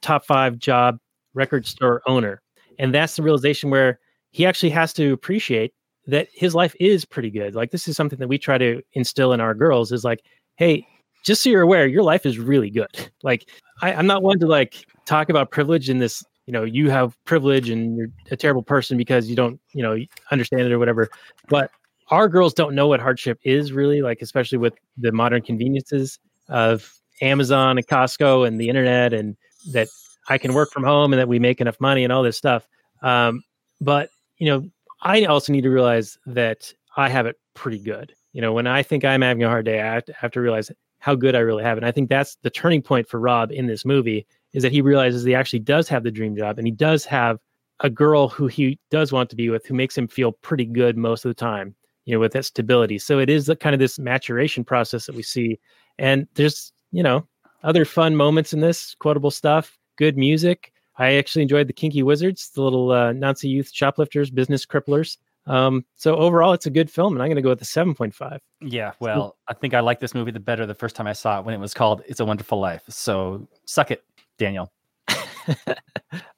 top 0.00 0.24
five 0.24 0.58
job 0.58 0.98
record 1.34 1.66
store 1.66 2.02
owner, 2.06 2.40
and 2.78 2.94
that's 2.94 3.16
the 3.16 3.22
realization 3.22 3.70
where 3.70 3.98
he 4.30 4.46
actually 4.46 4.70
has 4.70 4.92
to 4.94 5.12
appreciate 5.12 5.72
that 6.06 6.28
his 6.32 6.54
life 6.54 6.74
is 6.80 7.04
pretty 7.04 7.30
good. 7.30 7.54
Like 7.54 7.70
this 7.70 7.88
is 7.88 7.96
something 7.96 8.18
that 8.18 8.28
we 8.28 8.38
try 8.38 8.58
to 8.58 8.82
instill 8.92 9.32
in 9.32 9.40
our 9.40 9.54
girls 9.54 9.92
is 9.92 10.04
like, 10.04 10.22
hey, 10.56 10.86
just 11.24 11.42
so 11.42 11.50
you're 11.50 11.62
aware, 11.62 11.86
your 11.86 12.02
life 12.02 12.26
is 12.26 12.38
really 12.38 12.70
good. 12.70 12.88
Like 13.22 13.48
I, 13.80 13.94
I'm 13.94 14.06
not 14.06 14.22
one 14.22 14.38
to 14.40 14.46
like 14.46 14.86
talk 15.06 15.30
about 15.30 15.50
privilege 15.50 15.88
in 15.88 15.98
this, 15.98 16.22
you 16.46 16.52
know, 16.52 16.64
you 16.64 16.90
have 16.90 17.16
privilege 17.24 17.70
and 17.70 17.96
you're 17.96 18.08
a 18.30 18.36
terrible 18.36 18.62
person 18.62 18.96
because 18.98 19.28
you 19.28 19.36
don't, 19.36 19.60
you 19.72 19.82
know, 19.82 19.96
understand 20.30 20.62
it 20.62 20.72
or 20.72 20.78
whatever. 20.78 21.08
But 21.48 21.70
our 22.08 22.28
girls 22.28 22.52
don't 22.52 22.74
know 22.74 22.86
what 22.86 23.00
hardship 23.00 23.38
is 23.44 23.72
really, 23.72 24.02
like 24.02 24.20
especially 24.20 24.58
with 24.58 24.74
the 24.98 25.12
modern 25.12 25.42
conveniences 25.42 26.18
of 26.48 26.92
Amazon 27.22 27.78
and 27.78 27.86
Costco 27.86 28.46
and 28.46 28.60
the 28.60 28.68
internet 28.68 29.14
and 29.14 29.36
that 29.72 29.88
I 30.28 30.38
can 30.38 30.52
work 30.52 30.70
from 30.70 30.84
home 30.84 31.12
and 31.12 31.20
that 31.20 31.28
we 31.28 31.38
make 31.38 31.60
enough 31.60 31.80
money 31.80 32.04
and 32.04 32.12
all 32.12 32.22
this 32.22 32.36
stuff. 32.36 32.68
Um, 33.02 33.42
but 33.80 34.10
you 34.38 34.46
know, 34.46 34.68
I 35.02 35.24
also 35.24 35.52
need 35.52 35.62
to 35.62 35.70
realize 35.70 36.18
that 36.26 36.72
I 36.96 37.08
have 37.08 37.26
it 37.26 37.36
pretty 37.54 37.78
good. 37.78 38.14
You 38.32 38.40
know, 38.40 38.52
when 38.52 38.66
I 38.66 38.82
think 38.82 39.04
I'm 39.04 39.22
having 39.22 39.44
a 39.44 39.48
hard 39.48 39.64
day, 39.64 39.80
I 39.80 40.02
have 40.16 40.32
to, 40.32 40.40
realize 40.40 40.70
how 40.98 41.14
good 41.14 41.36
I 41.36 41.40
really 41.40 41.62
have 41.62 41.76
it. 41.76 41.82
And 41.82 41.86
I 41.86 41.92
think 41.92 42.08
that's 42.08 42.36
the 42.42 42.50
turning 42.50 42.82
point 42.82 43.08
for 43.08 43.20
Rob 43.20 43.52
in 43.52 43.66
this 43.66 43.84
movie 43.84 44.26
is 44.54 44.62
that 44.62 44.72
he 44.72 44.80
realizes 44.80 45.22
he 45.22 45.34
actually 45.34 45.58
does 45.58 45.88
have 45.88 46.02
the 46.02 46.10
dream 46.10 46.36
job 46.36 46.58
and 46.58 46.66
he 46.66 46.72
does 46.72 47.04
have 47.04 47.38
a 47.80 47.90
girl 47.90 48.28
who 48.28 48.46
he 48.46 48.78
does 48.90 49.12
want 49.12 49.28
to 49.28 49.36
be 49.36 49.50
with 49.50 49.66
who 49.66 49.74
makes 49.74 49.98
him 49.98 50.08
feel 50.08 50.32
pretty 50.32 50.64
good 50.64 50.96
most 50.96 51.24
of 51.24 51.28
the 51.28 51.34
time, 51.34 51.74
you 52.06 52.14
know, 52.14 52.20
with 52.20 52.32
that 52.32 52.44
stability. 52.44 52.98
So 52.98 53.18
it 53.18 53.28
is 53.28 53.46
the, 53.46 53.56
kind 53.56 53.74
of 53.74 53.80
this 53.80 53.98
maturation 53.98 54.64
process 54.64 55.06
that 55.06 55.14
we 55.14 55.22
see. 55.22 55.58
And 55.98 56.26
there's, 56.34 56.72
you 56.92 57.02
know, 57.02 57.26
other 57.64 57.84
fun 57.84 58.16
moments 58.16 58.52
in 58.52 58.60
this, 58.60 58.94
quotable 58.94 59.32
stuff, 59.32 59.76
good 59.96 60.16
music. 60.16 60.72
I 60.96 61.14
actually 61.14 61.42
enjoyed 61.42 61.66
the 61.66 61.72
Kinky 61.72 62.04
Wizards, 62.04 62.50
the 62.50 62.62
little 62.62 62.92
uh, 62.92 63.12
Nazi 63.12 63.48
youth 63.48 63.70
shoplifters, 63.72 64.30
business 64.30 64.64
cripplers. 64.64 65.16
Um, 65.46 65.84
so 65.96 66.16
overall, 66.16 66.52
it's 66.52 66.66
a 66.66 66.70
good 66.70 66.90
film, 66.90 67.14
and 67.14 67.22
I'm 67.22 67.28
going 67.28 67.36
to 67.36 67.42
go 67.42 67.50
with 67.50 67.60
a 67.60 67.66
7.5. 67.66 68.38
Yeah, 68.62 68.92
well, 69.00 69.36
I 69.48 69.54
think 69.54 69.74
I 69.74 69.80
liked 69.80 70.00
this 70.00 70.14
movie 70.14 70.30
the 70.30 70.40
better 70.40 70.64
the 70.64 70.74
first 70.74 70.96
time 70.96 71.06
I 71.06 71.12
saw 71.12 71.38
it 71.38 71.44
when 71.44 71.54
it 71.54 71.60
was 71.60 71.74
called 71.74 72.02
"It's 72.06 72.20
a 72.20 72.24
Wonderful 72.24 72.58
Life." 72.58 72.82
So 72.88 73.46
suck 73.66 73.90
it, 73.90 74.04
Daniel. 74.38 74.70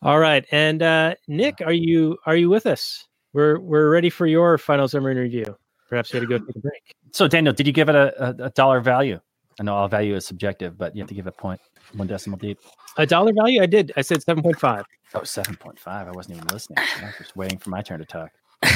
All 0.03 0.18
right, 0.18 0.44
and 0.51 0.82
uh, 0.82 1.14
Nick, 1.28 1.61
are 1.64 1.72
you 1.72 2.18
are 2.26 2.36
you 2.36 2.49
with 2.49 2.66
us? 2.66 3.07
We're 3.32 3.59
we're 3.61 3.90
ready 3.90 4.11
for 4.11 4.26
your 4.26 4.59
final 4.59 4.88
summary 4.88 5.14
review. 5.14 5.57
Perhaps 5.88 6.12
you 6.12 6.20
had 6.20 6.28
to 6.28 6.38
go 6.38 6.44
take 6.44 6.57
a 6.57 6.59
break. 6.61 6.94
So, 7.12 7.28
Daniel, 7.28 7.53
did 7.55 7.66
you 7.66 7.72
give 7.72 7.88
it 7.88 7.94
a, 7.94 8.28
a, 8.42 8.47
a 8.47 8.51
dollar 8.51 8.80
value? 8.80 9.20
I 9.61 9.62
know 9.62 9.74
all 9.74 9.88
value 9.88 10.16
is 10.16 10.26
subjective, 10.26 10.76
but 10.76 10.94
you 10.97 11.03
have 11.03 11.09
to 11.09 11.14
give 11.14 11.26
a 11.26 11.32
point, 11.32 11.61
one 11.94 12.09
decimal 12.09 12.38
deep. 12.38 12.59
A 12.99 13.07
dollar 13.07 13.32
value? 13.32 13.62
I 13.62 13.66
did. 13.66 13.92
I 13.97 14.03
said 14.03 14.18
7.5. 14.18 14.82
Oh, 15.14 15.20
7.5. 15.20 15.78
I 15.86 16.11
wasn't 16.11 16.36
even 16.36 16.49
listening. 16.49 16.78
I 16.78 17.05
was 17.07 17.14
just 17.18 17.36
waiting 17.36 17.59
for 17.59 17.70
my 17.70 17.82
turn 17.82 18.01
to 18.01 18.05
talk. 18.05 18.30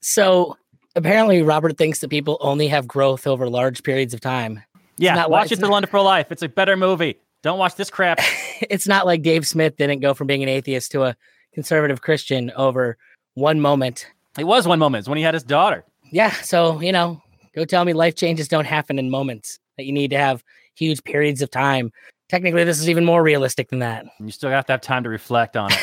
So 0.00 0.56
apparently, 0.94 1.42
Robert 1.42 1.76
thinks 1.76 1.98
that 2.00 2.08
people 2.08 2.38
only 2.40 2.68
have 2.68 2.86
growth 2.86 3.26
over 3.26 3.48
large 3.48 3.82
periods 3.82 4.14
of 4.14 4.20
time. 4.20 4.62
Yeah, 4.96 5.14
not 5.14 5.28
watch 5.28 5.46
like- 5.46 5.52
It's 5.52 5.62
a 5.62 5.68
Wonderful 5.68 6.04
Life. 6.04 6.28
It's 6.30 6.42
a 6.42 6.48
better 6.48 6.76
movie. 6.76 7.16
Don't 7.42 7.58
watch 7.58 7.76
this 7.76 7.90
crap. 7.90 8.18
it's 8.62 8.86
not 8.86 9.06
like 9.06 9.22
Dave 9.22 9.46
Smith 9.46 9.76
didn't 9.76 10.00
go 10.00 10.14
from 10.14 10.26
being 10.26 10.42
an 10.42 10.48
atheist 10.48 10.92
to 10.92 11.04
a 11.04 11.16
conservative 11.54 12.02
Christian 12.02 12.50
over 12.56 12.96
one 13.34 13.60
moment. 13.60 14.06
It 14.38 14.44
was 14.44 14.66
one 14.66 14.78
moment. 14.78 15.00
It's 15.00 15.08
when 15.08 15.18
he 15.18 15.24
had 15.24 15.34
his 15.34 15.42
daughter. 15.42 15.84
Yeah. 16.10 16.30
So, 16.30 16.80
you 16.80 16.92
know, 16.92 17.22
go 17.54 17.64
tell 17.64 17.84
me 17.84 17.92
life 17.92 18.14
changes 18.14 18.48
don't 18.48 18.64
happen 18.66 18.98
in 18.98 19.10
moments, 19.10 19.58
that 19.76 19.84
you 19.84 19.92
need 19.92 20.10
to 20.10 20.18
have 20.18 20.42
huge 20.74 21.02
periods 21.04 21.42
of 21.42 21.50
time. 21.50 21.92
Technically, 22.28 22.64
this 22.64 22.78
is 22.78 22.88
even 22.90 23.04
more 23.04 23.22
realistic 23.22 23.70
than 23.70 23.78
that. 23.78 24.06
You 24.20 24.30
still 24.30 24.50
have 24.50 24.66
to 24.66 24.72
have 24.72 24.80
time 24.80 25.04
to 25.04 25.08
reflect 25.08 25.56
on 25.56 25.72
it. 25.72 25.78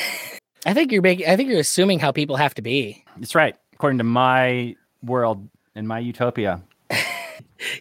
I 0.65 0.73
think 0.73 0.91
you're 0.91 1.01
making, 1.01 1.27
I 1.27 1.35
think 1.35 1.49
you're 1.49 1.59
assuming 1.59 1.99
how 1.99 2.11
people 2.11 2.35
have 2.35 2.55
to 2.55 2.61
be. 2.61 3.03
That's 3.17 3.35
right. 3.35 3.55
According 3.73 3.99
to 3.99 4.03
my 4.03 4.75
world 5.03 5.47
and 5.75 5.87
my 5.87 5.99
utopia. 5.99 6.61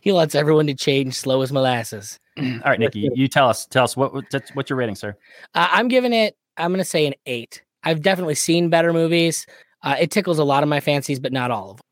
He 0.02 0.12
wants 0.12 0.34
everyone 0.34 0.66
to 0.66 0.74
change 0.74 1.14
slow 1.14 1.42
as 1.42 1.52
molasses. 1.52 2.18
All 2.36 2.44
right, 2.64 2.80
Nikki, 2.80 3.00
you, 3.00 3.12
you 3.14 3.28
tell 3.28 3.48
us. 3.48 3.66
Tell 3.66 3.84
us 3.84 3.96
what 3.96 4.12
what- 4.12 4.24
what's 4.54 4.68
your 4.70 4.76
rating, 4.76 4.96
sir? 4.96 5.16
Uh, 5.54 5.68
I'm 5.70 5.88
giving 5.88 6.12
it, 6.12 6.36
I'm 6.56 6.70
going 6.70 6.78
to 6.78 6.84
say 6.84 7.06
an 7.06 7.14
eight. 7.26 7.62
I've 7.84 8.02
definitely 8.02 8.34
seen 8.34 8.70
better 8.70 8.92
movies. 8.92 9.46
Uh, 9.82 9.96
it 10.00 10.10
tickles 10.10 10.38
a 10.38 10.44
lot 10.44 10.62
of 10.62 10.68
my 10.68 10.80
fancies, 10.80 11.20
but 11.20 11.32
not 11.32 11.50
all 11.50 11.72
of 11.72 11.76
them. 11.76 11.84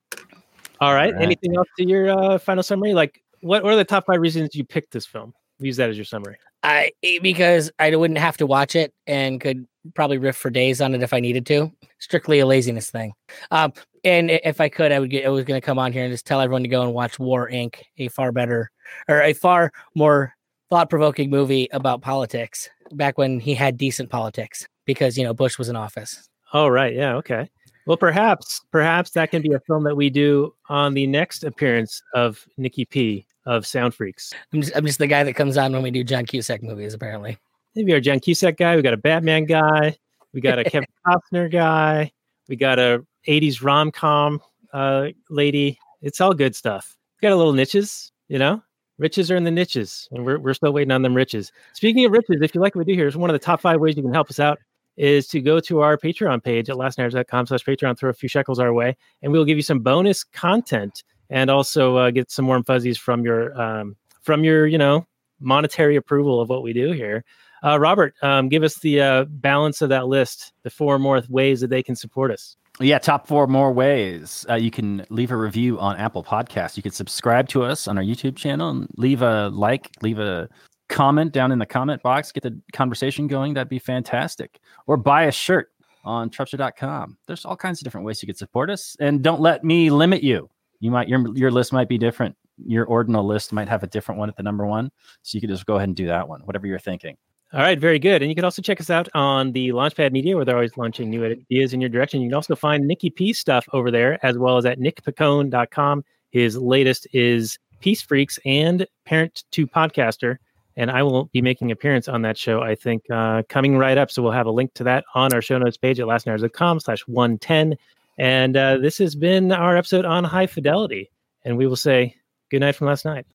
All 0.80 0.94
right. 0.94 1.08
All 1.08 1.12
right. 1.14 1.22
Anything 1.22 1.54
else 1.56 1.68
to 1.78 1.86
your 1.86 2.10
uh, 2.10 2.38
final 2.38 2.62
summary? 2.62 2.94
Like, 2.94 3.22
what, 3.40 3.62
what 3.62 3.72
are 3.72 3.76
the 3.76 3.84
top 3.84 4.06
five 4.06 4.20
reasons 4.20 4.54
you 4.56 4.64
picked 4.64 4.92
this 4.92 5.06
film? 5.06 5.34
Use 5.58 5.76
that 5.76 5.90
as 5.90 5.96
your 5.96 6.04
summary. 6.06 6.38
I 6.62 6.92
because 7.22 7.70
I 7.78 7.94
wouldn't 7.94 8.18
have 8.18 8.36
to 8.38 8.46
watch 8.46 8.76
it 8.76 8.92
and 9.06 9.40
could 9.40 9.66
probably 9.94 10.18
riff 10.18 10.36
for 10.36 10.50
days 10.50 10.80
on 10.80 10.94
it 10.94 11.02
if 11.02 11.12
I 11.12 11.20
needed 11.20 11.46
to. 11.46 11.72
Strictly 11.98 12.38
a 12.38 12.46
laziness 12.46 12.90
thing. 12.90 13.12
Um, 13.50 13.72
and 14.04 14.30
if 14.30 14.60
I 14.60 14.68
could, 14.68 14.92
I 14.92 14.98
would 14.98 15.10
get. 15.10 15.24
I 15.24 15.28
was 15.28 15.44
going 15.44 15.60
to 15.60 15.64
come 15.64 15.78
on 15.78 15.92
here 15.92 16.04
and 16.04 16.12
just 16.12 16.26
tell 16.26 16.40
everyone 16.40 16.62
to 16.62 16.68
go 16.68 16.82
and 16.82 16.94
watch 16.94 17.18
War 17.18 17.48
Inc., 17.50 17.76
a 17.98 18.08
far 18.08 18.32
better 18.32 18.70
or 19.08 19.22
a 19.22 19.32
far 19.32 19.72
more 19.94 20.34
thought-provoking 20.70 21.30
movie 21.30 21.68
about 21.72 22.00
politics 22.00 22.68
back 22.92 23.18
when 23.18 23.38
he 23.40 23.54
had 23.54 23.76
decent 23.76 24.10
politics 24.10 24.66
because 24.86 25.18
you 25.18 25.24
know 25.24 25.34
Bush 25.34 25.58
was 25.58 25.68
in 25.68 25.76
office. 25.76 26.28
Oh, 26.52 26.68
right. 26.68 26.94
Yeah. 26.94 27.14
Okay. 27.16 27.50
Well, 27.86 27.96
perhaps, 27.96 28.60
perhaps 28.70 29.10
that 29.12 29.30
can 29.30 29.42
be 29.42 29.52
a 29.52 29.60
film 29.60 29.84
that 29.84 29.96
we 29.96 30.08
do 30.08 30.54
on 30.68 30.94
the 30.94 31.06
next 31.06 31.42
appearance 31.42 32.00
of 32.14 32.46
Nikki 32.56 32.84
P 32.84 33.26
of 33.46 33.66
Sound 33.66 33.94
Freaks. 33.94 34.32
I'm 34.52 34.60
just, 34.60 34.76
I'm 34.76 34.86
just 34.86 34.98
the 34.98 35.06
guy 35.06 35.24
that 35.24 35.34
comes 35.34 35.56
on 35.56 35.72
when 35.72 35.82
we 35.82 35.90
do 35.90 36.04
John 36.04 36.26
Cusack 36.26 36.62
movies. 36.62 36.94
Apparently, 36.94 37.38
Maybe 37.74 37.92
our 37.94 38.00
John 38.00 38.20
Cusack 38.20 38.56
guy. 38.56 38.76
We 38.76 38.82
got 38.82 38.92
a 38.92 38.98
Batman 38.98 39.44
guy. 39.44 39.96
We 40.32 40.40
got 40.40 40.58
a 40.58 40.64
Kevin 40.70 40.88
Costner 41.06 41.50
guy. 41.50 42.12
We 42.48 42.56
got 42.56 42.78
a 42.78 43.04
80s 43.26 43.62
rom 43.62 43.90
com 43.90 44.40
uh, 44.72 45.08
lady. 45.30 45.78
It's 46.02 46.20
all 46.20 46.34
good 46.34 46.54
stuff. 46.54 46.96
We 47.20 47.28
got 47.28 47.34
a 47.34 47.36
little 47.36 47.52
niches, 47.52 48.12
you 48.28 48.38
know? 48.38 48.62
Riches 48.98 49.30
are 49.30 49.36
in 49.36 49.44
the 49.44 49.50
niches, 49.50 50.08
and 50.12 50.24
we're, 50.24 50.38
we're 50.38 50.54
still 50.54 50.72
waiting 50.72 50.92
on 50.92 51.02
them 51.02 51.14
riches. 51.14 51.50
Speaking 51.72 52.04
of 52.04 52.12
riches, 52.12 52.36
if 52.42 52.54
you 52.54 52.60
like 52.60 52.74
what 52.74 52.86
we 52.86 52.92
do 52.92 52.96
here, 52.96 53.06
it's 53.06 53.16
one 53.16 53.30
of 53.30 53.34
the 53.34 53.38
top 53.38 53.60
five 53.60 53.80
ways 53.80 53.96
you 53.96 54.02
can 54.02 54.12
help 54.12 54.28
us 54.30 54.38
out 54.38 54.58
is 54.98 55.26
to 55.28 55.40
go 55.40 55.58
to 55.58 55.80
our 55.80 55.96
Patreon 55.96 56.44
page 56.44 56.68
at 56.68 56.76
lastnighters.com 56.76 57.46
slash 57.46 57.64
Patreon, 57.64 57.98
throw 57.98 58.10
a 58.10 58.12
few 58.12 58.28
shekels 58.28 58.58
our 58.58 58.74
way, 58.74 58.94
and 59.22 59.32
we'll 59.32 59.46
give 59.46 59.56
you 59.56 59.62
some 59.62 59.80
bonus 59.80 60.22
content 60.22 61.02
and 61.32 61.50
also 61.50 61.96
uh, 61.96 62.10
get 62.10 62.30
some 62.30 62.46
warm 62.46 62.62
fuzzies 62.62 62.98
from 62.98 63.24
your 63.24 63.60
um, 63.60 63.96
from 64.20 64.44
your, 64.44 64.66
you 64.66 64.78
know, 64.78 65.04
monetary 65.40 65.96
approval 65.96 66.40
of 66.40 66.48
what 66.48 66.62
we 66.62 66.72
do 66.72 66.92
here. 66.92 67.24
Uh, 67.64 67.78
Robert, 67.78 68.14
um, 68.22 68.48
give 68.48 68.62
us 68.62 68.78
the 68.78 69.00
uh, 69.00 69.24
balance 69.24 69.82
of 69.82 69.88
that 69.88 70.06
list, 70.06 70.52
the 70.62 70.70
four 70.70 70.98
more 70.98 71.22
ways 71.28 71.60
that 71.60 71.70
they 71.70 71.82
can 71.82 71.96
support 71.96 72.30
us. 72.30 72.56
Yeah, 72.80 72.98
top 72.98 73.26
four 73.26 73.46
more 73.46 73.72
ways. 73.72 74.46
Uh, 74.48 74.54
you 74.54 74.70
can 74.70 75.04
leave 75.10 75.30
a 75.30 75.36
review 75.36 75.78
on 75.78 75.96
Apple 75.96 76.24
Podcasts. 76.24 76.76
You 76.76 76.82
can 76.82 76.92
subscribe 76.92 77.48
to 77.48 77.62
us 77.62 77.86
on 77.86 77.98
our 77.98 78.04
YouTube 78.04 78.36
channel 78.36 78.70
and 78.70 78.88
leave 78.96 79.22
a 79.22 79.48
like, 79.48 79.90
leave 80.02 80.18
a 80.18 80.48
comment 80.88 81.32
down 81.32 81.52
in 81.52 81.58
the 81.58 81.66
comment 81.66 82.02
box, 82.02 82.32
get 82.32 82.42
the 82.42 82.58
conversation 82.72 83.26
going. 83.26 83.54
That'd 83.54 83.68
be 83.68 83.78
fantastic. 83.78 84.58
Or 84.86 84.96
buy 84.96 85.24
a 85.24 85.32
shirt 85.32 85.70
on 86.04 86.30
Trupster.com. 86.30 87.16
There's 87.26 87.44
all 87.44 87.56
kinds 87.56 87.80
of 87.80 87.84
different 87.84 88.06
ways 88.06 88.22
you 88.22 88.26
could 88.26 88.38
support 88.38 88.70
us. 88.70 88.96
And 88.98 89.22
don't 89.22 89.40
let 89.40 89.62
me 89.62 89.90
limit 89.90 90.22
you. 90.22 90.50
You 90.82 90.90
might 90.90 91.08
your 91.08 91.24
your 91.36 91.52
list 91.52 91.72
might 91.72 91.88
be 91.88 91.96
different. 91.96 92.36
Your 92.66 92.84
ordinal 92.86 93.24
list 93.24 93.52
might 93.52 93.68
have 93.68 93.84
a 93.84 93.86
different 93.86 94.18
one 94.18 94.28
at 94.28 94.36
the 94.36 94.42
number 94.42 94.66
one. 94.66 94.90
So 95.22 95.36
you 95.36 95.40
could 95.40 95.48
just 95.48 95.64
go 95.64 95.76
ahead 95.76 95.88
and 95.88 95.96
do 95.96 96.08
that 96.08 96.28
one, 96.28 96.40
whatever 96.40 96.66
you're 96.66 96.80
thinking. 96.80 97.16
All 97.52 97.60
right, 97.60 97.78
very 97.78 98.00
good. 98.00 98.20
And 98.20 98.28
you 98.30 98.34
can 98.34 98.44
also 98.44 98.62
check 98.62 98.80
us 98.80 98.90
out 98.90 99.08
on 99.14 99.52
the 99.52 99.68
Launchpad 99.68 100.10
Media, 100.10 100.34
where 100.34 100.44
they're 100.44 100.56
always 100.56 100.76
launching 100.76 101.08
new 101.08 101.24
ideas 101.24 101.72
in 101.72 101.80
your 101.80 101.88
direction. 101.88 102.20
You 102.20 102.30
can 102.30 102.34
also 102.34 102.56
find 102.56 102.88
Nikki 102.88 103.10
P 103.10 103.32
stuff 103.32 103.68
over 103.72 103.92
there, 103.92 104.18
as 104.26 104.38
well 104.38 104.56
as 104.56 104.66
at 104.66 104.80
nickpacone.com. 104.80 106.04
His 106.30 106.56
latest 106.56 107.06
is 107.12 107.58
Peace 107.80 108.02
Freaks 108.02 108.40
and 108.44 108.84
Parent 109.04 109.44
to 109.52 109.68
Podcaster. 109.68 110.38
And 110.76 110.90
I 110.90 111.04
will 111.04 111.26
be 111.26 111.42
making 111.42 111.68
an 111.68 111.72
appearance 111.72 112.08
on 112.08 112.22
that 112.22 112.36
show, 112.36 112.62
I 112.62 112.74
think, 112.74 113.04
uh, 113.12 113.42
coming 113.48 113.76
right 113.76 113.98
up. 113.98 114.10
So 114.10 114.22
we'll 114.22 114.32
have 114.32 114.46
a 114.46 114.50
link 114.50 114.74
to 114.74 114.84
that 114.84 115.04
on 115.14 115.32
our 115.32 115.42
show 115.42 115.58
notes 115.58 115.76
page 115.76 116.00
at 116.00 116.06
lastnighters.com 116.06 116.80
slash 116.80 117.06
110. 117.06 117.76
And 118.22 118.56
uh, 118.56 118.76
this 118.78 118.98
has 118.98 119.16
been 119.16 119.50
our 119.50 119.76
episode 119.76 120.04
on 120.04 120.22
high 120.22 120.46
fidelity. 120.46 121.10
And 121.44 121.56
we 121.56 121.66
will 121.66 121.74
say 121.74 122.14
good 122.52 122.60
night 122.60 122.76
from 122.76 122.86
last 122.86 123.04
night. 123.04 123.26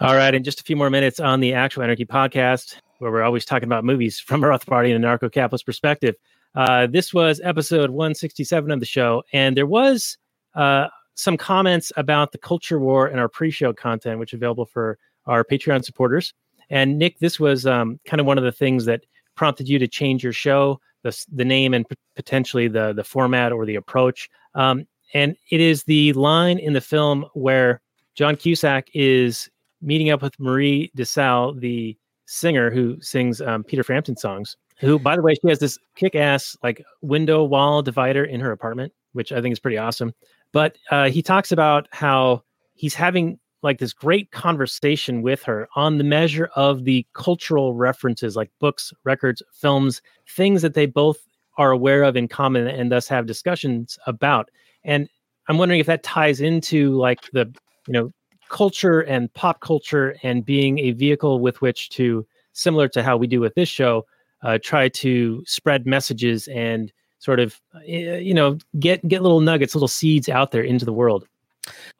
All 0.00 0.14
right, 0.14 0.34
in 0.34 0.44
just 0.44 0.60
a 0.60 0.64
few 0.64 0.76
more 0.76 0.90
minutes 0.90 1.18
on 1.18 1.40
the 1.40 1.54
Actual 1.54 1.84
Anarchy 1.84 2.04
podcast, 2.04 2.76
where 2.98 3.10
we're 3.10 3.22
always 3.22 3.46
talking 3.46 3.66
about 3.66 3.84
movies 3.86 4.20
from 4.20 4.44
a 4.44 4.48
Roth 4.48 4.66
Party 4.66 4.92
and 4.92 5.02
anarcho 5.02 5.32
capitalist 5.32 5.64
perspective. 5.64 6.14
Uh, 6.54 6.86
this 6.86 7.12
was 7.12 7.40
episode 7.42 7.90
167 7.90 8.70
of 8.70 8.80
the 8.80 8.86
show, 8.86 9.22
and 9.32 9.56
there 9.56 9.66
was 9.66 10.16
uh, 10.54 10.86
some 11.14 11.36
comments 11.36 11.92
about 11.96 12.32
the 12.32 12.38
culture 12.38 12.78
war 12.78 13.08
in 13.08 13.18
our 13.18 13.28
pre-show 13.28 13.72
content, 13.72 14.18
which 14.18 14.32
is 14.32 14.38
available 14.38 14.66
for 14.66 14.98
our 15.26 15.44
Patreon 15.44 15.84
supporters. 15.84 16.32
And 16.70 16.98
Nick, 16.98 17.18
this 17.18 17.40
was 17.40 17.66
um, 17.66 17.98
kind 18.04 18.20
of 18.20 18.26
one 18.26 18.38
of 18.38 18.44
the 18.44 18.52
things 18.52 18.84
that 18.84 19.04
prompted 19.34 19.68
you 19.68 19.78
to 19.78 19.88
change 19.88 20.22
your 20.22 20.32
show, 20.32 20.80
the 21.02 21.24
the 21.32 21.44
name, 21.44 21.74
and 21.74 21.88
p- 21.88 21.96
potentially 22.16 22.68
the 22.68 22.92
the 22.92 23.04
format 23.04 23.52
or 23.52 23.66
the 23.66 23.74
approach. 23.74 24.28
Um, 24.54 24.86
and 25.12 25.36
it 25.50 25.60
is 25.60 25.84
the 25.84 26.12
line 26.14 26.58
in 26.58 26.72
the 26.72 26.80
film 26.80 27.26
where 27.34 27.80
John 28.14 28.36
Cusack 28.36 28.88
is 28.94 29.48
meeting 29.82 30.10
up 30.10 30.22
with 30.22 30.38
Marie 30.40 30.90
DeSalle, 30.96 31.60
the 31.60 31.96
singer 32.26 32.70
who 32.70 33.00
sings 33.00 33.40
um, 33.40 33.64
Peter 33.64 33.84
Frampton 33.84 34.16
songs. 34.16 34.56
Who, 34.80 34.98
by 34.98 35.16
the 35.16 35.22
way, 35.22 35.34
she 35.34 35.48
has 35.48 35.60
this 35.60 35.78
kick-ass 35.96 36.56
like 36.62 36.82
window 37.00 37.44
wall 37.44 37.82
divider 37.82 38.24
in 38.24 38.40
her 38.40 38.50
apartment, 38.50 38.92
which 39.12 39.32
I 39.32 39.40
think 39.40 39.52
is 39.52 39.60
pretty 39.60 39.78
awesome. 39.78 40.12
But 40.52 40.76
uh, 40.90 41.10
he 41.10 41.22
talks 41.22 41.52
about 41.52 41.88
how 41.90 42.42
he's 42.74 42.94
having 42.94 43.38
like 43.62 43.78
this 43.78 43.92
great 43.92 44.30
conversation 44.30 45.22
with 45.22 45.42
her 45.42 45.68
on 45.74 45.98
the 45.98 46.04
measure 46.04 46.50
of 46.54 46.84
the 46.84 47.06
cultural 47.14 47.74
references, 47.74 48.36
like 48.36 48.50
books, 48.60 48.92
records, 49.04 49.42
films, 49.52 50.02
things 50.28 50.60
that 50.62 50.74
they 50.74 50.86
both 50.86 51.18
are 51.56 51.70
aware 51.70 52.02
of 52.02 52.16
in 52.16 52.28
common 52.28 52.66
and 52.66 52.92
thus 52.92 53.08
have 53.08 53.26
discussions 53.26 53.98
about. 54.06 54.50
And 54.84 55.08
I'm 55.48 55.58
wondering 55.58 55.80
if 55.80 55.86
that 55.86 56.02
ties 56.02 56.40
into 56.40 56.94
like 56.96 57.20
the 57.32 57.52
you 57.86 57.92
know 57.92 58.10
culture 58.48 59.00
and 59.00 59.32
pop 59.34 59.60
culture 59.60 60.16
and 60.22 60.44
being 60.44 60.78
a 60.78 60.92
vehicle 60.92 61.40
with 61.40 61.60
which 61.60 61.88
to 61.90 62.26
similar 62.52 62.88
to 62.88 63.02
how 63.02 63.16
we 63.16 63.26
do 63.26 63.40
with 63.40 63.54
this 63.54 63.68
show 63.68 64.04
uh, 64.44 64.58
try 64.62 64.88
to 64.88 65.42
spread 65.46 65.86
messages 65.86 66.46
and 66.48 66.92
sort 67.18 67.40
of 67.40 67.60
uh, 67.74 67.80
you 67.80 68.34
know 68.34 68.58
get 68.78 69.06
get 69.08 69.22
little 69.22 69.40
nuggets 69.40 69.74
little 69.74 69.88
seeds 69.88 70.28
out 70.28 70.52
there 70.52 70.62
into 70.62 70.84
the 70.84 70.92
world 70.92 71.26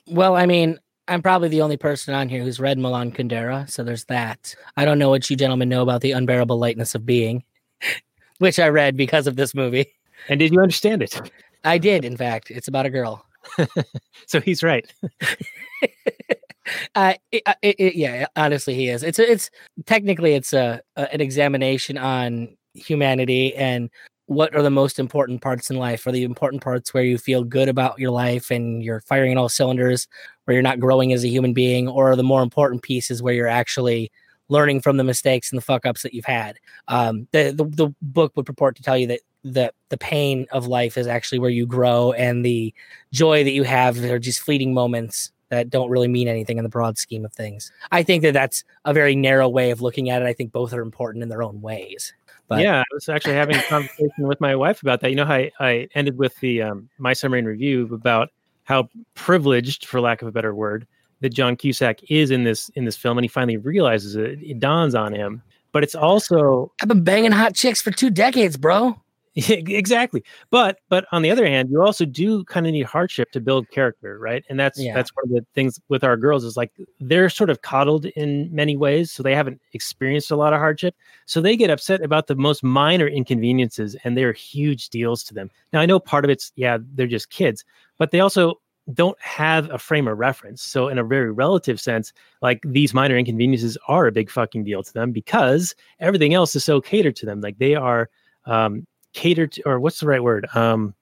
Well, 0.06 0.36
I 0.36 0.46
mean, 0.46 0.78
I'm 1.08 1.22
probably 1.22 1.48
the 1.48 1.62
only 1.62 1.76
person 1.76 2.14
on 2.14 2.28
here 2.28 2.42
who's 2.42 2.60
read 2.60 2.78
Milan 2.78 3.10
Kundera, 3.10 3.68
so 3.68 3.82
there's 3.82 4.04
that. 4.06 4.54
I 4.76 4.84
don't 4.84 4.98
know 4.98 5.10
what 5.10 5.28
you 5.28 5.36
gentlemen 5.36 5.68
know 5.68 5.82
about 5.82 6.02
the 6.02 6.12
unbearable 6.12 6.58
lightness 6.58 6.94
of 6.94 7.04
being, 7.04 7.42
which 8.38 8.58
I 8.58 8.68
read 8.68 8.96
because 8.96 9.26
of 9.26 9.36
this 9.36 9.54
movie. 9.54 9.86
and 10.28 10.38
did 10.38 10.52
you 10.52 10.60
understand 10.60 11.02
it 11.02 11.20
I 11.64 11.78
did, 11.78 12.04
in 12.04 12.16
fact. 12.16 12.50
It's 12.50 12.68
about 12.68 12.86
a 12.86 12.90
girl. 12.90 13.24
so 14.26 14.40
he's 14.40 14.62
right 14.62 14.90
Uh, 16.94 17.14
uh, 17.46 17.54
it, 17.62 17.76
it, 17.78 17.94
yeah, 17.96 18.26
honestly, 18.36 18.74
he 18.74 18.88
is. 18.88 19.02
It's 19.02 19.18
it's 19.18 19.50
technically 19.86 20.34
it's 20.34 20.52
a, 20.52 20.80
a 20.96 21.12
an 21.12 21.20
examination 21.20 21.98
on 21.98 22.56
humanity 22.74 23.54
and 23.54 23.90
what 24.26 24.54
are 24.54 24.62
the 24.62 24.70
most 24.70 24.98
important 24.98 25.42
parts 25.42 25.70
in 25.70 25.76
life. 25.76 26.06
Are 26.06 26.12
the 26.12 26.24
important 26.24 26.62
parts 26.62 26.94
where 26.94 27.02
you 27.02 27.18
feel 27.18 27.44
good 27.44 27.68
about 27.68 27.98
your 27.98 28.10
life 28.10 28.50
and 28.50 28.82
you're 28.82 29.00
firing 29.00 29.32
in 29.32 29.38
all 29.38 29.48
cylinders, 29.48 30.08
where 30.44 30.54
you're 30.54 30.62
not 30.62 30.80
growing 30.80 31.12
as 31.12 31.24
a 31.24 31.28
human 31.28 31.52
being, 31.52 31.88
or 31.88 32.12
are 32.12 32.16
the 32.16 32.22
more 32.22 32.42
important 32.42 32.82
pieces 32.82 33.22
where 33.22 33.34
you're 33.34 33.48
actually 33.48 34.10
learning 34.48 34.80
from 34.80 34.96
the 34.96 35.04
mistakes 35.04 35.50
and 35.50 35.56
the 35.58 35.64
fuck 35.64 35.86
ups 35.86 36.02
that 36.02 36.14
you've 36.14 36.24
had. 36.24 36.58
Um, 36.88 37.26
the, 37.32 37.52
the 37.56 37.64
the 37.64 37.94
book 38.02 38.32
would 38.36 38.46
purport 38.46 38.76
to 38.76 38.82
tell 38.82 38.96
you 38.96 39.06
that 39.08 39.20
the 39.42 39.72
the 39.90 39.98
pain 39.98 40.46
of 40.52 40.66
life 40.66 40.96
is 40.96 41.06
actually 41.06 41.38
where 41.40 41.50
you 41.50 41.66
grow, 41.66 42.12
and 42.12 42.44
the 42.44 42.72
joy 43.12 43.44
that 43.44 43.52
you 43.52 43.64
have 43.64 44.02
are 44.04 44.18
just 44.18 44.40
fleeting 44.40 44.72
moments 44.72 45.32
that 45.54 45.70
don't 45.70 45.90
really 45.90 46.08
mean 46.08 46.28
anything 46.28 46.58
in 46.58 46.64
the 46.64 46.70
broad 46.70 46.98
scheme 46.98 47.24
of 47.24 47.32
things. 47.32 47.70
I 47.92 48.02
think 48.02 48.22
that 48.22 48.34
that's 48.34 48.64
a 48.84 48.92
very 48.92 49.14
narrow 49.14 49.48
way 49.48 49.70
of 49.70 49.80
looking 49.80 50.10
at 50.10 50.22
it. 50.22 50.26
I 50.26 50.32
think 50.32 50.52
both 50.52 50.72
are 50.72 50.82
important 50.82 51.22
in 51.22 51.28
their 51.28 51.42
own 51.42 51.60
ways. 51.60 52.12
But 52.48 52.60
yeah, 52.60 52.80
I 52.80 52.84
was 52.92 53.08
actually 53.08 53.34
having 53.34 53.56
a 53.56 53.62
conversation 53.68 54.26
with 54.26 54.40
my 54.40 54.54
wife 54.54 54.82
about 54.82 55.00
that. 55.00 55.10
You 55.10 55.16
know 55.16 55.24
how 55.24 55.34
I, 55.34 55.50
I 55.60 55.88
ended 55.94 56.18
with 56.18 56.38
the 56.40 56.62
um, 56.62 56.88
my 56.98 57.12
summary 57.12 57.38
and 57.38 57.48
review 57.48 57.88
about 57.92 58.30
how 58.64 58.88
privileged, 59.14 59.86
for 59.86 60.00
lack 60.00 60.22
of 60.22 60.28
a 60.28 60.32
better 60.32 60.54
word, 60.54 60.86
that 61.20 61.30
John 61.30 61.56
Cusack 61.56 62.00
is 62.10 62.30
in 62.30 62.44
this 62.44 62.68
in 62.70 62.84
this 62.84 62.96
film, 62.96 63.18
and 63.18 63.24
he 63.24 63.28
finally 63.28 63.56
realizes 63.56 64.16
it. 64.16 64.38
It 64.42 64.58
dawns 64.58 64.94
on 64.94 65.14
him. 65.14 65.42
But 65.72 65.82
it's 65.82 65.94
also 65.94 66.70
I've 66.82 66.88
been 66.88 67.02
banging 67.02 67.32
hot 67.32 67.54
chicks 67.54 67.82
for 67.82 67.90
two 67.90 68.10
decades, 68.10 68.56
bro. 68.56 69.00
exactly. 69.48 70.22
But 70.50 70.78
but 70.88 71.06
on 71.10 71.22
the 71.22 71.30
other 71.30 71.44
hand, 71.46 71.68
you 71.70 71.82
also 71.82 72.04
do 72.04 72.44
kind 72.44 72.66
of 72.66 72.72
need 72.72 72.86
hardship 72.86 73.32
to 73.32 73.40
build 73.40 73.68
character, 73.70 74.18
right? 74.18 74.44
And 74.48 74.60
that's 74.60 74.78
Yeah. 74.78 74.94
that's 74.94 75.10
one 75.14 75.24
of 75.24 75.30
the 75.30 75.44
things 75.54 75.80
with 75.88 76.04
our 76.04 76.16
girls 76.16 76.44
is 76.44 76.56
like 76.56 76.70
they're 77.00 77.28
sort 77.28 77.50
of 77.50 77.62
coddled 77.62 78.04
in 78.06 78.48
many 78.54 78.76
ways, 78.76 79.10
so 79.10 79.22
they 79.24 79.34
haven't 79.34 79.60
experienced 79.72 80.30
a 80.30 80.36
lot 80.36 80.52
of 80.52 80.60
hardship. 80.60 80.94
So 81.26 81.40
they 81.40 81.56
get 81.56 81.70
upset 81.70 82.00
about 82.02 82.28
the 82.28 82.36
most 82.36 82.62
minor 82.62 83.08
inconveniences, 83.08 83.96
and 84.04 84.16
they're 84.16 84.32
huge 84.32 84.88
deals 84.90 85.24
to 85.24 85.34
them. 85.34 85.50
Now 85.72 85.80
I 85.80 85.86
know 85.86 85.98
part 85.98 86.24
of 86.24 86.30
it's 86.30 86.52
yeah, 86.54 86.78
they're 86.94 87.06
just 87.08 87.30
kids, 87.30 87.64
but 87.98 88.12
they 88.12 88.20
also 88.20 88.60
don't 88.92 89.18
have 89.20 89.70
a 89.70 89.78
frame 89.78 90.06
of 90.06 90.18
reference. 90.18 90.62
So 90.62 90.88
in 90.88 90.98
a 90.98 91.04
very 91.04 91.32
relative 91.32 91.80
sense, 91.80 92.12
like 92.42 92.60
these 92.64 92.92
minor 92.94 93.16
inconveniences 93.16 93.78
are 93.88 94.06
a 94.06 94.12
big 94.12 94.30
fucking 94.30 94.64
deal 94.64 94.82
to 94.82 94.92
them 94.92 95.10
because 95.10 95.74
everything 96.00 96.34
else 96.34 96.54
is 96.54 96.64
so 96.64 96.80
catered 96.80 97.16
to 97.16 97.26
them. 97.26 97.40
Like 97.40 97.58
they 97.58 97.74
are 97.74 98.10
um 98.46 98.86
catered 99.14 99.52
to, 99.52 99.62
or 99.64 99.80
what's 99.80 100.00
the 100.00 100.06
right 100.06 100.22
word? 100.22 100.46
Um, 100.54 100.94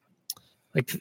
like 0.74 0.92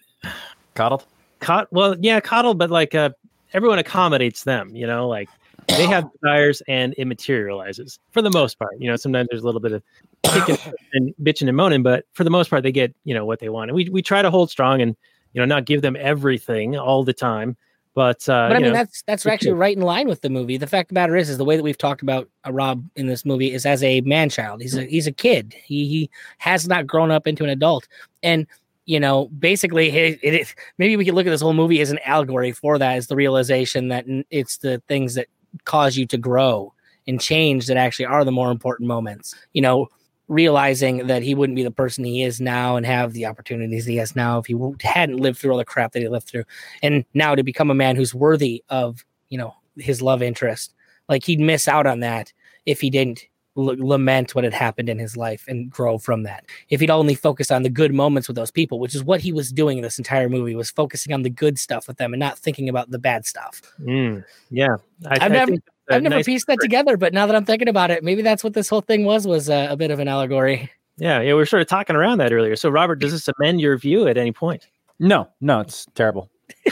Coddled. 0.74 1.06
cot. 1.40 1.68
Well, 1.72 1.96
yeah, 2.00 2.20
coddled, 2.20 2.58
but 2.58 2.72
like 2.72 2.96
uh, 2.96 3.12
everyone 3.54 3.80
accommodates 3.80 4.44
them. 4.44 4.76
You 4.76 4.88
know, 4.88 5.08
like 5.08 5.30
they 5.68 5.86
have 5.86 6.10
desires 6.22 6.62
and 6.68 6.96
it 6.98 7.06
materializes 7.06 8.00
for 8.12 8.22
the 8.22 8.32
most 8.32 8.58
part. 8.58 8.72
You 8.80 8.90
know, 8.90 8.96
sometimes 8.96 9.28
there's 9.30 9.44
a 9.44 9.46
little 9.46 9.62
bit 9.62 9.74
of 9.74 9.84
kicking 10.24 10.58
and 10.94 11.14
bitching 11.22 11.48
and 11.48 11.58
moaning, 11.58 11.84
but 11.84 12.06
for 12.14 12.24
the 12.24 12.30
most 12.30 12.50
part, 12.50 12.64
they 12.64 12.72
get 12.72 12.96
you 13.04 13.14
know 13.14 13.26
what 13.26 13.40
they 13.40 13.50
want. 13.50 13.70
And 13.70 13.76
we 13.76 13.90
we 13.90 14.02
try 14.02 14.22
to 14.22 14.32
hold 14.32 14.50
strong 14.50 14.82
and 14.82 14.96
you 15.34 15.42
know 15.42 15.46
not 15.46 15.66
give 15.66 15.82
them 15.82 15.96
everything 16.00 16.78
all 16.78 17.04
the 17.04 17.14
time. 17.14 17.58
But 17.94 18.28
uh, 18.30 18.48
But 18.48 18.56
I 18.56 18.60
mean, 18.60 18.70
know, 18.70 18.74
that's 18.74 19.02
that's 19.04 19.26
actually 19.26 19.52
right 19.52 19.76
in 19.76 19.84
line 19.84 20.08
with 20.08 20.22
the 20.22 20.30
movie. 20.30 20.58
The 20.58 20.68
fact 20.68 20.92
of 20.92 20.96
the 20.96 21.00
matter 21.00 21.18
is, 21.18 21.30
is 21.30 21.38
the 21.38 21.46
way 21.46 21.58
that 21.58 21.64
we've 21.64 21.78
talked 21.78 22.02
about 22.02 22.30
uh, 22.48 22.52
Rob 22.54 22.86
in 22.96 23.08
this 23.08 23.26
movie 23.26 23.52
is 23.52 23.66
as 23.66 23.84
a 23.84 24.00
man 24.02 24.30
child. 24.30 24.62
He's 24.62 24.78
a 24.78 24.86
he's 24.86 25.08
a 25.08 25.12
kid. 25.12 25.54
He 25.64 25.88
he 25.88 26.10
has 26.38 26.68
not 26.68 26.88
grown 26.88 27.12
up 27.12 27.28
into 27.28 27.44
an 27.44 27.50
adult, 27.50 27.88
and 28.24 28.48
you 28.86 29.00
know, 29.00 29.28
basically, 29.28 29.90
it, 29.90 30.20
it 30.24 30.56
maybe 30.78 30.96
we 30.96 31.06
could 31.06 31.14
look 31.14 31.28
at 31.28 31.32
this 31.32 31.42
whole 31.42 31.54
movie 31.54 31.82
as 31.82 31.92
an 31.92 32.00
allegory 32.06 32.54
for 32.54 32.78
that. 32.78 32.98
Is 32.98 33.08
the 33.08 33.16
realization 33.16 33.90
that 33.90 34.06
it's 34.30 34.58
the 34.58 34.82
things 34.88 35.16
that 35.16 35.28
cause 35.66 35.98
you 35.98 36.06
to 36.08 36.18
grow 36.18 36.74
and 37.08 37.20
change 37.20 37.68
that 37.68 37.78
actually 37.78 38.06
are 38.06 38.24
the 38.24 38.32
more 38.32 38.52
important 38.52 38.88
moments. 38.88 39.36
You 39.52 39.64
know, 39.64 39.90
realizing 40.32 41.08
that 41.08 41.22
he 41.24 41.36
wouldn't 41.36 41.58
be 41.58 41.64
the 41.64 41.70
person 41.72 42.06
he 42.06 42.24
is 42.24 42.40
now 42.40 42.78
and 42.78 42.86
have 42.86 43.12
the 43.12 43.26
opportunities 43.26 43.86
he 43.86 43.98
has 43.98 44.16
now 44.16 44.40
if 44.40 44.46
he 44.46 44.56
hadn't 44.82 45.18
lived 45.18 45.38
through 45.38 45.52
all 45.52 45.58
the 45.58 45.66
crap 45.66 45.92
that 45.92 46.02
he 46.02 46.08
lived 46.08 46.28
through. 46.28 46.46
And 46.82 47.04
now 47.14 47.36
to 47.36 47.44
become 47.44 47.70
a 47.70 47.76
man 47.76 47.96
who's 47.98 48.16
worthy 48.16 48.64
of 48.70 49.04
you 49.30 49.38
know 49.38 49.54
his 49.78 50.02
love 50.02 50.22
interest 50.22 50.74
like 51.10 51.26
he'd 51.26 51.40
miss 51.40 51.68
out 51.68 51.86
on 51.86 52.00
that 52.00 52.32
if 52.66 52.80
he 52.82 52.90
didn't 52.90 53.26
l- 53.58 53.76
lament 53.78 54.34
what 54.34 54.44
had 54.46 54.54
happened 54.54 54.88
in 54.90 55.00
his 55.00 55.18
life 55.18 55.44
and 55.48 55.70
grow 55.70 55.98
from 55.98 56.24
that. 56.24 56.46
If 56.70 56.80
he'd 56.80 56.90
only 56.90 57.16
focused 57.16 57.52
on 57.52 57.64
the 57.64 57.70
good 57.70 57.94
moments 57.94 58.28
with 58.30 58.36
those 58.36 58.52
people 58.52 58.80
which 58.80 58.96
is 58.96 59.04
what 59.04 59.20
he 59.22 59.34
was 59.34 59.52
doing 59.52 59.78
in 59.78 59.84
this 59.84 59.98
entire 59.98 60.30
movie 60.30 60.56
was 60.56 60.72
focusing 60.72 61.14
on 61.14 61.24
the 61.24 61.30
good 61.30 61.60
stuff 61.60 61.88
with 61.88 61.98
them 61.98 62.14
and 62.14 62.20
not 62.20 62.40
thinking 62.40 62.70
about 62.70 62.90
the 62.92 63.00
bad 63.00 63.26
stuff. 63.26 63.62
Mm, 63.82 64.24
yeah. 64.50 64.78
I, 65.10 65.16
I've 65.16 65.22
I 65.24 65.28
never- 65.28 65.52
think 65.52 65.64
i've 65.92 66.04
never 66.04 66.16
nice- 66.16 66.26
pieced 66.26 66.48
that 66.48 66.60
together 66.62 66.98
but 66.98 67.14
now 67.14 67.26
that 67.26 67.36
i'm 67.36 67.46
thinking 67.46 67.68
about 67.68 67.92
it 67.92 68.04
maybe 68.04 68.22
that's 68.22 68.44
what 68.44 68.54
this 68.54 68.70
whole 68.70 68.82
thing 68.82 69.04
was 69.06 69.28
was 69.28 69.50
uh, 69.50 69.68
a 69.70 69.76
bit 69.78 69.92
of 69.92 70.00
an 70.00 70.08
allegory 70.08 70.70
Yeah, 70.98 71.20
yeah. 71.22 71.30
We 71.30 71.36
were 71.36 71.46
sort 71.48 71.62
of 71.64 71.68
talking 71.68 71.96
around 71.96 72.20
that 72.20 72.32
earlier. 72.32 72.56
So, 72.56 72.70
Robert, 72.70 73.00
does 73.00 73.12
this 73.12 73.28
amend 73.28 73.60
your 73.60 73.76
view 73.78 74.08
at 74.08 74.18
any 74.18 74.32
point? 74.32 74.68
No, 75.00 75.28
no, 75.40 75.62
it's 75.62 75.88
terrible. 75.96 76.30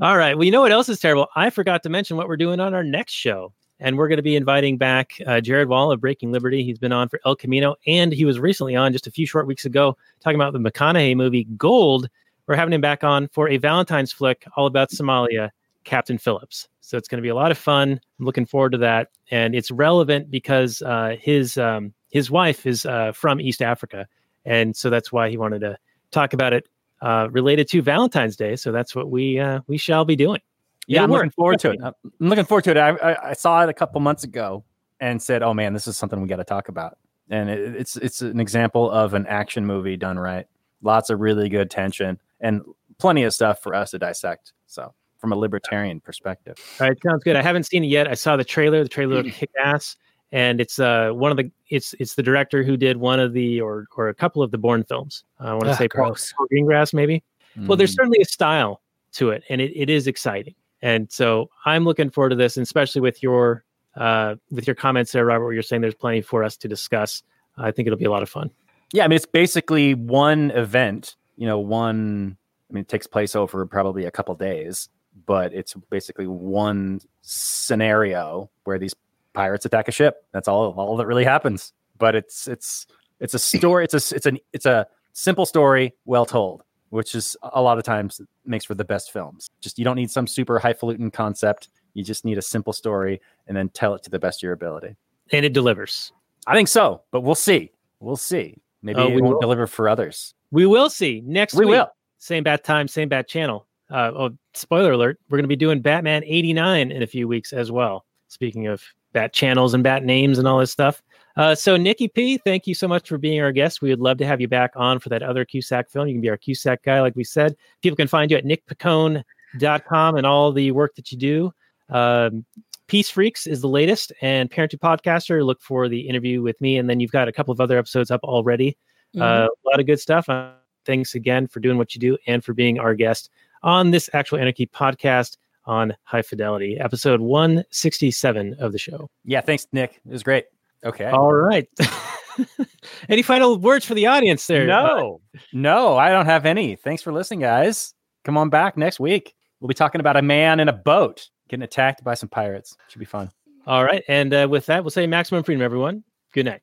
All 0.00 0.16
right. 0.16 0.36
Well, 0.36 0.44
you 0.44 0.50
know 0.52 0.60
what 0.60 0.70
else 0.72 0.88
is 0.88 1.00
terrible? 1.00 1.26
I 1.34 1.50
forgot 1.50 1.82
to 1.82 1.88
mention 1.88 2.16
what 2.16 2.28
we're 2.28 2.36
doing 2.36 2.60
on 2.60 2.74
our 2.74 2.84
next 2.84 3.12
show. 3.12 3.52
And 3.80 3.96
we're 3.96 4.08
going 4.08 4.18
to 4.18 4.22
be 4.22 4.36
inviting 4.36 4.76
back 4.76 5.14
uh, 5.26 5.40
Jared 5.40 5.68
Wall 5.68 5.90
of 5.90 6.00
Breaking 6.00 6.30
Liberty. 6.30 6.62
He's 6.62 6.78
been 6.78 6.92
on 6.92 7.08
for 7.08 7.18
El 7.24 7.34
Camino, 7.34 7.74
and 7.86 8.12
he 8.12 8.24
was 8.26 8.38
recently 8.38 8.76
on 8.76 8.92
just 8.92 9.06
a 9.06 9.10
few 9.10 9.26
short 9.26 9.46
weeks 9.46 9.64
ago 9.64 9.96
talking 10.22 10.38
about 10.38 10.52
the 10.52 10.58
McConaughey 10.60 11.16
movie 11.16 11.44
Gold. 11.56 12.08
We're 12.46 12.56
having 12.56 12.74
him 12.74 12.82
back 12.82 13.02
on 13.02 13.26
for 13.28 13.48
a 13.48 13.56
Valentine's 13.56 14.12
flick 14.12 14.44
all 14.54 14.66
about 14.66 14.90
Somalia, 14.90 15.50
Captain 15.84 16.18
Phillips. 16.18 16.68
So 16.80 16.96
it's 16.96 17.08
going 17.08 17.18
to 17.18 17.22
be 17.22 17.28
a 17.28 17.34
lot 17.34 17.50
of 17.50 17.58
fun. 17.58 18.00
I'm 18.18 18.24
looking 18.24 18.46
forward 18.46 18.72
to 18.72 18.78
that, 18.78 19.08
and 19.30 19.54
it's 19.54 19.70
relevant 19.70 20.30
because 20.30 20.82
uh, 20.82 21.16
his 21.20 21.56
um, 21.58 21.92
his 22.10 22.30
wife 22.30 22.66
is 22.66 22.86
uh, 22.86 23.12
from 23.12 23.40
East 23.40 23.62
Africa, 23.62 24.06
and 24.44 24.74
so 24.76 24.90
that's 24.90 25.12
why 25.12 25.28
he 25.30 25.36
wanted 25.36 25.60
to 25.60 25.76
talk 26.10 26.32
about 26.32 26.52
it 26.52 26.68
uh, 27.02 27.28
related 27.30 27.68
to 27.70 27.82
Valentine's 27.82 28.36
Day. 28.36 28.56
So 28.56 28.72
that's 28.72 28.94
what 28.94 29.10
we 29.10 29.38
uh, 29.38 29.60
we 29.66 29.76
shall 29.76 30.04
be 30.04 30.16
doing. 30.16 30.40
Yeah, 30.86 30.98
It'll 30.98 31.04
I'm 31.04 31.10
work. 31.10 31.18
looking 31.18 31.30
forward 31.32 31.58
to 31.60 31.70
it. 31.70 31.80
I'm 31.82 32.28
looking 32.28 32.44
forward 32.44 32.64
to 32.64 32.70
it. 32.72 32.76
I, 32.76 32.88
I, 32.90 33.30
I 33.30 33.32
saw 33.34 33.62
it 33.62 33.68
a 33.68 33.74
couple 33.74 34.00
months 34.00 34.24
ago 34.24 34.64
and 34.98 35.22
said, 35.22 35.42
"Oh 35.42 35.54
man, 35.54 35.72
this 35.72 35.86
is 35.86 35.96
something 35.96 36.20
we 36.20 36.28
got 36.28 36.36
to 36.36 36.44
talk 36.44 36.68
about." 36.68 36.98
And 37.28 37.48
it, 37.48 37.76
it's 37.76 37.96
it's 37.96 38.22
an 38.22 38.40
example 38.40 38.90
of 38.90 39.14
an 39.14 39.26
action 39.26 39.66
movie 39.66 39.96
done 39.96 40.18
right. 40.18 40.46
Lots 40.82 41.10
of 41.10 41.20
really 41.20 41.48
good 41.48 41.70
tension 41.70 42.18
and 42.40 42.62
plenty 42.98 43.22
of 43.22 43.34
stuff 43.34 43.62
for 43.62 43.74
us 43.74 43.90
to 43.92 43.98
dissect. 43.98 44.52
So, 44.66 44.94
from 45.20 45.32
a 45.32 45.36
libertarian 45.36 46.00
perspective, 46.00 46.56
All 46.80 46.88
right, 46.88 46.96
sounds 47.06 47.22
good. 47.24 47.36
I 47.36 47.42
haven't 47.42 47.64
seen 47.64 47.84
it 47.84 47.88
yet. 47.88 48.08
I 48.08 48.14
saw 48.14 48.36
the 48.36 48.44
trailer. 48.44 48.82
The 48.82 48.88
trailer 48.88 49.16
looked 49.22 49.36
kick 49.36 49.50
ass, 49.62 49.96
and 50.32 50.60
it's 50.60 50.78
uh 50.78 51.10
one 51.10 51.30
of 51.30 51.36
the 51.36 51.50
it's 51.68 51.94
it's 52.00 52.14
the 52.14 52.22
director 52.22 52.62
who 52.62 52.76
did 52.76 52.96
one 52.96 53.20
of 53.20 53.32
the 53.32 53.60
or 53.60 53.86
or 53.96 54.08
a 54.08 54.14
couple 54.14 54.42
of 54.42 54.50
the 54.50 54.58
Bourne 54.58 54.84
films. 54.84 55.24
I 55.38 55.52
want 55.52 55.64
to 55.66 55.74
say 55.76 55.88
Paul. 55.88 56.16
Paul 56.36 56.46
Greengrass 56.52 56.94
maybe. 56.94 57.22
Well, 57.66 57.76
there's 57.76 57.92
Mm. 57.92 57.96
certainly 57.96 58.18
a 58.20 58.24
style 58.24 58.80
to 59.12 59.30
it, 59.30 59.42
and 59.50 59.60
it, 59.60 59.72
it 59.76 59.90
is 59.90 60.06
exciting. 60.06 60.54
And 60.82 61.10
so 61.12 61.50
I'm 61.66 61.84
looking 61.84 62.08
forward 62.10 62.30
to 62.30 62.36
this, 62.36 62.56
and 62.56 62.62
especially 62.64 63.00
with 63.02 63.22
your 63.22 63.64
uh 63.96 64.36
with 64.50 64.66
your 64.66 64.74
comments 64.76 65.12
there, 65.12 65.24
Robert, 65.26 65.44
where 65.44 65.52
you're 65.52 65.62
saying 65.62 65.82
there's 65.82 65.94
plenty 65.94 66.20
for 66.22 66.42
us 66.44 66.56
to 66.58 66.68
discuss. 66.68 67.22
I 67.58 67.70
think 67.72 67.86
it'll 67.86 67.98
be 67.98 68.04
a 68.06 68.10
lot 68.10 68.22
of 68.22 68.30
fun. 68.30 68.50
Yeah, 68.92 69.04
I 69.04 69.08
mean, 69.08 69.16
it's 69.16 69.26
basically 69.26 69.94
one 69.94 70.50
event. 70.52 71.16
You 71.36 71.46
know, 71.46 71.58
one. 71.58 72.36
I 72.70 72.72
mean, 72.72 72.82
it 72.82 72.88
takes 72.88 73.08
place 73.08 73.34
over 73.34 73.66
probably 73.66 74.04
a 74.04 74.12
couple 74.12 74.32
days, 74.36 74.88
but 75.26 75.52
it's 75.52 75.74
basically 75.90 76.26
one 76.26 77.00
scenario 77.22 78.50
where 78.64 78.78
these 78.78 78.94
pirates 79.32 79.64
attack 79.64 79.88
a 79.88 79.92
ship. 79.92 80.24
That's 80.32 80.48
all. 80.48 80.72
All 80.72 80.96
that 80.96 81.06
really 81.06 81.24
happens. 81.24 81.72
But 81.98 82.14
it's 82.14 82.48
it's 82.48 82.86
it's 83.20 83.34
a 83.34 83.38
story. 83.38 83.84
It's 83.84 83.94
a 83.94 84.16
it's 84.16 84.26
an 84.26 84.38
it's 84.52 84.66
a 84.66 84.86
simple 85.12 85.46
story, 85.46 85.94
well 86.04 86.24
told, 86.26 86.62
which 86.90 87.14
is 87.14 87.36
a 87.42 87.60
lot 87.60 87.78
of 87.78 87.84
times 87.84 88.20
makes 88.44 88.64
for 88.64 88.74
the 88.74 88.84
best 88.84 89.12
films. 89.12 89.50
Just 89.60 89.78
you 89.78 89.84
don't 89.84 89.96
need 89.96 90.10
some 90.10 90.26
super 90.26 90.58
highfalutin 90.58 91.10
concept. 91.10 91.68
You 91.94 92.04
just 92.04 92.24
need 92.24 92.38
a 92.38 92.42
simple 92.42 92.72
story 92.72 93.20
and 93.48 93.56
then 93.56 93.68
tell 93.70 93.94
it 93.94 94.02
to 94.04 94.10
the 94.10 94.18
best 94.18 94.38
of 94.40 94.42
your 94.44 94.52
ability. 94.52 94.96
And 95.32 95.44
it 95.44 95.52
delivers. 95.52 96.12
I 96.46 96.54
think 96.54 96.68
so, 96.68 97.02
but 97.10 97.20
we'll 97.22 97.34
see. 97.34 97.70
We'll 98.00 98.16
see. 98.16 98.56
Maybe 98.82 98.98
Oh, 99.00 99.08
it 99.08 99.14
we 99.14 99.20
won't 99.20 99.34
will. 99.34 99.40
deliver 99.40 99.66
for 99.66 99.88
others. 99.88 100.32
We 100.50 100.66
will 100.66 100.88
see 100.88 101.22
next 101.26 101.54
We 101.54 101.66
week. 101.66 101.72
will. 101.72 101.88
Same 102.18 102.42
bat 102.44 102.64
time, 102.64 102.88
same 102.88 103.08
bat 103.08 103.28
channel. 103.28 103.66
Uh, 103.90 104.12
oh, 104.14 104.30
spoiler 104.54 104.92
alert: 104.92 105.18
we're 105.28 105.38
going 105.38 105.44
to 105.44 105.48
be 105.48 105.56
doing 105.56 105.80
Batman 105.80 106.22
'89 106.24 106.90
in 106.90 107.02
a 107.02 107.06
few 107.06 107.28
weeks 107.28 107.52
as 107.52 107.70
well. 107.70 108.04
Speaking 108.28 108.66
of 108.66 108.82
bat 109.12 109.32
channels 109.32 109.74
and 109.74 109.82
bat 109.82 110.04
names 110.04 110.38
and 110.38 110.46
all 110.46 110.58
this 110.58 110.70
stuff. 110.70 111.02
Uh, 111.36 111.54
so 111.54 111.76
Nikki 111.76 112.08
P, 112.08 112.38
thank 112.38 112.66
you 112.66 112.74
so 112.74 112.88
much 112.88 113.08
for 113.08 113.18
being 113.18 113.40
our 113.40 113.52
guest. 113.52 113.82
We 113.82 113.90
would 113.90 114.00
love 114.00 114.18
to 114.18 114.26
have 114.26 114.40
you 114.40 114.48
back 114.48 114.72
on 114.76 114.98
for 114.98 115.08
that 115.10 115.22
other 115.22 115.44
Cusack 115.44 115.90
film. 115.90 116.08
You 116.08 116.14
can 116.14 116.20
be 116.20 116.28
our 116.28 116.36
Cusack 116.36 116.82
guy, 116.82 117.00
like 117.00 117.16
we 117.16 117.24
said. 117.24 117.56
People 117.82 117.96
can 117.96 118.08
find 118.08 118.30
you 118.30 118.36
at 118.36 118.44
nickpacone.com 118.44 120.16
and 120.16 120.26
all 120.26 120.52
the 120.52 120.70
work 120.72 120.94
that 120.96 121.10
you 121.12 121.18
do. 121.18 121.52
Um, 121.88 122.44
Peace 122.88 123.08
Freaks 123.08 123.46
is 123.46 123.60
the 123.60 123.68
latest, 123.68 124.12
and 124.20 124.50
Parent 124.50 124.72
to 124.72 124.78
Podcaster. 124.78 125.44
Look 125.44 125.62
for 125.62 125.88
the 125.88 126.00
interview 126.00 126.42
with 126.42 126.60
me, 126.60 126.76
and 126.76 126.90
then 126.90 126.98
you've 126.98 127.12
got 127.12 127.28
a 127.28 127.32
couple 127.32 127.52
of 127.52 127.60
other 127.60 127.78
episodes 127.78 128.10
up 128.10 128.22
already. 128.24 128.76
Mhm. 129.14 129.22
Uh, 129.22 129.46
a 129.48 129.68
lot 129.68 129.78
of 129.78 129.86
good 129.86 130.00
stuff. 130.00 130.28
Uh, 130.28 130.50
thanks 130.84 131.14
again 131.14 131.46
for 131.46 131.60
doing 131.60 131.78
what 131.78 131.94
you 131.94 132.00
do 132.00 132.18
and 132.26 132.44
for 132.44 132.52
being 132.52 132.80
our 132.80 132.94
guest 132.94 133.30
on 133.62 133.90
this 133.90 134.08
Actual 134.12 134.38
Anarchy 134.38 134.66
podcast 134.66 135.36
on 135.66 135.94
High 136.04 136.22
Fidelity, 136.22 136.78
episode 136.80 137.20
167 137.20 138.56
of 138.58 138.72
the 138.72 138.78
show. 138.78 139.08
Yeah, 139.24 139.40
thanks, 139.40 139.66
Nick. 139.72 140.00
It 140.06 140.12
was 140.12 140.22
great. 140.22 140.46
Okay. 140.84 141.04
All 141.06 141.32
right. 141.32 141.68
Any 143.08 143.22
final 143.22 143.58
words 143.58 143.84
for 143.84 143.94
the 143.94 144.06
audience 144.06 144.46
there? 144.46 144.62
Uh, 144.62 144.66
No, 144.96 145.20
no, 145.52 145.96
I 145.98 146.10
don't 146.10 146.26
have 146.26 146.46
any. 146.46 146.76
Thanks 146.76 147.02
for 147.02 147.12
listening, 147.12 147.40
guys. 147.40 147.92
Come 148.24 148.38
on 148.38 148.48
back 148.48 148.76
next 148.76 148.98
week. 149.00 149.34
We'll 149.60 149.68
be 149.68 149.74
talking 149.74 150.00
about 150.00 150.16
a 150.16 150.22
man 150.22 150.58
in 150.60 150.68
a 150.68 150.72
boat 150.72 151.28
getting 151.48 151.62
attacked 151.64 152.02
by 152.02 152.14
some 152.14 152.28
pirates. 152.30 152.76
Should 152.88 152.98
be 153.00 153.04
fun. 153.04 153.30
all 153.66 153.84
right. 153.84 154.02
And 154.08 154.32
uh, 154.32 154.48
with 154.50 154.66
that, 154.66 154.82
we'll 154.84 154.90
say 154.90 155.06
maximum 155.06 155.42
freedom, 155.42 155.62
everyone. 155.62 156.04
Good 156.32 156.46
night. 156.46 156.62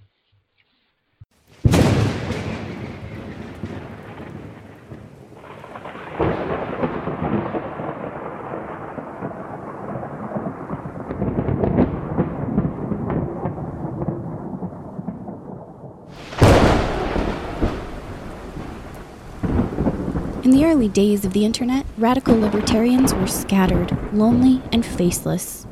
In 20.51 20.57
the 20.57 20.65
early 20.65 20.89
days 20.89 21.23
of 21.23 21.31
the 21.31 21.45
internet, 21.45 21.85
radical 21.97 22.37
libertarians 22.37 23.13
were 23.13 23.25
scattered, 23.25 23.97
lonely, 24.13 24.61
and 24.73 24.85
faceless. 24.85 25.65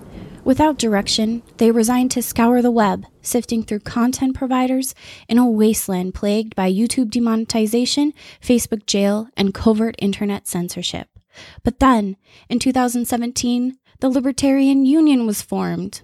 Without 0.46 0.78
direction, 0.78 1.44
they 1.58 1.70
resigned 1.70 2.12
to 2.12 2.22
scour 2.22 2.62
the 2.62 2.72
web, 2.72 3.06
sifting 3.22 3.62
through 3.62 3.82
content 3.82 4.36
providers 4.36 4.96
in 5.28 5.38
a 5.38 5.46
wasteland 5.46 6.14
plagued 6.14 6.56
by 6.56 6.72
YouTube 6.72 7.12
demonetization, 7.12 8.14
Facebook 8.42 8.86
jail, 8.86 9.28
and 9.36 9.54
covert 9.54 9.96
internet 10.00 10.48
censorship. 10.48 11.10
But 11.62 11.80
then, 11.80 12.16
in 12.48 12.60
2017, 12.60 13.78
the 14.00 14.10
Libertarian 14.10 14.86
Union 14.86 15.28
was 15.28 15.42
formed. 15.42 16.04